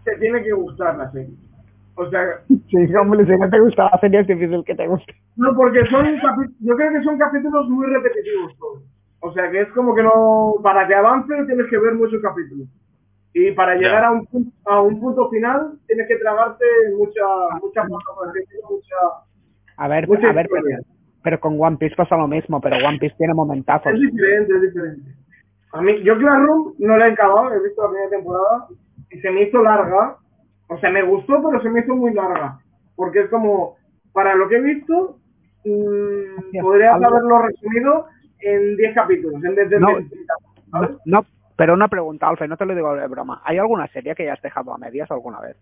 te 0.04 0.16
tiene 0.18 0.44
que 0.44 0.52
gustar 0.54 0.96
la 0.98 1.12
serie. 1.12 1.34
O 1.96 2.10
sea, 2.10 2.22
Sí, 2.48 2.96
hombre, 2.96 3.26
si 3.26 3.32
no 3.38 3.50
te 3.50 3.60
gusta 3.60 3.90
la 3.92 4.00
serie 4.00 4.20
es 4.20 4.28
difícil 4.28 4.64
que 4.66 4.76
te 4.76 4.88
guste. 4.88 5.16
no, 5.38 5.56
porque 5.56 5.86
son 5.88 6.06
yo 6.60 6.76
creo 6.76 6.92
que 6.92 7.04
son 7.04 7.18
capítulos 7.18 7.70
muy 7.70 7.88
repetitivos 7.88 8.58
todos. 8.60 8.84
O 9.22 9.34
sea, 9.34 9.50
que 9.50 9.62
es 9.62 9.70
como 9.70 9.96
que 9.96 10.04
no, 10.04 10.56
para 10.62 10.88
que 10.88 10.94
avance 10.94 11.34
tienes 11.48 11.68
que 11.68 11.78
ver 11.80 11.96
muchos 11.96 12.22
capítulos. 12.22 12.68
Y 13.38 13.52
para 13.52 13.76
llegar 13.76 14.02
a 14.06 14.12
un, 14.12 14.26
pun- 14.28 14.54
a 14.64 14.82
un 14.82 14.98
punto 14.98 15.30
final 15.30 15.74
tienes 15.88 16.08
que 16.08 16.16
tragarte 16.16 16.64
mucha, 16.98 17.22
mucha, 17.62 17.84
mucha, 17.84 18.96
A 19.76 19.88
ver, 19.90 20.08
mucha 20.08 20.30
a 20.30 20.34
ver, 20.34 20.48
pero, 20.50 20.64
pero 21.22 21.40
con 21.42 21.60
One 21.62 21.76
Piece 21.76 21.98
pasa 21.98 22.16
lo 22.16 22.30
mismo, 22.30 22.62
pero 22.62 22.78
One 22.78 22.98
Piece 22.98 23.16
tiene 23.18 23.34
momentazos. 23.34 23.92
Es 23.94 24.00
diferente, 24.00 24.56
es 24.56 24.62
diferente. 24.62 25.12
A 25.74 25.82
mí, 25.82 26.02
yo 26.04 26.18
Classroom 26.18 26.76
no 26.80 26.98
la 26.98 27.10
he 27.10 27.12
acabado, 27.12 27.54
he 27.54 27.62
visto 27.62 27.82
la 27.84 27.90
primera 27.90 28.10
temporada 28.10 28.68
y 29.12 29.20
se 29.20 29.30
me 29.32 29.44
hizo 29.44 29.62
larga. 29.62 30.16
O 30.70 30.78
sea, 30.80 30.90
me 30.90 31.04
gustó, 31.04 31.44
pero 31.44 31.62
se 31.62 31.70
me 31.70 31.82
hizo 31.82 31.94
muy 31.94 32.14
larga. 32.14 32.60
Porque 32.96 33.20
es 33.20 33.30
como, 33.30 33.76
para 34.14 34.34
lo 34.36 34.48
que 34.48 34.56
he 34.56 34.62
visto, 34.62 35.18
mm, 35.66 36.40
Hostia, 36.40 36.62
podrías 36.62 36.94
haberlo 37.04 37.40
resumido 37.42 38.06
en 38.40 38.78
10 38.78 38.96
capítulos, 38.96 39.44
en 39.44 39.56
vez 39.56 39.70
de 39.70 39.80
No. 39.82 39.88
20, 39.88 40.16
¿sabes? 40.72 40.90
No, 41.06 41.20
no, 41.20 41.26
pero 41.56 41.74
una 41.74 41.88
pregunta, 41.88 42.28
Alfa, 42.28 42.46
y 42.46 42.48
no 42.48 42.58
te 42.58 42.66
lo 42.66 42.76
digo 42.76 42.96
de 42.96 43.08
broma. 43.08 43.42
¿Hay 43.46 43.58
alguna 43.58 43.88
serie 43.88 44.14
que 44.16 44.24
hayas 44.24 44.42
dejado 44.42 44.74
a 44.74 44.78
medias 44.78 45.10
alguna 45.12 45.40
vez? 45.40 45.56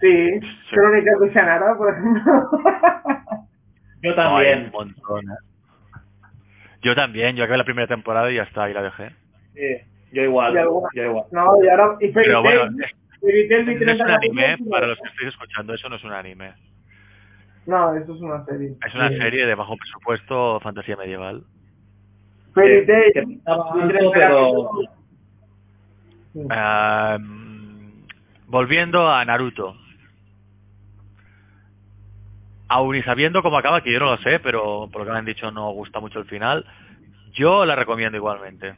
Sí, 0.00 0.40
Crónicas 0.70 1.18
de 1.20 1.30
Shannara, 1.32 1.76
por 1.76 1.90
ejemplo. 1.92 2.32
Yo 4.02 4.14
también. 4.14 4.64
un 4.66 4.70
montón, 4.72 5.24
¿eh? 5.30 5.98
Yo 6.82 6.94
también, 6.94 7.36
yo 7.36 7.44
acabé 7.44 7.58
la 7.58 7.64
primera 7.64 7.88
temporada 7.88 8.30
y 8.30 8.34
ya 8.36 8.42
está, 8.42 8.68
y 8.68 8.74
la 8.74 8.82
dejé. 8.82 9.10
Sí, 9.54 9.78
yo 10.12 10.22
igual. 10.22 10.52
Yo 10.54 10.82
igual. 11.04 11.24
no, 11.30 11.64
y 11.64 11.68
ahora, 11.68 11.96
y 12.00 12.08
Pero 12.12 12.42
bueno, 12.42 12.64
es- 12.84 12.94
No 13.22 13.28
es 13.30 13.78
30 13.78 14.04
un 14.04 14.10
anime, 14.10 14.56
para 14.70 14.82
lo- 14.86 14.88
los 14.92 14.98
que 15.00 15.08
estéis 15.08 15.28
escuchando, 15.30 15.72
eso 15.72 15.88
no 15.88 15.96
es 15.96 16.04
un 16.04 16.12
anime. 16.12 16.52
No, 17.64 17.96
eso 17.96 18.14
es 18.14 18.20
una 18.20 18.44
serie. 18.44 18.74
Es 18.86 18.94
una 18.94 19.08
Sí. 19.08 19.16
serie 19.16 19.46
de 19.46 19.54
bajo 19.54 19.74
presupuesto, 19.78 20.60
fantasía 20.60 20.96
medieval. 20.98 21.44
Fairy 22.54 22.86
Que- 22.86 22.92
Tail, 22.92 23.12
que 23.12 23.34
estaba 23.34 23.74
vi 23.74 23.80
alto, 23.82 23.94
30 23.98 24.10
pero-. 24.14 24.70
Ah, 26.50 27.18
volviendo 28.46 29.08
a 29.08 29.24
Naruto. 29.24 29.76
Aún 32.68 32.96
y 32.96 33.02
sabiendo 33.02 33.42
cómo 33.42 33.58
acaba, 33.58 33.82
que 33.82 33.92
yo 33.92 34.00
no 34.00 34.06
lo 34.06 34.16
sé, 34.18 34.40
pero 34.40 34.88
por 34.90 35.02
lo 35.02 35.06
que 35.06 35.12
me 35.12 35.18
han 35.18 35.24
dicho 35.24 35.50
no 35.50 35.70
gusta 35.72 36.00
mucho 36.00 36.18
el 36.20 36.24
final, 36.26 36.64
yo 37.32 37.64
la 37.64 37.76
recomiendo 37.76 38.16
igualmente. 38.16 38.74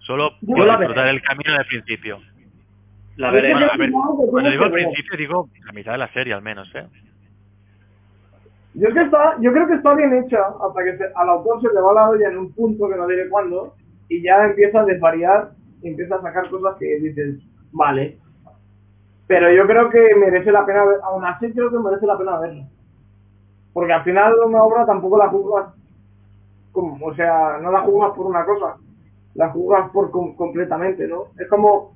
Solo 0.00 0.32
Yo 0.40 0.56
por 0.56 0.66
disfrutar 0.66 1.04
veré. 1.04 1.10
el 1.10 1.22
camino 1.22 1.52
del 1.52 1.66
principio. 1.66 2.20
La 3.16 3.30
veré. 3.30 3.52
Bueno, 3.52 3.68
a 3.72 3.76
ver, 3.76 3.90
cuando 4.30 4.50
digo 4.50 4.64
ver. 4.64 4.72
principio, 4.72 5.16
digo 5.16 5.48
la 5.64 5.72
mitad 5.72 5.92
de 5.92 5.98
la 5.98 6.12
serie 6.12 6.34
al 6.34 6.42
menos, 6.42 6.70
¿eh? 6.74 6.86
Yo, 8.74 8.88
es 8.88 8.94
que 8.94 9.00
está, 9.02 9.36
yo 9.40 9.52
creo 9.52 9.66
que 9.66 9.74
está 9.74 9.94
bien 9.94 10.12
hecha 10.14 10.38
hasta 10.66 10.84
que 10.84 10.96
se- 10.96 11.12
al 11.14 11.28
autor 11.28 11.60
se 11.60 11.72
le 11.74 11.80
va 11.80 11.92
la 11.92 12.08
olla 12.10 12.28
en 12.28 12.38
un 12.38 12.52
punto 12.52 12.88
que 12.88 12.96
no 12.96 13.06
diré 13.06 13.28
cuándo 13.28 13.74
y 14.08 14.22
ya 14.22 14.44
empieza 14.44 14.80
a 14.80 14.84
desvariar 14.84 15.50
y 15.82 15.88
empieza 15.88 16.16
a 16.16 16.22
sacar 16.22 16.48
cosas 16.50 16.76
que 16.78 16.86
dices, 17.00 17.40
vale. 17.72 18.18
Pero 19.26 19.52
yo 19.52 19.66
creo 19.66 19.90
que 19.90 20.14
merece 20.16 20.50
la 20.52 20.66
pena, 20.66 20.84
ver, 20.84 20.98
aún 21.02 21.24
así 21.24 21.52
creo 21.52 21.70
que 21.70 21.78
merece 21.78 22.06
la 22.06 22.18
pena 22.18 22.38
verlo. 22.38 22.64
Porque 23.72 23.92
al 23.92 24.02
final 24.04 24.34
una 24.44 24.62
obra 24.62 24.84
tampoco 24.86 25.18
la 25.18 25.28
juzgas, 25.28 25.74
como, 26.72 27.06
o 27.06 27.14
sea, 27.14 27.58
no 27.62 27.70
la 27.70 27.80
juzgas 27.82 28.12
por 28.12 28.26
una 28.26 28.44
cosa, 28.44 28.76
la 29.34 29.50
juzgas 29.50 29.90
por 29.90 30.10
com- 30.10 30.34
completamente, 30.34 31.06
¿no? 31.06 31.26
Es 31.38 31.48
como 31.48 31.92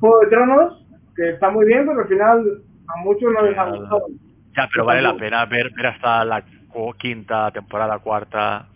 Juego 0.00 0.20
de 0.20 0.26
Tronos, 0.28 0.86
que 1.14 1.30
está 1.30 1.50
muy 1.50 1.66
bien, 1.66 1.86
pero 1.86 2.00
al 2.00 2.08
final 2.08 2.62
a 2.88 3.04
muchos 3.04 3.32
no 3.32 3.42
les 3.42 3.56
ha 3.58 3.70
gustado. 3.70 4.06
Ya, 4.56 4.68
pero 4.72 4.84
vale 4.84 5.02
la 5.02 5.16
pena 5.16 5.44
ver, 5.46 5.70
ver 5.76 5.86
hasta 5.86 6.24
la 6.24 6.44
quinta 6.98 7.50
temporada, 7.52 7.98
cuarta. 7.98 8.66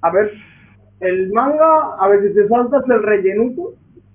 A 0.00 0.10
ver, 0.10 0.32
el 1.00 1.32
manga, 1.32 1.96
a 1.98 2.08
ver 2.08 2.22
si 2.28 2.34
te 2.34 2.48
saltas 2.48 2.82
el 2.88 3.02
rellenuto, 3.02 3.62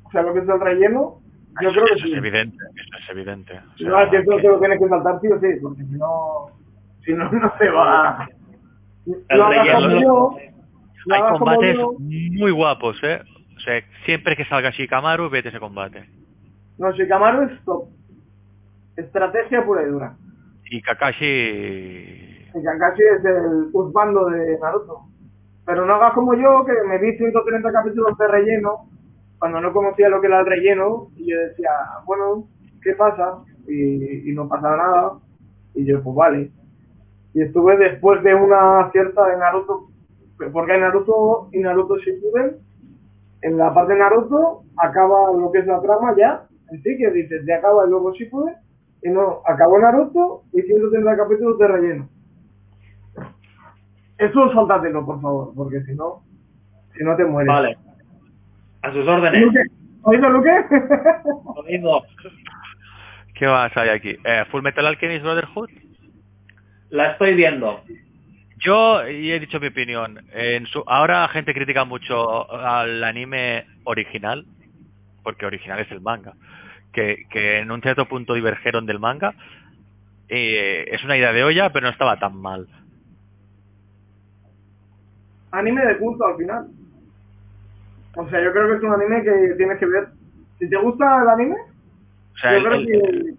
o 0.04 0.12
sea, 0.12 0.22
lo 0.24 0.34
que 0.34 0.40
es 0.40 0.50
el 0.50 0.60
relleno, 0.60 1.20
yo 1.62 1.70
eso, 1.70 1.72
creo 1.72 1.86
que 1.86 1.94
eso 1.96 2.06
sí. 2.08 2.12
es 2.12 2.18
evidente, 2.18 2.58
eso 2.76 2.98
es 3.00 3.10
evidente. 3.10 3.54
O 3.74 3.78
sea, 3.78 3.90
No, 3.90 4.02
es 4.02 4.10
que 4.10 4.18
eso 4.18 4.32
que- 4.36 4.42
te 4.42 4.48
lo 4.48 4.60
tienes 4.60 4.80
que 4.80 4.90
saltar 4.90 5.20
sí 5.22 5.28
o 5.28 5.40
sí, 5.40 5.48
porque 5.62 5.84
si 5.84 5.92
no, 5.92 6.48
si 7.06 7.14
no, 7.14 7.32
no 7.32 7.52
te 7.60 7.70
va. 7.70 8.28
El 9.30 9.38
Lo 9.38 9.50
relleno 9.50 10.02
yo, 10.02 10.38
lo 11.06 11.16
Hay 11.16 11.22
combates 11.38 11.76
yo. 11.78 11.94
muy 12.00 12.52
guapos, 12.52 13.02
¿eh? 13.04 13.22
O 13.56 13.60
sea, 13.62 13.82
siempre 14.06 14.36
que 14.36 14.46
salga 14.46 14.70
Shikamaru, 14.72 15.30
vete 15.30 15.50
ese 15.50 15.60
combate. 15.60 16.08
No, 16.78 16.92
Shikamaru 16.92 17.44
es 17.50 17.64
top. 17.64 17.90
Estrategia 18.98 19.64
pura 19.66 19.84
y 19.84 19.86
dura. 19.88 20.16
Y 20.70 20.82
Kakashi... 20.82 22.50
Y 22.54 22.64
Kakashi 22.64 23.04
es 23.04 23.26
el 23.26 23.70
Uzbando 23.74 24.26
de 24.30 24.58
Naruto. 24.60 25.02
Pero 25.66 25.86
no 25.86 25.96
hagas 25.96 26.14
como 26.14 26.34
yo, 26.34 26.66
que 26.66 26.74
me 26.88 26.98
vi 26.98 27.18
130 27.18 27.72
capítulos 27.72 28.18
de 28.18 28.28
relleno, 28.28 28.90
cuando 29.40 29.62
no 29.62 29.74
conocía 29.74 30.10
lo 30.10 30.22
que 30.22 30.28
era 30.28 30.40
el 30.40 30.46
relleno, 30.46 31.10
y 31.16 31.30
yo 31.30 31.40
decía, 31.40 31.70
bueno, 32.06 32.48
¿qué 32.82 32.94
pasa? 32.94 33.44
Y, 33.68 34.32
no 34.34 34.48
pasaba 34.48 34.78
nada. 34.78 35.20
Y 35.76 35.86
yo, 35.86 36.02
pues 36.02 36.16
vale. 36.16 36.52
Y 37.34 37.42
estuve 37.42 37.78
después 37.78 38.24
de 38.24 38.34
una 38.34 38.90
cierta 38.92 39.28
de 39.28 39.38
Naruto, 39.38 39.90
porque 40.52 40.78
Naruto 40.78 41.50
y 41.52 41.60
Naruto 41.60 41.98
Shippuden, 41.98 42.58
en 43.42 43.58
la 43.58 43.74
parte 43.74 43.94
de 43.94 44.00
Naruto, 44.00 44.64
acaba 44.78 45.32
lo 45.34 45.52
que 45.52 45.60
es 45.60 45.68
la 45.68 45.82
trama 45.82 46.16
ya, 46.18 46.48
en 46.72 46.82
sí, 46.82 46.98
que 46.98 47.12
dices, 47.12 47.44
ya 47.46 47.58
acaba 47.58 47.86
y 47.86 47.90
luego 47.90 48.14
Shippuden, 48.14 48.56
y 49.08 49.10
no, 49.10 49.42
acabó 49.46 49.80
Naruto 49.80 50.44
y 50.52 50.62
130 50.62 51.16
capítulos 51.16 51.58
de 51.58 51.68
relleno. 51.68 52.10
Eso 54.18 54.52
sáltatelo, 54.52 55.06
por 55.06 55.22
favor, 55.22 55.54
porque 55.56 55.82
si 55.84 55.94
no, 55.94 56.24
si 56.98 57.04
no 57.06 57.16
te 57.16 57.24
mueres. 57.24 57.48
Vale. 57.48 57.78
A 58.82 58.92
sus 58.92 59.08
órdenes. 59.08 59.42
Luque, 59.42 59.60
¿Oído, 60.02 60.30
Luque? 60.30 60.50
Oído. 61.56 62.04
¿Qué 63.36 63.48
más 63.48 63.76
hay 63.78 63.90
aquí? 63.90 64.18
Eh, 64.26 64.44
Full 64.52 64.62
Metal 64.62 64.86
Alchemist 64.86 65.24
Brotherhood. 65.24 65.70
La 66.90 67.12
estoy 67.12 67.36
viendo. 67.36 67.82
Yo 68.58 69.08
y 69.08 69.32
he 69.32 69.40
dicho 69.40 69.60
mi 69.60 69.68
opinión. 69.68 70.20
En 70.34 70.66
su, 70.66 70.84
ahora 70.86 71.28
gente 71.30 71.54
critica 71.54 71.86
mucho 71.86 72.52
al 72.52 73.04
anime 73.04 73.66
original, 73.86 74.46
porque 75.24 75.46
original 75.46 75.80
es 75.80 75.92
el 75.92 76.02
manga, 76.02 76.34
que, 76.98 77.28
que 77.30 77.60
en 77.60 77.70
un 77.70 77.80
cierto 77.84 78.08
punto 78.08 78.34
divergieron 78.34 78.88
del 78.88 78.98
manga. 79.00 79.36
Eh, 80.30 80.86
es 80.92 81.04
una 81.04 81.16
idea 81.16 81.32
de 81.32 81.44
olla, 81.44 81.72
pero 81.72 81.86
no 81.86 81.92
estaba 81.92 82.18
tan 82.18 82.36
mal. 82.36 82.68
anime 85.52 85.86
de 85.86 85.98
culto 86.00 86.26
al 86.26 86.38
final. 86.38 86.68
O 88.16 88.30
sea, 88.30 88.44
yo 88.44 88.52
creo 88.52 88.68
que 88.68 88.76
es 88.78 88.84
un 88.84 88.94
anime 88.94 89.24
que 89.24 89.56
tienes 89.58 89.78
que 89.80 89.86
ver. 89.86 90.08
Si 90.60 90.68
te 90.70 90.76
gusta 90.78 91.22
el 91.22 91.30
anime, 91.30 91.56
O 91.56 92.38
sea, 92.42 92.52
yo 92.52 92.58
el, 92.58 92.64
creo 92.64 92.80
el- 92.80 93.38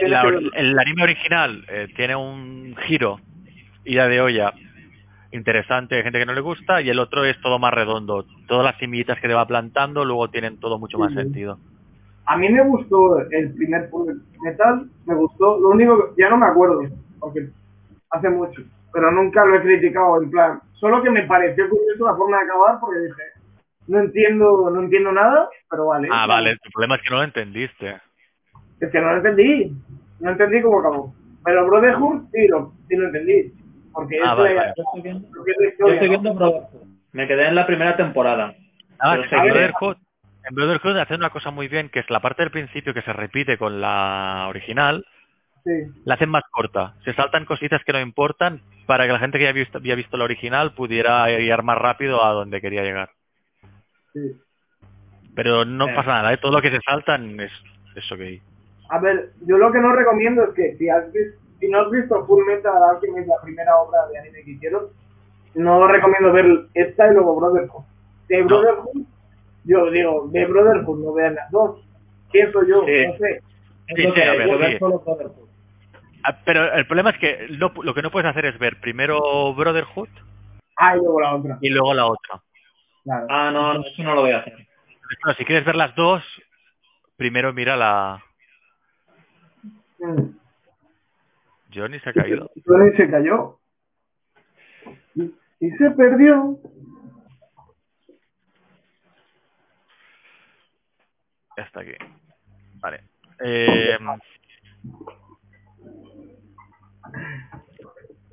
que 0.00 0.08
la- 0.08 0.40
el 0.54 0.78
anime 0.78 1.02
original 1.02 1.64
eh, 1.68 1.88
tiene 1.96 2.16
un 2.16 2.76
giro, 2.86 3.18
idea 3.84 4.08
de 4.08 4.20
olla, 4.20 4.52
interesante, 5.32 5.96
hay 5.96 6.02
gente 6.02 6.18
que 6.18 6.26
no 6.26 6.34
le 6.34 6.40
gusta, 6.40 6.80
y 6.82 6.88
el 6.90 6.98
otro 6.98 7.24
es 7.24 7.38
todo 7.40 7.58
más 7.58 7.72
redondo. 7.74 8.26
Todas 8.46 8.64
las 8.64 8.76
semillitas 8.78 9.18
que 9.20 9.28
te 9.28 9.34
va 9.34 9.46
plantando 9.46 10.04
luego 10.04 10.28
tienen 10.30 10.58
todo 10.58 10.78
mucho 10.78 10.98
más 10.98 11.10
Sí. 11.12 11.16
sentido. 11.18 11.58
A 12.30 12.36
mí 12.36 12.48
me 12.48 12.62
gustó 12.62 13.18
el 13.30 13.52
primer 13.54 13.88
Full 13.90 14.12
Metal, 14.42 14.88
me 15.04 15.14
gustó. 15.16 15.58
Lo 15.58 15.70
único 15.70 16.14
que 16.14 16.22
ya 16.22 16.30
no 16.30 16.36
me 16.36 16.46
acuerdo, 16.46 16.82
porque 17.18 17.48
hace 18.10 18.30
mucho, 18.30 18.62
pero 18.92 19.10
nunca 19.10 19.44
lo 19.44 19.56
he 19.56 19.62
criticado 19.62 20.22
en 20.22 20.30
plan. 20.30 20.60
Solo 20.74 21.02
que 21.02 21.10
me 21.10 21.24
pareció 21.24 21.68
curioso 21.68 22.04
la 22.06 22.14
forma 22.14 22.38
de 22.38 22.44
acabar, 22.44 22.78
porque 22.80 23.00
dije, 23.00 23.22
no 23.88 23.98
entiendo, 23.98 24.70
no 24.70 24.80
entiendo 24.80 25.10
nada, 25.10 25.48
pero 25.68 25.86
vale. 25.86 26.08
Ah, 26.10 26.26
vale, 26.28 26.56
tu 26.62 26.70
problema 26.70 26.94
es 26.94 27.02
que 27.02 27.10
no 27.10 27.16
lo 27.16 27.24
entendiste. 27.24 28.00
Es 28.78 28.90
que 28.92 29.00
no 29.00 29.10
lo 29.10 29.16
entendí. 29.16 29.76
No 30.20 30.30
entendí 30.30 30.62
cómo 30.62 30.78
acabó. 30.78 31.14
Pero 31.44 31.66
Brotherhood 31.66 32.22
sí 32.32 32.46
lo, 32.46 32.72
sí 32.88 32.94
lo 32.94 33.06
entendí. 33.06 33.52
Porque 33.92 34.20
Ah, 34.22 34.32
es 34.32 34.38
vale, 34.38 34.54
la- 34.54 34.60
vale. 34.60 34.72
Yo 34.76 34.82
estoy 34.84 35.02
viendo, 35.02 35.28
porque 35.36 35.50
es 35.50 35.56
la 35.58 35.64
yo 35.64 35.70
historia, 35.70 35.94
estoy 35.94 36.08
¿no? 36.08 36.12
viendo 36.20 36.34
Brotherhood. 36.34 36.86
Me 37.12 37.26
quedé 37.26 37.48
en 37.48 37.54
la 37.56 37.66
primera 37.66 37.96
temporada. 37.96 38.54
Ah, 39.00 39.16
Pero 39.16 39.28
seguiré. 39.28 39.72
Brotherhood, 40.42 40.48
en 40.48 40.54
Brotherhood 40.54 40.96
hacen 40.98 41.16
una 41.20 41.30
cosa 41.30 41.50
muy 41.50 41.68
bien, 41.68 41.88
que 41.88 42.00
es 42.00 42.10
la 42.10 42.20
parte 42.20 42.42
del 42.42 42.50
principio 42.50 42.94
que 42.94 43.02
se 43.02 43.12
repite 43.12 43.58
con 43.58 43.80
la 43.80 44.46
original, 44.48 45.04
Sí. 45.64 45.70
la 46.04 46.14
hacen 46.14 46.30
más 46.30 46.42
corta. 46.50 46.94
Se 47.04 47.12
saltan 47.12 47.44
cositas 47.44 47.82
que 47.84 47.92
no 47.92 48.00
importan 48.00 48.62
para 48.86 49.06
que 49.06 49.12
la 49.12 49.18
gente 49.18 49.36
que 49.38 49.44
ya 49.44 49.50
había 49.50 49.62
visto, 49.64 49.78
había 49.78 49.94
visto 49.94 50.16
la 50.16 50.24
original 50.24 50.72
pudiera 50.74 51.26
llegar 51.28 51.62
más 51.62 51.76
rápido 51.78 52.24
a 52.24 52.32
donde 52.32 52.60
quería 52.62 52.82
llegar. 52.82 53.10
Sí. 54.14 54.40
Pero 55.34 55.64
no 55.64 55.88
Eh. 55.88 55.94
pasa 55.94 56.08
nada, 56.14 56.32
¿eh? 56.32 56.38
todo 56.38 56.52
lo 56.52 56.62
que 56.62 56.70
se 56.70 56.80
saltan 56.80 57.38
es 57.40 57.52
eso 57.94 58.16
que 58.16 58.22
hay. 58.24 58.42
A 58.88 58.98
ver, 58.98 59.32
yo 59.46 59.58
lo 59.58 59.70
que 59.70 59.78
no 59.80 59.92
recomiendo 59.94 60.42
es 60.44 60.54
que 60.54 60.76
si, 60.76 60.88
has 60.88 61.12
vis- 61.12 61.34
si 61.60 61.68
no 61.68 61.82
has 61.82 61.90
visto 61.90 62.24
Full 62.26 62.44
Metal 62.46 62.72
Alchemist, 62.94 63.28
la 63.28 63.40
primera 63.42 63.76
obra 63.76 63.98
de 64.10 64.18
anime 64.18 64.42
que 64.42 64.50
hicieron, 64.52 64.86
no 65.54 65.86
recomiendo 65.86 66.32
ver 66.32 66.66
esta 66.74 67.06
y 67.08 67.12
luego 67.14 67.36
Brotherhood. 67.38 67.84
De 68.28 68.42
No. 68.44 68.62
Yo 69.64 69.90
digo, 69.90 70.28
de 70.32 70.46
Brotherhood, 70.46 71.04
no 71.04 71.12
vean 71.12 71.34
las 71.34 71.50
dos. 71.50 71.84
Pienso 72.32 72.60
yo, 72.66 72.84
Sí. 72.86 73.06
no 73.06 73.16
sé. 73.18 73.40
Es 73.88 73.96
Sí, 73.96 74.02
lo 74.04 74.14
sí, 74.14 74.20
ver, 74.20 74.46
yo 74.48 74.66
sí. 74.66 74.78
solo 74.78 74.98
Brotherhood. 75.00 75.48
Ah, 76.24 76.38
Pero 76.44 76.72
el 76.74 76.86
problema 76.86 77.10
es 77.10 77.18
que 77.18 77.46
no- 77.58 77.72
lo 77.82 77.94
que 77.94 78.02
no 78.02 78.10
puedes 78.10 78.28
hacer 78.30 78.44
es 78.46 78.58
ver 78.58 78.78
primero 78.80 79.54
Brotherhood 79.54 80.08
Ah, 80.76 80.94
y 80.96 80.98
luego 80.98 81.20
la 81.20 81.34
otra. 81.34 81.58
y 81.60 81.68
luego 81.70 81.94
la 81.94 82.06
otra. 82.06 82.42
Claro. 83.04 83.26
Ah, 83.28 83.50
no, 83.52 83.74
no, 83.74 83.80
eso 83.84 84.02
no 84.02 84.14
lo 84.14 84.20
voy 84.22 84.30
a 84.32 84.38
hacer. 84.38 84.54
Bueno, 84.54 85.36
si 85.36 85.44
quieres 85.44 85.64
ver 85.64 85.76
las 85.76 85.94
dos, 85.94 86.22
primero 87.16 87.52
mira 87.52 87.76
la... 87.76 88.22
Mm. 89.98 90.36
Johnny 91.74 91.98
se 92.00 92.10
ha 92.10 92.12
caído. 92.12 92.50
Tony 92.64 92.96
se 92.96 93.10
cayó. 93.10 93.58
Y 95.14 95.70
se 95.72 95.90
perdió. 95.90 96.58
Está 101.62 101.80
aquí. 101.80 101.92
Vale. 102.80 103.00
Eh, 103.44 103.96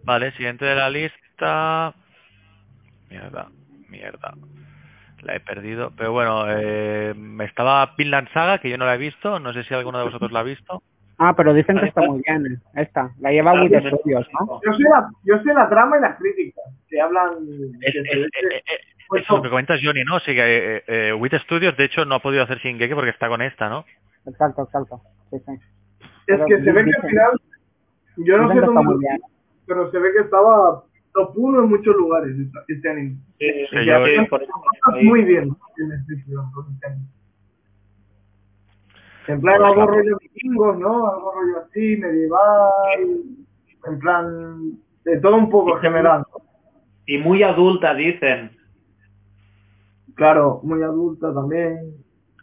vale, 0.03 0.31
siguiente 0.33 0.65
de 0.65 0.75
la 0.75 0.89
lista. 0.89 1.93
Mierda, 3.09 3.49
mierda. 3.89 4.33
La 5.21 5.35
he 5.35 5.39
perdido. 5.39 5.91
Pero 5.97 6.11
bueno, 6.11 6.45
eh, 6.47 7.13
me 7.15 7.45
estaba 7.45 7.93
Vinland 7.97 8.29
Saga, 8.33 8.59
que 8.59 8.69
yo 8.69 8.77
no 8.77 8.85
la 8.85 8.95
he 8.95 8.99
visto. 8.99 9.39
No 9.39 9.53
sé 9.53 9.63
si 9.63 9.73
alguno 9.73 9.97
de 9.99 10.05
vosotros 10.05 10.31
la 10.31 10.39
ha 10.41 10.43
visto. 10.43 10.81
Ah, 11.19 11.35
pero 11.35 11.51
dicen 11.53 11.79
que 11.79 11.87
está 11.87 12.01
muy 12.01 12.21
bien. 12.25 12.61
Esta. 12.75 13.11
La 13.19 13.31
lleva 13.31 13.51
Ah, 13.51 13.63
Wit 13.63 13.73
sí, 13.73 13.87
Studios, 13.87 14.27
¿no? 14.39 14.61
Yo 14.63 14.73
sé, 14.73 14.83
la, 14.83 15.09
yo 15.23 15.41
sé 15.41 15.51
la 15.53 15.67
trama 15.67 15.97
y 15.97 16.01
las 16.01 16.15
críticas 16.19 16.63
que 16.87 17.01
hablan. 17.01 17.31
Es, 17.81 17.91
que 17.91 17.99
es- 17.99 18.05
se 18.11 18.17
dice- 18.19 18.63
pues 19.07 19.23
eso 19.23 19.33
es 19.33 19.37
lo 19.37 19.43
que 19.43 19.49
comentas 19.49 19.79
Johnny, 19.83 20.03
¿no? 20.03 20.19
Sí 20.19 20.33
que 20.35 20.77
eh, 20.77 20.83
eh, 20.87 21.13
Wit 21.13 21.33
Studios, 21.35 21.75
de 21.77 21.85
hecho, 21.85 22.05
no 22.05 22.15
ha 22.15 22.19
podido 22.19 22.43
hacer 22.43 22.57
Shingeki 22.59 22.93
porque 22.93 23.11
está 23.11 23.27
con 23.29 23.41
esta, 23.41 23.69
¿no? 23.69 23.85
Exacto, 24.25 24.63
exacto. 24.63 25.01
Sí, 25.31 25.37
sí. 25.45 25.51
es 26.27 26.41
que 26.47 26.63
se 26.63 26.71
ve 26.71 26.83
que 26.85 26.91
al 27.01 27.09
final. 27.09 27.31
Yo 28.17 28.37
no 28.37 28.53
sé 28.53 28.61
cómo. 28.61 28.83
muy 28.83 28.99
bien. 28.99 29.19
Pero 29.65 29.91
se 29.91 29.99
ve 29.99 30.09
que 30.13 30.23
estaba 30.23 30.83
top 31.13 31.31
1 31.35 31.63
en 31.63 31.69
muchos 31.69 31.95
lugares 31.95 32.35
este 32.67 32.89
anime. 32.89 33.17
Sí, 33.39 33.45
Sí, 33.69 33.77
sí, 33.79 33.85
yo- 33.85 34.27
por 34.29 34.41
eso 34.43 34.51
muy 35.03 35.23
bien 35.23 35.43
en 35.77 35.91
este 35.91 36.23
anime. 36.85 37.07
En 39.27 39.41
plan, 39.41 39.61
algo 39.61 39.75
claro. 39.75 39.91
rollo 39.91 40.17
vikingos, 40.21 40.79
¿no? 40.79 41.11
Algo 41.11 41.33
rollo 41.33 41.65
así, 41.65 41.97
medieval. 41.97 43.09
En 43.85 43.99
plan, 43.99 44.71
de 45.03 45.19
todo 45.19 45.35
un 45.35 45.49
poco 45.49 45.75
en 45.75 45.81
general. 45.81 46.23
¿no? 46.31 46.41
Y 47.05 47.17
muy 47.17 47.43
adulta, 47.43 47.93
dicen. 47.93 48.56
Claro, 50.17 50.59
muy 50.63 50.83
adulta 50.83 51.33
también. 51.33 51.77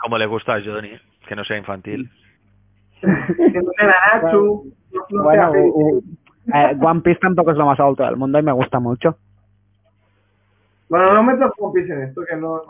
Como 0.00 0.16
le 0.16 0.26
gusta 0.26 0.54
a 0.54 0.60
Johnny, 0.64 0.92
que 1.28 1.36
no 1.36 1.44
sea 1.44 1.58
infantil. 1.58 2.10
que 3.00 3.08
no 3.08 3.70
Nacho. 4.22 4.62
Bueno, 5.10 5.52
sea 5.52 5.62
u- 5.62 5.96
u- 5.98 6.04
eh, 6.54 6.76
One 6.80 7.00
Piece 7.02 7.18
tampoco 7.20 7.50
es 7.50 7.56
lo 7.56 7.66
más 7.66 7.78
alto 7.80 8.04
del 8.04 8.16
mundo 8.16 8.38
y 8.38 8.42
me 8.42 8.52
gusta 8.52 8.78
mucho. 8.80 9.18
Bueno, 10.88 11.12
no 11.14 11.22
metas 11.24 11.50
compis 11.58 11.88
en 11.90 12.02
esto, 12.02 12.22
que 12.28 12.36
no... 12.36 12.62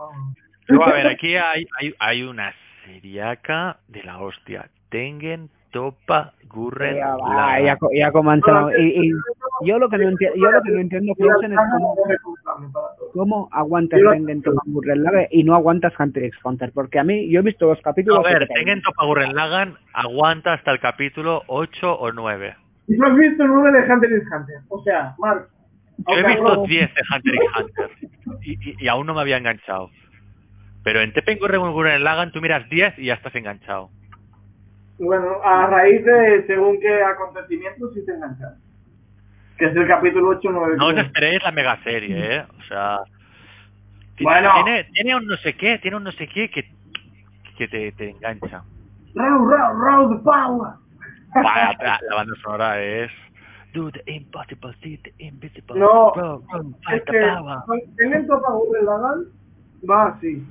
no. 0.69 0.83
A 0.83 0.93
ver, 0.93 1.07
aquí 1.09 1.37
hay, 1.37 1.67
hay, 1.79 1.95
hay 1.99 2.23
una 2.23 2.53
seriaca 2.87 3.79
de 3.89 4.03
la 4.05 4.19
hostia. 4.21 4.71
Tengen, 4.89 5.51
Topa, 5.71 6.33
Gurren, 6.49 6.97
Ya, 6.97 7.17
va, 7.17 7.61
ya, 7.61 7.77
ya 7.93 8.13
comenzado. 8.13 8.71
Y, 8.79 9.09
y 9.09 9.13
yo 9.67 9.79
lo 9.79 9.89
que 9.91 9.99
no 9.99 10.09
entiendo, 10.09 10.37
yo 10.39 10.51
lo 10.51 10.63
que 10.63 10.71
no 10.71 10.79
entiendo, 10.79 11.13
Frozen, 11.17 11.53
es 11.53 11.59
cómo, 11.73 11.95
cómo 13.15 13.49
aguantas 13.53 14.01
Yo- 14.01 14.11
Tengen 14.11 14.43
Toppa 14.43 14.61
Gurren 14.67 15.03
Lagann 15.05 15.27
y 15.31 15.45
no 15.45 15.55
aguantas 15.55 15.93
Hunter 15.99 16.25
x 16.25 16.39
Hunter. 16.45 16.73
Porque 16.75 16.99
a 16.99 17.05
mí, 17.05 17.31
yo 17.31 17.41
he 17.41 17.43
visto 17.43 17.67
los 17.69 17.81
capítulos. 17.81 18.27
A 18.27 18.29
ver, 18.29 18.49
Tengen, 18.49 18.83
Topa, 18.83 19.07
Gurren, 19.07 19.35
Lagann 19.35 19.79
aguanta 19.93 20.53
hasta 20.55 20.73
el 20.73 20.81
capítulo 20.81 21.43
8 21.47 21.95
o 21.95 22.13
9. 22.13 22.57
¿Y 22.89 22.97
tú 22.99 23.05
has 23.05 23.17
visto 23.17 23.45
el 23.45 23.49
9 23.51 23.81
de 23.81 23.93
Hunter 23.93 24.13
x 24.13 24.29
Hunter? 24.31 24.57
O 24.69 24.83
sea, 24.83 25.15
Mark... 25.19 25.49
Yo 26.09 26.19
he 26.19 26.27
visto 26.27 26.43
no- 26.57 26.63
10 26.67 26.91
de 26.95 27.03
Hunter 27.15 27.35
x 27.37 27.49
Hunter 27.59 27.91
y, 28.43 28.71
y, 28.71 28.77
y 28.85 28.89
aún 28.89 29.07
no 29.07 29.15
me 29.15 29.21
había 29.21 29.37
enganchado. 29.39 29.91
Pero 30.83 31.01
en 31.01 31.13
Teppen, 31.13 31.39
Gurren, 31.39 31.73
Gurren, 31.73 32.03
Lagann 32.05 32.33
tú 32.33 32.41
miras 32.43 32.69
10 32.69 32.99
y 32.99 33.07
ya 33.07 33.15
estás 33.15 33.35
enganchado. 33.37 33.89
Bueno, 34.99 35.41
a 35.43 35.67
raíz 35.69 36.05
de 36.05 36.45
según 36.47 36.79
qué 36.81 37.03
acontecimientos 37.03 37.95
sí 37.95 38.05
te 38.05 38.13
enganchas. 38.13 38.55
Que 39.59 39.67
es 39.67 39.77
el 39.77 39.87
capítulo 39.87 40.29
8 40.31 40.49
9 40.51 40.75
No 40.79 40.87
os 40.89 40.97
esperéis 40.97 41.43
la 41.43 41.53
mega 41.53 41.83
serie, 41.85 42.37
¿eh? 42.37 42.45
O 42.59 42.63
sea... 42.65 42.99
Bueno. 44.21 44.51
Tiene, 44.65 44.85
tiene 44.93 45.17
un 45.17 45.27
no 45.27 45.37
sé 45.39 45.55
qué, 45.57 45.79
tiene 45.79 45.97
un 45.97 46.05
no 46.05 46.13
sé 46.13 46.29
qué 46.29 46.49
que, 46.51 46.71
que 47.57 47.67
te, 47.69 47.93
te 47.93 48.11
engancha. 48.11 48.63
Raw, 49.15 49.45
raw, 49.47 49.75
raw 49.77 50.09
the 50.09 50.23
power. 50.23 50.75
Vaya, 51.35 51.77
la, 51.83 51.99
la 52.09 52.15
banda 52.17 52.35
sonora 52.43 52.81
es... 52.83 53.11
Do 53.73 53.91
the 53.91 54.03
impossible, 54.07 54.73
see 54.85 54.99
the 54.99 55.13
invisible. 55.19 55.77
No, 55.77 56.13
Row, 56.15 56.45
row, 56.49 56.75
Es 56.93 57.03
que 57.03 57.21
power. 57.21 57.59
tienen 57.97 58.27
topa 58.29 58.49
Lagan, 58.83 59.25
va 59.91 60.07
así. 60.11 60.47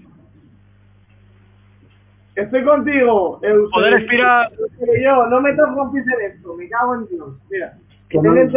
Estoy 2.36 2.66
contigo, 2.66 3.40
Eusebio. 3.44 3.70
Poder. 3.70 3.94
Eusebio, 3.94 5.04
Yo, 5.04 5.28
no 5.28 5.40
metas 5.40 5.74
compis 5.74 6.04
en 6.06 6.32
esto, 6.32 6.54
me 6.56 6.68
cago 6.68 6.96
en 6.96 7.08
Dios. 7.08 7.30
Mira, 7.50 7.78
tienen 8.22 8.38
el 8.38 8.52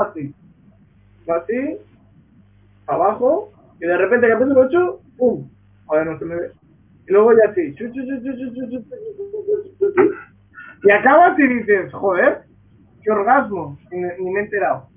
así. 0.00 0.34
Así, 1.28 1.78
abajo, 2.86 3.52
y 3.80 3.86
de 3.86 3.96
repente 3.96 4.28
capítulo 4.28 4.60
8, 4.60 5.00
¡pum! 5.18 5.48
Ahora 5.88 6.04
no 6.04 6.18
se 6.18 6.24
me 6.24 6.34
ve. 6.36 6.50
Y 7.08 7.12
luego 7.12 7.32
ya 7.32 7.50
así. 7.50 7.74
Y 10.84 10.90
acabas 10.90 11.38
y 11.38 11.46
dices, 11.46 11.92
joder, 11.92 12.42
qué 13.02 13.10
orgasmo, 13.10 13.78
ni, 13.90 13.98
me 13.98 14.40
he 14.40 14.42
enterado. 14.44 14.88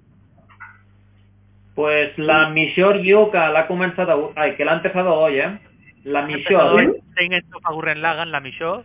Pues 1.74 2.18
la 2.18 2.50
misión 2.50 3.00
Yuka 3.00 3.50
la 3.50 3.62
ha 3.62 3.68
comenzado, 3.68 4.32
ay, 4.36 4.56
que 4.56 4.66
la 4.66 4.74
ha 4.74 4.78
empezado 4.78 5.14
hoy, 5.14 5.40
¿eh? 5.40 5.60
La 6.04 6.26
misión. 6.26 6.96
¿En 7.18 7.34
esto 7.34 7.60
Lagan, 7.96 8.32
la 8.32 8.40
misión? 8.40 8.84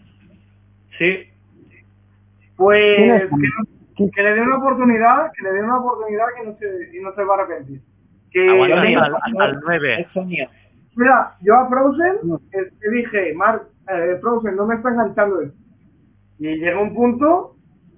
Sí. 0.99 1.29
Pues, 2.57 3.31
que 3.97 4.23
le 4.23 4.33
dé 4.35 4.41
una 4.41 4.57
oportunidad, 4.59 5.31
que 5.37 5.43
le 5.45 5.53
dé 5.53 5.63
una 5.63 5.79
oportunidad 5.79 6.27
que 6.37 6.47
no 6.47 6.57
se, 6.57 6.97
y 6.97 7.01
no 7.03 7.15
se 7.15 7.25
va 7.25 7.35
a 7.35 7.39
arrepentir. 7.43 7.81
Que 8.31 8.49
Aguanta 8.49 9.61
9. 9.63 10.01
Es 10.01 10.07
Sonia. 10.13 10.49
mira, 10.97 11.35
yo 11.41 11.57
a 11.57 11.69
Frozen 11.69 12.17
eh, 12.53 12.71
te 12.81 12.91
dije, 12.91 13.35
Mark, 13.35 13.63
eh, 13.89 14.17
Frozen 14.21 14.57
no 14.57 14.67
me 14.67 14.77
está 14.77 14.91
enganchando 14.91 15.41
esto. 15.43 15.57
Y 16.39 16.57
llegó 16.57 16.83
un 16.83 16.95
punto 16.95 17.57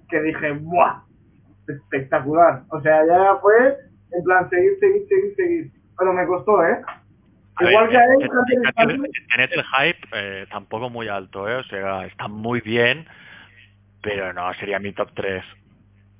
que 0.09 0.21
dije, 0.21 0.51
¡buah! 0.53 1.01
Espectacular. 1.67 2.63
O 2.69 2.81
sea, 2.81 3.05
ya 3.07 3.35
fue 3.41 3.77
en 4.11 4.23
plan 4.23 4.49
seguir, 4.49 4.77
seguir, 4.79 5.07
seguir, 5.07 5.35
seguir. 5.35 5.71
Pero 5.97 6.13
me 6.13 6.25
costó, 6.27 6.63
¿eh? 6.65 6.79
A 7.55 7.63
Igual 7.69 7.87
ver, 7.87 7.91
que 7.91 7.97
a 7.97 8.05
él, 8.05 8.21
eh, 8.21 8.25
x 8.25 8.31
tened- 8.75 8.95
Hunter, 8.99 9.11
tened 9.35 9.49
el 9.53 9.63
hype 9.63 10.07
eh, 10.13 10.45
tampoco 10.51 10.89
muy 10.89 11.07
alto, 11.07 11.47
¿eh? 11.47 11.55
O 11.57 11.63
sea, 11.63 12.05
está 12.07 12.27
muy 12.27 12.59
bien, 12.61 13.05
pero 14.01 14.33
no, 14.33 14.51
sería 14.55 14.79
mi 14.79 14.91
top 14.91 15.09
3. 15.13 15.43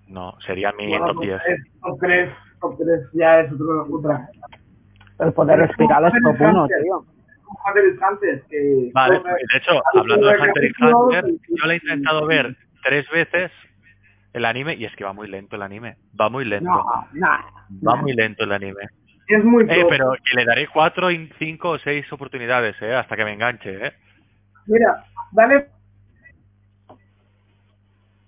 No, 0.08 0.36
sería 0.42 0.72
mi 0.74 0.90
bueno, 0.90 1.08
top 1.08 1.16
top 1.16 1.24
10. 1.24 1.42
tres, 1.44 1.60
top 1.82 2.00
3, 2.00 2.30
top 2.62 2.78
3, 2.78 3.10
ya 3.14 3.40
es 3.42 3.52
otro, 3.52 3.88
otra. 3.92 4.30
El 5.20 5.34
poder 5.34 5.62
espiral 5.62 6.06
es 6.06 6.14
top 6.24 6.36
1, 6.40 6.68
tío. 6.68 7.06
Hunter 7.66 7.84
Hunter, 7.86 8.44
que... 8.50 8.92
Vale, 8.94 9.20
de 9.20 9.58
hecho, 9.58 9.82
hablando 9.94 10.28
de 10.28 10.42
Hunter 10.42 10.64
x 10.66 10.78
Hunter, 10.82 11.26
yo 11.50 11.66
le 11.68 11.74
he 11.74 11.78
intentado 11.78 12.26
ver 12.26 12.56
tres 12.84 13.10
veces 13.12 13.52
el 14.34 14.46
anime 14.46 14.74
y 14.76 14.86
es 14.86 14.96
que 14.96 15.04
va 15.04 15.14
muy 15.14 15.28
lento 15.28 15.56
el 15.56 15.62
anime. 15.62 15.98
Va 16.20 16.30
muy 16.30 16.46
lento. 16.46 16.70
No, 16.70 17.08
no. 17.14 17.28
Va 17.88 17.96
muy 17.96 18.14
lento 18.14 18.44
el 18.44 18.52
anime. 18.52 18.88
Es 19.28 19.44
muy 19.44 19.64
Eh, 19.70 19.86
pero 19.90 20.14
que 20.14 20.36
le 20.36 20.46
daré 20.46 20.68
cuatro, 20.68 21.08
cinco 21.40 21.70
o 21.72 21.80
seis 21.80 22.12
oportunidades, 22.12 22.76
¿eh? 22.82 22.94
Hasta 22.94 23.16
que 23.16 23.24
me 23.24 23.34
enganche, 23.34 23.88
¿eh? 23.88 23.94
Mira, 24.66 25.06
dale. 25.32 25.68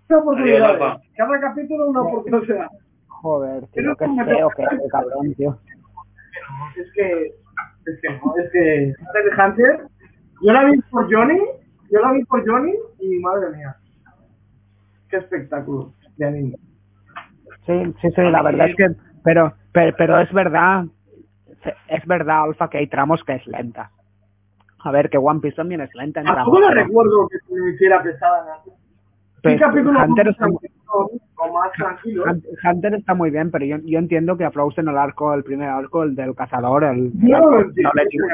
Una 0.10 0.19
oportunidad. 0.19 0.65
Adiós, 0.65 0.80
Rafa. 0.80 1.02
Cada 1.15 1.40
capítulo 1.40 1.90
una 1.90 2.02
oportunidad. 2.02 2.68
Joder, 3.07 3.61
tío, 3.68 3.72
Pero 3.73 3.95
qué 3.98 4.23
feo 4.26 4.49
que 4.56 4.64
es, 4.64 4.91
cabrón, 4.91 5.34
tío. 5.36 5.57
Es 6.76 6.91
que, 6.94 7.27
es 7.86 8.02
que 8.02 8.10
no, 8.10 8.36
es 8.38 8.52
que 8.52 8.94
Hunter 8.99 9.27
x 9.27 9.40
Hunter, 9.40 9.88
yo 10.44 10.53
la 10.53 10.65
vi 10.65 10.80
por 10.91 11.11
Johnny, 11.11 11.40
yo 11.91 11.99
la 12.02 12.11
vi 12.11 12.23
por 12.26 12.48
Johnny 12.48 12.73
y 12.99 13.19
madre 13.19 13.49
mía, 13.56 13.76
qué 15.10 15.18
espectáculo 15.18 15.94
de 16.18 16.26
anime. 16.26 16.57
Sí, 17.65 17.94
sí, 18.02 18.10
sí, 18.15 18.22
la 18.22 18.44
verdad 18.44 18.69
es 18.69 18.76
que, 18.76 18.88
pero, 19.23 19.53
pero, 19.72 19.95
pero 19.98 20.19
es 20.19 20.32
verdad, 20.32 20.86
es 21.88 22.06
verdad, 22.06 22.44
Alfa, 22.44 22.69
que 22.69 22.77
hay 22.80 22.88
tramos 22.88 23.23
que 23.23 23.34
es 23.36 23.48
lenta. 23.48 23.90
A 24.84 24.91
ver, 24.91 25.10
que 25.10 25.18
One 25.18 25.40
Piece 25.40 25.56
también 25.56 25.82
es 25.82 25.90
lenta 25.95 26.19
en 26.19 26.26
tramos. 26.27 26.44
Tampoco 26.44 26.60
no 26.60 26.68
pero- 26.68 26.84
recuerdo 26.86 27.27
que 27.30 27.38
se 27.40 27.60
me 27.60 27.72
hiciera 27.72 28.03
pesada 28.03 28.41
nada. 28.45 28.61
¿Qué 29.50 29.58
pues, 29.72 29.86
Hunter 29.86 30.28
está, 30.30 30.48
mu- 30.48 30.60
tranquilo 30.60 31.10
o 31.38 31.54
más 31.54 31.72
tranquilo? 31.74 32.24
Hunter 32.64 32.94
está 32.96 33.14
muy 33.14 33.30
bien, 33.32 33.52
pero 33.52 33.66
yo, 33.66 33.78
yo 33.84 34.00
entiendo 34.00 34.38
que 34.38 34.46
a 34.46 34.52
Frozen 34.52 34.88
el 34.88 34.98
arco, 34.98 35.34
el 35.34 35.44
primer 35.44 35.70
arco, 35.70 36.04
el 36.04 36.16
del 36.16 36.34
cazador, 36.36 36.84
el, 36.86 37.12
no 37.18 37.40
lo 37.40 37.52
no 37.62 37.62
le 37.66 38.06
digo- 38.10 38.26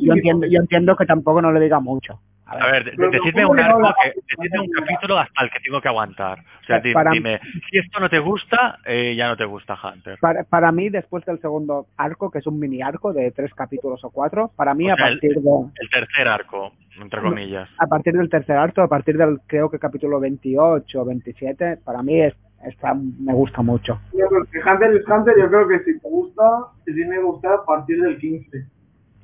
yo 0.00 0.12
entiendo, 0.14 0.46
yo 0.46 0.60
entiendo 0.60 0.96
que 0.96 1.06
tampoco 1.06 1.42
no 1.42 1.52
le 1.52 1.60
diga 1.60 1.80
mucho. 1.80 2.20
A 2.46 2.56
ver, 2.56 2.62
A 2.64 2.70
ver, 2.72 2.84
de- 2.96 3.08
decidme 3.10 3.46
un 3.46 3.58
arco, 3.58 3.94
que, 4.02 4.12
decidme 4.36 4.60
un 4.60 4.70
capítulo 4.70 5.18
hasta 5.18 5.44
el 5.44 5.50
que 5.50 5.60
tengo 5.60 5.80
que 5.80 5.88
aguantar. 5.88 6.40
O 6.40 6.64
sea, 6.66 6.78
dime, 6.80 7.40
si 7.70 7.78
esto 7.78 8.00
no 8.00 8.10
te 8.10 8.18
gusta, 8.18 8.78
eh, 8.84 9.14
ya 9.16 9.28
no 9.28 9.36
te 9.36 9.46
gusta 9.46 9.78
Hunter. 9.82 10.18
para, 10.20 10.44
para 10.44 10.70
mí, 10.70 10.90
después 10.90 11.24
del 11.24 11.40
segundo 11.40 11.86
arco, 11.96 12.30
que 12.30 12.38
es 12.40 12.46
un 12.46 12.58
mini 12.58 12.82
arco 12.82 13.12
de 13.14 13.30
tres 13.30 13.52
capítulos 13.54 14.04
o 14.04 14.10
cuatro, 14.10 14.50
para 14.56 14.74
mí 14.74 14.90
O 14.90 14.92
a 14.92 14.96
sea, 14.96 15.08
el- 15.08 15.14
partir 15.20 15.40
de 15.40 15.50
El 15.80 15.90
tercer 15.90 16.28
arco, 16.28 16.72
entre 17.00 17.20
comillas. 17.22 17.68
a 17.78 17.86
partir 17.86 18.12
del 18.12 18.28
tercer 18.28 18.56
arco, 18.56 18.82
a 18.82 18.88
partir 18.88 19.16
del 19.16 19.40
creo 19.46 19.70
que 19.70 19.78
capítulo 19.78 20.20
28 20.20 21.00
o 21.00 21.04
27, 21.06 21.78
para 21.78 22.02
mí 22.02 22.20
es, 22.20 22.34
está, 22.66 22.92
me 22.94 23.32
gusta 23.32 23.62
mucho. 23.62 23.98
Yo 24.12 24.26
creo 24.28 24.44
que 24.52 24.58
Hunter 24.70 24.94
x 24.96 25.08
Hunter, 25.08 25.34
yo 25.38 25.48
creo 25.48 25.68
que 25.68 25.78
si 25.84 25.98
te 25.98 26.08
gusta, 26.08 26.42
te 26.84 26.92
tiene 26.92 27.16
que 27.16 27.22
gustar 27.22 27.52
a 27.54 27.64
partir 27.64 28.00
del 28.02 28.18
15. 28.18 28.58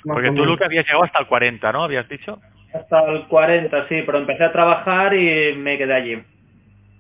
más 0.07 0.15
Porque 0.15 0.31
tú. 0.31 0.47
Luke, 0.47 0.65
habías 0.65 0.87
llegado 0.87 1.05
hasta 1.05 1.19
el 1.21 1.27
40, 1.27 1.71
¿no? 1.73 1.83
¿Habías 1.85 2.09
dicho? 2.09 2.41
Hasta 2.73 3.05
el 3.11 3.27
40, 3.29 3.89
sí, 3.89 4.03
pero 4.07 4.19
empecé 4.19 4.45
a 4.45 4.53
trabajar 4.53 5.15
y 5.15 5.57
me 5.57 5.77
quedé 5.79 5.93
allí. 5.95 6.23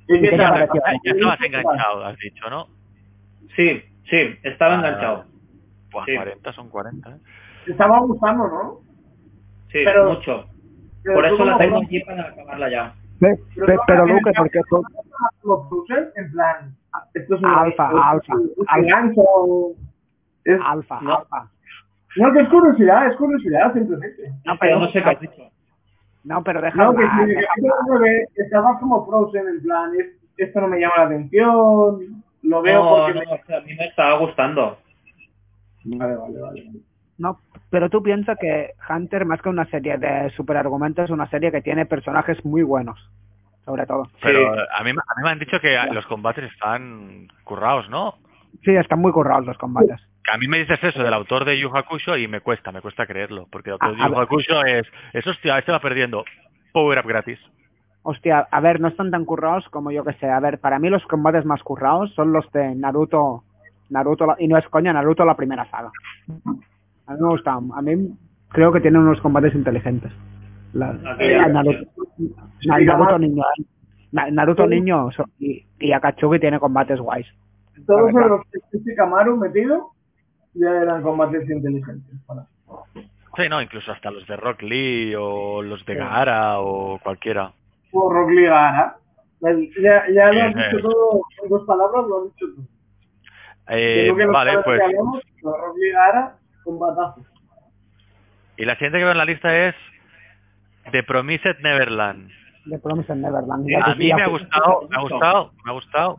¿Y 0.08 0.20
¿Qué 0.20 0.36
tal? 0.36 0.68
Ya 1.04 1.12
estabas 1.12 1.40
enganchado, 1.42 2.04
has 2.04 2.16
dicho, 2.18 2.50
¿no? 2.50 2.66
Sí, 3.56 3.82
sí, 4.08 4.34
estaba 4.42 4.74
Ah, 4.74 4.78
enganchado. 4.78 5.24
Pues 5.92 6.04
Sí. 6.06 6.16
40 6.16 6.52
son 6.52 6.68
40, 6.70 7.10
¿eh? 7.10 7.16
Te 7.66 7.72
estaba 7.72 7.98
gustando, 8.00 8.44
¿no? 8.48 8.80
Sí, 9.70 9.82
Pero- 9.84 10.08
mucho. 10.14 10.46
Pero 11.02 11.14
Por 11.14 11.26
eso 11.26 11.44
la 11.44 11.56
tengo 11.58 11.78
aquí 11.82 12.00
para 12.00 12.22
acabarla 12.28 12.70
ya. 12.70 12.94
Pe- 13.20 13.38
Pero 13.54 13.80
pero 13.86 14.06
Luke, 14.06 14.22
caso- 14.24 14.34
porque 14.42 14.60
tú, 14.68 14.82
Como 15.42 15.68
Frozen, 15.68 16.08
en 16.16 16.32
plan, 16.32 16.74
esto 17.14 17.34
es 17.36 17.40
un 17.40 17.46
Alfa, 17.46 17.88
alfa, 17.88 18.34
un 18.34 18.66
alfa. 18.68 19.00
alfa, 20.70 21.00
no. 21.02 21.16
alfa. 21.18 21.50
No, 22.16 22.32
que 22.32 22.40
es 22.40 22.48
curiosidad, 22.48 23.06
es 23.08 23.16
curiosidad 23.16 23.72
simplemente. 23.72 24.28
No, 24.44 24.56
pero 24.58 24.58
pero 24.58 24.78
no 24.80 24.88
sé 24.88 25.02
qué 25.02 25.08
has 25.10 25.20
dicho. 25.20 25.49
No, 26.24 26.42
pero 26.44 26.60
deja 26.60 26.76
No, 26.76 26.94
que 26.94 27.02
yo 27.02 28.42
estaba 28.44 28.78
como 28.78 29.06
Frozen, 29.06 29.48
en 29.48 29.62
plan, 29.62 29.90
es- 29.98 30.16
esto 30.36 30.60
no 30.60 30.68
me 30.68 30.78
llama 30.80 30.94
la 30.98 31.04
atención, 31.04 32.22
lo 32.42 32.62
veo 32.62 32.82
No, 32.82 32.88
porque... 33.06 33.24
no, 33.26 33.32
o 33.32 33.38
sea, 33.46 33.58
a 33.58 33.60
mí 33.62 33.74
me 33.74 33.86
estaba 33.86 34.18
gustando. 34.18 34.78
me- 35.84 35.96
Vale, 35.98 36.16
vale, 36.16 36.40
vale. 36.40 36.70
No, 37.18 37.38
pero 37.70 37.90
tú 37.90 38.02
piensas 38.02 38.38
que 38.40 38.70
Hunter, 38.88 39.24
más 39.26 39.42
que 39.42 39.48
una 39.50 39.66
serie 39.66 39.98
de 39.98 40.30
superargumentos, 40.30 41.04
es 41.04 41.10
una 41.10 41.28
serie 41.28 41.50
que 41.52 41.60
tiene 41.62 41.84
personajes 41.86 42.42
muy 42.44 42.62
buenos, 42.62 42.98
sobre 43.66 43.84
todo. 43.86 44.04
Pero 44.22 44.54
Sí. 44.54 44.60
a, 44.78 44.82
mí, 44.84 44.90
a 44.90 44.92
mí 44.92 45.22
me 45.22 45.30
han 45.30 45.38
dicho 45.38 45.60
que 45.60 45.76
los 45.92 46.06
combates 46.06 46.50
están 46.50 47.28
currados, 47.44 47.88
¿no? 47.90 48.14
Sí, 48.64 48.74
están 48.74 49.00
muy 49.00 49.12
currados 49.12 49.44
los 49.46 49.58
combates. 49.58 50.00
A 50.32 50.38
mí 50.38 50.46
me 50.48 50.58
dices 50.58 50.78
eso 50.82 51.02
del 51.02 51.12
autor 51.14 51.44
de 51.44 51.58
Yu 51.58 51.68
Hakusho 51.74 52.16
y 52.16 52.28
me 52.28 52.40
cuesta, 52.40 52.72
me 52.72 52.80
cuesta 52.80 53.06
creerlo. 53.06 53.46
Porque 53.50 53.70
el 53.70 53.74
autor 53.74 53.96
de 53.96 54.02
A- 54.02 54.04
a 54.04 54.08
Yu 54.08 54.14
ver. 54.14 54.22
Hakusho 54.22 54.64
es, 54.64 54.86
es 55.12 55.26
hostia, 55.26 55.58
este 55.58 55.72
va 55.72 55.80
perdiendo. 55.80 56.24
Power 56.72 56.98
up 56.98 57.06
gratis. 57.08 57.38
Hostia, 58.02 58.46
a 58.50 58.60
ver, 58.60 58.80
no 58.80 58.88
están 58.88 59.10
tan 59.10 59.24
currados 59.24 59.68
como 59.68 59.90
yo 59.90 60.04
que 60.04 60.14
sé. 60.14 60.26
A 60.30 60.40
ver, 60.40 60.58
para 60.58 60.78
mí 60.78 60.88
los 60.88 61.04
combates 61.06 61.44
más 61.44 61.62
currados 61.62 62.12
son 62.14 62.32
los 62.32 62.50
de 62.52 62.74
Naruto, 62.74 63.44
Naruto, 63.90 64.26
la- 64.26 64.36
y 64.38 64.48
no 64.48 64.56
es 64.56 64.66
coña, 64.68 64.92
Naruto 64.92 65.24
la 65.24 65.36
primera 65.36 65.68
saga. 65.70 65.90
A 67.06 67.12
mí 67.14 67.20
me 67.20 67.28
gusta, 67.28 67.52
a 67.54 67.82
mí 67.82 68.08
creo 68.48 68.72
que 68.72 68.80
tienen 68.80 69.02
unos 69.02 69.20
combates 69.20 69.54
inteligentes. 69.54 70.12
La, 70.72 70.92
eh, 71.18 71.38
Naruto, 71.48 71.84
Na- 72.64 72.78
Naruto 72.78 73.18
niño, 73.18 73.42
eh. 73.58 73.64
Na- 74.12 74.30
Naruto 74.30 74.66
niño 74.66 75.08
y, 75.38 75.66
y 75.78 75.92
Akatsuki 75.92 76.38
tiene 76.38 76.58
combates 76.58 77.00
guays. 77.00 77.26
Todos 77.86 78.12
verdad. 78.12 78.28
los 78.30 78.40
que 78.50 78.76
este 78.78 78.94
Kamaru 78.94 79.36
metido 79.36 79.90
ya 80.54 80.70
eran 80.70 81.02
combates 81.02 81.48
inteligentes. 81.48 82.14
Para. 82.26 82.46
Sí, 83.36 83.48
no, 83.48 83.62
incluso 83.62 83.92
hasta 83.92 84.10
los 84.10 84.26
de 84.26 84.36
Rock 84.36 84.62
Lee 84.62 85.14
o 85.16 85.62
los 85.62 85.84
de 85.86 85.94
Gaara 85.94 86.60
o 86.60 86.98
cualquiera. 87.02 87.52
O 87.92 88.12
Rock 88.12 88.30
Lee 88.30 88.44
Gaara. 88.46 88.96
El- 89.42 89.70
Ya, 89.82 90.04
ya 90.12 90.32
lo 90.32 90.42
has 90.42 90.52
Sí, 90.52 90.58
dicho 90.58 90.76
sí. 90.76 90.82
todo, 90.82 91.20
en 91.42 91.48
dos 91.48 91.66
palabras 91.66 92.04
lo 92.06 92.18
has 92.18 92.24
dicho 92.34 92.46
tú. 92.56 92.62
Eh, 93.68 94.12
que 94.16 94.26
vale, 94.26 94.58
pues. 94.64 94.78
que 94.80 94.84
hablamos, 94.84 95.22
los 95.42 95.54
Rock 95.56 95.76
Lee 95.78 95.90
Gaara, 95.92 96.36
combatazo. 96.64 97.24
Y 98.56 98.64
la 98.66 98.74
siguiente 98.74 98.98
que 98.98 99.04
veo 99.04 99.12
en 99.12 99.18
la 99.18 99.24
lista 99.24 99.56
es 99.68 99.74
The 100.90 101.02
Promised 101.04 101.60
Neverland. 101.62 102.30
De 102.66 102.78
Promise 102.78 103.14
Neverland. 103.14 103.66
A 103.82 103.94
mí 103.94 104.12
me 104.12 104.22
ha 104.22 104.26
gustado, 104.26 104.86
me 104.90 104.96
ha 104.96 105.00
gustado, 105.00 105.52
me 105.64 105.70
ha 105.70 105.74
gustado, 105.74 106.18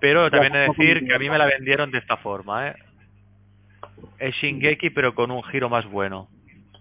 pero 0.00 0.30
también 0.30 0.54
he 0.54 0.58
de 0.60 0.68
decir 0.68 1.06
que 1.06 1.14
a 1.14 1.18
mí 1.18 1.28
me 1.28 1.36
la 1.36 1.44
vendieron 1.46 1.90
de 1.90 1.98
esta 1.98 2.16
forma, 2.16 2.68
¿eh? 2.68 2.74
Es 4.18 4.34
Shingeki, 4.36 4.90
pero 4.90 5.14
con 5.14 5.30
un 5.30 5.42
giro 5.44 5.68
más 5.68 5.88
bueno. 5.90 6.28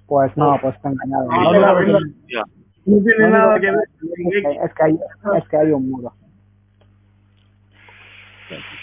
Pues 0.08 0.36
no, 0.38 0.58
pues 0.62 0.76
he 0.84 0.88
engañado. 0.88 1.26
No 1.26 1.52
que- 1.80 2.34
Ya. 2.34 2.44
No 2.86 2.98
tiene 3.04 3.24
no 3.26 3.30
nada 3.30 3.60
que 3.60 3.72
ver 3.72 3.80
es 4.66 4.74
que 4.74 4.84
hay, 4.84 5.00
es 5.38 5.48
que 5.50 5.58
hay 5.58 5.72
un 5.72 5.90
muro. 5.90 6.14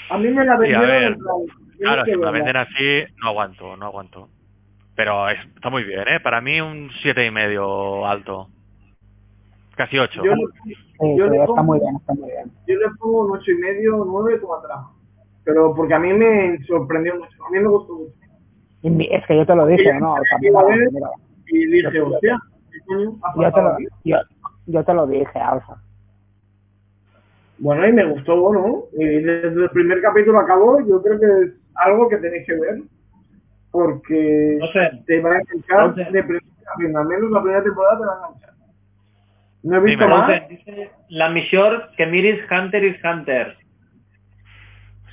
A 0.09 0.19
mí 0.19 0.29
me 0.29 0.45
la 0.45 0.55
Sí, 0.59 0.73
a 0.73 0.81
vendieron 0.81 0.89
ver, 0.89 1.19
Claro, 1.79 2.05
si 2.05 2.11
me 2.17 2.25
la 2.25 2.31
venden 2.31 2.57
así, 2.57 3.05
no 3.23 3.29
aguanto, 3.29 3.77
no 3.77 3.87
aguanto. 3.87 4.29
Pero 4.97 5.29
es- 5.29 5.39
está 5.55 5.71
muy 5.71 5.85
bien, 5.85 6.07
¿eh? 6.09 6.21
Para 6.21 6.41
mí 6.41 6.61
un 6.61 6.91
siete 7.03 7.25
y 7.27 7.31
medio 7.31 8.07
alto. 8.07 8.49
Casi 9.77 9.99
ocho. 9.99 10.23
Yo, 10.25 10.35
le- 10.35 10.47
Sí, 10.65 10.75
Yo 11.17 11.25
sí, 11.27 11.31
le 11.31 11.37
está 11.37 11.47
pongo- 11.47 11.63
muy 11.65 11.81
bien, 11.81 11.97
está 11.97 12.13
muy 12.15 12.29
bien. 12.31 12.51
yo 12.67 12.75
le 12.75 12.87
pongo 12.99 13.25
un 13.27 13.31
ocho 13.39 13.51
y 13.51 13.55
medio, 13.55 14.05
nueve 14.07 14.39
como 14.41 14.61
trama. 14.61 14.93
Pero 15.45 15.75
porque 15.75 15.95
a 15.95 15.99
mí 15.99 16.13
me 16.13 16.59
sorprendió 16.67 17.15
mucho, 17.17 17.45
a 17.47 17.51
mí 17.51 17.59
me 17.61 17.69
gustó 17.69 17.95
mucho. 17.95 18.13
Y 18.83 18.91
mi- 18.91 19.09
es 19.11 19.25
que 19.27 19.37
yo 19.37 19.47
te 19.47 19.55
lo 19.55 19.67
dije, 19.67 19.85
Yo 19.85 20.01
¿no? 20.01 20.15
Y 21.47 21.67
dije, 21.67 22.01
hostia, 22.01 22.39
¿qué 22.71 22.79
coño 22.87 23.19
ha 23.23 23.43
yo, 23.43 23.53
te 23.53 23.63
lo, 23.63 23.77
yo, 24.05 24.17
yo 24.67 24.85
te 24.85 24.95
lo 24.95 25.07
dije, 25.07 25.39
Alfa. 25.39 25.77
Bueno, 27.59 27.87
y 27.87 27.93
me 27.93 28.05
gustó, 28.07 28.37
¿no? 28.53 28.85
Y 28.99 29.05
desde 29.05 29.65
el 29.65 29.71
primer 29.71 30.01
capítulo 30.01 30.39
acabó, 30.41 30.81
yo 30.87 31.03
creo 31.03 31.21
que 31.21 31.27
es 31.47 31.53
algo 31.75 32.09
que 32.09 32.17
tenéis 32.19 32.47
que 32.47 32.55
ver. 32.55 32.83
Porque 33.71 34.57
No 34.61 34.67
sé. 34.69 35.03
te 35.07 35.21
va 35.21 35.31
a 35.31 35.39
enganchar 35.41 35.89
No 35.89 35.95
sé. 35.95 36.11
de 36.11 36.23
principio 36.25 36.65
a 36.75 36.77
fin. 36.79 36.97
Al 36.97 37.07
menos 37.07 37.31
la 37.31 37.41
primera 37.43 37.63
temporada 37.63 37.99
te 37.99 38.05
va 38.05 38.13
a 38.13 38.17
enganchar. 38.29 38.51
No 39.63 39.77
he 39.77 39.81
visto 39.81 40.05
Dime, 40.05 40.17
más. 40.17 40.49
Dice 40.49 40.91
la 41.11 41.29
misión 41.29 41.83
que 41.97 42.07
miris 42.07 42.41
Hunter 42.51 42.83
is 42.85 42.97
Hunter. 43.05 43.57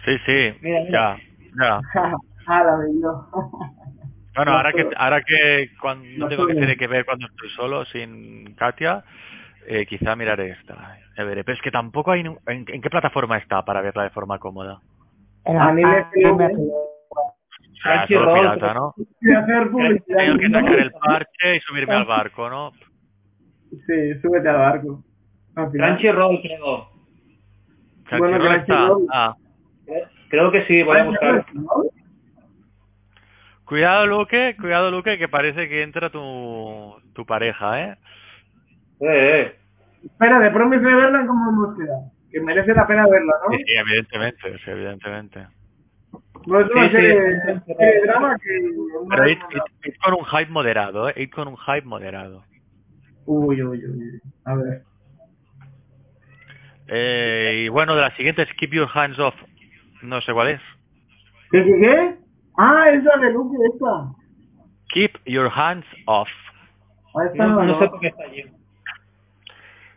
Sí, 0.07 0.17
sí, 0.25 0.57
Mira, 0.61 0.79
ya, 0.89 1.17
mira. 1.53 1.81
ya. 1.93 2.13
ah, 2.47 2.63
la. 2.63 2.77
Bueno, 4.38 4.51
No, 4.51 4.57
ahora 4.57 4.71
que, 4.71 4.88
ahora 4.95 5.21
que 5.23 5.69
cuando, 5.81 6.05
no 6.19 6.27
tengo 6.29 6.45
que 6.45 6.53
tener 6.53 6.77
que 6.77 6.85
ver 6.88 7.05
cuando 7.05 7.25
estoy 7.25 7.49
solo, 7.49 7.84
sin 7.85 8.53
Katia, 8.53 9.03
eh, 9.65 9.85
quizá 9.88 10.15
miraré 10.15 10.51
esta. 10.51 10.99
Ya 11.17 11.23
veré. 11.23 11.43
Pero 11.43 11.55
es 11.55 11.61
que 11.63 11.71
tampoco 11.71 12.11
hay... 12.11 12.21
¿En, 12.21 12.38
en 12.45 12.81
qué 12.81 12.89
plataforma 12.91 13.38
está 13.39 13.65
para 13.65 13.81
verla 13.81 14.03
de 14.03 14.11
forma 14.11 14.38
cómoda? 14.38 14.79
En 15.43 15.57
Club. 16.11 16.39
O 16.39 17.81
sea, 17.81 18.05
solo 18.07 18.25
Crunchyroll, 18.25 18.39
pirata, 18.39 18.73
¿no? 18.75 18.93
A. 19.21 20.05
Tengo 20.05 20.38
que 20.38 20.49
sacar 20.51 20.79
el 20.79 20.91
parche 20.91 21.55
y 21.55 21.59
subirme 21.61 21.95
al 21.95 22.05
barco, 22.05 22.47
¿no? 22.47 22.71
Sí, 23.71 24.19
súbete 24.21 24.49
al 24.49 24.57
barco. 24.57 25.03
Crunchyroll, 25.55 26.41
creo. 26.41 26.89
Bueno, 28.19 28.38
Crunchyroll 28.38 28.55
está. 28.55 28.65
Crunchyroll. 28.65 29.07
Ah. 29.11 29.35
Creo 30.30 30.51
que 30.51 30.65
sí, 30.65 30.84
voy 30.84 30.97
a 30.97 31.03
buscar. 31.05 31.45
¿no? 31.53 31.65
Cuidado, 33.65 34.07
Luque, 34.07 34.55
cuidado, 34.59 34.91
Luque, 34.91 35.18
que 35.18 35.27
parece 35.27 35.68
que 35.68 35.81
entra 35.81 36.09
tu, 36.09 36.95
tu 37.14 37.26
pareja, 37.26 37.81
¿eh? 37.81 37.97
Eh, 39.01 39.05
eh. 39.41 39.59
Espera, 40.05 40.39
de 40.39 40.51
Promise 40.51 40.85
de 40.85 40.95
verla, 40.95 41.26
¿cómo 41.27 41.49
hemos 41.49 41.77
quedado? 41.77 42.11
Que 42.31 42.39
merece 42.39 42.73
la 42.73 42.88
pena 42.88 43.05
verla, 43.07 43.34
¿no? 43.45 43.57
Sí, 43.57 43.64
sí, 43.65 43.73
evidentemente, 43.73 44.57
sí, 44.64 44.72
evidentemente. 44.72 45.47
No 46.45 46.61
es 46.61 46.72
una 46.72 46.85
Sí, 46.85 46.91
serie, 46.91 47.14
sí, 47.45 47.59
serie 47.65 47.88
de 47.93 48.01
drama 48.07 48.38
que... 48.41 48.72
Pero 49.09 49.30
id, 49.30 49.38
id- 49.38 49.72
id 49.84 49.93
con 50.01 50.14
un 50.14 50.26
hype 50.26 50.51
moderado, 50.51 51.09
¿eh? 51.09 51.14
Id 51.18 51.30
con 51.31 51.47
un 51.49 51.57
hype 51.57 51.81
moderado. 51.85 52.45
Uy, 53.26 53.61
uy, 53.61 53.85
uy. 53.85 54.22
A 54.45 54.55
ver. 54.55 54.84
Eh, 56.88 57.64
y 57.65 57.69
bueno, 57.69 57.95
de 57.95 58.01
las 58.01 58.15
siguientes, 58.15 58.47
Keep 58.57 58.72
Your 58.72 58.89
Hands 58.93 59.19
Off. 59.19 59.35
No 60.01 60.21
sé 60.21 60.33
cuál 60.33 60.49
es. 60.49 60.61
¿Qué, 61.51 61.63
qué, 61.63 61.79
qué? 61.79 62.15
Ah, 62.57 62.89
esa 62.91 63.17
de 63.19 63.31
Luke, 63.31 63.55
esta. 63.73 64.11
Keep 64.93 65.19
Your 65.25 65.49
Hands 65.53 65.85
Off. 66.05 66.29
Ahí 67.19 67.27
está, 67.31 67.47
No, 67.47 67.55
no 67.55 67.65
no. 67.65 67.79
sé 67.79 67.89
por 67.89 67.99
qué 67.99 68.07
está 68.07 68.23
allí. 68.23 68.43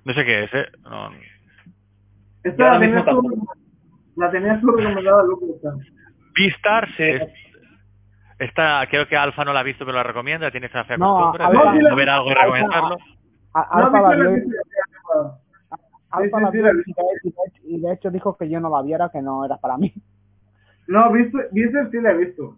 No 0.05 0.13
sé 0.15 0.25
qué 0.25 0.45
es, 0.45 0.55
¿eh? 0.55 0.67
No. 0.83 1.11
Esta 2.43 2.73
la 2.73 2.81
tenías 2.81 3.05
tú, 3.05 3.49
la 4.17 4.31
tenías 4.31 4.61
tú 4.61 4.67
recomendada, 4.73 5.23
Luke, 5.25 5.45
esta. 5.55 5.71
Beastars, 6.35 6.95
Sí. 6.97 7.03
es- 7.03 7.29
esta, 8.39 8.87
creo 8.89 9.07
que 9.07 9.17
Alfa 9.17 9.45
no 9.45 9.53
la 9.53 9.61
ha 9.61 9.65
visto, 9.65 9.85
pero 9.85 9.99
la 9.99 10.03
recomienda. 10.03 10.51
Tiene 10.51 10.67
esa 10.69 10.85
fea 10.85 10.97
No, 10.97 11.15
costumbre 11.15 11.45
Alfa- 11.45 11.73
de, 11.73 11.83
de 11.91 11.95
ver 11.95 12.09
algo 12.09 12.31
y 12.31 12.35
recomendarlo. 12.35 12.97
A- 13.53 13.69
No, 13.79 13.85
Alfa 13.87 14.01
la 14.01 14.09
la 14.09 14.17
vio, 14.17 14.33
viste 14.33 14.49
la 14.57 14.63
temporada. 14.95 15.39
Alfa 15.71 15.87
sí, 16.33 16.41
la 16.41 16.51
sí, 16.51 16.59
vio 16.59 16.63
la 16.63 16.71
y, 16.71 16.73
vi. 16.73 16.85
de, 16.85 17.33
y 17.65 17.89
hecho 17.93 18.11
dijo 18.11 18.37
que 18.37 18.49
yo 18.51 18.61
no 18.61 18.71
la 18.71 18.83
viera, 18.83 19.11
que 19.11 19.23
no 19.23 19.45
era 19.45 19.59
para 19.59 19.79
mí. 19.79 19.93
No, 20.87 21.11
viste 21.53 21.91
sí 21.91 22.01
la 22.01 22.13
he 22.13 22.17
visto. 22.17 22.57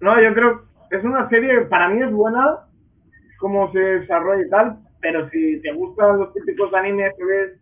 No, 0.00 0.20
yo 0.22 0.34
creo 0.34 0.62
es 0.90 1.04
una 1.04 1.28
serie 1.28 1.54
que 1.60 1.66
para 1.66 1.88
mí 1.88 2.02
es 2.02 2.12
buena, 2.12 2.60
como 3.38 3.72
se 3.72 3.78
desarrolla 3.80 4.46
y 4.46 4.50
tal, 4.50 4.78
pero 5.00 5.28
si 5.30 5.60
te 5.62 5.72
gustan 5.74 6.18
los 6.18 6.34
típicos 6.34 6.72
animes 6.74 7.14
que 7.18 7.24
ves 7.24 7.60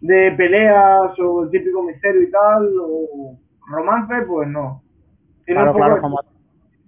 de 0.00 0.32
peleas 0.36 1.18
o 1.20 1.44
el 1.44 1.50
típico 1.50 1.82
misterio 1.84 2.22
y 2.22 2.30
tal, 2.32 2.68
o 2.80 3.38
romance, 3.68 4.14
pues 4.26 4.48
no. 4.48 4.82
Tiene 5.46 5.62
Claro, 5.62 5.74
claro, 5.74 5.98
como, 5.98 6.20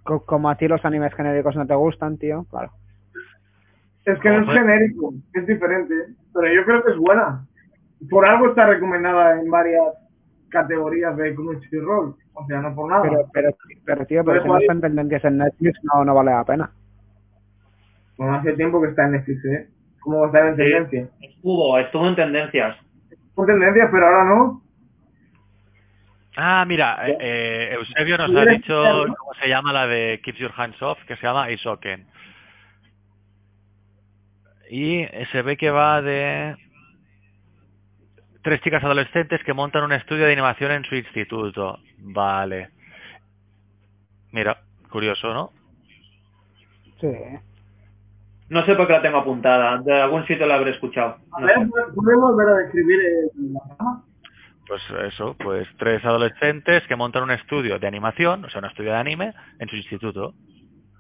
co- 0.05 0.25
como 0.27 0.51
a 0.51 0.57
ti 0.57 0.69
los 0.69 0.85
animes 0.85 1.15
genéricos 1.15 1.57
no 1.57 1.67
te 1.67 1.75
gustan, 1.77 2.19
tío, 2.19 2.47
claro. 2.51 2.73
Es 4.07 4.19
que 4.21 4.29
no 4.31 4.39
es 4.41 4.47
Joder. 4.47 4.61
genérico, 4.63 5.13
es 5.35 5.47
diferente, 5.47 5.95
pero 6.33 6.55
yo 6.55 6.65
creo 6.65 6.85
que 6.85 6.93
es 6.93 6.97
buena. 6.99 7.45
Por 8.09 8.27
algo 8.27 8.49
está 8.49 8.67
recomendada 8.67 9.41
en 9.41 9.51
varias 9.51 9.83
categorías 10.49 11.17
de 11.17 11.35
Crunchyroll, 11.35 12.15
o 12.35 12.47
sea, 12.47 12.61
no 12.61 12.75
por 12.75 12.89
nada. 12.91 13.03
Pero, 13.03 13.27
pero, 13.33 13.51
pero 13.85 14.07
tío, 14.07 14.25
pero 14.25 14.25
Pero 14.25 14.43
si 14.43 14.47
no 14.47 14.53
¿cuál- 14.53 14.63
está 14.63 14.73
en 14.75 14.81
tendencias 14.81 15.25
en 15.25 15.39
Netflix, 15.39 15.79
no, 15.93 16.05
no 16.05 16.15
vale 16.15 16.31
la 16.31 16.45
pena. 16.45 16.71
Bueno, 18.17 18.35
hace 18.37 18.53
tiempo 18.53 18.81
que 18.81 18.89
está 18.89 19.05
en 19.07 19.13
Netflix, 19.13 19.45
¿eh? 19.45 19.69
¿Cómo 20.01 20.21
va 20.21 20.25
a 20.25 20.29
estar 20.29 20.47
en 20.47 20.57
Sí. 20.57 20.63
tendencia? 20.63 21.09
Estuvo, 21.21 21.79
estuvo 21.79 22.07
en 22.09 22.17
tendencias. 22.17 22.77
Por 23.35 23.47
tendencia, 23.47 23.89
pero 23.91 24.07
ahora 24.07 24.25
no. 24.25 24.63
Ah, 26.37 26.65
mira, 26.67 27.09
eh, 27.09 27.17
eh, 27.19 27.69
Eusebio 27.75 28.19
nos 28.19 28.31
¿Tú 28.31 28.39
ha 28.39 28.45
dicho 28.45 28.83
cómo 29.19 29.35
se 29.41 29.49
llama 29.49 29.73
la 29.73 29.87
de 29.87 30.21
Keep 30.23 30.37
Your 30.37 30.53
Hands 30.57 30.81
Off, 30.83 30.99
que 31.07 31.17
se 31.17 31.23
llama 31.27 31.51
Isoken. 31.51 32.07
Y 34.71 35.05
se 35.33 35.43
ve 35.43 35.57
que 35.57 35.71
va 35.71 36.03
de 36.03 36.57
tres 38.43 38.61
chicas 38.63 38.83
adolescentes 38.85 39.43
que 39.45 39.55
montan 39.55 39.85
un 39.85 39.93
estudio 39.93 40.25
de 40.27 40.33
animación 40.33 40.73
en 40.73 40.85
su 40.85 40.95
instituto. 40.95 41.79
Vale. 41.99 42.71
Mira, 44.33 44.61
curioso, 44.91 45.33
¿no? 45.33 45.53
Sí. 47.01 47.09
No 48.49 48.65
sé 48.65 48.75
por 48.77 48.87
qué 48.87 48.93
la 48.95 49.03
tengo 49.03 49.19
apuntada. 49.19 49.79
De 49.79 50.01
algún 50.01 50.27
sitio 50.27 50.47
la 50.47 50.57
habré 50.57 50.71
escuchado. 50.71 51.19
A 51.33 51.41
No 51.41 51.47
ver, 51.47 51.57
sé. 51.57 51.93
¿podemos 51.95 52.33
volver 52.33 52.49
a 52.49 52.59
describir 52.59 52.99
la? 53.53 54.03
Pues 54.69 54.83
eso, 55.13 55.37
pues 55.39 55.69
tres 55.79 56.05
adolescentes 56.05 56.83
que 56.89 56.97
montan 56.97 57.23
un 57.23 57.31
estudio 57.31 57.79
de 57.79 57.87
animación, 57.87 58.45
o 58.45 58.51
sea, 58.51 58.59
un 58.61 58.65
estudio 58.67 58.93
de 58.93 58.99
anime, 58.99 59.33
en 59.61 59.69
su 59.69 59.77
instituto. 59.77 60.35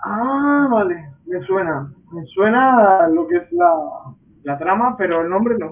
Ah, 0.04 0.68
vale, 0.70 1.10
me 1.26 1.40
suena. 1.46 1.92
Me 2.12 2.24
suena 2.26 3.08
lo 3.08 3.26
que 3.26 3.36
es 3.36 3.52
la, 3.52 3.74
la 4.44 4.58
trama, 4.58 4.96
pero 4.96 5.22
el 5.22 5.28
nombre 5.30 5.56
no. 5.58 5.70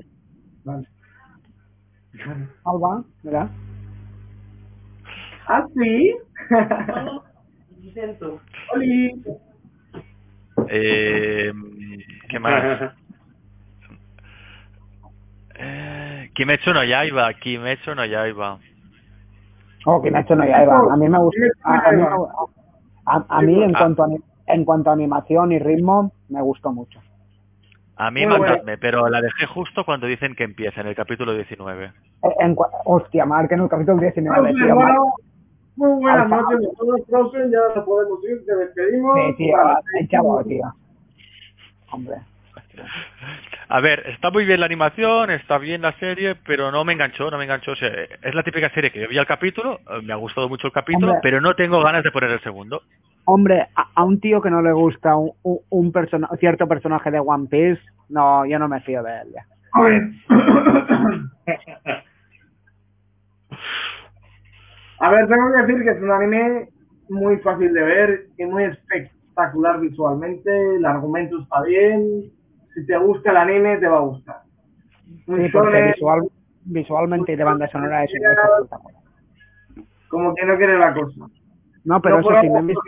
Vale. 0.64 0.86
Alba, 2.64 3.04
mira. 3.22 3.48
¿Ah, 5.46 5.66
sí? 5.74 6.16
Oli. 8.74 9.22
Eh, 10.68 11.52
¿Qué 12.28 12.38
más? 12.38 12.92
Eh, 15.56 16.30
Kimetsu 16.34 16.72
no 16.72 16.82
Yaiba, 16.82 17.32
Kimetsu 17.34 17.94
no 17.94 18.04
Yaiba. 18.04 18.58
Oh, 19.86 20.00
Kimetsu 20.02 20.34
no 20.34 20.44
Yaiba. 20.44 20.92
A 20.92 20.96
mí 20.96 21.08
me 21.08 21.18
gusta. 21.18 21.40
A, 21.64 21.78
a 21.88 21.92
mí, 21.92 22.02
me- 22.02 22.08
a- 23.06 23.24
a 23.28 23.42
mí 23.42 23.62
en, 23.62 23.74
Ah. 23.74 23.78
cuanto 23.80 24.04
a, 24.04 24.08
en 24.46 24.64
cuanto 24.64 24.90
a 24.90 24.92
animación 24.92 25.52
y 25.52 25.58
ritmo, 25.58 26.12
me 26.28 26.40
gustó 26.42 26.72
mucho. 26.72 27.00
A 27.96 28.10
mí 28.10 28.26
Muy 28.26 28.38
matadme, 28.40 28.76
pero 28.78 29.08
la 29.08 29.20
dejé 29.20 29.46
justo 29.46 29.84
cuando 29.84 30.06
dicen 30.08 30.34
que 30.34 30.42
empieza, 30.44 30.80
en 30.80 30.88
el 30.88 30.96
capítulo 30.96 31.32
19. 31.32 31.92
En, 32.22 32.32
en 32.50 32.56
cua- 32.56 32.68
hostia, 32.84 33.24
Mark, 33.24 33.48
en 33.52 33.60
el 33.60 33.68
capítulo 33.68 33.98
19, 34.00 34.36
Frozen, 34.36 34.56
tío, 34.56 34.74
Mark. 34.74 34.88
bueno, 34.98 35.14
muy 35.76 36.00
buenas 36.02 36.28
noches 36.28 36.68
a 36.72 36.76
todos, 36.76 37.00
Frozen, 37.08 37.50
ya 37.52 37.58
nos 37.76 37.84
podemos 37.84 38.18
ir, 38.24 38.44
te 38.46 38.56
despedimos. 38.56 39.16
Sí, 39.28 39.34
tío, 39.36 39.56
Vale. 39.56 40.08
chavo, 40.08 40.42
tío. 40.44 40.74
Hombre. 41.92 42.16
A 43.68 43.80
ver, 43.80 44.04
está 44.08 44.30
muy 44.30 44.44
bien 44.44 44.60
la 44.60 44.66
animación, 44.66 45.30
está 45.30 45.58
bien 45.58 45.82
la 45.82 45.92
serie, 45.98 46.34
pero 46.46 46.70
no 46.70 46.84
me 46.84 46.92
enganchó, 46.92 47.30
no 47.30 47.38
me 47.38 47.44
enganchó. 47.44 47.72
O 47.72 47.76
sea, 47.76 47.88
es 47.88 48.34
la 48.34 48.42
típica 48.42 48.68
serie 48.70 48.90
que 48.90 49.00
yo 49.00 49.08
vi 49.08 49.18
al 49.18 49.26
capítulo, 49.26 49.80
eh, 49.90 50.02
me 50.02 50.12
ha 50.12 50.16
gustado 50.16 50.48
mucho 50.48 50.66
el 50.66 50.72
capítulo, 50.72 51.06
Hombre. 51.12 51.20
pero 51.22 51.40
no 51.40 51.54
tengo 51.54 51.82
ganas 51.82 52.02
de 52.04 52.10
poner 52.12 52.30
el 52.30 52.40
segundo. 52.42 52.82
Hombre, 53.24 53.68
a, 53.74 53.88
a 53.94 54.04
un 54.04 54.20
tío 54.20 54.42
que 54.42 54.50
no 54.50 54.60
le 54.60 54.72
gusta 54.72 55.16
un, 55.16 55.32
un, 55.42 55.58
un 55.70 55.92
persona- 55.92 56.28
cierto 56.38 56.68
personaje 56.68 57.10
de 57.10 57.20
One 57.20 57.48
Piece, 57.50 57.80
no, 58.10 58.44
yo 58.44 58.58
no 58.58 58.68
me 58.68 58.80
fío 58.82 59.02
de 59.02 59.12
él. 59.22 59.28
ya. 59.34 59.46
A 59.72 59.82
ver. 59.82 60.02
A 65.00 65.10
ver, 65.10 65.26
tengo 65.28 65.52
que 65.52 65.62
decir 65.62 65.84
que 65.84 65.90
es 65.90 66.02
un 66.02 66.10
anime 66.10 66.68
muy 67.08 67.36
fácil 67.38 67.72
de 67.74 67.82
ver 67.82 68.26
y 68.38 68.44
muy 68.44 68.64
espectacular 68.64 69.80
visualmente. 69.80 70.76
El 70.76 70.84
argumento 70.86 71.40
está 71.42 71.62
bien. 71.62 72.30
Si 72.74 72.86
te 72.86 72.96
gusta 72.98 73.30
el 73.30 73.36
anime, 73.36 73.76
te 73.78 73.86
va 73.88 73.98
a 73.98 74.00
gustar. 74.00 74.42
Muy 75.26 75.42
Sí, 75.44 75.48
porque 75.52 75.68
shonen, 75.70 75.92
visual, 75.92 76.20
visualmente 76.64 77.32
y 77.32 77.36
de 77.36 77.44
banda 77.44 77.68
sonora 77.68 78.04
es, 78.04 78.12
espectacular. 78.12 78.92
como 80.08 80.34
que 80.34 80.44
no 80.46 80.56
quiere 80.56 80.78
la 80.78 80.92
cosa. 80.94 81.26
No, 81.84 82.00
pero 82.00 82.16
no 82.16 82.20
eso 82.22 82.40
sí, 82.40 82.48
me 82.50 82.58
he 82.58 82.62
visto, 82.62 82.80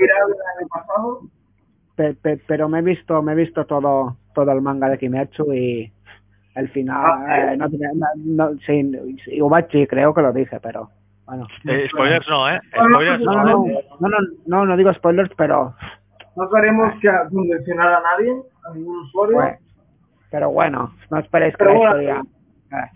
pe- 1.96 2.14
pe- 2.14 2.40
pero 2.46 2.68
me 2.68 2.78
he 2.78 2.82
visto, 2.82 3.22
me 3.22 3.32
he 3.32 3.36
visto 3.36 3.64
todo, 3.66 4.16
todo 4.34 4.52
el 4.52 4.60
manga 4.62 4.88
de 4.88 4.98
Kimetsu 4.98 5.52
y 5.52 5.92
el 6.54 6.68
final, 6.70 7.04
Ah, 7.04 7.52
eh, 7.52 7.56
no, 7.56 7.68
tiene- 7.68 7.88
no, 7.94 8.06
no, 8.16 8.58
sí, 8.60 8.90
sí, 9.24 9.40
Ubachi 9.42 9.86
creo 9.86 10.14
que 10.14 10.22
lo 10.22 10.32
dije, 10.32 10.58
pero 10.60 10.90
bueno. 11.26 11.46
Eh, 11.66 11.88
spoilers 11.90 12.28
no, 12.28 12.48
¿eh? 12.48 12.60
No, 12.76 12.88
no, 12.88 12.94
Spoilers 13.00 13.24
No, 13.24 13.32
no, 13.32 13.44
no, 13.44 13.66
¿eh? 13.66 13.84
no, 14.00 14.08
no, 14.08 14.08
no, 14.08 14.18
no, 14.46 14.66
no 14.66 14.76
digo 14.76 14.92
spoilers, 14.94 15.30
pero 15.36 15.74
No 16.36 16.50
queremos 16.50 16.94
que 17.00 17.10
convencionar 17.30 17.88
a 17.94 18.00
nadie, 18.00 18.32
a 18.64 18.74
ningún 18.74 18.98
usuario. 19.00 19.36
bueno, 19.36 19.56
pero 20.30 20.50
bueno, 20.50 20.92
no 21.10 21.18
esperéis 21.18 21.54
que 21.56 21.64
Pero 21.64 21.72
la 21.72 21.78
bueno. 21.78 21.90
historia. 22.00 22.22
eh, 22.72 22.90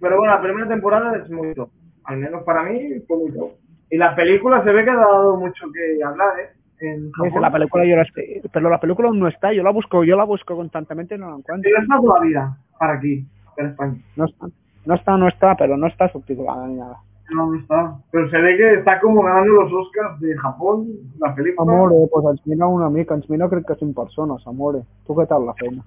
Pero 0.00 0.16
bueno, 0.18 0.34
la 0.34 0.40
primera 0.42 0.68
temporada 0.68 1.16
es 1.16 1.30
muy 1.30 1.54
top. 1.54 1.70
Al 2.04 2.18
menos 2.18 2.42
para 2.44 2.62
mí 2.64 3.00
fue 3.06 3.16
muy 3.18 3.32
top. 3.32 3.52
Y 3.90 3.96
la 3.98 4.14
película 4.14 4.62
se 4.64 4.72
ve 4.72 4.84
que 4.84 4.90
ha 4.90 4.96
dado 4.96 5.36
mucho 5.36 5.66
que 5.72 6.02
hablar, 6.04 6.28
¿eh? 6.40 6.50
En 6.78 7.10
Japón. 7.12 7.40
la 7.40 7.50
película 7.50 7.84
yo 7.86 7.96
la 7.96 8.02
estoy- 8.02 8.42
pero 8.52 8.68
la 8.68 8.78
película 8.78 9.08
no 9.10 9.28
está, 9.28 9.50
yo 9.52 9.62
la 9.62 9.70
busco, 9.70 10.04
yo 10.04 10.14
la 10.14 10.24
busco 10.24 10.54
constantemente 10.54 11.14
y 11.14 11.18
no 11.18 11.30
la 11.30 11.36
encuentro. 11.38 11.62
Pero 11.70 11.82
está 11.82 11.96
todavía 11.96 12.50
para 12.78 12.94
aquí, 12.98 13.24
para 13.56 13.68
España. 13.70 13.96
No 14.16 14.24
está, 14.26 14.46
no 14.84 14.94
está, 14.94 15.16
no 15.16 15.28
está, 15.28 15.56
pero 15.56 15.76
no 15.78 15.86
está 15.86 16.08
subtitulada 16.10 16.66
ni 16.66 16.74
nada. 16.74 16.98
No, 17.30 17.46
no 17.46 17.58
está. 17.58 17.96
Pero 18.12 18.30
se 18.30 18.38
ve 18.38 18.56
que 18.56 18.74
está 18.74 19.00
como 19.00 19.22
ganando 19.22 19.52
los 19.62 19.72
Oscars 19.72 20.20
de 20.20 20.36
Japón, 20.38 20.86
la 21.18 21.34
película. 21.34 21.72
Amore, 21.72 22.08
pues 22.10 22.24
ens 22.26 22.46
mira 22.46 22.66
una 22.66 22.88
mica, 22.88 23.14
ens 23.14 23.28
mira 23.28 23.48
crec 23.48 23.66
que 23.66 23.74
cinc 23.76 23.96
persones, 23.96 24.46
amore. 24.46 24.82
Tu 25.06 25.14
què 25.14 25.26
tal 25.26 25.46
la 25.46 25.54
feina? 25.54 25.82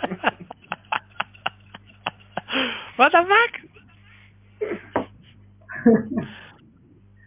What 2.98 3.10
the 3.12 3.22
fuck? 3.24 3.52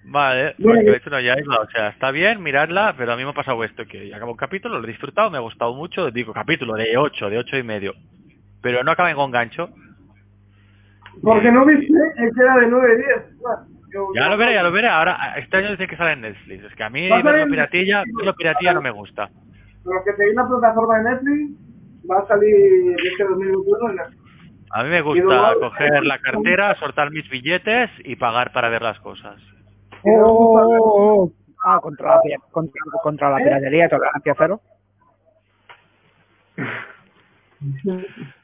Vale, 0.05 0.53
Kimetsu 0.57 1.09
no 1.09 1.19
Yaiba, 1.19 1.59
o 1.59 1.69
sea, 1.71 1.87
está 1.89 2.11
bien 2.11 2.43
miradla, 2.43 2.93
pero 2.95 3.13
a 3.13 3.15
mí 3.15 3.23
me 3.23 3.31
ha 3.31 3.33
pasado 3.33 3.63
esto, 3.63 3.85
que 3.85 4.13
acabo 4.13 4.31
un 4.31 4.37
capítulo, 4.37 4.77
lo 4.77 4.85
he 4.85 4.91
disfrutado, 4.91 5.31
me 5.31 5.37
ha 5.37 5.41
gustado 5.41 5.73
mucho, 5.73 6.11
digo 6.11 6.33
capítulo 6.33 6.75
de 6.75 6.95
8, 6.95 7.31
de 7.31 7.39
8 7.39 7.57
y 7.57 7.63
medio, 7.63 7.93
pero 8.61 8.83
no 8.83 8.91
acaben 8.91 9.15
con 9.15 9.31
gancho. 9.31 9.69
Porque 11.21 11.51
no 11.51 11.65
viste 11.65 11.93
el 12.17 12.33
que 12.33 12.41
era 12.41 12.57
de 12.57 12.67
9 12.67 12.97
10. 12.97 13.07
Ya 14.15 14.27
lo 14.27 14.37
veré, 14.37 14.53
ya 14.55 14.63
lo 14.63 14.71
veré, 14.71 14.87
ahora 14.87 15.35
este 15.37 15.57
año 15.57 15.69
dice 15.71 15.85
que 15.87 15.95
sale 15.95 16.13
en 16.13 16.21
Netflix, 16.21 16.63
es 16.63 16.73
que 16.75 16.83
a 16.83 16.89
mí 16.89 17.07
verlo 17.09 17.37
en 17.37 17.49
piratilla, 17.51 18.03
verlo 18.17 18.33
piratilla 18.33 18.73
no 18.73 18.81
me 18.81 18.89
gusta. 18.89 19.29
Pero 19.83 20.03
que 20.03 20.13
te 20.13 20.33
la 20.33 20.47
plataforma 20.47 20.97
de 20.97 21.03
Netflix 21.11 21.51
va 22.09 22.17
a 22.19 22.27
salir 22.27 22.95
este 23.05 23.23
2021 23.23 23.89
en 23.91 23.95
Netflix. 23.97 24.19
A 24.71 24.83
mí 24.83 24.89
me 24.89 25.01
gusta 25.01 25.23
luego- 25.23 25.59
coger 25.59 26.03
la 26.05 26.17
cartera, 26.17 26.73
soltar 26.75 27.11
mis 27.11 27.29
billetes 27.29 27.91
y 28.03 28.15
pagar 28.15 28.51
para 28.51 28.69
ver 28.69 28.81
las 28.81 28.99
cosas. 28.99 29.39
Gusta 30.01 30.65
ver- 30.67 30.79
Oh, 30.81 31.31
ah, 31.63 31.79
contra 31.79 32.15
la, 32.15 32.21
contra, 32.51 32.81
contra 33.03 33.29
la 33.29 33.37
piratería, 33.37 33.87
tolerancia 33.89 34.33
cero. 34.35 34.59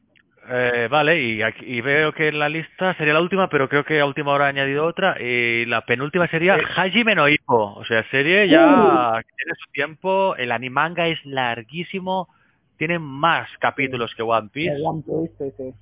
Eh, 0.52 0.88
vale, 0.90 1.22
y, 1.22 1.42
aquí, 1.44 1.64
y 1.66 1.80
veo 1.82 2.12
que 2.12 2.30
en 2.30 2.40
la 2.40 2.50
lista 2.50 2.96
sería 2.96 3.14
la 3.14 3.22
última, 3.22 3.50
pero 3.50 3.70
creo 3.70 3.86
que 3.86 4.00
a 4.00 4.06
última 4.06 4.32
hora 4.32 4.46
ha 4.46 4.50
añadido 4.50 4.86
otra. 4.86 5.16
Y 5.22 5.66
la 5.68 5.82
penúltima 5.82 6.28
sería 6.28 6.58
Hajime 6.76 7.14
no 7.14 7.28
Ippo. 7.30 7.76
O 7.76 7.86
sea, 7.86 8.04
serie 8.10 8.48
ya 8.50 9.22
que 9.22 9.34
tiene 9.36 9.54
su 9.64 9.72
tiempo. 9.72 10.36
El 10.38 10.52
animanga 10.52 11.08
es 11.08 11.24
larguísimo. 11.24 12.30
Tiene 12.78 12.98
más 12.98 13.48
capítulos 13.60 14.16
que 14.16 14.24
One 14.24 14.50
Piece. 14.52 14.74
El 14.74 14.82
One 14.84 15.04
Piece, 15.06 15.54
sí. 15.58 15.74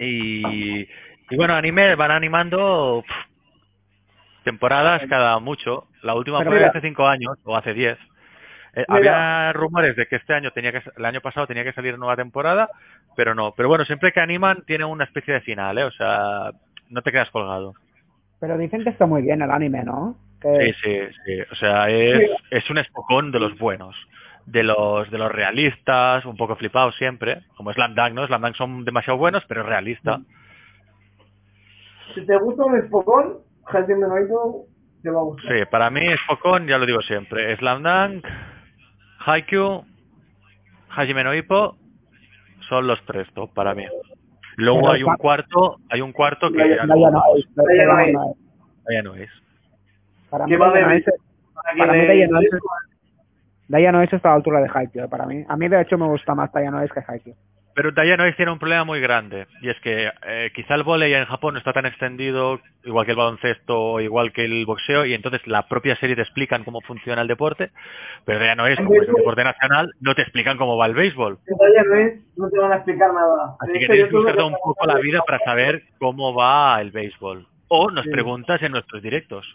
Y, 0.00 0.80
y 1.30 1.36
bueno, 1.36 1.54
anime 1.54 1.94
van 1.94 2.10
animando 2.10 3.02
pff, 3.06 4.44
temporadas 4.44 5.02
cada 5.08 5.38
mucho. 5.38 5.86
La 6.02 6.14
última 6.14 6.38
Pero 6.40 6.50
fue 6.50 6.58
mira- 6.58 6.70
hace 6.70 6.80
cinco 6.82 7.06
años 7.06 7.36
o 7.44 7.56
hace 7.56 7.72
diez. 7.72 7.98
Eh, 8.74 8.84
había 8.86 9.52
rumores 9.54 9.96
de 9.96 10.06
que 10.06 10.16
este 10.16 10.34
año 10.34 10.50
tenía 10.52 10.72
que, 10.72 10.82
el 10.96 11.04
año 11.04 11.20
pasado 11.20 11.46
tenía 11.46 11.64
que 11.64 11.72
salir 11.72 11.98
nueva 11.98 12.16
temporada, 12.16 12.68
pero 13.18 13.34
no. 13.34 13.52
Pero 13.56 13.68
bueno, 13.68 13.84
siempre 13.84 14.12
que 14.12 14.20
animan 14.20 14.62
tiene 14.64 14.84
una 14.84 15.02
especie 15.02 15.34
de 15.34 15.40
final, 15.40 15.76
¿eh? 15.76 15.82
O 15.82 15.90
sea, 15.90 16.52
no 16.88 17.02
te 17.02 17.10
quedas 17.10 17.28
colgado. 17.32 17.74
Pero 18.38 18.56
dicen 18.56 18.84
que 18.84 18.90
está 18.90 19.06
muy 19.06 19.22
bien 19.22 19.42
el 19.42 19.50
anime, 19.50 19.82
¿no? 19.82 20.16
Que 20.40 20.72
Sí, 20.72 20.72
sí, 20.84 21.00
sí. 21.26 21.40
O 21.50 21.54
sea, 21.56 21.90
es, 21.90 22.30
es 22.52 22.70
un 22.70 22.78
espocón 22.78 23.32
de 23.32 23.40
los 23.40 23.58
buenos. 23.58 23.96
De 24.46 24.62
los, 24.62 25.10
de 25.10 25.18
los 25.18 25.32
realistas, 25.32 26.24
un 26.26 26.36
poco 26.36 26.54
flipados 26.54 26.94
siempre. 26.94 27.42
Como 27.56 27.72
Slam 27.72 27.96
Dunk, 27.96 28.12
¿no? 28.12 28.24
Slam 28.24 28.40
Dunk 28.40 28.54
son 28.54 28.84
demasiado 28.84 29.18
buenos, 29.18 29.44
pero 29.48 29.62
es 29.62 29.66
realista. 29.66 30.20
Si 32.14 32.24
te 32.24 32.38
gusta 32.38 32.66
un 32.66 32.80
Spokon, 32.86 33.38
Hajime 33.66 34.06
te 35.02 35.10
va 35.10 35.18
a 35.18 35.24
gustar. 35.24 35.58
Sí, 35.58 35.64
para 35.68 35.90
mí 35.90 36.02
Spokon, 36.22 36.68
ya 36.68 36.78
lo 36.78 36.86
digo 36.86 37.02
siempre, 37.02 37.56
Slam 37.56 37.82
Dunk, 37.82 38.24
Haikyuu, 39.26 39.84
Hajime 40.90 41.24
no 41.24 41.34
Ippo, 41.34 41.76
son 42.68 42.86
los 42.86 43.02
tres 43.06 43.26
top 43.34 43.52
para 43.54 43.74
mí. 43.74 43.84
Luego 44.56 44.80
Pero 44.80 44.92
hay 44.92 45.02
un 45.04 45.14
cuarto, 45.16 45.76
hay 45.88 46.00
un 46.00 46.12
cuarto 46.12 46.50
que 46.50 46.58
ya 46.58 46.84
Daya 46.86 47.10
no 47.10 47.22
es. 47.36 47.46
Ya 48.90 49.02
no 49.02 49.14
es. 49.14 49.30
Para 50.30 50.44
¿Qué 50.46 50.50
mí, 50.52 50.56
va 50.56 50.68
a 50.68 50.72
Daya 50.72 50.86
no 50.86 50.92
es- 50.92 51.04
Para 51.54 51.74
mí 51.92 51.98
le- 51.98 52.06
Daya 52.08 52.28
no 52.28 52.40
es, 52.40 52.48
Daya 53.68 53.92
no 53.92 54.02
es 54.02 54.12
hasta 54.14 54.28
la 54.30 54.34
altura 54.36 54.60
de 54.60 54.70
Haikyuu, 54.72 55.04
eh, 55.04 55.08
para 55.08 55.26
mí. 55.26 55.44
A 55.48 55.56
mí, 55.56 55.68
de 55.68 55.80
hecho, 55.80 55.98
me 55.98 56.06
gusta 56.06 56.34
más 56.34 56.50
Daya 56.52 56.70
no 56.70 56.80
es 56.82 56.90
que 56.92 57.00
Haikyuu. 57.06 57.34
Pero 57.78 57.92
Dianois 57.92 58.34
tiene 58.34 58.50
un 58.50 58.58
problema 58.58 58.82
muy 58.82 59.00
grande, 59.00 59.46
y 59.62 59.68
es 59.68 59.78
que 59.78 60.10
eh, 60.26 60.50
quizá 60.52 60.74
el 60.74 60.82
vóley 60.82 61.14
en 61.14 61.26
Japón 61.26 61.54
no 61.54 61.58
está 61.58 61.72
tan 61.72 61.86
extendido, 61.86 62.58
igual 62.82 63.04
que 63.06 63.12
el 63.12 63.16
baloncesto, 63.16 64.00
igual 64.00 64.32
que 64.32 64.46
el 64.46 64.66
boxeo, 64.66 65.06
y 65.06 65.14
entonces 65.14 65.46
la 65.46 65.68
propia 65.68 65.94
serie 65.94 66.16
te 66.16 66.22
explican 66.22 66.64
cómo 66.64 66.80
funciona 66.80 67.22
el 67.22 67.28
deporte, 67.28 67.70
pero 68.24 68.40
Dianois, 68.40 68.78
como 68.78 69.00
es 69.00 69.08
un 69.08 69.14
deporte 69.14 69.44
nacional, 69.44 69.92
no 70.00 70.16
te 70.16 70.22
explican 70.22 70.56
cómo 70.56 70.76
va 70.76 70.86
el 70.86 70.94
béisbol. 70.94 71.38
que 71.46 71.54
Daya 71.56 71.84
no 71.88 71.94
es, 71.94 72.36
no 72.36 72.50
te 72.50 72.58
van 72.58 72.72
a 72.72 72.76
explicar 72.78 73.14
nada. 73.14 73.54
Así 73.60 73.72
que 73.74 73.86
tienes 73.86 74.08
que 74.08 74.16
buscarte 74.16 74.42
un 74.42 74.56
poco 74.60 74.84
la 74.84 74.98
vida 74.98 75.20
para 75.24 75.38
saber 75.44 75.84
cómo 76.00 76.34
va 76.34 76.80
el 76.80 76.90
béisbol. 76.90 77.46
O 77.68 77.92
nos 77.92 78.06
Sí. 78.06 78.10
preguntas 78.10 78.60
en 78.60 78.72
nuestros 78.72 79.00
directos. 79.02 79.46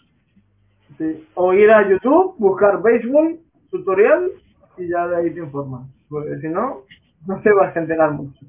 Sí. 0.97 1.27
O 1.33 1.53
ir 1.53 1.69
a 1.69 1.89
YouTube, 1.89 2.35
buscar 2.37 2.81
béisbol, 2.81 3.37
tutorial, 3.69 4.31
y 4.77 4.87
ya 4.87 5.07
de 5.09 5.17
ahí 5.17 5.33
te 5.33 5.41
informas. 5.41 5.81
Porque 6.07 6.37
si 6.39 6.47
no, 6.47 6.83
no 7.27 7.41
te 7.41 7.51
vas 7.53 7.75
a 7.75 7.79
enterar 7.79 8.11
mucho. 8.11 8.39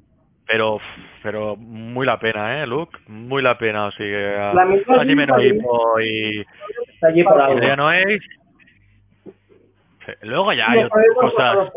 Pero 0.47 0.79
pero 1.23 1.55
muy 1.55 2.05
la 2.05 2.19
pena, 2.19 2.61
¿eh, 2.61 2.67
Luke? 2.67 2.97
Muy 3.07 3.41
la 3.41 3.57
pena. 3.57 3.85
O 3.85 3.91
sea, 3.91 4.53
La 4.53 4.67
sí. 4.67 5.47
Ippo 5.47 5.99
y, 5.99 6.45
allí 7.01 7.23
por 7.23 7.41
Luego 10.21 10.53
ya 10.53 10.69
hay 10.69 10.87
cosas... 11.19 11.71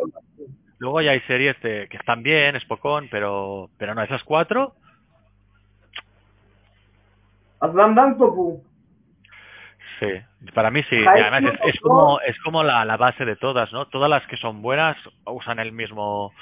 Luego 0.81 1.01
ya 1.01 1.13
hay 1.13 1.21
series 1.21 1.61
de- 1.61 1.89
que 1.89 1.97
están 1.97 2.23
bien, 2.23 2.61
Spokon, 2.61 3.09
pero 3.11 3.69
pero 3.79 3.95
no, 3.95 4.03
esas 4.03 4.23
cuatro, 4.23 4.75
Slam 7.61 7.95
Dunk 7.95 8.19
Topu. 8.19 8.63
sí, 9.99 10.07
para 10.55 10.71
mí 10.71 10.83
sí. 10.89 10.97
Y 10.97 11.07
además 11.07 11.43
es, 11.65 11.75
es 11.75 11.81
como 11.81 12.21
es 12.21 12.39
como 12.41 12.63
la, 12.63 12.85
la 12.85 12.97
base 12.97 13.25
de 13.25 13.35
todas, 13.37 13.73
¿no? 13.73 13.87
Todas 13.89 14.09
las 14.09 14.25
que 14.29 14.37
son 14.37 14.63
buenas 14.63 14.97
usan 15.27 15.59
el 15.59 15.73
mismo 15.73 16.33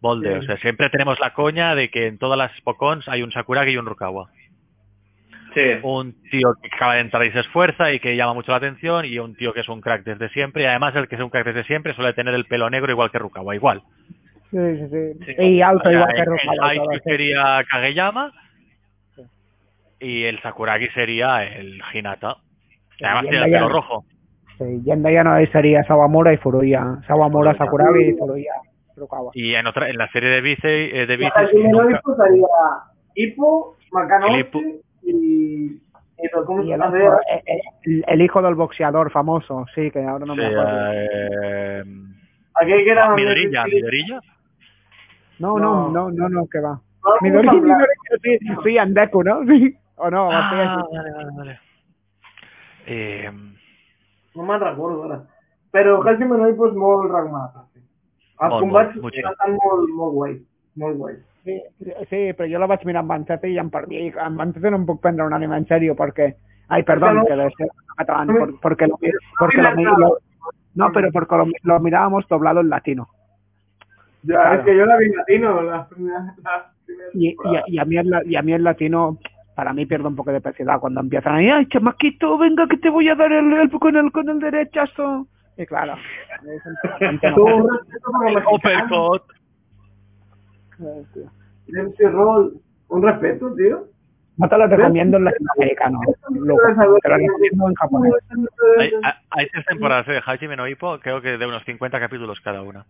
molde. 0.00 0.32
Sí. 0.32 0.38
O 0.38 0.42
sea, 0.42 0.56
siempre 0.58 0.90
tenemos 0.90 1.18
la 1.20 1.32
coña 1.32 1.74
de 1.74 1.90
que 1.90 2.06
en 2.06 2.18
todas 2.18 2.38
las 2.38 2.54
Spokons 2.56 3.08
hay 3.08 3.22
un 3.22 3.32
Sakuragi 3.32 3.72
y 3.72 3.76
un 3.76 3.86
Rukawa. 3.86 4.30
Sí. 5.54 5.62
Un 5.82 6.14
tío 6.30 6.54
que 6.62 6.68
acaba 6.74 6.94
de 6.94 7.00
entrar 7.00 7.24
y 7.24 7.32
se 7.32 7.40
esfuerza 7.40 7.90
y 7.92 7.98
que 7.98 8.14
llama 8.14 8.34
mucho 8.34 8.50
la 8.50 8.58
atención 8.58 9.06
y 9.06 9.18
un 9.18 9.34
tío 9.36 9.54
que 9.54 9.60
es 9.60 9.68
un 9.68 9.80
crack 9.80 10.04
desde 10.04 10.28
siempre 10.28 10.64
y 10.64 10.66
además 10.66 10.94
el 10.96 11.08
que 11.08 11.14
es 11.16 11.20
un 11.22 11.30
crack 11.30 11.46
desde 11.46 11.64
siempre 11.64 11.94
suele 11.94 12.12
tener 12.12 12.34
el 12.34 12.44
pelo 12.44 12.68
negro 12.68 12.92
igual 12.92 13.10
que 13.10 13.18
Rukawa, 13.18 13.54
igual. 13.54 13.82
Sí, 14.50 14.58
sí, 14.58 14.88
sí. 14.90 15.34
Sí. 15.34 15.42
Y 15.42 15.62
O 15.62 15.66
alto 15.66 15.88
sea, 15.88 15.92
igual 15.98 16.14
que 16.14 16.20
el, 16.20 16.26
el 16.26 16.26
Rukawa, 16.26 16.94
sí. 16.94 17.00
sería 17.04 17.64
Kageyama 17.70 18.32
y 19.98 20.24
el 20.24 20.40
Sakuragi 20.42 20.88
sería 20.88 21.44
el 21.44 21.80
Hinata. 21.92 22.36
Además 23.02 23.22
tiene 23.22 23.38
el 23.38 23.44
el 23.44 23.52
pelo 23.52 23.68
rojo. 23.68 24.04
Sí, 24.58 24.82
y 24.84 24.90
en 24.90 25.02
Daya 25.02 25.22
no 25.22 25.36
sería 25.52 25.84
Sawamura 25.84 26.32
y 26.32 26.38
Furuya. 26.38 26.98
Sawamura. 27.06 27.56
Sakuragi 27.56 28.10
y 28.10 28.12
Furuya. 28.14 28.52
Furukawa. 28.96 29.30
Y 29.34 29.54
en 29.54 29.66
otra 29.66 29.88
en 29.90 29.98
la 29.98 30.08
serie 30.08 30.30
de 30.30 30.40
Vice 30.40 31.02
eh, 31.02 31.06
de 31.06 31.16
Vice 31.16 31.32
nunca- 31.36 31.50
y... 31.52 31.70
lo- 31.70 31.82
¿Cómo 36.46 36.62
Y 36.62 36.66
se 36.68 36.72
el, 36.72 36.78
llama? 36.80 36.96
otro, 36.96 37.20
el, 37.84 38.04
el 38.08 38.22
hijo 38.22 38.40
del 38.42 38.54
boxeador 38.54 39.10
famoso, 39.10 39.66
sí, 39.74 39.90
que 39.90 40.02
ahora 40.02 40.24
no 40.24 40.34
sí, 40.34 40.40
me 40.40 40.46
acuerdo. 40.46 40.92
eh, 40.92 41.82
Aquel 42.54 42.84
que 42.84 42.90
era... 42.90 43.14
Midorilla, 43.14 43.64
Midorilla. 43.66 44.20
No, 45.38 45.58
no, 45.58 45.90
no. 45.90 45.92
no, 46.08 46.10
no, 46.10 46.28
no, 46.30 46.46
que 46.48 46.60
va. 46.60 46.80
Sí, 48.22 48.38
sí, 48.64 48.78
Andeku, 48.78 49.22
¿no? 49.22 49.44
Sí. 49.46 49.76
O 49.96 50.10
no, 50.10 50.30
Ah, 50.32 50.50
vale, 50.90 51.12
vale, 51.12 51.30
vale. 51.36 51.60
Eh, 52.86 53.30
No 54.34 54.42
Ippo 56.50 56.66
és 56.68 56.74
molt 56.76 57.06
recomanable. 57.10 57.22
Sí. 57.24 57.24
Els 57.26 57.44
Molt, 57.44 57.54
combats 57.54 57.75
molt, 58.40 58.66
molt 58.72 59.14
estan 59.32 59.56
molt, 59.56 59.88
molt 59.96 60.12
guais. 60.14 60.40
Molt 60.76 60.96
guais. 60.98 61.18
sí, 61.44 61.62
sí, 62.10 62.20
però 62.36 62.48
jo 62.50 62.58
la 62.58 62.66
vaig 62.66 62.84
mirar 62.84 63.00
amb 63.04 63.12
Ancete 63.12 63.48
i 63.48 63.56
em 63.58 63.70
perdí. 63.70 64.12
Amb 64.20 64.40
Ancete 64.40 64.70
no 64.70 64.76
em 64.76 64.86
puc 64.86 65.00
prendre 65.00 65.24
un 65.26 65.32
anime 65.32 65.56
en 65.56 65.66
serio 65.66 65.94
perquè... 65.96 66.34
Ai, 66.68 66.82
perdón, 66.82 67.16
no- 67.16 67.24
que 67.24 67.66
catalán, 67.96 68.26
por- 68.26 68.60
porque 68.60 68.86
lo, 68.88 68.98
porque 69.38 69.62
no 69.62 69.96
lo, 69.98 70.18
no, 70.74 70.90
pero 70.92 71.12
porque 71.12 71.36
lo, 71.36 71.46
lo 71.62 71.80
mirábamos 71.80 72.26
doblado 72.28 72.60
en 72.60 72.68
latino. 72.68 73.06
Ya, 74.22 74.34
Claro. 74.34 74.58
es 74.58 74.64
que 74.64 74.76
yo 74.76 74.84
la 74.86 74.96
vi 74.98 75.06
en 75.06 75.16
latino 75.16 75.62
las 75.62 75.86
primeras, 75.86 76.24
las 76.42 76.64
primeras 76.84 77.14
Y, 77.14 77.36
y, 77.68 77.78
a 77.78 77.84
mí 77.84 77.96
el, 77.96 78.10
la- 78.10 78.24
y 78.24 78.34
a 78.34 78.42
mí 78.42 78.52
el 78.52 78.64
latino 78.64 79.18
para 79.54 79.72
mí 79.72 79.86
pierde 79.86 80.08
un 80.08 80.16
poco 80.16 80.32
de 80.32 80.40
preciedad 80.40 80.80
cuando 80.80 81.00
empiezan 81.00 81.36
ahí, 81.36 81.48
ay 81.48 81.66
chamaquito, 81.66 82.36
venga 82.36 82.66
que 82.66 82.76
te 82.76 82.90
voy 82.90 83.08
a 83.08 83.14
dar 83.14 83.32
el, 83.32 83.52
el 83.52 83.70
con 83.70 83.94
el 83.96 84.10
con 84.12 84.28
el 84.28 84.40
derechazo. 84.40 85.28
Y 85.58 85.66
claro, 85.66 85.94
un- 85.94 87.68
respeto 87.70 88.00
como 88.02 88.18
mexicano, 88.20 88.50
Uppercut. 88.54 89.22
MC 91.68 92.10
Roll, 92.10 92.60
un 92.88 93.02
respeto, 93.02 93.54
tío. 93.54 93.84
No 94.38 94.48
te 94.50 94.58
lo 94.58 94.66
recomiendo 94.66 95.16
en 95.16 95.24
latinoamericano, 95.24 95.98
loco, 96.30 96.60
te 97.02 97.08
lo 97.08 97.16
recomiendo 97.16 97.68
en 97.68 97.74
japonés. 97.74 98.12
Hay, 99.30 99.46
tres 99.48 99.64
temporadas 99.64 100.06
eh, 100.08 100.12
de 100.12 100.22
Hajime 100.26 100.56
no 100.56 100.68
Ippo, 100.68 100.98
creo 101.00 101.22
que 101.22 101.38
de 101.38 101.46
unos 101.46 101.64
50 101.64 101.98
capítulos 101.98 102.38
cada 102.42 102.60
una. 102.60 102.84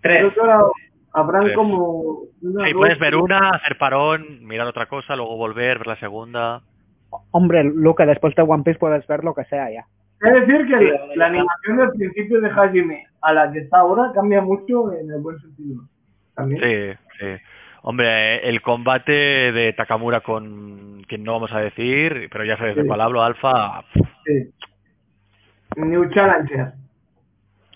Tres. 0.00 0.32
Habrán 1.12 1.44
Tres. 1.44 1.56
como... 1.56 2.00
una, 2.42 2.66
Sí, 2.66 2.74
puedes 2.74 2.98
ver 3.00 3.16
una, 3.16 3.50
hacer 3.50 3.78
parón, 3.78 4.44
mirar 4.46 4.66
otra 4.68 4.86
cosa, 4.86 5.16
luego 5.16 5.36
volver, 5.36 5.78
ver 5.78 5.86
la 5.86 5.96
segunda. 5.96 6.60
Hombre, 7.32 7.64
Luke, 7.64 8.04
después 8.06 8.34
de 8.36 8.42
One 8.42 8.62
Piece 8.62 8.78
puedes 8.78 9.04
ver 9.08 9.24
lo 9.24 9.34
que 9.34 9.44
sea 9.46 9.70
ya. 9.72 9.86
Es 10.22 10.32
decir, 10.32 10.66
que 10.66 10.78
Sí, 10.78 10.84
la, 10.84 11.16
la 11.16 11.26
animación 11.26 11.76
del 11.76 11.90
principio 11.92 12.40
de 12.40 12.50
Hajime 12.50 13.06
a 13.20 13.32
la 13.32 13.52
que 13.52 13.58
está 13.60 13.78
ahora 13.80 14.12
cambia 14.14 14.40
mucho 14.40 14.92
en 14.92 15.10
el 15.10 15.20
buen 15.20 15.38
sentido. 15.40 15.82
También. 16.34 16.62
Sí, 16.62 16.98
sí. 17.20 17.26
Hombre, 17.82 18.48
el 18.48 18.62
combate 18.62 19.12
de 19.12 19.72
Takamura 19.74 20.20
con 20.20 21.02
quien 21.06 21.22
no 21.22 21.32
vamos 21.34 21.52
a 21.52 21.60
decir, 21.60 22.28
pero 22.32 22.44
ya 22.44 22.56
sabes 22.56 22.74
de 22.76 22.82
Sí. 22.82 22.88
cuál 22.88 23.00
hablo, 23.00 23.22
Alfa, 23.22 23.82
Sí. 24.24 24.50
New 25.76 26.08
Challenger. 26.10 26.72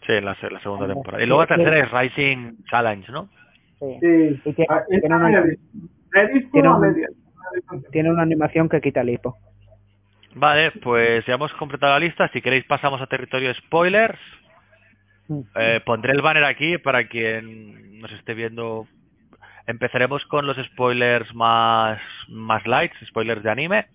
sí, 0.07 0.13
en 0.15 0.25
la, 0.25 0.37
la 0.51 0.61
segunda 0.61 0.87
temporada. 0.89 1.23
Y 1.23 1.27
luego 1.27 1.43
la 1.43 1.47
tercera 1.47 1.79
es 1.79 1.91
Rising 1.93 2.65
Challenge, 2.71 3.13
¿no? 3.13 3.29
Sí. 3.79 3.99
Sí. 4.01 4.41
Y 4.45 4.53
tiene- 4.55 4.67
Ah, 4.71 4.85
una- 5.05 5.43
un-. 7.73 7.83
Tiene 7.93 8.11
una 8.11 8.23
animación 8.23 8.69
que 8.69 8.81
quita 8.81 9.03
el 9.03 9.11
hipo. 9.11 9.37
Vale, 10.35 10.71
pues 10.83 11.25
ya 11.27 11.35
hemos 11.35 11.53
completado 11.55 11.93
la 11.95 12.01
lista. 12.01 12.29
Si 12.33 12.41
queréis 12.41 12.65
pasamos 12.65 13.01
a 13.01 13.07
territorio 13.07 13.53
spoilers. 13.55 14.19
Eh, 15.57 15.81
pondré 15.85 16.13
el 16.13 16.23
banner 16.23 16.45
aquí 16.45 16.79
para 16.79 17.07
quien 17.09 18.01
nos 18.01 18.11
esté 18.13 18.35
viendo. 18.35 18.87
Empezaremos 19.67 20.25
con 20.27 20.47
los 20.47 20.57
spoilers 20.57 21.33
más, 21.35 22.01
más 22.29 22.67
lights, 22.67 22.97
spoilers 23.07 23.43
de 23.43 23.51
anime. 23.51 23.87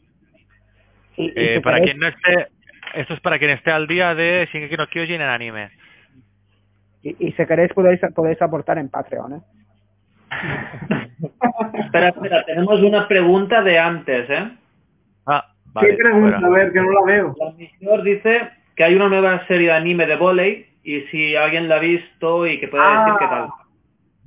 Y, 1.18 1.26
y 1.28 1.34
Eh, 1.36 1.62
para 1.62 1.82
quien 1.82 1.99
no 1.99 2.07
esté, 2.07 2.48
esto 2.94 3.14
es 3.14 3.20
para 3.22 3.40
quien 3.40 3.52
esté 3.52 3.72
al 3.72 3.88
día 3.88 4.16
de 4.16 4.48
Shingeki 4.52 4.78
no 4.78 4.88
Kyojin 4.88 5.22
en 5.22 5.30
anime. 5.30 5.72
y, 7.03 7.16
y 7.28 7.32
si 7.34 7.45
queréis 7.45 7.72
podéis, 7.74 7.99
podéis 8.16 8.41
aportar 8.41 8.78
en 8.78 8.90
Patreon, 8.90 9.34
¿eh? 9.34 9.41
Espera, 11.74 12.10
espera, 12.10 12.44
tenemos 12.45 12.82
una 12.82 13.07
pregunta 13.07 13.62
de 13.62 13.80
antes, 13.80 14.30
¿eh? 14.30 14.52
Ah, 15.76 15.81
vale. 15.81 15.89
¿Qué 15.89 15.95
pregunta? 15.97 16.39
fuera. 16.39 16.47
A 16.47 16.49
ver, 16.49 16.72
que 16.73 16.80
no 16.81 16.91
la 16.91 17.02
veo. 17.06 17.35
La 17.81 18.02
dice 18.03 18.49
que 18.76 18.84
hay 18.84 18.95
una 18.95 19.10
nueva 19.10 19.45
serie 19.47 19.68
de 19.68 19.73
anime 19.73 20.06
de 20.06 20.15
volei 20.15 20.65
y 20.84 21.02
si 21.11 21.35
alguien 21.35 21.68
la 21.68 21.76
ha 21.76 21.80
visto 21.80 22.47
y 22.47 22.60
que 22.60 22.68
puede 22.68 22.84
decir 22.84 22.97
Ah. 23.14 23.18
qué 23.19 23.26
tal. 23.27 23.49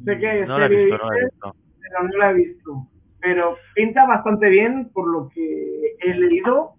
Sé 0.04 0.18
que 0.20 0.46
No 0.46 0.58
la 0.58 0.66
he 0.66 0.68
visto, 0.68 0.98
no 0.98 1.10
la 1.10 1.16
he 1.18 1.24
visto. 1.24 1.56
pero 1.80 2.02
no 2.04 2.18
la 2.18 2.30
he 2.30 2.34
visto. 2.34 2.86
Pero 3.20 3.56
pinta 3.74 4.06
bastante 4.06 4.48
bien 4.48 4.90
por 4.92 5.08
lo 5.08 5.28
que 5.34 5.96
he 6.00 6.14
leído, 6.14 6.74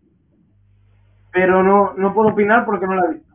pero 1.32 1.64
no, 1.64 1.94
no 1.98 2.14
puedo 2.14 2.30
opinar 2.30 2.66
porque 2.66 2.86
no 2.88 2.96
la 2.96 3.06
he 3.06 3.14
visto. 3.16 3.34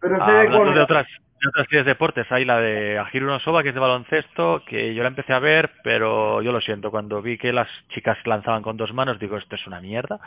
Pero 0.00 0.16
sé 0.16 0.22
Ah, 0.22 0.26
de 0.32 0.38
hablando 0.38 0.58
cuál- 0.58 0.74
de 0.74 0.80
otras, 0.80 1.06
de 1.40 1.48
otras 1.48 1.66
series 1.68 1.84
de 1.84 1.92
deportes, 1.92 2.26
hay 2.30 2.44
la 2.44 2.60
de 2.60 2.98
Ahiru 2.98 3.26
no 3.26 3.38
Soba, 3.40 3.62
que 3.62 3.70
es 3.70 3.74
de 3.74 3.80
baloncesto, 3.80 4.62
que 4.66 4.94
yo 4.94 5.02
la 5.02 5.08
empecé 5.08 5.32
a 5.32 5.38
ver, 5.38 5.72
pero 5.82 6.42
yo 6.42 6.52
lo 6.52 6.60
siento, 6.60 6.90
cuando 6.90 7.22
vi 7.22 7.38
que 7.38 7.52
las 7.52 7.68
chicas 7.88 8.18
lanzaban 8.24 8.62
con 8.62 8.76
dos 8.76 8.92
manos, 8.92 9.18
digo, 9.18 9.36
esto 9.36 9.54
es 9.54 9.66
una 9.66 9.80
mierda, 9.80 10.20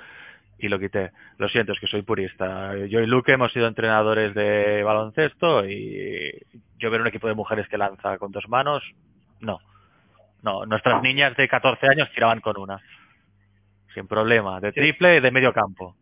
y 0.58 0.70
lo 0.70 0.80
quité. 0.80 1.12
Lo 1.38 1.50
siento, 1.50 1.74
es 1.74 1.80
que 1.80 1.88
soy 1.88 2.04
purista. 2.04 2.76
Yo 2.88 3.02
y 3.02 3.08
Luke 3.08 3.32
hemos 3.32 3.52
sido 3.52 3.68
entrenadores 3.68 4.34
de 4.36 4.84
baloncesto 4.84 5.66
y 5.66 6.32
yo 6.78 6.92
ver 6.92 7.02
un 7.02 7.08
equipo 7.08 7.28
de 7.28 7.34
mujeres 7.34 7.68
que 7.68 7.78
lanza 7.78 8.18
con 8.18 8.32
dos 8.32 8.48
manos, 8.48 8.84
no. 9.40 9.60
No, 10.44 10.66
nuestras 10.66 11.02
niñas 11.04 11.36
de 11.36 11.48
14 11.48 11.88
años 11.88 12.10
tiraban 12.14 12.42
con 12.42 12.58
una. 12.58 12.80
Sin 13.94 14.08
problema, 14.08 14.60
de 14.60 14.72
triple 14.72 15.18
y 15.18 15.20
de 15.20 15.32
medio 15.32 15.54
campo. 15.54 15.96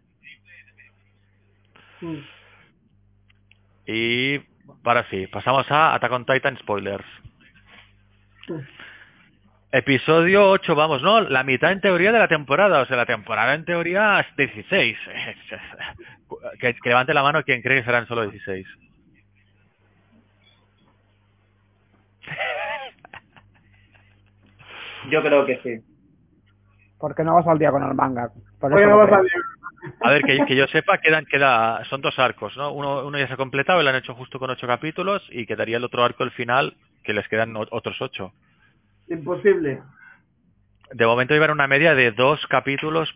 Y 3.86 4.40
para 4.84 5.10
sí, 5.10 5.28
pasamos 5.28 5.70
a 5.72 5.94
Attack 5.96 6.12
on 6.12 6.26
Titan 6.26 6.58
spoilers. 6.58 7.06
Episodio 9.72 10.50
8, 10.50 10.76
vamos, 10.76 11.04
¿no? 11.04 11.22
La 11.22 11.44
mitad 11.44 11.72
en 11.72 11.82
teoría 11.82 12.12
de 12.12 12.20
la 12.20 12.28
temporada, 12.28 12.82
o 12.82 12.86
sea, 12.86 12.98
la 12.98 13.06
temporada 13.06 13.54
en 13.54 13.66
teoría 13.66 14.20
es 14.20 14.36
16. 14.36 14.98
Que, 16.60 16.76
que 16.76 16.90
levante 16.90 17.12
la 17.12 17.24
mano 17.24 17.42
quien 17.42 17.64
cree 17.64 17.80
que 17.80 17.86
serán 17.86 18.06
solo 18.06 18.22
16. 18.22 18.68
Yo 25.10 25.24
creo 25.24 25.46
que 25.46 25.60
sí. 25.64 25.84
Porque 27.00 27.24
no 27.24 27.36
vas 27.36 27.48
al 27.48 27.58
día 27.58 27.72
con 27.72 27.84
el 27.84 27.94
manga. 27.96 28.30
Por 28.60 28.74
Oye, 28.74 28.84
eso 28.84 28.92
no 28.92 28.98
vas 28.98 29.12
a 29.12 29.20
creo. 29.20 29.59
A 30.02 30.10
ver, 30.12 30.24
que, 30.24 30.46
que 30.46 30.56
yo 30.56 30.68
sepa, 30.68 30.98
quedan, 31.00 31.26
queda, 31.26 31.84
son 31.86 32.02
dos 32.02 32.18
arcos, 32.20 32.56
¿no? 32.58 32.72
Uno, 32.72 33.06
uno 33.06 33.18
ya 33.18 33.28
se 33.28 33.34
ha 33.34 33.38
completado 33.38 33.82
lo 33.82 33.90
han 33.90 33.96
hecho 33.96 34.16
justo 34.16 34.40
con 34.40 34.50
ocho 34.50 34.68
capítulos 34.68 35.26
y 35.32 35.46
quedaría 35.46 35.78
el 35.78 35.84
otro 35.84 36.04
arco, 36.04 36.24
el 36.24 36.32
final, 36.32 36.76
que 37.04 37.14
les 37.14 37.28
quedan 37.28 37.56
otros 37.56 38.02
ocho. 38.02 38.34
Imposible. 39.10 39.82
De 40.92 41.06
momento 41.06 41.34
llevan 41.34 41.52
una 41.52 41.68
media 41.68 41.96
de 41.96 42.12
dos 42.12 42.46
capítulos 42.48 43.14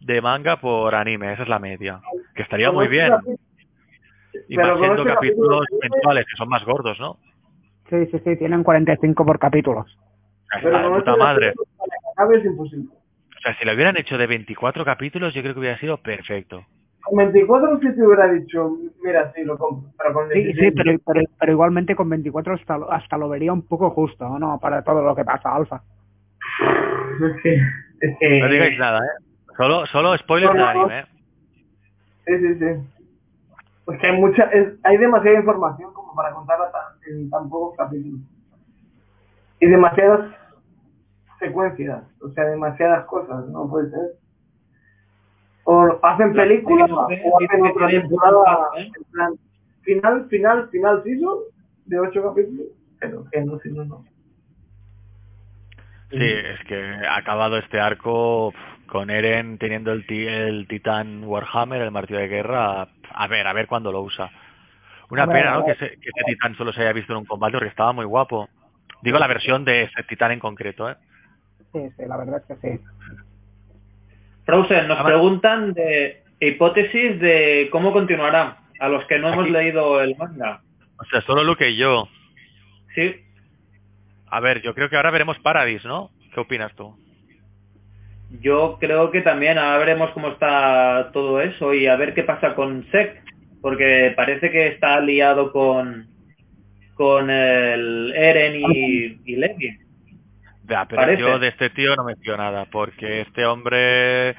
de 0.00 0.20
manga 0.20 0.60
por 0.60 0.94
anime, 0.94 1.32
esa 1.32 1.42
es 1.42 1.48
la 1.48 1.58
media. 1.58 2.00
Que 2.34 2.42
estaría 2.42 2.70
muy 2.70 2.88
bien. 2.88 3.12
Y 4.48 4.56
pero 4.56 4.68
más 4.68 4.78
con 4.78 4.84
siendo 4.84 5.04
capítulos 5.04 5.66
capítulos- 5.66 5.90
mensuales, 5.92 6.26
que 6.26 6.36
son 6.36 6.48
más 6.48 6.64
gordos, 6.64 6.98
¿no? 6.98 7.18
Sí, 7.88 8.06
sí, 8.06 8.18
sí, 8.24 8.36
tienen 8.36 8.64
45 8.64 9.24
por 9.24 9.38
capítulos. 9.38 9.98
Pero 10.62 10.94
puta 10.96 11.16
madre. 11.16 11.52
es 12.36 12.44
imposible. 12.44 12.88
O 13.44 13.46
sea, 13.46 13.58
si 13.58 13.66
lo 13.66 13.74
hubieran 13.74 13.98
hecho 13.98 14.16
de 14.16 14.26
24 14.26 14.86
capítulos, 14.86 15.34
yo 15.34 15.42
creo 15.42 15.52
que 15.52 15.60
hubiera 15.60 15.76
sido 15.78 15.98
perfecto. 15.98 16.64
Con 17.02 17.18
24 17.18 17.78
sí 17.80 17.94
te 17.94 18.02
hubiera 18.02 18.32
dicho, 18.32 18.70
mira, 19.04 19.30
sí, 19.34 19.44
lo 19.44 19.58
compro. 19.58 19.90
Pero 19.98 20.14
con 20.14 20.28
Sí, 20.30 20.44
16, 20.44 20.70
sí, 20.70 20.74
pero, 20.82 20.98
pero, 21.06 21.20
pero 21.38 21.52
igualmente 21.52 21.94
con 21.94 22.08
24 22.08 22.54
hasta, 22.54 22.78
lo- 22.78 22.90
hasta 22.90 23.18
lo 23.18 23.28
vería 23.28 23.52
un 23.52 23.60
poco 23.66 23.90
justo, 23.90 24.24
¿o 24.26 24.38
¿no? 24.38 24.58
Para 24.58 24.82
todo 24.82 25.02
lo 25.02 25.14
que 25.14 25.24
pasa, 25.26 25.54
Alfa. 25.54 25.82
Es 27.20 27.42
que, 27.42 27.54
es 28.00 28.18
que... 28.18 28.40
No 28.40 28.48
digáis 28.48 28.78
nada, 28.78 28.98
¿eh? 29.00 29.24
Solo, 29.58 29.84
solo 29.86 30.16
spoilers 30.16 30.54
No, 30.54 30.62
de 30.64 30.68
anime, 30.70 30.98
¿eh? 31.00 31.04
Sí, 32.26 32.38
sí, 32.38 32.54
sí. 32.58 33.04
Pues 33.84 34.00
que 34.00 34.06
hay 34.06 34.18
mucha, 34.18 34.44
es- 34.44 34.72
hay 34.84 34.96
demasiada 34.96 35.38
información 35.38 35.92
como 35.92 36.14
para 36.14 36.32
contarla 36.32 36.72
tan- 36.72 37.12
en 37.12 37.28
tan 37.28 37.50
pocos 37.50 37.76
capítulos. 37.76 38.20
Y 39.60 39.66
demasiadas 39.66 40.34
secuencias, 41.44 42.02
o 42.20 42.30
sea, 42.30 42.44
demasiadas 42.44 43.04
cosas, 43.06 43.46
no 43.48 43.68
puede 43.68 43.90
ser. 43.90 44.12
O 45.64 45.98
hacen 46.02 46.34
La 46.36 46.42
películas 46.42 46.90
o 46.90 47.06
hacen 47.06 47.62
otra 47.66 47.88
temporada 47.88 48.68
¿eh? 48.76 48.90
en 48.96 49.04
plan 49.12 49.32
final, 49.82 50.28
final, 50.28 50.68
final 50.70 51.02
season 51.02 51.38
de 51.86 51.98
ocho 52.00 52.22
capítulos, 52.22 52.66
pero 52.98 53.24
que 53.30 53.40
no, 53.42 53.58
si 53.60 53.70
no, 53.70 53.84
no. 53.84 54.04
Sí, 56.10 56.18
es 56.22 56.60
que 56.68 56.76
ha 56.76 57.16
acabado 57.16 57.56
este 57.58 57.80
arco 57.80 58.52
con 58.86 59.10
Eren 59.10 59.58
teniendo 59.58 59.90
el, 59.92 60.06
ti- 60.06 60.26
el 60.26 60.68
titán 60.68 61.24
Warhammer, 61.24 61.82
el 61.82 61.90
martillo 61.90 62.20
de 62.20 62.28
guerra. 62.28 62.88
A 63.12 63.26
ver, 63.26 63.46
a 63.46 63.52
ver 63.52 63.66
cuándo 63.66 63.90
lo 63.90 64.00
usa. 64.02 64.30
Una 65.10 65.26
pena, 65.26 65.54
¿no? 65.54 65.64
Que 65.64 65.72
ese, 65.72 65.88
que 65.98 66.10
ese 66.14 66.24
titán 66.26 66.54
solo 66.56 66.72
se 66.72 66.82
haya 66.82 66.92
visto 66.92 67.12
en 67.12 67.18
un 67.18 67.24
combate 67.24 67.52
porque 67.54 67.68
estaba 67.68 67.92
muy 67.92 68.04
guapo. 68.04 68.48
Digo 69.02 69.18
la 69.18 69.26
versión 69.26 69.64
de 69.64 69.82
ese 69.84 70.02
titán 70.04 70.32
en 70.32 70.40
concreto, 70.40 70.88
¿eh? 70.88 70.96
Sí, 71.74 71.80
sí, 71.98 72.02
la 72.08 72.16
verdad 72.16 72.42
es 72.48 72.56
que 72.58 72.78
sí. 72.78 72.80
Frozen, 74.46 74.88
nos 74.88 74.96
Además- 74.98 75.04
preguntan 75.12 75.72
de 75.74 76.22
hipótesis 76.40 77.20
de 77.20 77.68
cómo 77.70 77.92
continuará. 77.92 78.58
A 78.80 78.88
los 78.88 79.04
que 79.06 79.18
no 79.18 79.32
hemos 79.32 79.48
leído 79.50 80.00
el 80.02 80.16
manga. 80.16 80.60
O 80.98 81.04
sea, 81.04 81.20
solo 81.22 81.44
Luke 81.44 81.68
y 81.68 81.76
yo. 81.76 82.08
Sí, 82.94 83.16
A 84.26 84.40
ver, 84.40 84.62
yo 84.62 84.74
creo 84.74 84.88
que 84.90 84.96
ahora 84.96 85.12
veremos 85.12 85.38
Paradis, 85.38 85.84
¿no? 85.84 86.10
¿Qué 86.32 86.40
opinas 86.40 86.74
tú? 86.74 86.96
yo 88.40 88.78
creo 88.80 89.12
que 89.12 89.20
también 89.20 89.58
ahora 89.58 89.78
veremos 89.78 90.10
cómo 90.10 90.26
está 90.28 91.10
todo 91.12 91.40
eso 91.40 91.72
y 91.72 91.86
a 91.86 91.94
ver 91.94 92.14
qué 92.14 92.24
pasa 92.24 92.56
con 92.56 92.84
Sek, 92.90 93.22
porque 93.62 94.12
parece 94.16 94.50
que 94.50 94.66
está 94.68 94.98
liado 95.00 95.52
con 95.52 96.08
con 96.94 97.30
el 97.30 98.12
Eren 98.16 98.56
y, 98.56 99.20
y 99.24 99.36
Levi. 99.36 99.78
Ya, 100.66 100.86
pero 100.86 101.02
Parece. 101.02 101.20
yo 101.20 101.38
de 101.38 101.48
este 101.48 101.70
tío 101.70 101.94
no 101.94 102.04
me 102.04 102.16
fío 102.16 102.36
nada, 102.36 102.66
porque 102.70 103.22
este 103.22 103.44
hombre 103.44 104.34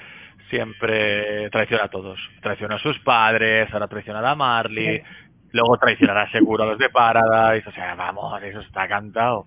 siempre 0.50 1.50
traiciona 1.52 1.86
a 1.86 1.90
todos. 1.90 2.20
Traicionó 2.42 2.76
a 2.76 2.80
sus 2.80 2.98
padres, 3.00 3.72
ahora 3.72 3.88
traiciona 3.88 4.28
a 4.28 4.36
Marley, 4.36 5.04
luego 5.52 5.78
traicionará 5.78 6.30
seguro 6.32 6.64
a 6.64 6.68
los 6.68 6.80
de 6.80 6.90
Paradise, 6.90 7.68
o 7.70 7.72
sea, 7.72 7.96
vamos, 7.96 8.42
eso 8.42 8.60
está 8.62 8.88
cantado. 8.88 9.46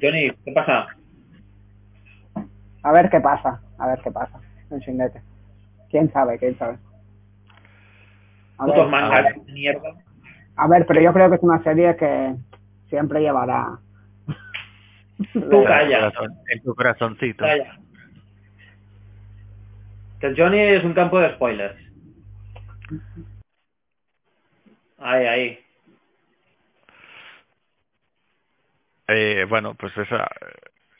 Johnny, 0.00 0.30
¿qué 0.44 0.52
pasa? 0.52 0.88
A 2.82 2.92
ver 2.92 3.10
qué 3.10 3.20
pasa, 3.20 3.60
a 3.78 3.86
ver 3.88 4.00
qué 4.02 4.10
pasa 4.10 4.38
en 4.70 4.78
Shingeki. 4.78 5.18
¿Quién 5.90 6.10
sabe, 6.12 6.38
quién 6.38 6.56
sabe? 6.58 6.78
A 8.58 8.66
ver, 8.66 9.76
a 10.56 10.68
ver, 10.68 10.86
pero 10.86 11.00
yo 11.00 11.12
creo 11.12 11.30
que 11.30 11.36
es 11.36 11.42
una 11.42 11.62
serie 11.62 11.96
que 11.96 12.34
siempre 12.88 13.20
llevará... 13.20 13.78
Tú 15.32 15.64
calla. 15.64 15.98
En 16.06 16.12
tu 16.12 16.12
corazón- 16.12 16.38
En 16.48 16.62
tu 16.62 16.74
corazoncito. 16.74 17.44
Calla. 17.44 17.78
Que 20.20 20.26
el 20.26 20.36
Johnny 20.36 20.58
es 20.58 20.84
un 20.84 20.92
campo 20.94 21.18
de 21.18 21.32
spoilers. 21.34 21.76
Ahí, 24.98 25.26
ahí. 25.26 25.58
Eh, 29.08 29.46
bueno, 29.48 29.74
pues 29.74 29.96
esa, 29.96 30.28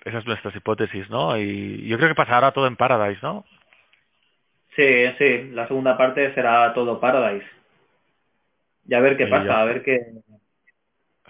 esas 0.04 0.26
nuestras 0.26 0.54
hipótesis, 0.56 1.08
¿no? 1.10 1.36
Y 1.38 1.86
yo 1.86 1.96
creo 1.96 2.08
que 2.08 2.14
pasará 2.14 2.50
todo 2.52 2.66
en 2.66 2.76
Paradise, 2.76 3.20
¿no? 3.22 3.44
Sí, 4.74 5.06
sí, 5.18 5.50
la 5.52 5.66
segunda 5.68 5.96
parte 5.98 6.32
será 6.34 6.72
todo 6.74 6.98
Paradise. 7.00 7.46
Y 8.88 8.94
a 8.94 9.00
ver 9.00 9.16
qué 9.16 9.24
Y 9.24 9.30
ya. 9.30 9.38
pasa, 9.38 9.60
a 9.60 9.64
ver 9.64 9.82
qué... 9.82 10.00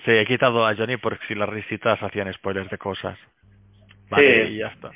Sí, 0.05 0.12
he 0.12 0.24
quitado 0.27 0.66
a 0.66 0.74
Johnny 0.74 0.97
porque 0.97 1.24
si 1.28 1.35
las 1.35 1.48
risitas 1.48 2.02
hacían 2.02 2.32
spoilers 2.32 2.70
de 2.70 2.78
cosas. 2.78 3.18
Vale, 4.10 4.47
Sí. 4.47 4.55
y 4.55 4.59
ya 4.59 4.68
está. 4.68 4.90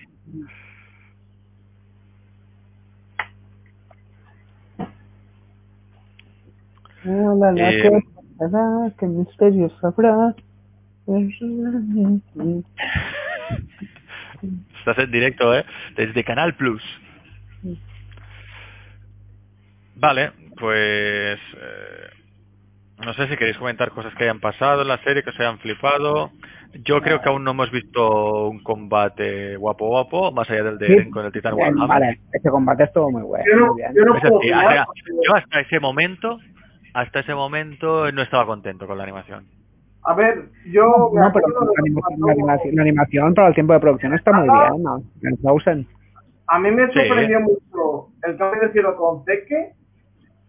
La, 7.05 7.52
la, 7.52 7.70
Eh, 7.70 7.82
¿qué 7.82 7.90
pasará? 8.39 8.93
¿Qué 8.98 9.06
misterios 9.06 9.72
habrá? 9.85 10.35
Estás 14.78 14.98
en 14.98 15.10
directo, 15.10 15.55
¿eh? 15.55 15.64
Desde 15.97 16.24
Canal 16.24 16.56
Plus. 16.56 16.82
Vale, 19.97 20.32
pues... 20.59 21.39
eh, 21.56 22.23
no 23.04 23.12
sé 23.14 23.26
si 23.28 23.36
queréis 23.36 23.56
comentar 23.58 23.90
cosas 23.90 24.14
que 24.14 24.24
hayan 24.24 24.40
pasado 24.40 24.82
en 24.82 24.88
la 24.88 24.98
serie, 24.98 25.22
que 25.22 25.30
os 25.30 25.40
hayan 25.40 25.58
flipado. 25.58 26.30
Yo 26.84 27.00
creo 27.02 27.20
que 27.20 27.28
aún 27.28 27.44
no 27.44 27.52
hemos 27.52 27.70
visto 27.70 28.48
un 28.48 28.62
combate 28.62 29.56
guapo 29.56 29.86
guapo, 29.88 30.32
más 30.32 30.48
allá 30.50 30.64
del 30.64 30.78
de. 30.78 30.86
Eren 30.92 31.10
con 31.10 31.24
el 31.24 31.32
Titan 31.32 31.52
Eh, 31.52 31.56
Warhammer. 31.56 31.88
Vale, 31.88 32.20
ese 32.32 32.50
combate 32.50 32.84
estuvo 32.84 33.10
muy 33.10 33.22
bueno. 33.22 33.44
Yo 33.48 33.56
no, 33.60 33.66
muy 33.72 33.76
bien. 33.82 33.92
yo 33.94 34.04
no 34.04 34.14
Es 34.16 34.20
puedo 34.22 34.38
decir, 34.38 34.52
opinar 34.54 34.66
hasta- 34.78 34.84
porque- 34.86 35.02
yo 35.26 35.34
hasta 35.36 35.60
ese 35.60 35.80
momento, 35.80 36.38
hasta 36.94 37.20
ese 37.20 37.34
momento 37.34 38.10
no 38.12 38.22
estaba 38.22 38.46
contento 38.46 38.86
con 38.86 38.96
la 38.98 39.04
animación. 39.04 39.46
A 40.06 40.14
ver, 40.14 40.48
yo 40.66 41.10
me 41.14 41.20
No, 41.20 41.32
pero 41.32 41.46
la 41.48 41.70
animación, 41.78 42.20
la, 42.26 42.32
animación, 42.32 42.74
la 42.76 42.82
animación 42.82 43.34
para 43.34 43.48
el 43.48 43.54
tiempo 43.54 43.72
de 43.72 43.80
producción 43.80 44.14
está 44.14 44.32
muy 44.32 44.48
bien, 44.48 44.82
¿no? 44.82 45.02
Frozen. 45.42 45.86
A 46.48 46.58
mí 46.58 46.70
me 46.70 46.86
Sí. 46.92 46.92
sorprendió 47.06 47.40
mucho 47.40 48.08
el 48.24 48.36
cambio 48.36 48.60
de 48.62 48.72
cielo 48.72 48.96
con 48.96 49.24
Zeke 49.24 49.72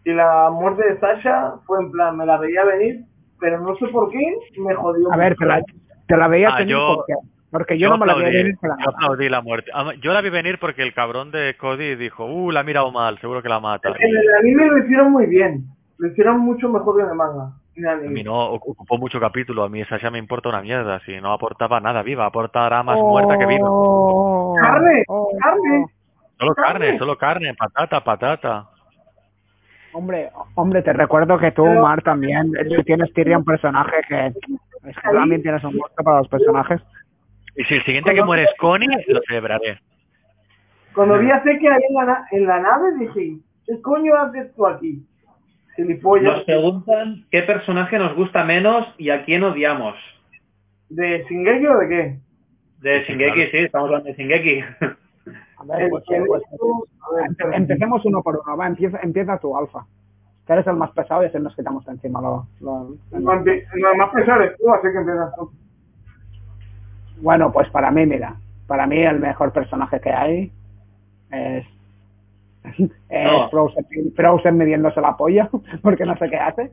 y 0.05 0.13
la 0.13 0.49
muerte 0.51 0.83
de 0.93 0.99
Sasha 0.99 1.55
fue 1.65 1.79
en 1.81 1.91
plan, 1.91 2.15
me 2.15 2.25
la 2.25 2.37
veía 2.37 2.63
venir, 2.63 3.01
pero 3.39 3.59
no 3.59 3.75
sé 3.75 3.87
por 3.87 4.09
qué 4.09 4.19
me 4.59 4.73
jodió. 4.75 5.11
A 5.11 5.17
ver, 5.17 5.35
te 5.35 5.45
la, 5.45 5.61
te 6.07 6.15
la 6.17 6.27
veía 6.27 6.49
Ah, 6.49 6.57
venir 6.59 6.71
yo- 6.75 6.95
porque, 6.95 7.13
porque 7.51 7.77
yo, 7.79 7.89
no 7.89 7.97
me 7.97 8.05
la 8.05 8.13
veía 8.15 8.29
venir 8.43 8.57
para 8.61 8.75
yo 8.77 8.89
aplaudí 8.89 9.29
la 9.29 9.41
muerte. 9.41 9.71
Ah, 9.73 9.91
Yo 10.01 10.13
la 10.13 10.21
vi 10.21 10.29
venir 10.29 10.59
porque 10.59 10.83
el 10.83 10.93
cabrón 10.93 11.31
de 11.31 11.55
Cody 11.57 11.95
dijo, 11.95 12.25
uh, 12.25 12.51
la 12.51 12.61
ha 12.61 12.63
mirado 12.63 12.91
mal, 12.91 13.17
seguro 13.19 13.41
que 13.41 13.49
la 13.49 13.59
mata. 13.59 13.89
En 13.99 14.15
el 14.15 14.33
anime 14.39 14.65
lo 14.67 14.77
hicieron 14.79 15.11
muy 15.11 15.25
bien, 15.25 15.65
lo 15.97 16.07
hicieron 16.07 16.39
mucho 16.39 16.69
mejor 16.69 16.97
que 16.97 17.03
en 17.03 17.09
el 17.09 17.15
manga. 17.15 17.51
A 17.77 17.95
mí 18.07 18.23
no 18.23 18.53
ocu- 18.53 18.71
ocupó 18.71 18.97
mucho 18.97 19.19
capítulo, 19.19 19.63
a 19.63 19.69
mí 19.69 19.81
esa 19.81 19.97
ya 19.99 20.09
me 20.09 20.17
importa 20.17 20.47
una 20.47 20.61
mierda, 20.61 21.01
si 21.01 21.19
no 21.19 21.33
aportaba 21.33 21.81
nada 21.81 22.03
viva, 22.03 22.25
aportará 22.25 22.83
más 22.83 22.97
muerta 23.01 23.37
que 23.37 23.45
viva. 23.45 23.67
Oh, 23.69 24.55
¡Carne! 24.61 25.03
oh, 25.09 25.29
¡Carne! 25.41 25.85
Solo 26.39 26.53
carne. 26.55 26.79
carne, 26.85 26.99
solo 26.99 27.17
carne, 27.17 27.53
patata, 27.55 28.01
patata. 28.03 28.69
Hombre, 29.97 30.29
hombre, 30.55 30.81
te 30.81 30.91
recuerdo 30.91 31.37
que 31.37 31.51
tú, 31.51 31.63
Pero- 31.63 31.81
Mar, 31.81 32.01
también 32.01 32.51
eh, 32.59 32.83
tienes 32.83 33.13
Tyrion 33.13 33.39
un 33.39 33.45
personaje 33.45 33.95
que 34.09 34.25
es 34.27 34.33
que 34.33 34.91
tú 35.09 35.13
también 35.15 35.41
tienes 35.41 35.63
un 35.63 35.77
gusto 35.77 36.03
para 36.03 36.17
los 36.19 36.27
personajes. 36.27 36.81
Y 37.55 37.63
si 37.63 37.75
el 37.75 37.83
siguiente 37.85 38.13
que 38.13 38.21
muere 38.23 38.43
es 38.43 38.53
Connie, 38.59 38.89
lo 39.07 39.21
celebraré. 39.25 39.79
Cuando 40.93 41.17
vi 41.17 41.31
a 41.31 41.41
Zeke 41.43 41.69
ahí 41.69 41.79
en 41.89 41.95
la, 42.05 42.25
en 42.31 42.45
la 42.45 42.59
nave 42.59 42.97
dije, 42.99 43.37
¿qué 43.65 43.81
coño 43.81 44.15
haces 44.15 44.53
tú 44.53 44.67
aquí? 44.67 45.01
Gilipollas. 45.77 46.23
Nos 46.35 46.43
preguntan 46.43 47.25
qué 47.31 47.43
personaje 47.43 47.97
nos 47.97 48.15
gusta 48.15 48.43
menos 48.43 48.85
y 48.97 49.09
a 49.11 49.23
quién 49.23 49.43
odiamos. 49.43 49.95
¿De 50.89 51.25
Shingeki 51.29 51.67
o 51.67 51.77
de 51.79 51.87
qué? 51.89 52.19
De 52.81 52.99
Sí, 53.05 53.11
Shingeki, 53.13 53.33
claro. 53.33 53.49
sí, 53.51 53.57
estamos 53.57 53.87
hablando 53.87 54.09
de 54.09 54.15
Shingeki. 54.15 54.63
A 55.57 55.63
ver, 55.63 55.89
pues, 55.89 56.03
empecemos 57.53 58.03
uno 58.05 58.21
por 58.21 58.41
uno, 58.45 58.57
va, 58.57 58.67
empieza, 58.67 58.99
empieza 59.01 59.37
tu 59.37 59.55
alfa. 59.55 59.85
Que 60.45 60.53
eres 60.53 60.67
el 60.67 60.75
más 60.75 60.91
pesado 60.91 61.23
y 61.23 61.27
así 61.27 61.39
nos 61.39 61.55
quitamos 61.55 61.85
de 61.85 61.93
encima 61.93 62.21
lo, 62.21 62.45
lo- 62.59 62.89
no, 63.11 63.95
más 63.97 64.09
pesado 64.13 64.41
eres 64.41 64.57
tú, 64.59 64.71
así 64.71 64.87
que 64.91 64.97
empiezas 64.97 65.35
tú. 65.35 65.51
Bueno, 67.21 67.51
pues 67.51 67.69
para 67.69 67.89
mí, 67.91 68.05
mira, 68.05 68.35
para 68.67 68.85
mí 68.85 68.99
el 69.01 69.19
mejor 69.19 69.51
personaje 69.53 69.99
que 69.99 70.11
hay 70.11 70.51
es, 71.31 71.65
es 73.09 73.31
No. 73.31 73.49
Frozen, 73.49 73.85
Frozen 74.15 74.57
midiéndose 74.57 75.01
la 75.01 75.15
polla, 75.17 75.49
porque 75.81 76.05
no 76.05 76.15
sé 76.17 76.29
qué 76.29 76.37
hace. 76.37 76.71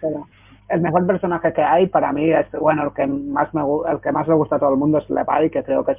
Pero 0.00 0.26
el 0.70 0.80
mejor 0.80 1.06
personaje 1.06 1.52
que 1.52 1.62
hay 1.62 1.86
para 1.88 2.12
mí 2.12 2.30
es, 2.32 2.50
bueno, 2.52 2.84
el 2.84 2.92
que 2.94 3.06
más 3.06 3.52
me 3.54 3.62
el 3.90 4.00
que 4.00 4.12
más 4.12 4.26
le 4.26 4.34
gusta 4.34 4.56
a 4.56 4.58
todo 4.58 4.72
el 4.72 4.78
mundo 4.78 4.98
es 4.98 5.08
Levi, 5.10 5.50
que 5.50 5.62
creo 5.62 5.84
que 5.84 5.92
es, 5.92 5.98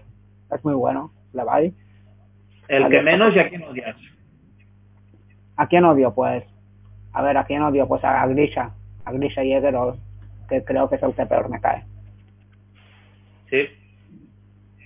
es 0.52 0.66
muy 0.66 0.74
bueno, 0.74 1.12
Levi. 1.34 1.74
El 2.68 2.90
que 2.90 3.02
menos 3.02 3.36
y 3.36 3.40
a 3.40 3.50
quién 3.50 3.64
odias. 3.64 3.96
¿A 5.58 5.68
quién 5.68 5.84
odio? 5.86 6.14
Pues, 6.14 6.44
a 7.14 7.22
ver, 7.22 7.38
¿a 7.38 7.44
quién 7.46 7.62
odio? 7.62 7.88
Pues 7.88 8.04
a 8.04 8.26
Grisha, 8.28 8.72
a 9.06 9.12
Grisha 9.12 9.42
Jäger, 9.44 9.76
o- 9.76 9.98
que 10.50 10.64
creo 10.64 10.90
que 10.90 10.96
es 10.96 11.04
el 11.04 11.14
que 11.14 11.26
peor 11.26 11.50
me 11.50 11.60
cae. 11.62 11.84
Sí. 13.50 13.68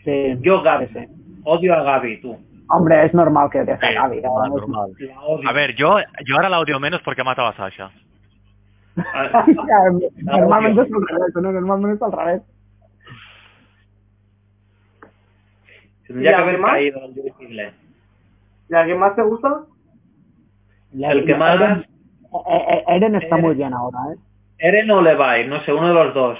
Sí, 0.03 0.38
Yo 0.41 0.61
Gaby. 0.61 0.88
sí, 0.88 0.93
sí. 0.99 1.41
Odio 1.43 1.73
a 1.76 1.84
Gaby, 1.84 2.22
tú. 2.22 2.38
Hombre, 2.69 3.05
es 3.05 3.13
normal 3.13 3.49
que 3.51 3.61
odies 3.61 3.81
a 3.81 3.88
Sí, 3.88 3.93
Gaby. 3.93 4.22
La. 4.22 5.49
A 5.49 5.53
ver, 5.53 5.76
yo, 5.76 5.97
yo 6.26 6.35
ahora 6.35 6.49
la 6.49 6.59
odio 6.59 6.80
menos 6.80 7.01
porque 7.03 7.22
ha 7.22 7.23
matado 7.23 7.47
a 7.49 7.55
Sasha. 7.55 7.91
Normalmente 10.23 10.81
es 10.81 10.88
al 10.93 11.07
revés, 11.07 11.34
¿no? 11.35 11.51
Normalmente 11.51 11.95
es 11.97 12.01
al 12.01 12.11
revés. 12.11 12.41
Tendría 16.07 16.32
¿Y 16.32 16.36
que 16.36 16.41
haber 16.41 16.53
además? 16.56 16.72
caído 16.72 17.06
el 17.06 17.14
dirigible. 17.15 17.73
¿Y 18.69 18.76
a 18.76 18.86
quién 18.86 18.99
más 18.99 19.15
te 19.15 19.22
gusta? 19.23 19.64
El 20.94 21.26
que 21.26 21.36
más... 21.36 21.56
Eren, 21.56 21.86
eh, 22.49 22.65
eh, 22.69 22.84
Eren 22.88 23.15
está 23.15 23.36
Eren. 23.36 23.45
muy 23.45 23.56
bien 23.56 23.73
ahora, 23.73 23.98
¿eh? 24.14 24.18
Eren 24.60 24.90
o 24.91 25.02
Levi, 25.02 25.48
no 25.48 25.60
sé, 25.61 25.73
uno 25.73 25.88
de 25.90 25.94
los 25.94 26.14
dos. 26.14 26.40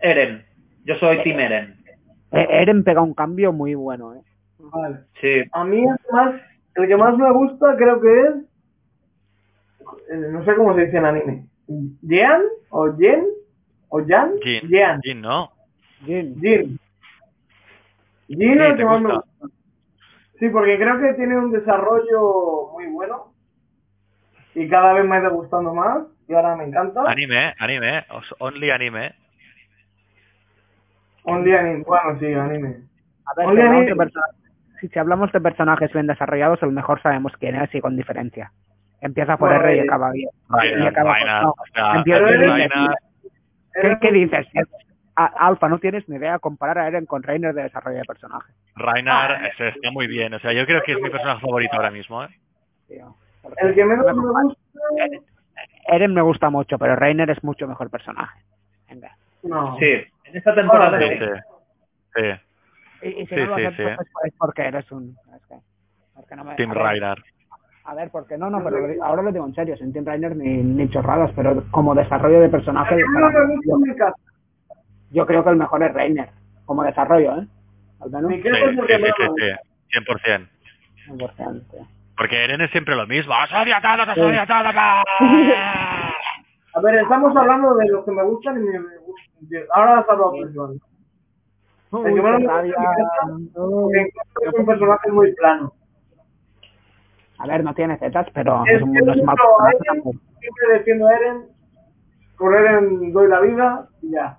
Eren. 0.00 0.44
Yo 0.84 0.94
soy 0.96 1.22
Team 1.22 1.40
Eren. 1.40 1.76
Eh, 2.32 2.46
Eren 2.50 2.84
pega 2.84 3.00
un 3.00 3.14
cambio 3.14 3.52
muy 3.52 3.74
bueno, 3.74 4.14
¿eh? 4.14 4.20
Vale. 4.58 4.98
Sí. 5.20 5.42
A 5.52 5.64
mí 5.64 5.82
el, 5.84 5.96
más, 6.12 6.34
el 6.74 6.88
que 6.88 6.96
más 6.96 7.16
me 7.16 7.30
gusta 7.32 7.76
creo 7.76 8.00
que 8.00 8.20
es, 8.20 8.34
eh, 10.10 10.28
no 10.32 10.44
sé 10.44 10.54
cómo 10.56 10.74
se 10.74 10.86
dice 10.86 10.96
en 10.96 11.04
anime, 11.04 11.46
Jean 12.02 12.42
o 12.70 12.92
Jen 12.96 13.24
o 13.88 14.00
Jan, 14.06 14.32
Jin. 14.42 14.68
Jean, 14.68 15.00
Jin, 15.02 15.20
¿no? 15.20 15.52
Jin. 16.04 16.40
Jin. 16.40 16.78
Gusta. 18.28 19.24
Sí, 20.38 20.48
porque 20.48 20.76
creo 20.78 21.00
que 21.00 21.14
tiene 21.14 21.38
un 21.38 21.52
desarrollo 21.52 22.70
muy 22.72 22.86
bueno 22.86 23.32
y 24.54 24.68
cada 24.68 24.92
vez 24.94 25.04
me 25.04 25.16
ha 25.16 25.20
ido 25.20 25.30
gustando 25.32 25.72
más 25.74 25.98
y 26.28 26.34
ahora 26.34 26.56
me 26.56 26.64
encanta. 26.64 27.02
Anime, 27.06 27.54
anime, 27.58 28.04
os- 28.10 28.34
only 28.40 28.70
anime. 28.70 29.12
Only 31.24 31.54
anime, 31.54 31.84
bueno, 31.86 32.18
sí, 32.18 32.32
anime. 32.32 32.76
A 33.26 33.34
ver, 33.36 33.46
Oye, 33.46 33.56
si 33.56 33.62
hablamos, 33.66 33.86
de 33.86 33.94
perso- 33.94 34.20
si, 34.80 34.98
hablamos 34.98 35.32
de 35.32 35.40
personajes 35.40 35.92
bien 35.92 36.06
desarrollados, 36.06 36.62
el 36.62 36.72
mejor 36.72 37.00
sabemos 37.02 37.32
quién 37.38 37.54
es 37.56 37.74
y 37.74 37.80
con 37.80 37.96
diferencia. 37.96 38.52
Empieza 39.00 39.36
por 39.36 39.48
Bueno, 39.50 39.64
R 39.64 39.76
y 39.76 39.80
acaba 39.80 40.10
bien. 40.12 40.28
Y 40.80 40.86
acaba 40.86 41.10
por- 41.10 41.18
Reinhardt, 41.18 41.42
no, 41.42 41.50
o 41.50 41.66
sea, 41.72 41.96
empieza- 41.96 42.24
¿Qué, 44.00 44.12
dices? 44.12 44.46
A- 45.16 45.46
Alfa, 45.46 45.68
no 45.68 45.78
tienes 45.78 46.08
ni 46.08 46.16
idea 46.16 46.38
comparar 46.38 46.78
a 46.78 46.88
Eren 46.88 47.06
con 47.06 47.22
Reiner 47.22 47.54
de 47.54 47.62
desarrollo 47.64 47.98
de 47.98 48.04
personaje. 48.04 48.52
Reinhardt 48.76 49.42
Ah. 49.42 49.46
es- 49.48 49.74
está 49.76 49.90
muy 49.90 50.06
bien, 50.06 50.34
o 50.34 50.38
sea, 50.40 50.52
yo 50.52 50.66
creo 50.66 50.82
que 50.82 50.92
es 50.92 51.00
mi 51.00 51.10
personaje 51.10 51.40
favorito 51.40 51.76
ahora 51.76 51.90
mismo, 51.90 52.22
¿eh? 52.24 52.28
tío. 52.88 53.14
El 53.58 53.74
que 53.74 53.84
menos 53.84 54.06
me 54.06 54.12
gusta, 54.12 54.56
Eren 55.88 56.14
me 56.14 56.22
gusta 56.22 56.50
mucho, 56.50 56.78
pero 56.78 56.96
Reiner 56.96 57.30
es 57.30 57.42
mucho 57.44 57.68
mejor 57.68 57.90
personaje. 57.90 58.40
Venga. 58.88 59.16
no. 59.42 59.76
Sí. 59.78 60.02
En 60.24 60.36
esta 60.36 60.54
temporada 60.54 60.98
Sí, 60.98 61.08
sí. 61.10 61.18
sí. 61.18 62.22
Sí, 63.02 63.08
Y, 63.08 63.08
y 63.22 63.26
si 63.26 63.34
Sí, 63.34 63.40
no 63.42 63.46
lo 63.46 63.56
sí, 63.56 63.64
aceptas 63.66 64.06
sí. 64.06 64.12
es, 64.24 64.34
porque 64.38 64.62
eres 64.62 64.90
un... 64.92 65.16
Es 65.36 65.46
que, 65.46 65.54
porque 66.14 66.36
no 66.36 66.44
me, 66.44 66.54
Team 66.54 66.70
a 66.70 66.74
ver, 66.74 66.82
Reinhardt. 66.84 67.24
A 67.84 67.94
ver, 67.94 68.10
porque 68.10 68.38
no, 68.38 68.48
no, 68.48 68.64
pero 68.64 68.78
ahora 69.04 69.20
lo 69.22 69.30
digo 69.30 69.46
en 69.46 69.54
serio, 69.54 69.76
sin 69.76 69.92
Team 69.92 70.06
Rainer 70.06 70.34
ni, 70.34 70.62
ni 70.62 70.88
chorradas, 70.88 71.30
pero 71.36 71.64
como 71.70 71.94
desarrollo 71.94 72.40
de 72.40 72.48
personaje, 72.48 72.96
menos 72.96 73.32
me 73.34 73.46
mí, 73.46 73.56
gusta 73.56 74.14
yo, 75.14 75.26
creo 75.26 75.44
que 75.44 75.50
el 75.50 75.56
mejor 75.56 75.82
es 75.82 75.94
Reiner, 75.94 76.28
como 76.66 76.82
desarrollo, 76.84 77.38
¿eh? 77.38 77.46
Al 78.00 78.10
menos. 78.10 78.30
Sí, 78.32 78.42
sí, 78.42 78.42
sí, 78.42 78.50
menos 78.50 78.86
sí, 78.86 78.92
me 79.00 79.10
gusta. 79.10 79.24
sí, 79.38 79.98
100%. 79.98 80.48
100%. 81.08 81.88
Porque 82.16 82.44
Eren 82.44 82.60
es 82.60 82.70
siempre 82.70 82.94
lo 82.94 83.06
mismo. 83.06 83.34
¡Os 83.34 83.52
odio 83.52 83.74
a 86.74 86.80
ver, 86.80 86.94
estamos 86.96 87.36
hablando 87.36 87.74
de 87.74 87.88
los 87.88 88.04
que 88.04 88.10
me 88.10 88.22
gustan 88.24 88.56
y 88.56 88.60
me 88.60 88.78
gustan. 88.98 89.64
Ahora 89.74 89.98
has 89.98 90.08
hablado 90.08 90.32
Joan. 90.54 90.80
Uy, 91.90 92.20
es 94.42 94.54
un 94.58 94.66
personaje 94.66 95.12
muy 95.12 95.32
plano. 95.34 95.72
A 97.38 97.46
ver, 97.46 97.62
no 97.62 97.74
tiene 97.74 97.96
zetas, 97.98 98.26
pero 98.32 98.64
Es 98.66 98.76
es 98.76 98.82
un 98.82 98.96
es 98.96 99.02
Eren, 99.02 99.26
tampoco. 99.26 99.68
siempre 100.40 100.78
defiendo 100.78 101.06
a 101.06 101.14
Eren, 101.14 101.46
por 102.36 102.54
Eren 102.54 103.12
doy 103.12 103.28
la 103.28 103.40
vida 103.40 103.88
y 104.02 104.10
ya. 104.12 104.38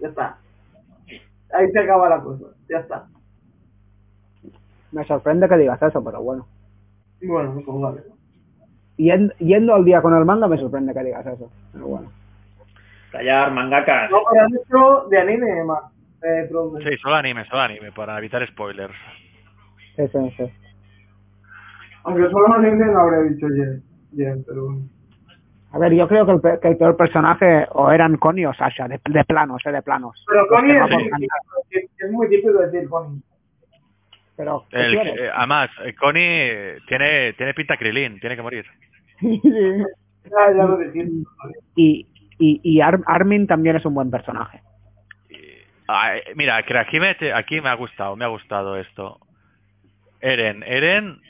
Ya 0.00 0.08
está. 0.08 0.38
Ahí 1.52 1.70
se 1.72 1.78
acaba 1.80 2.08
la 2.08 2.20
cosa. 2.20 2.46
Ya 2.68 2.78
está. 2.78 3.06
Me 4.92 5.04
sorprende 5.04 5.48
que 5.48 5.56
digas 5.56 5.80
eso, 5.82 6.02
pero 6.02 6.22
bueno. 6.22 6.46
Y 7.20 7.26
bueno, 7.26 7.60
pues 7.64 7.80
vale. 7.80 8.02
Yendo, 8.96 9.34
yendo 9.38 9.74
al 9.74 9.84
día 9.84 10.00
con 10.00 10.16
el 10.16 10.24
manga 10.24 10.48
me 10.48 10.58
sorprende 10.58 10.94
que 10.94 11.04
digas 11.04 11.26
eso, 11.26 11.50
pero 11.72 11.86
bueno. 11.86 12.10
Callar, 13.12 13.52
mangakas. 13.52 14.10
No, 14.10 14.18
pero 14.30 14.44
has 14.44 14.52
dicho 14.52 15.08
de 15.10 15.18
anime 15.18 15.64
más. 15.64 15.82
Eh. 16.22 16.48
Sí, 16.48 16.96
solo 16.98 17.14
anime, 17.14 17.44
solo 17.44 17.62
anime, 17.62 17.92
para 17.92 18.18
evitar 18.18 18.46
spoilers. 18.48 18.94
Sí, 19.96 20.08
sí, 20.08 20.34
sí. 20.36 20.52
Aunque 22.04 22.28
solo 22.30 22.54
anime 22.54 22.86
no 22.86 23.00
habría 23.00 23.30
dicho 23.30 23.46
Jen, 24.16 24.44
pero 24.44 24.64
bueno. 24.64 24.95
A 25.72 25.78
ver, 25.78 25.92
yo 25.94 26.08
creo 26.08 26.24
que 26.24 26.32
el, 26.32 26.60
que 26.60 26.68
el 26.68 26.76
peor 26.76 26.96
personaje 26.96 27.66
o 27.72 27.90
eran 27.90 28.16
Connie 28.16 28.46
o 28.46 28.54
Sasha, 28.54 28.88
de, 28.88 29.00
de 29.04 29.24
planos, 29.24 29.60
eh, 29.66 29.72
de 29.72 29.82
planos. 29.82 30.24
Pero 30.26 30.46
Connie 30.48 30.76
es, 30.76 32.10
muy 32.10 32.26
es 32.26 32.30
típico 32.30 32.58
decir 32.60 32.88
Connie. 32.88 33.20
Pero, 34.36 34.64
¿qué 34.70 34.78
El, 34.78 34.90
quieres? 34.92 35.20
eh, 35.20 35.30
además, 35.34 35.70
eh, 35.84 35.94
Connie 35.94 36.80
tiene, 36.86 37.32
tiene 37.34 37.54
pinta 37.54 37.76
Krilin, 37.76 38.20
tiene 38.20 38.36
que 38.36 38.42
morir. 38.42 38.66
Ya 40.28 40.50
lo 40.50 40.78
y 41.76 42.04
y, 42.38 42.60
y 42.64 42.80
Ar- 42.80 43.00
Armin 43.06 43.46
también 43.46 43.76
es 43.76 43.84
un 43.86 43.94
buen 43.94 44.10
personaje. 44.10 44.60
Eh, 45.30 45.64
mira, 46.34 46.62
que 46.64 46.76
aquí 46.76 46.98
me, 47.00 47.14
te- 47.14 47.32
aquí 47.32 47.60
me 47.60 47.68
ha 47.68 47.74
gustado, 47.74 48.16
me 48.16 48.24
ha 48.24 48.28
gustado 48.28 48.76
esto. 48.76 49.20
Eren, 50.20 50.62
Eren, 50.64 51.20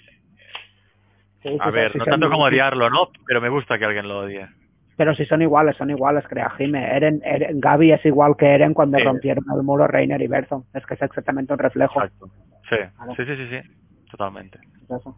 Sí, 1.42 1.56
a 1.60 1.64
sí, 1.64 1.70
ver, 1.70 1.96
no 1.96 2.04
tanto 2.04 2.30
como 2.30 2.44
odiarlo, 2.44 2.90
¿no? 2.90 3.10
Pero 3.26 3.40
me 3.40 3.48
gusta 3.48 3.78
que 3.78 3.84
alguien 3.84 4.08
lo 4.08 4.20
odie. 4.20 4.48
Pero 4.96 5.14
si 5.14 5.26
son 5.26 5.42
iguales, 5.42 5.76
son 5.76 5.90
iguales, 5.90 6.24
crea 6.26 6.50
Jime. 6.50 6.96
Eren, 6.96 7.20
Eren, 7.22 7.60
Gaby 7.60 7.92
es 7.92 8.04
igual 8.06 8.34
que 8.36 8.46
Eren 8.46 8.72
cuando 8.72 8.98
rompieron 8.98 9.44
el 9.54 9.62
muro 9.62 9.86
Reiner 9.86 10.20
y 10.22 10.26
Berzo. 10.26 10.64
Es 10.72 10.86
que 10.86 10.94
es 10.94 11.02
exactamente 11.02 11.52
un 11.52 11.58
reflejo. 11.58 12.02
Exacto. 12.02 12.30
Sí, 12.70 12.76
sí, 13.16 13.24
sí, 13.26 13.36
sí, 13.36 13.48
sí, 13.50 13.70
totalmente. 14.10 14.58
Es 14.58 14.90
eso. 14.90 15.16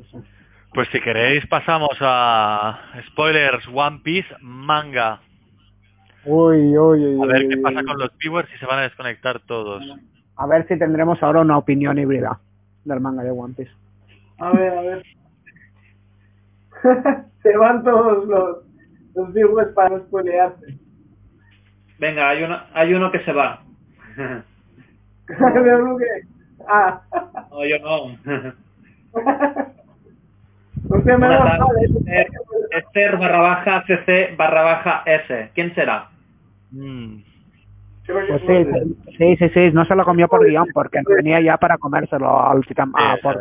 Eso. 0.00 0.22
Pues 0.72 0.88
si 0.92 1.00
queréis 1.00 1.44
pasamos 1.48 1.96
a 2.00 2.78
spoilers 3.08 3.66
One 3.74 4.00
Piece 4.04 4.28
manga. 4.40 5.20
Uy, 6.24 6.78
uy, 6.78 7.06
uy. 7.06 7.22
A 7.22 7.26
ver 7.26 7.42
uy, 7.42 7.48
qué 7.48 7.56
uy, 7.56 7.62
pasa 7.62 7.80
uy. 7.80 7.86
con 7.86 7.98
los 7.98 8.16
viewers 8.18 8.48
si 8.50 8.58
se 8.58 8.66
van 8.66 8.78
a 8.78 8.82
desconectar 8.82 9.40
todos. 9.40 9.84
A 10.36 10.46
ver 10.46 10.66
si 10.68 10.78
tendremos 10.78 11.20
ahora 11.24 11.40
una 11.40 11.58
opinión 11.58 11.98
híbrida 11.98 12.38
del 12.84 13.00
manga 13.00 13.22
de 13.22 13.30
One 13.30 13.54
Piece. 13.54 13.72
A 14.38 14.52
ver, 14.52 14.78
a 14.78 14.82
ver. 14.82 15.02
Se 17.42 17.56
van 17.56 17.82
todos 17.84 18.26
los, 18.26 18.58
los 19.14 19.32
viewers 19.32 19.72
para 19.74 19.90
no 19.90 19.98
spoilearse. 20.00 20.78
Venga, 21.98 22.28
hay 22.30 22.42
uno, 22.42 22.58
hay 22.72 22.94
uno 22.94 23.10
que 23.12 23.20
se 23.20 23.32
va. 23.32 23.62
De 25.26 25.78
Luke. 25.78 26.04
Ah. 26.66 27.02
No, 27.50 27.64
yo 27.64 27.78
no. 27.78 28.16
Usted 30.88 31.18
me 31.18 31.28
tardes, 31.28 31.90
Esther, 31.90 32.26
Esther 32.70 33.16
barra 33.16 33.40
baja 33.40 33.84
CC 33.86 34.34
barra 34.36 34.62
baja 34.62 35.02
S. 35.06 35.50
¿Quién 35.54 35.74
será? 35.74 36.08
Mm, 36.72 37.18
que 37.18 37.29
Pues 38.06 38.42
sí, 38.46 38.64
sí, 39.18 39.36
sí, 39.36 39.48
sí, 39.50 39.70
no 39.72 39.84
se 39.84 39.94
lo 39.94 40.04
comió 40.04 40.26
por 40.26 40.44
guion 40.44 40.66
porque 40.74 41.00
venía 41.06 41.40
ya 41.40 41.56
para 41.58 41.78
comérselo 41.78 42.44
al 42.44 42.64
titán. 42.66 42.90
ah, 42.94 43.16
por- 43.22 43.36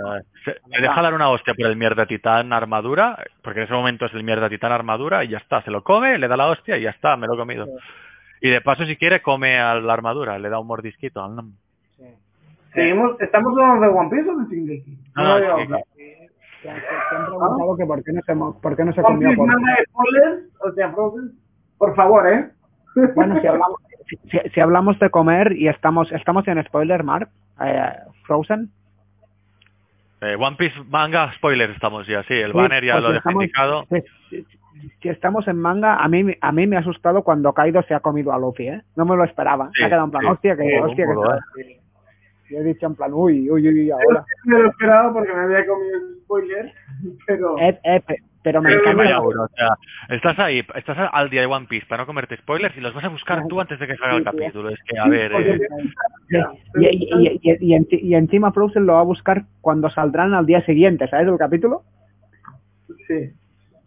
deja 0.82 1.02
dar 1.02 1.14
una 1.14 1.30
hostia 1.30 1.54
por 1.56 1.66
el 1.66 1.76
mierda 1.76 2.06
titán 2.06 2.54
armadura, 2.54 3.18
porque 3.42 3.62
en 3.62 3.66
ese 3.66 3.74
momento 3.74 4.06
es 4.06 4.14
el 4.14 4.24
mierda 4.24 4.48
titán 4.50 4.72
armadura 4.72 5.24
y 5.24 5.30
ya 5.30 5.38
está, 5.40 5.62
se 5.64 5.72
lo 5.72 5.84
come, 5.84 6.18
le 6.20 6.28
da 6.28 6.38
la 6.38 6.48
hostia 6.48 6.78
y 6.78 6.82
ya 6.84 6.92
está, 6.92 7.18
me 7.18 7.26
lo 7.28 7.34
he 7.34 7.38
comido. 7.38 7.68
Y 8.42 8.50
de 8.50 8.62
paso 8.62 8.86
si 8.86 8.96
quiere 8.96 9.22
come 9.22 9.60
a 9.60 9.76
la 9.76 9.94
armadura, 9.94 10.38
le 10.38 10.50
da 10.50 10.60
un 10.60 10.68
mordisquito. 10.68 11.24
al. 11.24 11.44
Seguimos, 12.74 13.20
¿Estamos 13.20 13.52
hablando 13.58 13.82
de 13.82 13.88
One 13.92 14.10
Piece 14.12 14.30
o 14.30 14.38
de 14.38 14.46
Shingeki? 14.56 14.98
No, 15.16 15.24
No, 15.24 15.40
no. 15.40 15.56
Que- 15.58 15.68
que- 15.98 16.30
que 16.62 16.70
han 16.70 17.26
preguntado 17.26 17.78
que 17.78 17.86
por 17.86 18.04
qué 18.04 18.12
no 18.14 18.22
se, 18.22 18.36
por 18.62 18.76
qué 18.76 18.86
no 18.86 18.94
se 18.94 19.02
One 19.02 19.08
comió 19.16 19.30
Piece 19.30 19.42
por 19.92 20.70
o 20.70 20.74
sea, 20.74 20.94
por 21.78 21.96
favor, 21.96 22.28
¿eh? 22.28 22.50
Bueno, 23.16 23.40
si 23.42 23.48
hablamos, 23.48 23.80
si, 24.32 24.50
si 24.54 24.60
hablamos 24.60 25.00
de 25.00 25.10
comer 25.10 25.54
y 25.54 25.68
estamos 25.68 26.12
estamos 26.12 26.48
en 26.48 26.64
spoiler, 26.66 27.04
Mark, 27.04 27.30
eh, 27.62 27.92
Frozen. 28.24 28.70
Eh, 30.22 30.36
One 30.38 30.58
Piece 30.58 30.76
manga 30.90 31.32
spoilers 31.34 31.74
estamos 31.74 32.06
ya, 32.08 32.24
sí, 32.24 32.34
el 32.34 32.52
Sí, 32.52 32.58
banner 32.58 32.84
ya 32.84 32.94
pues 32.94 33.04
lo 33.04 33.10
si 33.10 33.14
he 33.14 33.18
estamos- 33.18 33.44
indicado. 33.44 33.86
Si, 33.90 34.02
si- 34.42 34.90
si 35.02 35.10
estamos 35.10 35.48
en 35.48 35.58
manga, 35.58 35.96
a 35.96 36.08
mí 36.10 36.36
a 36.42 36.52
mí 36.52 36.68
me 36.68 36.76
ha 36.76 36.80
asustado 36.80 37.24
cuando 37.24 37.54
Kaido 37.54 37.82
se 37.84 37.94
ha 37.94 38.00
comido 38.02 38.34
a 38.34 38.38
Luffy, 38.40 38.68
¿eh? 38.68 38.82
No 38.96 39.06
me 39.06 39.16
lo 39.16 39.24
esperaba. 39.24 39.70
Sí, 39.74 39.82
me 39.82 39.86
ha 39.86 39.90
quedado 39.90 40.06
en 40.06 40.12
plan, 40.12 40.24
sí. 40.24 40.30
hostia, 40.30 40.58
que, 40.58 40.80
hostia, 40.82 41.06
que 41.06 41.14
burdo, 41.14 41.40
se- 41.56 41.80
Yo 42.50 42.58
he 42.60 42.64
dicho 42.64 42.86
en 42.88 42.96
plan, 42.96 43.14
uy, 43.14 43.50
uy, 43.50 43.68
uy, 43.68 43.92
ahora. 43.92 44.26
Me 44.44 44.58
lo 44.60 44.70
esperaba 44.70 45.14
porque 45.14 45.32
me 45.34 45.42
había 45.42 45.66
comido 45.68 45.96
el 45.98 46.18
spoiler, 46.24 46.74
pero... 47.28 47.60
Eh, 47.60 47.80
eh, 47.84 48.02
pe- 48.06 48.24
pero 48.44 48.62
me 48.62 48.74
encanta. 48.74 48.94
vaya 49.04 49.20
uno, 49.22 49.44
o 49.44 49.48
sea, 49.56 49.70
estás 50.10 50.40
ahí, 50.40 50.64
estás 50.76 50.98
al 51.12 51.30
día 51.30 51.42
de 51.42 51.48
One 51.48 51.68
Piece 51.68 51.86
para 51.88 52.04
no 52.04 52.08
comerte 52.08 52.38
spoilers 52.38 52.76
y 52.78 52.82
los 52.82 52.94
vas 52.94 53.04
a 53.04 53.10
buscar 53.10 53.46
tú 53.48 53.60
antes 53.60 53.78
de 53.80 53.88
que 53.88 53.98
salga 53.98 54.16
el 54.18 54.24
capítulo. 54.24 54.70
Es 54.70 54.80
que, 54.86 54.98
a 54.98 55.08
ver, 55.08 55.32
eh, 55.34 55.60
Y, 56.76 56.86
y, 56.86 57.10
y, 57.12 57.40
y, 57.42 57.74
y, 57.74 57.78
enci- 57.78 58.00
y 58.02 58.16
encima 58.16 58.52
Frozen 58.52 58.86
lo 58.86 58.94
va 58.94 59.00
a 59.02 59.04
buscar 59.04 59.44
cuando 59.62 59.90
saldrán 59.90 60.34
al 60.34 60.46
día 60.46 60.64
siguiente, 60.66 61.08
¿sabes? 61.08 61.28
El 61.28 61.38
capítulo. 61.38 61.84
Sí. 63.08 63.32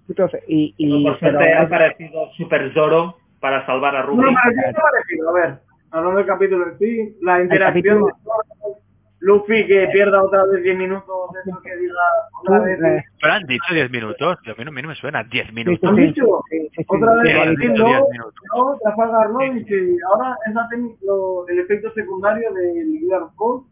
Entonces, 0.08 0.42
y, 0.48 0.74
y 0.76 1.04
Por 1.04 1.18
pero 1.18 1.38
suerte 1.38 1.52
ha 1.54 1.62
aparecido 1.62 2.30
Super 2.36 2.72
Zoro 2.74 3.16
para 3.40 3.64
salvar 3.66 3.96
a 3.96 4.00
No, 4.02 4.06
Ruby. 4.08 4.22
pero 4.44 4.54
¿qué 4.54 4.72
te 4.72 4.78
ha 4.78 4.82
parecido? 4.82 5.28
A 5.28 5.32
ver, 5.32 5.58
hablando 5.92 6.18
del 6.18 6.26
capítulo 6.26 6.66
en 6.68 6.78
sí, 6.78 7.16
la 7.22 7.40
interacción 7.42 7.72
capítulo- 8.00 8.06
de 8.06 8.12
Zoro, 8.24 8.78
Luffy 9.22 9.66
que 9.66 9.88
pierda 9.92 10.22
otra 10.22 10.44
vez 10.46 10.62
10 10.64 10.76
minutos, 10.78 11.06
eso 11.46 11.60
que 11.62 11.76
diga 11.76 11.94
otra 12.40 12.58
vez... 12.60 12.78
eh, 12.82 13.04
pero 13.20 13.32
han 13.34 13.46
dicho 13.46 13.72
10 13.72 13.90
minutos. 13.90 14.38
A 14.46 14.50
mí 14.58 14.64
no, 14.64 14.70
a 14.70 14.74
mí 14.74 14.82
no 14.82 14.88
me 14.88 14.94
suena 14.96 15.22
10 15.24 15.46
sí, 15.46 15.52
minutos. 15.54 15.88
¿Han 15.88 15.96
sí, 15.96 16.02
dicho? 16.02 16.24
sí, 16.50 16.58
sí, 16.60 16.68
sí, 16.76 16.84
Otra 16.88 17.12
sí, 17.12 17.22
vez, 17.22 17.32
Sí, 17.32 17.48
sí, 17.56 17.62
sí, 17.62 17.68
dicho 17.68 17.82
no, 17.82 17.88
10 17.88 18.02
minutos. 18.10 18.34
no, 18.56 18.78
Trafalgar 18.82 19.30
no, 19.30 19.38
dice, 19.54 19.96
ahora 20.12 20.36
es 20.46 20.54
la 20.54 20.68
técnica- 20.68 20.98
lo- 21.06 21.48
el 21.48 21.58
efecto 21.60 21.92
secundario 21.92 22.52
del 22.52 22.98
Gear 22.98 23.22
Code, 23.36 23.66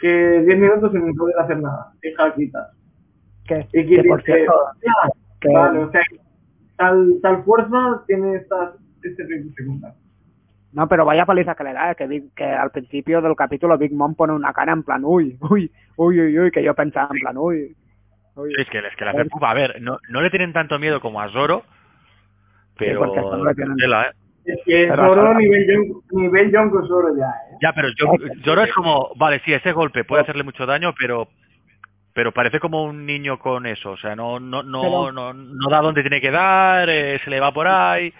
que 0.00 0.42
10 0.46 0.58
minutos 0.58 0.90
sin 0.92 1.14
poder 1.14 1.38
hacer 1.38 1.58
nada, 1.60 1.92
deja 2.02 2.34
quitas. 2.34 2.68
que, 3.46 3.66
Y 3.72 3.86
que 3.86 4.04
por 4.04 4.18
dice, 4.20 4.34
cierto, 4.34 4.52
"Ya, 4.84 5.10
que- 5.40 5.52
vale, 5.54 5.78
o 5.78 5.90
sea, 5.92 6.02
tal, 6.76 7.18
tal 7.22 7.44
fuerza 7.44 8.02
tiene 8.06 8.36
estas, 8.36 8.74
este 9.02 9.22
efecto 9.22 9.52
secundario. 9.56 9.96
No, 10.72 10.88
pero 10.88 11.04
vaya 11.04 11.24
paliza 11.26 11.54
que 11.54 11.64
le 11.64 11.72
da, 11.72 11.94
que, 11.94 12.06
Big- 12.06 12.34
que 12.34 12.44
al 12.44 12.70
principio 12.70 13.20
del 13.22 13.34
capítulo 13.36 13.78
Big 13.78 13.92
Mom 13.92 14.14
pone 14.14 14.32
una 14.32 14.52
cara 14.52 14.72
en 14.72 14.82
plan, 14.82 15.02
uy, 15.04 15.36
uy, 15.40 15.70
uy, 15.96 16.20
uy, 16.20 16.38
uy, 16.38 16.50
que 16.50 16.62
yo 16.62 16.74
pensaba 16.74 17.08
en 17.12 17.20
plan, 17.20 17.36
uy, 17.38 17.74
uy. 18.34 18.54
Sí, 18.54 18.62
es 18.62 18.68
que, 18.70 18.78
es 18.78 18.96
que 18.96 19.04
la 19.04 19.12
a 19.40 19.54
ver, 19.54 19.80
no, 19.80 19.98
no 20.10 20.20
le 20.20 20.30
tienen 20.30 20.52
tanto 20.52 20.78
miedo 20.78 21.00
como 21.00 21.20
a 21.20 21.28
Zoro, 21.30 21.64
pero 22.76 23.00
porque 23.00 23.18
esto 23.20 23.36
no 23.36 23.44
le 23.44 23.54
tienen- 23.54 23.76
tela, 23.76 24.02
¿eh? 24.04 24.12
Es 24.44 24.58
que 24.64 24.86
Pero 24.88 25.08
Zoro 25.14 25.34
nivel 25.34 25.92
nivel 26.10 26.50
Yonko 26.50 26.86
Zoro 26.86 27.14
ya, 27.18 27.26
¿eh? 27.26 27.56
Ya, 27.60 27.72
pero 27.74 27.88
yo, 27.98 28.06
Zoro 28.44 28.62
es 28.62 28.72
como, 28.72 29.10
vale, 29.16 29.40
sí, 29.44 29.52
ese 29.52 29.72
golpe 29.72 30.04
puede 30.04 30.22
hacerle 30.22 30.42
mucho 30.44 30.64
daño, 30.66 30.94
pero 30.98 31.28
pero 32.14 32.32
parece 32.32 32.58
como 32.58 32.82
un 32.82 33.04
niño 33.06 33.38
con 33.38 33.66
eso, 33.66 33.92
o 33.92 33.96
sea, 33.96 34.16
no 34.16 34.40
no 34.40 34.62
no 34.62 34.80
Pero- 34.82 35.12
no, 35.12 35.34
no 35.34 35.68
da 35.70 35.80
donde 35.82 36.00
tiene 36.00 36.20
que 36.20 36.30
dar, 36.30 36.88
eh, 36.88 37.20
se 37.22 37.30
le 37.30 37.38
va 37.40 37.52
por 37.52 37.68
ahí, 37.68 38.12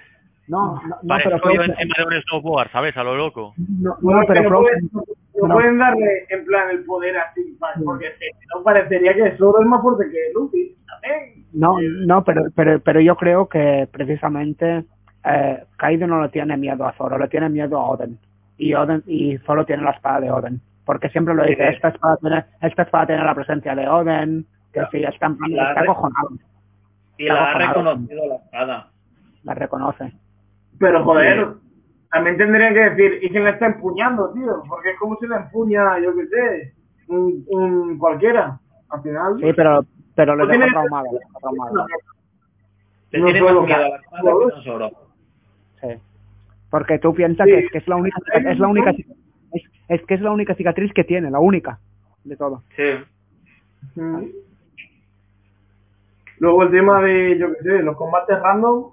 No, 0.48 0.74
no, 0.74 0.88
no, 0.88 0.96
parece 1.06 1.30
pero 1.30 1.54
yo 1.54 1.62
encima 1.62 1.94
de 1.98 2.04
un 2.04 2.22
snowboard, 2.22 2.70
¿sabes? 2.70 2.96
A 2.96 3.04
lo 3.04 3.16
loco. 3.16 3.54
no, 3.56 3.96
Bueno, 4.00 4.22
pero 4.26 4.48
Frozen, 4.48 4.88
pueden, 4.88 4.90
no 4.92 5.48
no. 5.48 5.54
pueden 5.54 5.78
darle 5.78 6.26
en 6.30 6.44
plan 6.44 6.70
el 6.70 6.84
poder 6.84 7.16
así, 7.18 7.56
porque 7.84 8.06
no 8.54 8.62
parecería 8.62 9.14
que 9.14 9.36
Zoro 9.36 9.60
es 9.60 9.66
más 9.66 9.82
fuerte 9.82 10.10
que 10.10 10.32
Luffy. 10.34 10.74
también. 10.86 11.44
no, 11.52 11.76
no, 12.06 12.24
pero, 12.24 12.44
pero, 12.54 12.80
pero 12.80 13.00
yo 13.00 13.16
creo 13.16 13.48
que 13.48 13.88
precisamente 13.92 14.84
eh, 15.24 15.64
Kaido 15.76 16.06
no 16.06 16.22
le 16.22 16.28
tiene 16.30 16.56
miedo 16.56 16.86
a 16.86 16.92
Zoro, 16.92 17.18
le 17.18 17.28
tiene 17.28 17.48
miedo 17.48 17.78
a 17.78 17.90
Oden. 17.90 18.18
Y 18.56 18.74
Oden, 18.74 19.02
y 19.06 19.36
Zoro 19.38 19.64
tiene 19.64 19.82
la 19.84 19.92
espada 19.92 20.20
de 20.20 20.30
Oden. 20.30 20.60
Porque 20.84 21.10
siempre 21.10 21.34
lo 21.34 21.44
dice, 21.44 21.68
esta 21.68 21.88
espada 21.88 22.16
tiene, 22.16 22.44
esta 22.62 22.82
espada 22.82 23.06
tiene 23.06 23.24
la 23.24 23.34
presencia 23.34 23.74
de 23.74 23.88
Oden, 23.88 24.46
que 24.72 24.80
sí, 24.90 25.04
está, 25.04 25.26
está 25.26 25.80
acojonado, 25.80 26.30
Y 27.18 27.26
la 27.26 27.50
ha 27.50 27.58
reconocido 27.58 28.26
la 28.26 28.34
espada. 28.36 28.88
la 29.44 29.54
reconoce. 29.54 30.12
Pero 30.78 31.04
joder, 31.04 31.48
también 32.10 32.36
tendrían 32.36 32.74
que 32.74 32.90
decir, 32.90 33.18
¿y 33.22 33.30
quién 33.30 33.44
la 33.44 33.50
está 33.50 33.66
empuñando, 33.66 34.32
tío? 34.32 34.62
Porque 34.68 34.90
es 34.92 34.98
como 34.98 35.16
si 35.16 35.26
la 35.26 35.38
empuña, 35.38 35.98
yo 36.00 36.14
qué 36.14 36.26
sé, 36.28 36.74
un, 37.08 37.44
un 37.48 37.98
cualquiera. 37.98 38.58
Al 38.90 39.02
final, 39.02 39.36
Sí, 39.40 39.52
pero, 39.54 39.84
pero 40.14 40.34
le 40.36 40.46
tiene- 40.46 40.64
deja 40.64 40.72
traumado, 40.80 41.06
le 41.12 41.18
deja 41.18 41.38
traumado. 41.40 41.86
Le 43.10 43.18
No 43.20 43.24
tiene 43.26 43.40
puedo 43.42 43.60
más 43.62 43.66
miedo 43.68 43.80
a 43.84 43.88
la 43.88 43.96
espada 43.96 44.90
que. 45.80 45.88
Sí. 45.96 46.02
Porque 46.70 46.98
tú 46.98 47.14
piensas 47.14 47.46
Sí. 47.46 47.52
que, 47.52 47.58
es, 47.60 47.70
que 47.72 47.78
es 47.78 47.88
la 47.88 47.96
única, 47.96 48.18
es 48.34 48.58
la 48.58 48.68
única, 48.68 48.90
es, 48.90 49.62
es 49.88 50.02
que 50.06 50.14
es 50.14 50.20
la 50.20 50.30
única 50.30 50.54
cicatriz 50.54 50.92
que 50.92 51.04
tiene, 51.04 51.30
la 51.30 51.38
única 51.38 51.78
de 52.24 52.36
todo. 52.36 52.62
Sí. 52.76 54.00
Mm. 54.00 54.24
Luego 56.40 56.62
el 56.62 56.70
tema 56.70 57.00
de, 57.02 57.38
yo 57.38 57.52
qué 57.54 57.62
sé, 57.62 57.82
los 57.82 57.96
combates 57.96 58.38
random, 58.40 58.90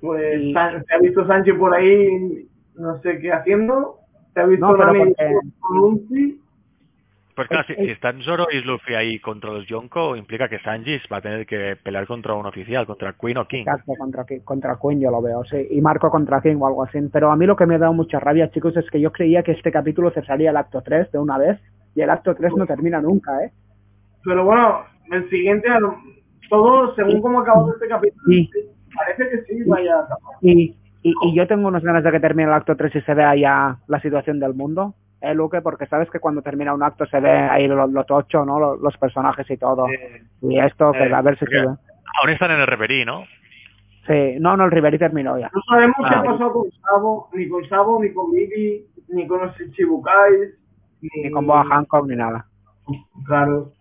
pues 0.00 0.40
Y- 0.40 0.52
San- 0.52 0.84
se 0.84 0.94
ha 0.94 0.98
visto 0.98 1.26
Sánchez 1.26 1.54
por 1.58 1.74
ahí, 1.74 2.46
no 2.76 3.00
sé 3.00 3.18
qué 3.20 3.32
haciendo, 3.32 3.96
se 4.34 4.40
ha 4.40 4.46
visto 4.46 4.66
No, 4.66 4.76
Nami 4.76 4.98
porque- 5.00 5.34
con 5.60 5.76
Luffy, 5.76 6.40
Pues 7.36 7.48
claro, 7.48 7.64
si, 7.68 7.74
si 7.74 7.90
están 7.90 8.20
Zoro 8.22 8.48
y 8.52 8.60
Luffy 8.60 8.92
ahí 8.94 9.18
contra 9.18 9.50
los 9.50 9.66
Yonko, 9.66 10.14
implica 10.16 10.48
que 10.48 10.58
Sanji 10.58 10.98
va 11.10 11.18
a 11.18 11.20
tener 11.22 11.46
que 11.46 11.74
pelear 11.82 12.06
contra 12.06 12.34
un 12.34 12.44
oficial, 12.44 12.84
contra 12.86 13.14
Queen 13.14 13.38
o 13.38 13.48
King. 13.48 13.60
Exacto, 13.60 13.92
contra, 13.98 14.26
contra 14.44 14.78
Queen 14.78 15.00
yo 15.00 15.10
lo 15.10 15.22
veo, 15.22 15.42
sí. 15.44 15.66
Y 15.70 15.80
Marco 15.80 16.10
contra 16.10 16.42
King 16.42 16.56
o 16.60 16.66
algo 16.66 16.82
así. 16.82 16.98
Pero 17.10 17.30
a 17.30 17.36
mí 17.36 17.46
lo 17.46 17.56
que 17.56 17.64
me 17.64 17.76
ha 17.76 17.78
dado 17.78 17.94
mucha 17.94 18.20
rabia, 18.20 18.50
chicos, 18.50 18.76
es 18.76 18.90
que 18.90 19.00
yo 19.00 19.10
creía 19.10 19.42
que 19.42 19.52
este 19.52 19.72
capítulo 19.72 20.10
cesaría 20.10 20.50
el 20.50 20.56
acto 20.58 20.82
3 20.82 21.10
de 21.12 21.18
una 21.18 21.38
vez. 21.38 21.58
Y 21.94 22.02
el 22.02 22.10
acto 22.10 22.34
3 22.34 22.52
no 22.56 22.66
termina 22.66 23.00
nunca, 23.00 23.42
¿eh? 23.44 23.50
pero 24.22 24.44
bueno, 24.44 24.80
el 25.10 25.30
siguiente, 25.30 25.70
a 25.70 25.80
lo- 25.80 25.96
todo 26.50 26.94
según 26.94 27.22
cómo 27.22 27.40
acabó 27.40 27.72
este 27.72 27.88
capítulo, 27.88 28.22
Sí. 28.28 28.50
Parece 28.94 29.28
que 29.30 29.42
sí, 29.44 29.62
vaya. 29.66 30.06
Y, 30.40 30.76
y, 31.02 31.14
y 31.22 31.34
yo 31.34 31.46
tengo 31.46 31.68
unas 31.68 31.82
ganas 31.82 32.04
de 32.04 32.10
que 32.12 32.20
termine 32.20 32.48
el 32.48 32.54
acto 32.54 32.76
3 32.76 32.94
y 32.96 33.00
se 33.02 33.14
vea 33.14 33.34
ya 33.36 33.78
la 33.86 34.00
situación 34.00 34.38
del 34.40 34.54
mundo, 34.54 34.94
¿eh, 35.20 35.34
Luque? 35.34 35.60
Porque 35.62 35.86
sabes 35.86 36.10
que 36.10 36.20
cuando 36.20 36.42
termina 36.42 36.74
un 36.74 36.82
acto 36.82 37.06
se 37.06 37.20
ve 37.20 37.30
ahí 37.30 37.66
lo, 37.68 37.86
lo 37.86 38.04
tocho, 38.04 38.44
¿no? 38.44 38.58
Los, 38.60 38.80
los 38.80 38.96
personajes 38.98 39.50
y 39.50 39.56
todo. 39.56 39.88
Eh, 39.88 40.22
Y 40.42 40.58
esto, 40.58 40.92
que 40.92 41.04
Eh, 41.04 41.14
a 41.14 41.22
ver 41.22 41.38
si 41.38 41.46
se 41.46 41.54
ve. 41.60 41.66
Aún 41.66 42.30
están 42.30 42.50
en 42.50 42.60
el 42.60 42.66
reverie, 42.66 43.04
¿no? 43.04 43.24
Sí, 44.06 44.36
no, 44.40 44.56
no, 44.56 44.64
el 44.64 44.70
Riveri 44.72 44.98
terminó 44.98 45.38
ya. 45.38 45.50
No 45.54 45.60
sabemos 45.70 45.94
qué 45.98 46.14
Ah. 46.16 46.20
ha 46.20 46.24
pasado 46.24 46.52
con 46.52 46.70
Sabo, 46.72 47.28
ni 47.34 47.48
con 47.48 47.68
Sabo, 47.68 48.02
ni 48.02 48.12
con 48.12 48.32
Vivi, 48.32 48.84
ni 49.08 49.26
con 49.28 49.40
los 49.42 49.54
Chichibukais, 49.56 50.58
ni, 51.02 51.22
Ni 51.24 51.30
con 51.30 51.46
Boa 51.46 51.64
Hancock 51.64 52.06
ni 52.08 52.16
nada. 52.16 52.46
Claro. 53.26 53.72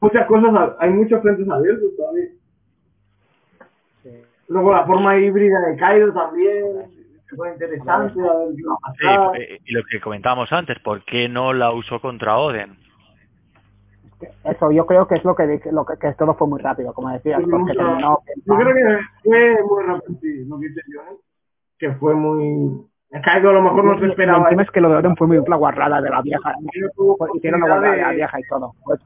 Muchas 0.00 0.26
cosas, 0.26 0.70
hay 0.80 0.90
muchos 0.90 1.20
frentes 1.22 1.48
abiertos 1.48 1.90
todavía. 1.96 2.24
Luego 4.48 4.72
la 4.72 4.86
forma 4.86 5.16
híbrida 5.18 5.60
de 5.60 5.76
Kaido 5.76 6.12
también, 6.12 6.64
fue 7.36 7.52
interesante, 7.52 8.20
a 8.20 8.32
ver 8.34 8.48
qué 8.56 8.62
va 8.64 8.74
a 8.82 8.92
Sí, 8.92 9.04
pasar. 9.04 9.40
eh, 9.40 9.58
y 9.64 9.72
lo 9.74 9.82
que 9.84 10.00
comentábamos 10.00 10.50
antes, 10.52 10.78
¿por 10.80 11.04
qué 11.04 11.28
no 11.28 11.52
la 11.52 11.72
usó 11.72 12.00
contra 12.00 12.38
Oden? 12.38 12.76
Eso, 14.44 14.72
yo 14.72 14.84
creo 14.86 15.06
que 15.06 15.14
es 15.16 15.24
lo 15.24 15.34
que, 15.36 15.60
lo 15.70 15.84
que, 15.86 15.96
que 15.98 16.12
todo 16.14 16.34
fue 16.34 16.48
muy 16.48 16.60
rápido, 16.60 16.92
como 16.92 17.10
decías, 17.10 17.40
Sí, 17.44 17.46
porque 17.50 17.72
terminó... 17.74 18.18
Yo 18.46 18.56
creo 18.56 18.74
que 18.74 19.04
fue 19.22 19.64
muy 19.64 19.84
rápido, 19.84 20.18
sí, 20.20 20.44
lo 20.48 20.58
que 20.58 20.68
dice 20.68 20.80
Johnny, 20.92 21.18
que 21.78 21.92
fue 21.92 22.14
muy... 22.14 22.86
Kaido 23.22 23.50
a 23.50 23.52
lo 23.54 23.62
mejor 23.62 23.84
no 23.84 23.98
se 24.00 24.06
esperaba 24.06 24.38
encima 24.44 24.62
eso. 24.62 24.68
es 24.70 24.74
que 24.74 24.80
lo 24.80 24.88
de 24.90 24.96
Oden 24.96 25.16
fue 25.16 25.26
muy 25.28 25.40
la 25.46 25.56
guarrada 25.56 26.00
de 26.00 26.10
la 26.10 26.20
vieja. 26.22 26.52
Hicieron 27.34 27.60
la 27.60 27.66
guarrada 27.66 27.92
de 27.94 28.02
la 28.02 28.10
vieja 28.12 28.40
y 28.40 28.42
todo. 28.50 28.74
Pues, 28.84 29.00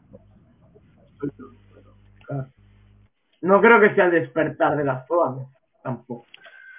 No 3.43 3.61
creo 3.61 3.81
que 3.81 3.95
sea 3.95 4.07
el 4.07 4.13
despertar 4.13 4.77
de 4.77 4.85
las 4.85 5.07
todas, 5.07 5.37
¿no? 5.37 5.51
tampoco. 5.83 6.27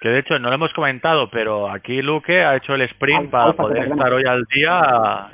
Que 0.00 0.08
de 0.10 0.18
hecho 0.18 0.38
no 0.38 0.48
lo 0.48 0.54
hemos 0.54 0.72
comentado, 0.74 1.30
pero 1.30 1.70
aquí 1.70 2.02
Luke 2.02 2.44
ha 2.44 2.56
hecho 2.56 2.74
el 2.74 2.82
sprint 2.82 3.30
para 3.30 3.44
alfa, 3.44 3.62
poder 3.62 3.88
estar 3.90 4.12
hoy 4.12 4.24
al 4.26 4.44
día 4.54 5.30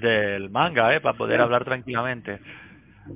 del 0.00 0.50
manga, 0.50 0.94
¿eh? 0.94 1.00
para 1.00 1.16
poder 1.16 1.40
hablar 1.40 1.64
tranquilamente. 1.64 2.38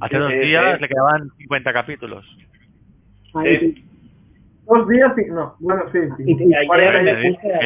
Hace 0.00 0.16
Sí, 0.16 0.20
dos 0.20 0.30
sí, 0.32 0.38
días 0.38 0.74
sí. 0.76 0.82
le 0.82 0.88
quedaban 0.88 1.30
50 1.38 1.72
capítulos. 1.72 2.26
ahí. 3.34 3.84
Dos 4.66 4.86
días 4.88 5.12
y... 5.16 5.30
No, 5.30 5.56
bueno, 5.60 5.84
sí, 5.92 5.98
sí. 6.18 6.24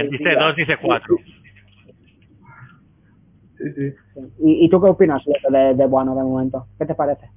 Dice 0.09 0.35
dos, 0.39 0.55
dice 0.57 0.77
cuatro. 0.77 1.16
sí, 3.59 3.65
sí. 3.74 3.95
¿Y, 4.41 4.66
y 4.66 4.70
tú 4.70 4.81
qué 4.81 4.89
opinas 4.89 5.23
de, 5.24 5.59
de, 5.59 5.74
de 5.74 5.87
Bueno 5.87 6.15
de 6.15 6.23
momento? 6.23 6.66
¿Qué 6.79 6.87
te 6.87 6.95
parece? 6.95 7.29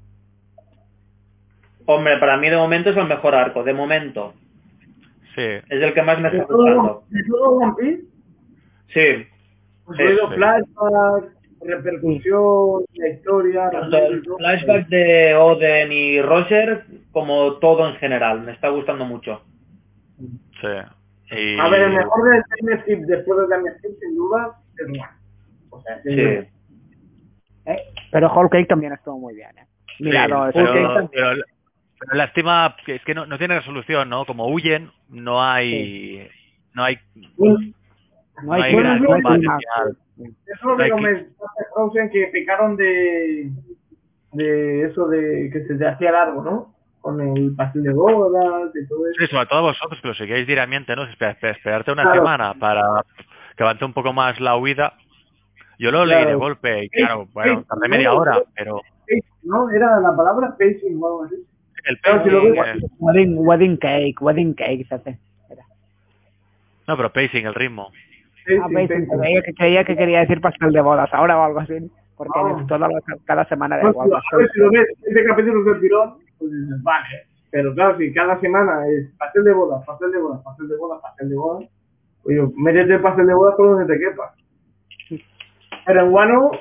Hombre, 1.88 2.18
para 2.18 2.38
mí 2.38 2.50
de 2.50 2.58
momento 2.58 2.90
es 2.90 2.98
el 2.98 3.08
mejor 3.08 3.36
arco, 3.36 3.64
de 3.64 3.74
momento. 3.74 4.34
Sí. 5.36 5.42
Es 5.42 5.64
el 5.84 5.94
que 5.94 6.02
más 6.02 6.20
me 6.20 6.30
¿De 6.30 6.38
está 6.40 6.54
gustando. 6.54 7.04
de 7.10 7.24
todo 7.28 7.50
One 7.58 7.74
Piece? 7.78 8.04
Sí, 8.88 9.28
Pues 9.86 9.98
Sí, 10.00 10.06
flashbacks, 10.36 11.28
repercusión, 11.62 12.86
la 12.94 13.10
historia... 13.10 13.70
tanto 13.70 13.98
el 13.98 14.24
flashback 14.38 14.88
de 14.88 15.36
Oden 15.36 15.92
y 15.92 16.22
Roger 16.22 16.86
como 17.12 17.54
todo 17.56 17.88
en 17.90 17.96
general. 17.96 18.42
Me 18.42 18.54
está 18.54 18.70
gustando 18.70 19.06
mucho. 19.06 19.42
Sí. 20.62 21.36
Y... 21.36 21.60
A 21.60 21.68
ver, 21.70 21.82
el 21.84 21.94
mejor 21.94 22.30
del 22.32 22.44
Time 22.58 22.82
Skip 22.82 23.00
después 23.06 23.40
del 23.40 23.50
Time 23.50 23.72
Skip, 23.78 24.00
sin 24.00 24.16
duda, 24.16 24.58
es 24.78 24.88
One. 24.88 25.04
O 25.72 25.82
sea. 25.82 26.02
Sí. 26.04 26.48
¿Eh? 27.68 27.82
Pero 28.12 28.32
Whole 28.32 28.50
Cake 28.50 28.68
también 28.68 28.94
estuvo 28.94 29.20
muy 29.20 29.36
bien. 29.36 29.50
¿eh? 29.58 29.66
Mira, 30.00 30.26
Sí, 30.26 30.32
no, 30.32 30.50
pero, 30.54 31.10
pero- 31.12 31.44
pero 32.00 32.16
lástima 32.18 32.76
es 32.88 33.04
que 33.04 33.14
no, 33.16 33.26
no 33.26 33.38
tiene 33.38 33.58
resolución, 33.60 34.10
¿no? 34.10 34.26
Como 34.26 34.48
huyen, 34.48 34.92
no 35.10 35.42
hay... 35.42 36.30
No 36.74 36.84
hay... 36.84 36.98
no 38.44 38.54
hay, 38.54 38.76
gran 38.76 39.04
combate. 39.04 39.46
Eso 40.18 40.30
es 40.54 40.64
lo 40.64 40.78
que 40.78 40.84
Hay 40.84 40.90
que- 40.90 40.96
comentaste, 40.96 41.64
Frozen, 41.74 42.10
que 42.10 42.28
picaron 42.34 42.76
de, 42.78 43.50
de 44.34 44.84
eso 44.84 45.08
de 45.08 45.50
que 45.52 45.64
se 45.68 45.76
te 45.76 45.88
hacía 45.88 46.12
largo, 46.12 46.44
¿no? 46.44 46.76
Con 47.02 47.22
el 47.22 47.56
pastel 47.56 47.84
de 47.84 47.94
bodas 47.94 48.72
y 48.76 48.88
todo 48.88 49.08
eso. 49.08 49.16
Sí, 49.20 49.28
sobre 49.28 49.46
todo 49.46 49.62
vosotros 49.64 50.02
que 50.02 50.08
lo 50.08 50.14
seguís 50.16 50.48
diariamente, 50.48 50.96
¿no? 50.96 51.04
Esper- 51.04 51.38
esper- 51.40 51.56
esperarte 51.58 51.92
una 51.92 52.04
Claro. 52.04 52.18
semana 52.22 52.54
para 52.56 52.82
que 53.56 53.64
avance 53.64 53.86
un 53.86 53.94
poco 53.94 54.12
más 54.12 54.40
la 54.40 54.58
huida. 54.58 54.94
Yo 55.78 55.92
lo 55.92 56.06
leí 56.06 56.26
de 56.26 56.36
golpe 56.36 56.86
y 56.86 56.90
claro, 56.90 57.28
bueno, 57.34 57.64
tardé 57.68 57.90
media 57.90 58.14
hora, 58.14 58.42
pero 58.56 58.82
¿No? 59.44 59.70
Era 59.70 60.00
la 60.00 60.16
palabra 60.16 60.56
pacing 60.58 60.98
o 61.00 61.06
algo 61.06 61.24
así. 61.26 61.36
El 61.86 62.00
Claro, 62.02 62.24
si 62.24 62.30
lo 62.30 62.40
pacing, 62.42 62.54
ves- 62.82 62.84
eh, 62.84 62.88
Wedding, 63.00 63.36
wedding 63.38 63.78
Cake, 63.78 64.16
Wedding 64.22 64.54
Cake, 64.54 64.86
se 64.88 64.96
hace. 64.96 65.18
Era. 65.50 65.64
no, 66.88 66.98
pero 66.98 67.12
pacing, 67.14 67.46
el 67.46 67.54
ritmo. 67.54 67.90
Ah, 67.92 68.68
Pacing, 68.72 68.74
pacing, 68.74 68.88
pacing. 69.08 69.20
creía 69.20 69.42
que, 69.42 69.54
creía 69.54 69.84
que 69.84 69.96
quería 69.98 70.20
decir 70.20 70.42
pastel 70.42 70.72
de 70.72 70.82
bodas 70.82 71.10
ahora 71.14 71.38
o 71.40 71.44
algo 71.44 71.60
así. 71.60 71.74
Porque 72.18 72.40
No. 72.40 72.66
toda 72.68 72.88
la- 72.88 73.02
cada 73.26 73.44
semana 73.46 73.78
No, 73.82 73.90
igual. 73.90 74.08
si, 74.08 74.12
lo, 74.12 74.18
a 74.18 74.38
ver, 74.38 74.52
si 74.54 74.60
lo 74.60 74.72
ves 74.72 74.88
siete 75.04 75.24
capítulos 75.26 75.66
del 75.66 75.80
tirón, 75.82 76.14
pues 76.40 76.52
dices, 76.52 76.84
vale. 76.84 77.08
Pero 77.52 77.74
claro, 77.74 77.98
si 77.98 78.14
cada 78.14 78.40
semana 78.40 78.88
es 78.88 79.10
pastel 79.18 79.44
de 79.44 79.54
bodas, 79.54 79.86
pastel 79.86 80.12
de 80.12 80.20
bodas, 80.20 80.42
pastel 80.44 80.68
de 80.70 80.78
bodas, 80.78 81.02
pastel 81.02 81.30
de 81.30 81.36
bodas, 81.36 81.70
oye, 82.24 82.42
métete 82.58 82.94
el 82.96 83.02
pastel 83.02 83.28
de 83.28 83.34
bodas 83.34 83.56
por 83.56 83.68
donde 83.70 83.94
te 83.94 84.00
quepa. 84.00 84.34
Pero 85.86 86.02
en 86.06 86.12
Wano, 86.14 86.52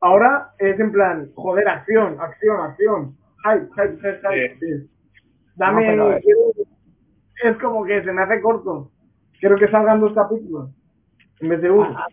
ahora 0.00 0.50
es 0.58 0.78
en 0.78 0.92
plan, 0.92 1.28
joder, 1.34 1.68
acción, 1.68 2.16
acción, 2.20 2.60
acción. 2.60 3.16
Hype, 3.44 3.68
hype, 3.76 3.96
hype, 4.00 4.20
hype. 4.28 4.58
Sí. 4.58 4.90
Dame. 5.56 5.96
No, 5.96 6.04
pero- 6.08 6.20
quiero- 6.20 6.40
es 7.44 7.56
como 7.62 7.84
que 7.84 8.02
se 8.02 8.12
me 8.12 8.22
hace 8.22 8.40
corto. 8.40 8.90
Quiero 9.38 9.56
que 9.56 9.68
salgan 9.68 10.00
dos 10.00 10.14
capítulos 10.14 10.70
en 11.40 11.48
vez 11.50 11.60
de 11.60 11.70
uno. 11.70 11.96
A, 11.98 12.06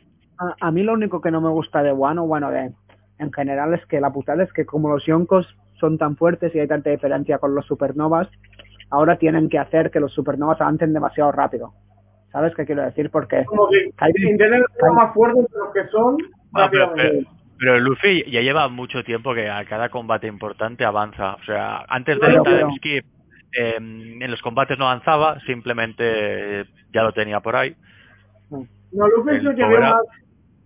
a- 0.45 0.55
a 0.59 0.71
mí 0.71 0.83
lo 0.83 0.93
único 0.93 1.21
que 1.21 1.31
no 1.31 1.39
me 1.41 1.49
gusta 1.49 1.81
de 1.83 1.93
Wano, 1.93 2.25
bueno, 2.27 2.51
de, 2.51 2.71
en 3.19 3.31
general 3.31 3.73
es 3.73 3.85
que 3.85 4.01
la 4.01 4.11
putada 4.11 4.43
es 4.43 4.51
que 4.53 4.65
como 4.65 4.89
los 4.89 5.05
yonkos 5.05 5.47
son 5.79 5.97
tan 5.97 6.17
fuertes 6.17 6.53
y 6.53 6.59
hay 6.59 6.67
tanta 6.67 6.89
diferencia 6.89 7.37
con 7.37 7.55
los 7.55 7.65
supernovas, 7.65 8.27
ahora 8.89 9.17
tienen 9.17 9.47
que 9.49 9.57
hacer 9.59 9.89
que 9.91 9.99
los 9.99 10.11
supernovas 10.13 10.59
avancen 10.59 10.93
demasiado 10.93 11.31
rápido. 11.31 11.73
¿Sabes 12.31 12.53
qué 12.55 12.65
quiero 12.65 12.83
decir? 12.83 13.09
Porque 13.09 13.45
Como 13.45 13.67
que 13.69 13.91
Kaido- 13.95 14.29
intentan 14.29 14.63
ser 14.79 14.91
más 14.91 15.13
fuertes 15.13 15.45
de 15.51 15.57
lo 15.59 15.71
que 15.73 15.87
son. 15.87 16.17
Bueno, 16.51 16.69
pero, 16.71 16.85
rápidamente. 16.87 17.27
pero- 17.29 17.40
pero 17.61 17.79
Luffy 17.79 18.23
ya 18.31 18.41
lleva 18.41 18.67
mucho 18.69 19.03
tiempo 19.03 19.35
que 19.35 19.47
a 19.47 19.63
cada 19.65 19.89
combate 19.89 20.25
importante 20.25 20.83
avanza. 20.83 21.35
O 21.35 21.43
sea, 21.43 21.85
antes 21.87 22.19
del 22.19 22.41
Pero- 22.41 22.43
time 22.43 22.75
skip, 22.77 23.05
eh, 23.55 23.75
en 23.77 24.31
los 24.31 24.41
combates 24.41 24.79
no 24.79 24.85
avanzaba, 24.89 25.39
simplemente 25.41 26.61
eh, 26.61 26.65
ya 26.91 27.03
lo 27.03 27.13
tenía 27.13 27.39
por 27.39 27.55
ahí. 27.55 27.75
No, 28.49 29.07
Luffy 29.09 29.35
es 29.35 29.45
El 29.45 29.55
que 29.55 29.63
más, 29.63 29.93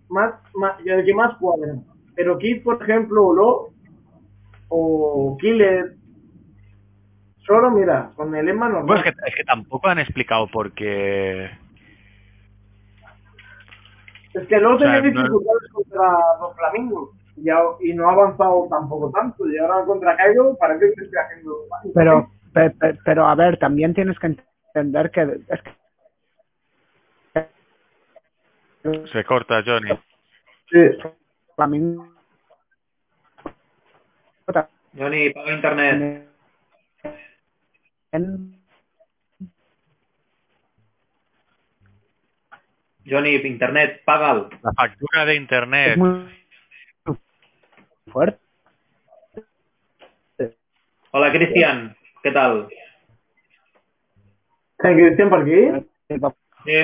más, 0.08 0.34
más, 0.54 0.72
el 0.86 1.04
que 1.04 1.12
más 1.12 1.36
cuadra. 1.36 1.74
Pero 2.14 2.38
Kid, 2.38 2.62
por 2.62 2.82
ejemplo, 2.82 3.26
o 3.26 3.70
o 4.68 5.36
Killer, 5.38 5.96
solo 7.46 7.72
mira, 7.72 8.12
con 8.16 8.34
el 8.34 8.48
Emma 8.48 8.70
normal. 8.70 8.86
Bueno, 8.86 9.02
es 9.04 9.14
que, 9.14 9.28
es 9.28 9.34
que 9.36 9.44
tampoco 9.44 9.88
han 9.88 9.98
explicado 9.98 10.48
por 10.48 10.72
qué... 10.72 11.50
Es 14.40 14.46
que 14.48 14.58
Lo 14.58 14.76
o 14.76 14.78
sea, 14.78 15.00
tenía 15.00 15.10
no- 15.10 15.22
dificultades 15.22 15.72
contra 15.72 16.18
los 16.40 16.56
Flamingos 16.56 17.10
y, 17.80 17.92
no 17.94 18.08
ha 18.08 18.12
avanzado 18.12 18.66
tampoco 18.70 19.10
tanto. 19.10 19.48
Y 19.48 19.56
ahora 19.58 19.84
contra 19.84 20.16
Kaido 20.16 20.56
parece 20.58 20.92
que 20.94 21.04
está 21.04 21.20
haciendo... 21.22 21.54
pero, 21.94 22.30
pe- 22.52 22.70
pe- 22.70 22.98
pero 23.04 23.26
a 23.26 23.34
ver, 23.34 23.58
también 23.58 23.94
tienes 23.94 24.18
que 24.18 24.26
entender 24.74 25.10
que 25.10 25.22
es 25.48 25.60
que 25.62 25.74
Se 29.12 29.24
corta, 29.24 29.62
Johnny. 29.64 29.90
Sí. 30.70 30.78
Flamingo 31.54 32.08
Johnny, 34.96 35.30
paga 35.30 35.52
internet. 35.52 36.28
en- 38.12 38.56
Johnny, 43.08 43.36
internet, 43.36 44.02
págalo. 44.04 44.50
La 44.62 44.72
factura 44.72 45.24
de 45.24 45.34
es 45.34 45.40
internet. 45.40 45.96
muy 45.96 46.28
fuerte. 48.06 48.40
Hola, 51.12 51.32
Cristian. 51.32 51.96
¿Qué 52.22 52.32
tal? 52.32 52.68
¿El 54.78 54.94
Cristian 54.96 55.30
por 55.30 55.42
aquí? 55.42 55.86
Sí. 56.64 56.74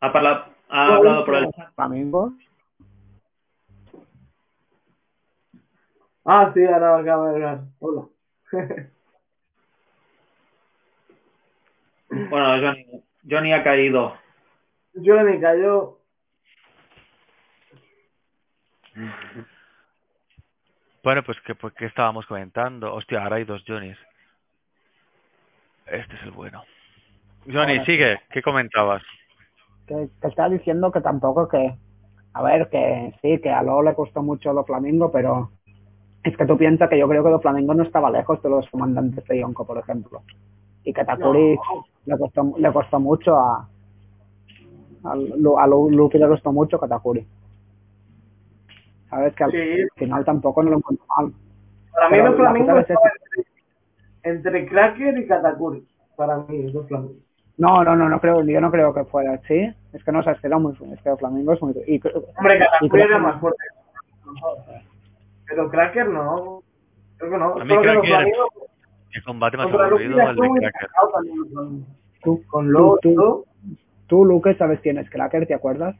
Ha, 0.00 0.46
hablado 0.68 1.24
por 1.24 1.36
el 1.36 1.50
chat. 1.52 1.74
Flamingo. 1.74 2.32
Ah, 6.24 6.50
sí, 6.52 6.64
ahora 6.64 6.98
acaba 6.98 7.28
de 7.28 7.34
hablar. 7.34 7.60
Hola. 7.78 8.08
Bueno, 12.08 12.46
Johnny, 12.60 13.04
Johnny 13.28 13.52
ha 13.52 13.62
caído. 13.62 14.25
Yo 14.96 15.14
me 15.22 15.40
cayó. 15.40 15.98
Bueno, 21.02 21.22
pues 21.22 21.40
que 21.42 21.54
pues, 21.54 21.72
¿qué 21.74 21.86
estábamos 21.86 22.26
comentando? 22.26 22.92
Hostia, 22.94 23.22
ahora 23.22 23.36
hay 23.36 23.44
dos 23.44 23.62
Johnnys. 23.66 23.98
Este 25.86 26.16
es 26.16 26.22
el 26.22 26.32
bueno. 26.32 26.64
Johnny, 27.50 27.84
sigue. 27.84 28.20
¿Qué 28.30 28.42
comentabas? 28.42 29.02
que, 29.86 30.08
que 30.20 30.28
está 30.28 30.48
diciendo 30.48 30.90
que 30.90 31.00
tampoco 31.00 31.48
que, 31.48 31.76
a 32.32 32.42
ver, 32.42 32.68
que 32.70 33.14
sí, 33.22 33.40
que 33.40 33.50
a 33.50 33.62
Lo 33.62 33.82
le 33.82 33.94
costó 33.94 34.22
mucho 34.22 34.52
lo 34.52 34.64
Flamingo, 34.64 35.10
pero 35.10 35.50
es 36.24 36.36
que 36.36 36.46
tú 36.46 36.58
piensas 36.58 36.88
que 36.88 36.98
yo 36.98 37.08
creo 37.08 37.22
que 37.22 37.30
lo 37.30 37.40
Flamingo 37.40 37.74
no 37.74 37.84
estaba 37.84 38.10
lejos 38.10 38.42
de 38.42 38.50
los 38.50 38.68
comandantes 38.70 39.24
de 39.26 39.40
Yonko, 39.40 39.66
por 39.66 39.78
ejemplo. 39.78 40.22
Y 40.82 40.92
que 40.92 41.04
Takuri 41.04 41.54
No. 41.56 41.86
le 42.06 42.18
costó 42.18 42.54
le 42.58 42.72
costó 42.72 43.00
mucho 43.00 43.36
a 43.36 43.68
a, 45.10 45.16
Lu- 45.16 45.58
a 45.58 45.66
Lu- 45.66 45.90
Luffy 45.90 46.18
le 46.18 46.28
costó 46.28 46.52
mucho 46.52 46.78
Katakuri. 46.78 47.26
Sabes 49.10 49.34
que 49.34 49.44
al 49.44 49.50
Sí. 49.52 49.76
final 49.96 50.24
tampoco 50.24 50.62
no 50.62 50.70
lo 50.70 50.76
encuentro 50.78 51.06
mal. 51.16 51.32
Para 51.92 52.10
mí 52.10 52.18
los 52.18 52.30
la 52.30 52.36
Flamingos 52.36 52.78
es 52.80 52.90
entre, 52.90 53.46
entre 54.22 54.66
Cracker 54.68 55.18
y 55.18 55.26
Katakuri. 55.26 55.86
para 56.16 56.38
mí, 56.38 56.70
dos 56.72 56.86
flamingos. 56.88 57.16
No, 57.58 57.82
no, 57.84 57.96
no, 57.96 58.08
no 58.08 58.20
creo, 58.20 58.42
yo 58.42 58.60
no 58.60 58.70
creo 58.70 58.92
que 58.92 59.04
fuera 59.04 59.32
así. 59.34 59.72
Es 59.92 60.04
que 60.04 60.12
no 60.12 60.22
se 60.22 60.30
ha 60.30 60.34
quedado 60.34 60.60
muy 60.60 60.72
es 60.92 61.00
que 61.02 61.16
Flamingo 61.16 61.52
es 61.54 61.62
muy 61.62 61.72
y, 61.86 62.00
Hombre, 62.38 62.58
Katakuri 62.58 63.02
era 63.02 63.16
que- 63.16 63.22
más 63.22 63.40
fuerte. 63.40 63.62
Pero 65.46 65.70
Cracker 65.70 66.08
no. 66.08 66.62
Creo 67.18 67.30
que 67.30 67.38
no. 67.38 67.54
A 67.54 67.64
mí 67.64 67.68
Solo 67.70 67.80
que 67.82 67.86
los 67.86 67.96
Cracker- 68.04 68.06
flamingos 68.08 68.48
El 69.14 69.24
combate 69.24 69.56
más 69.56 69.66
aburrido, 69.68 70.20
el 70.20 70.36
de 70.36 70.60
Cracker. 70.60 70.88
los 72.24 72.44
Con 72.48 72.72
Lobo 72.72 72.98
tú, 74.06 74.24
Luke, 74.24 74.54
¿sabes 74.56 74.80
quién 74.80 74.98
es 74.98 75.08
Cracker? 75.10 75.46
¿Te 75.46 75.54
acuerdas? 75.54 75.96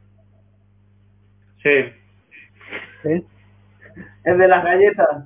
Sí. 1.63 1.91
Sí. 3.03 3.25
El 4.23 4.37
de 4.37 4.47
las 4.47 4.63
galletas. 4.63 5.25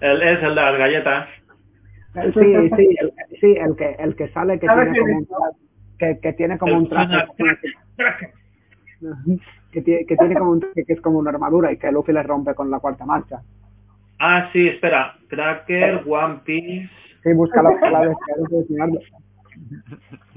Él 0.00 0.22
es 0.22 0.42
el 0.42 0.54
de 0.54 0.54
las 0.54 0.78
galletas. 0.78 1.28
Sí, 2.14 2.70
sí, 2.76 2.96
el, 3.00 3.12
sí, 3.40 3.54
el 3.56 3.74
que, 3.74 3.96
el 3.98 4.14
que 4.16 4.28
sale 4.28 4.58
que 4.58 4.66
¿Sabes 4.66 4.92
tiene 4.92 5.26
como 5.26 5.46
un 5.46 5.56
que, 5.98 6.18
que 6.20 6.32
tiene 6.34 6.58
como 6.58 6.76
un 6.76 6.88
traje 6.88 7.26
que 9.72 9.80
tiene, 9.80 10.04
que 10.04 10.16
tiene 10.16 10.34
como 10.34 10.50
un 10.50 10.60
traje 10.60 10.84
que 10.84 10.92
es 10.92 11.00
como 11.00 11.18
una 11.18 11.30
armadura 11.30 11.72
y 11.72 11.78
que 11.78 11.90
Luffy 11.90 12.12
le 12.12 12.22
rompe 12.22 12.54
con 12.54 12.70
la 12.70 12.80
cuarta 12.80 13.06
marcha. 13.06 13.40
Ah, 14.18 14.50
sí, 14.52 14.68
espera. 14.68 15.16
Cracker, 15.28 16.04
One 16.06 16.40
Piece. 16.44 16.90
Sí, 17.22 17.32
busca 17.32 17.62
las 17.62 17.78
claves 17.78 18.16
que 18.26 18.32
hay 18.32 18.46
que 18.46 18.56
enseñarlo. 18.56 19.00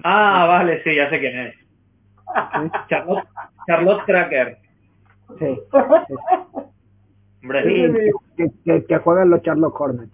Ah, 0.07 0.45
vale, 0.47 0.83
sí, 0.83 0.93
ya 0.95 1.09
sé 1.09 1.19
quién 1.19 1.35
es. 1.35 1.55
Charlotte, 2.89 3.27
Charlotte 3.67 4.03
Cracker. 4.05 4.57
Sí, 5.39 5.59
Hombre, 7.41 7.63
sí, 7.63 8.11
que, 8.37 8.47
que, 8.63 8.85
que 8.85 8.97
juega 8.99 9.23
en 9.23 9.29
los 9.31 9.41
Charlotte 9.41 9.73
Hornets. 9.75 10.11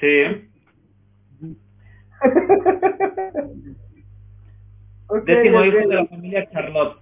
sí. 0.00 0.48
Ok, 5.08 5.24
Décimo 5.24 5.64
hijo 5.64 5.76
de 5.88 5.94
la 5.94 6.06
familia 6.06 6.50
Charlotte. 6.50 6.98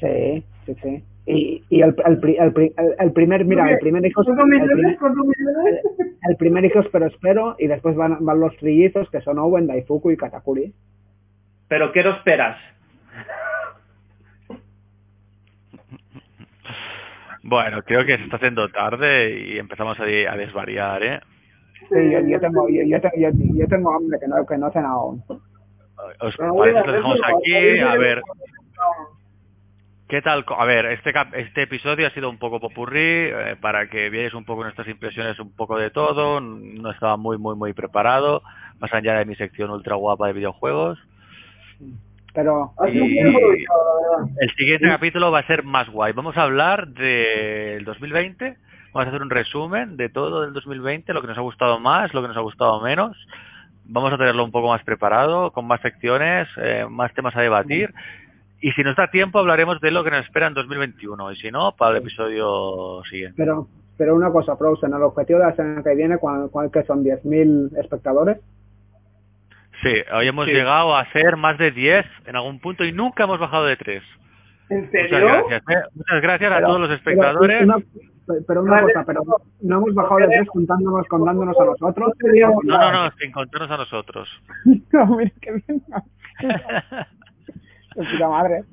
Sí, 0.00 0.42
sí, 0.64 0.74
sí. 0.82 1.04
Y, 1.26 1.62
y 1.68 1.82
el, 1.82 1.94
el, 2.06 2.18
pri- 2.18 2.36
el, 2.38 2.52
pri- 2.52 2.72
el- 2.78 2.94
el 2.98 3.12
primer, 3.12 3.44
mira, 3.44 3.70
el 3.70 3.78
primer 3.78 4.04
hijo 4.06 4.22
es, 4.22 4.26
¿Cuántos 4.26 4.44
el 4.46 4.50
millones? 4.50 4.98
primer, 6.38 6.64
hijo 6.64 6.80
es 6.80 6.86
pero 6.90 7.06
espero 7.06 7.54
y 7.58 7.66
después 7.66 7.94
van, 7.94 8.24
van 8.24 8.40
los 8.40 8.56
trillizos 8.56 9.08
que 9.10 9.20
son 9.20 9.38
Owen, 9.38 9.66
Daifuku 9.66 10.10
y 10.10 10.16
Katakuri. 10.16 10.72
Pero 11.72 11.90
¿qué 11.90 12.02
lo 12.02 12.10
esperas? 12.10 12.58
Bueno, 17.42 17.82
creo 17.82 18.04
que 18.04 18.18
se 18.18 18.24
está 18.24 18.36
haciendo 18.36 18.68
tarde 18.68 19.40
y 19.40 19.56
empezamos 19.56 19.98
a, 19.98 20.02
a 20.02 20.36
desvariar, 20.36 21.02
¿eh? 21.02 21.20
Sí, 21.88 22.10
yo, 22.12 22.20
yo 22.28 22.38
tengo, 22.40 22.68
yo, 22.68 22.82
yo, 22.84 22.98
yo, 23.16 23.30
yo 23.54 23.66
tengo 23.68 23.90
hambre 23.90 24.18
que 24.20 24.28
no, 24.28 24.44
que 24.44 24.58
no 24.58 24.68
he 24.68 24.72
cenado 24.72 25.00
aún. 25.00 25.24
¿Os 26.20 26.36
parece 26.36 26.78
a 26.78 26.82
que 26.82 26.88
lo 26.88 26.92
dejamos 26.92 27.20
aquí? 27.24 27.80
A 27.80 27.96
ver, 27.96 28.20
¿qué 30.10 30.20
tal? 30.20 30.44
A 30.46 30.66
ver, 30.66 30.84
este 30.84 31.10
este 31.32 31.62
episodio 31.62 32.06
ha 32.06 32.10
sido 32.10 32.28
un 32.28 32.38
poco 32.38 32.60
popurrí 32.60 33.00
eh, 33.00 33.56
para 33.58 33.88
que 33.88 34.10
vierais 34.10 34.34
un 34.34 34.44
poco 34.44 34.62
nuestras 34.62 34.88
impresiones, 34.88 35.40
un 35.40 35.56
poco 35.56 35.78
de 35.78 35.88
todo. 35.88 36.38
No 36.42 36.90
estaba 36.90 37.16
muy, 37.16 37.38
muy, 37.38 37.56
muy 37.56 37.72
preparado, 37.72 38.42
más 38.78 38.92
allá 38.92 39.14
de 39.14 39.24
mi 39.24 39.36
sección 39.36 39.70
ultra 39.70 39.96
guapa 39.96 40.26
de 40.26 40.34
videojuegos. 40.34 40.98
Pero 42.34 42.72
Y-. 42.88 43.18
El 44.40 44.50
siguiente 44.56 44.86
capítulo 44.88 45.30
va 45.30 45.40
a 45.40 45.46
ser 45.46 45.64
más 45.64 45.88
guay. 45.88 46.12
Vamos 46.12 46.36
a 46.36 46.42
hablar 46.42 46.88
del 46.88 47.84
2020. 47.84 48.56
Vamos 48.92 49.06
a 49.06 49.08
hacer 49.08 49.22
un 49.22 49.30
resumen 49.30 49.96
de 49.96 50.08
todo 50.10 50.42
del 50.42 50.52
2020, 50.52 51.14
lo 51.14 51.22
que 51.22 51.28
nos 51.28 51.38
ha 51.38 51.42
gustado 51.42 51.80
más, 51.80 52.12
lo 52.12 52.20
que 52.20 52.28
nos 52.28 52.36
ha 52.36 52.40
gustado 52.40 52.80
menos. 52.82 53.16
Vamos 53.84 54.12
a 54.12 54.18
tenerlo 54.18 54.44
un 54.44 54.52
poco 54.52 54.68
más 54.68 54.82
preparado, 54.84 55.50
con 55.52 55.66
más 55.66 55.80
secciones, 55.80 56.46
eh, 56.58 56.86
más 56.88 57.12
temas 57.14 57.34
a 57.36 57.40
debatir. 57.40 57.92
Y 58.60 58.70
si 58.72 58.82
nos 58.82 58.94
da 58.94 59.08
tiempo, 59.10 59.38
hablaremos 59.38 59.80
de 59.80 59.90
lo 59.90 60.04
que 60.04 60.10
nos 60.10 60.24
espera 60.24 60.46
en 60.46 60.54
2021. 60.54 61.32
Y 61.32 61.36
si 61.36 61.50
no, 61.50 61.72
para 61.72 61.92
el 61.92 62.02
episodio 62.02 63.02
siguiente. 63.04 63.34
Pero, 63.36 63.66
pero 63.96 64.14
una 64.14 64.30
cosa, 64.30 64.56
Frozen, 64.56 64.92
el 64.92 65.02
objetivo 65.02 65.40
de 65.40 65.46
la 65.46 65.56
semana 65.56 65.82
que 65.82 65.94
viene, 65.94 66.18
¿cuál, 66.18 66.48
cuál 66.50 66.70
que 66.70 66.84
son 66.84 67.02
10.000 67.02 67.76
espectadores? 67.78 68.38
Sí, 69.82 69.94
hoy 70.12 70.28
hemos 70.28 70.46
Sí. 70.46 70.52
llegado 70.52 70.96
a 70.96 71.04
ser 71.12 71.36
más 71.36 71.58
de 71.58 71.70
10 71.72 72.06
en 72.26 72.36
algún 72.36 72.60
punto 72.60 72.84
y 72.84 72.92
nunca 72.92 73.24
hemos 73.24 73.38
bajado 73.38 73.66
de 73.66 73.76
3. 73.76 74.02
¿En 74.70 74.78
Muchas 74.86 74.92
serio? 74.92 75.18
gracias. 75.48 75.62
¿eh? 75.68 75.82
Muchas 75.94 76.22
gracias 76.22 76.52
a 76.52 76.54
Pero- 76.56 76.66
todos 76.68 76.80
los 76.80 76.88
pero 76.88 76.96
espectadores. 76.98 77.62
una- 77.62 77.78
pero 78.46 78.62
una 78.62 78.82
cosa, 78.82 79.04
pero 79.04 79.20
no 79.62 79.76
hemos 79.78 79.94
bajado 79.94 80.18
de 80.20 80.26
tres 80.28 80.48
contándonos, 80.48 81.06
contándonos 81.08 81.56
a 81.60 81.64
nosotros. 81.64 82.14
No, 82.64 82.78
no, 82.78 82.92
no, 82.92 83.10
sin 83.18 83.32
contarnos 83.32 83.70
a 83.70 83.76
nosotros. 83.78 84.28
No, 84.92 85.06
mira 85.16 85.30
qué 85.40 85.52
bien. 85.66 85.82
Puta 87.94 88.28
madre. 88.28 88.64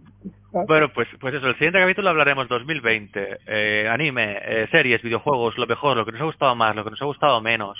Bueno, 0.67 0.89
pues, 0.93 1.07
pues 1.19 1.33
eso, 1.35 1.47
el 1.47 1.53
siguiente 1.55 1.79
capítulo 1.79 2.09
hablaremos 2.09 2.47
2020, 2.47 3.39
eh, 3.45 3.87
anime, 3.91 4.37
eh, 4.41 4.67
series, 4.71 5.01
videojuegos, 5.01 5.57
lo 5.57 5.67
mejor, 5.67 5.97
lo 5.97 6.05
que 6.05 6.11
nos 6.11 6.21
ha 6.21 6.25
gustado 6.25 6.55
más, 6.55 6.75
lo 6.75 6.83
que 6.83 6.89
nos 6.91 7.01
ha 7.01 7.05
gustado 7.05 7.39
menos, 7.41 7.77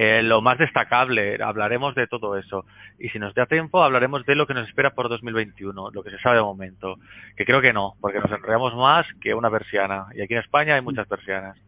eh, 0.00 0.22
lo 0.22 0.40
más 0.40 0.56
destacable, 0.58 1.42
hablaremos 1.42 1.92
de 1.96 2.06
todo 2.06 2.38
eso. 2.38 2.64
Y 3.00 3.08
si 3.08 3.18
nos 3.18 3.34
da 3.34 3.46
tiempo, 3.46 3.82
hablaremos 3.82 4.24
de 4.26 4.36
lo 4.36 4.46
que 4.46 4.54
nos 4.54 4.68
espera 4.68 4.94
por 4.94 5.08
2021, 5.08 5.90
lo 5.90 6.04
que 6.04 6.10
se 6.12 6.20
sabe 6.20 6.36
de 6.36 6.42
momento. 6.42 7.00
Que 7.36 7.44
creo 7.44 7.60
que 7.60 7.72
no, 7.72 7.96
porque 8.00 8.20
nos 8.20 8.30
enrollamos 8.30 8.76
más 8.76 9.08
que 9.20 9.34
una 9.34 9.50
persiana. 9.50 10.06
Y 10.14 10.22
aquí 10.22 10.34
en 10.34 10.38
España 10.38 10.76
hay 10.76 10.82
muchas 10.82 11.08
persianas. 11.08 11.58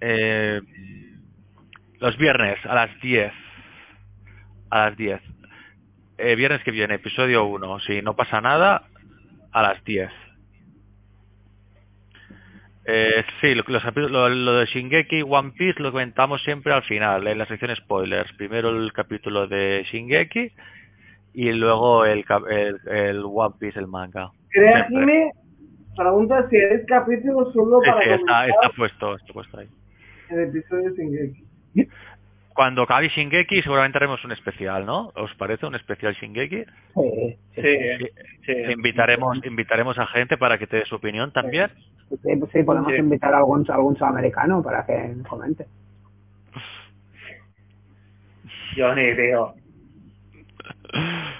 Eh, 0.00 0.60
los 2.00 2.16
viernes 2.18 2.58
a 2.66 2.74
las 2.74 3.00
10. 3.00 3.32
A 4.70 4.78
las 4.86 4.96
10. 4.96 5.20
Eh, 6.18 6.34
viernes 6.34 6.64
que 6.64 6.72
viene, 6.72 6.96
episodio 6.96 7.44
1. 7.44 7.78
Si 7.78 8.02
no 8.02 8.16
pasa 8.16 8.40
nada, 8.40 8.88
a 9.52 9.62
las 9.62 9.84
10. 9.84 10.10
Eh, 12.88 13.24
sí, 13.40 13.54
lo, 13.54 13.64
lo- 14.08 14.28
lo 14.28 14.52
de 14.58 14.66
Shingeki 14.66 15.22
One 15.26 15.52
Piece 15.58 15.82
lo 15.82 15.90
comentamos 15.90 16.40
siempre 16.44 16.72
al 16.72 16.84
final, 16.84 17.26
en 17.26 17.38
la 17.38 17.46
sección 17.46 17.74
spoilers. 17.74 18.32
Primero 18.34 18.68
el 18.70 18.92
capítulo 18.92 19.48
de 19.48 19.84
Shingeki 19.90 20.52
y 21.34 21.52
luego 21.52 22.04
el, 22.04 22.24
el, 22.48 22.78
el 22.88 23.22
One 23.24 23.54
Piece, 23.58 23.78
el 23.80 23.88
manga. 23.88 24.30
Jime 24.52 25.32
pregunta 25.96 26.46
si 26.48 26.56
es 26.58 26.84
capítulo 26.86 27.50
solo 27.52 27.80
para 27.80 28.02
sí, 28.02 28.10
está, 28.10 28.46
está 28.46 28.68
puesto, 28.76 29.16
está 29.16 29.32
puesto 29.32 29.58
ahí. 29.58 29.68
el 30.30 30.40
episodio 30.40 30.94
sin 30.94 31.10
Shingeki. 31.10 31.46
Cuando 32.56 32.82
acabe 32.82 33.08
Shingeki 33.10 33.60
seguramente 33.60 33.98
haremos 33.98 34.24
un 34.24 34.32
especial, 34.32 34.86
¿no? 34.86 35.12
¿Os 35.14 35.34
parece 35.34 35.66
un 35.66 35.74
especial 35.74 36.14
Shingeki? 36.14 36.64
Sí, 36.94 37.36
sí, 37.54 37.62
Sí, 37.62 38.06
sí. 38.46 38.72
Invitaremos, 38.72 39.44
invitaremos 39.44 39.98
a 39.98 40.06
gente 40.06 40.38
para 40.38 40.56
que 40.56 40.66
te 40.66 40.78
dé 40.78 40.86
su 40.86 40.94
opinión 40.96 41.30
también. 41.32 41.70
sí, 42.08 42.16
sí, 42.52 42.62
podemos 42.62 42.90
Sí. 42.92 42.98
invitar 42.98 43.34
a 43.34 43.38
algún, 43.38 43.70
a 43.70 43.74
algún 43.74 43.94
sudamericano 43.96 44.62
para 44.62 44.86
que 44.86 45.16
comente. 45.28 45.66
Johnny, 48.74 49.14
tío. 49.16 49.54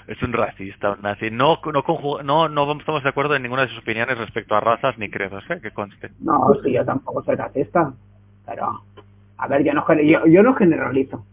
Es 0.08 0.22
un 0.22 0.32
racista, 0.34 0.92
un 0.92 1.02
nazi. 1.02 1.30
No, 1.30 1.58
no, 2.22 2.48
no 2.48 2.72
estamos 2.78 3.02
de 3.02 3.08
acuerdo 3.08 3.34
en 3.36 3.42
ninguna 3.42 3.62
de 3.62 3.68
sus 3.68 3.78
opiniones 3.78 4.18
respecto 4.18 4.54
a 4.54 4.60
razas 4.60 4.98
ni 4.98 5.08
credos, 5.08 5.44
¿eh? 5.50 5.60
que 5.62 5.70
conste. 5.70 6.10
No, 6.20 6.40
sí, 6.62 6.72
yo 6.72 6.84
tampoco 6.84 7.22
soy 7.24 7.36
racista, 7.36 7.92
pero 8.44 8.82
a 9.38 9.48
ver, 9.48 9.62
yo 9.64 9.72
no, 9.74 9.84
yo, 10.02 10.26
yo 10.26 10.42
no 10.42 10.54
generalizo. 10.54 11.24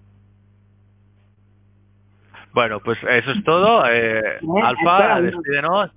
Bueno, 2.53 2.80
pues 2.81 2.97
eso 3.09 3.31
es 3.31 3.43
todo. 3.43 3.84
Eh, 3.89 4.21
Alfa, 4.63 4.71
espera, 4.97 5.15
no. 5.15 5.21
despídenos. 5.23 5.91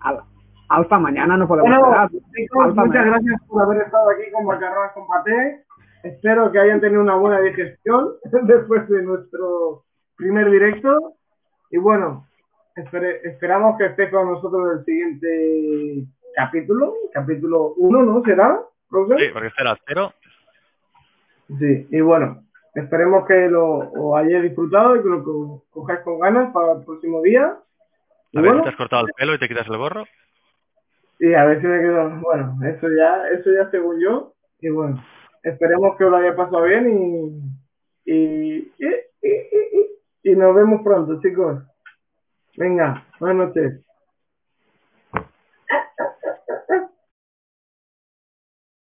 Al- 0.00 0.20
Alfa, 0.68 0.98
mañana 0.98 1.36
no 1.36 1.46
podemos 1.46 1.68
Bueno, 1.70 2.08
chicos, 2.34 2.64
Alfa, 2.64 2.84
muchas 2.86 3.04
gracias 3.04 3.42
por 3.46 3.62
haber 3.62 3.82
estado 3.82 4.08
aquí 4.10 4.30
con 4.32 4.46
Macarronas 4.46 4.92
con 4.92 5.06
Paté. 5.06 5.64
Espero 6.02 6.50
que 6.50 6.58
hayan 6.58 6.80
tenido 6.80 7.02
una 7.02 7.14
buena 7.16 7.40
digestión 7.40 8.12
después 8.46 8.88
de 8.88 9.02
nuestro 9.02 9.84
primer 10.16 10.50
directo. 10.50 11.14
Y 11.70 11.76
bueno, 11.76 12.26
espere- 12.74 13.20
esperamos 13.24 13.76
que 13.76 13.86
esté 13.86 14.10
con 14.10 14.30
nosotros 14.32 14.78
el 14.78 14.84
siguiente 14.86 16.06
capítulo, 16.34 16.94
capítulo 17.12 17.74
1, 17.76 18.02
¿no? 18.02 18.22
¿Será? 18.24 18.58
Rosen? 18.90 19.18
Sí, 19.18 19.24
porque 19.32 19.48
este 19.48 19.62
era 19.62 19.76
cero. 19.86 20.12
Sí, 21.58 21.86
y 21.90 22.00
bueno, 22.00 22.44
esperemos 22.74 23.26
que 23.26 23.48
lo, 23.48 24.16
hayáis 24.16 24.42
disfrutado 24.44 24.96
y 24.96 25.02
que 25.02 25.08
lo 25.08 25.24
co- 25.24 25.64
cojáis 25.70 26.00
con 26.00 26.18
ganas 26.20 26.52
para 26.52 26.72
el 26.72 26.84
próximo 26.84 27.20
día. 27.22 27.58
Y 28.32 28.38
A 28.38 28.40
ver 28.42 28.50
si 28.50 28.56
bueno, 28.56 28.62
te 28.62 28.68
has 28.70 28.76
cortado 28.76 29.06
el 29.06 29.12
pelo 29.14 29.34
y 29.34 29.38
te 29.38 29.48
quitas 29.48 29.66
el 29.66 29.76
gorro. 29.76 30.04
y 31.18 31.34
a 31.34 31.44
ver 31.44 31.60
si 31.60 31.66
me 31.66 31.80
quedo, 31.80 32.10
bueno, 32.20 32.58
eso 32.66 32.88
ya, 32.96 33.28
eso 33.28 33.50
ya 33.52 33.70
según 33.70 34.00
yo, 34.00 34.34
y 34.60 34.70
bueno, 34.70 35.02
esperemos 35.42 35.96
que 35.96 36.04
os 36.04 36.10
lo 36.10 36.16
haya 36.16 36.34
pasado 36.34 36.64
bien 36.64 36.90
y, 38.04 38.12
y, 38.12 38.56
y, 38.78 38.86
y, 39.22 39.30
y- 39.30 40.32
y 40.32 40.36
nos 40.36 40.54
vemos 40.54 40.82
pronto, 40.82 41.20
chicos. 41.20 41.62
Venga, 42.56 43.06
buenas 43.20 43.48
noches. 43.48 43.84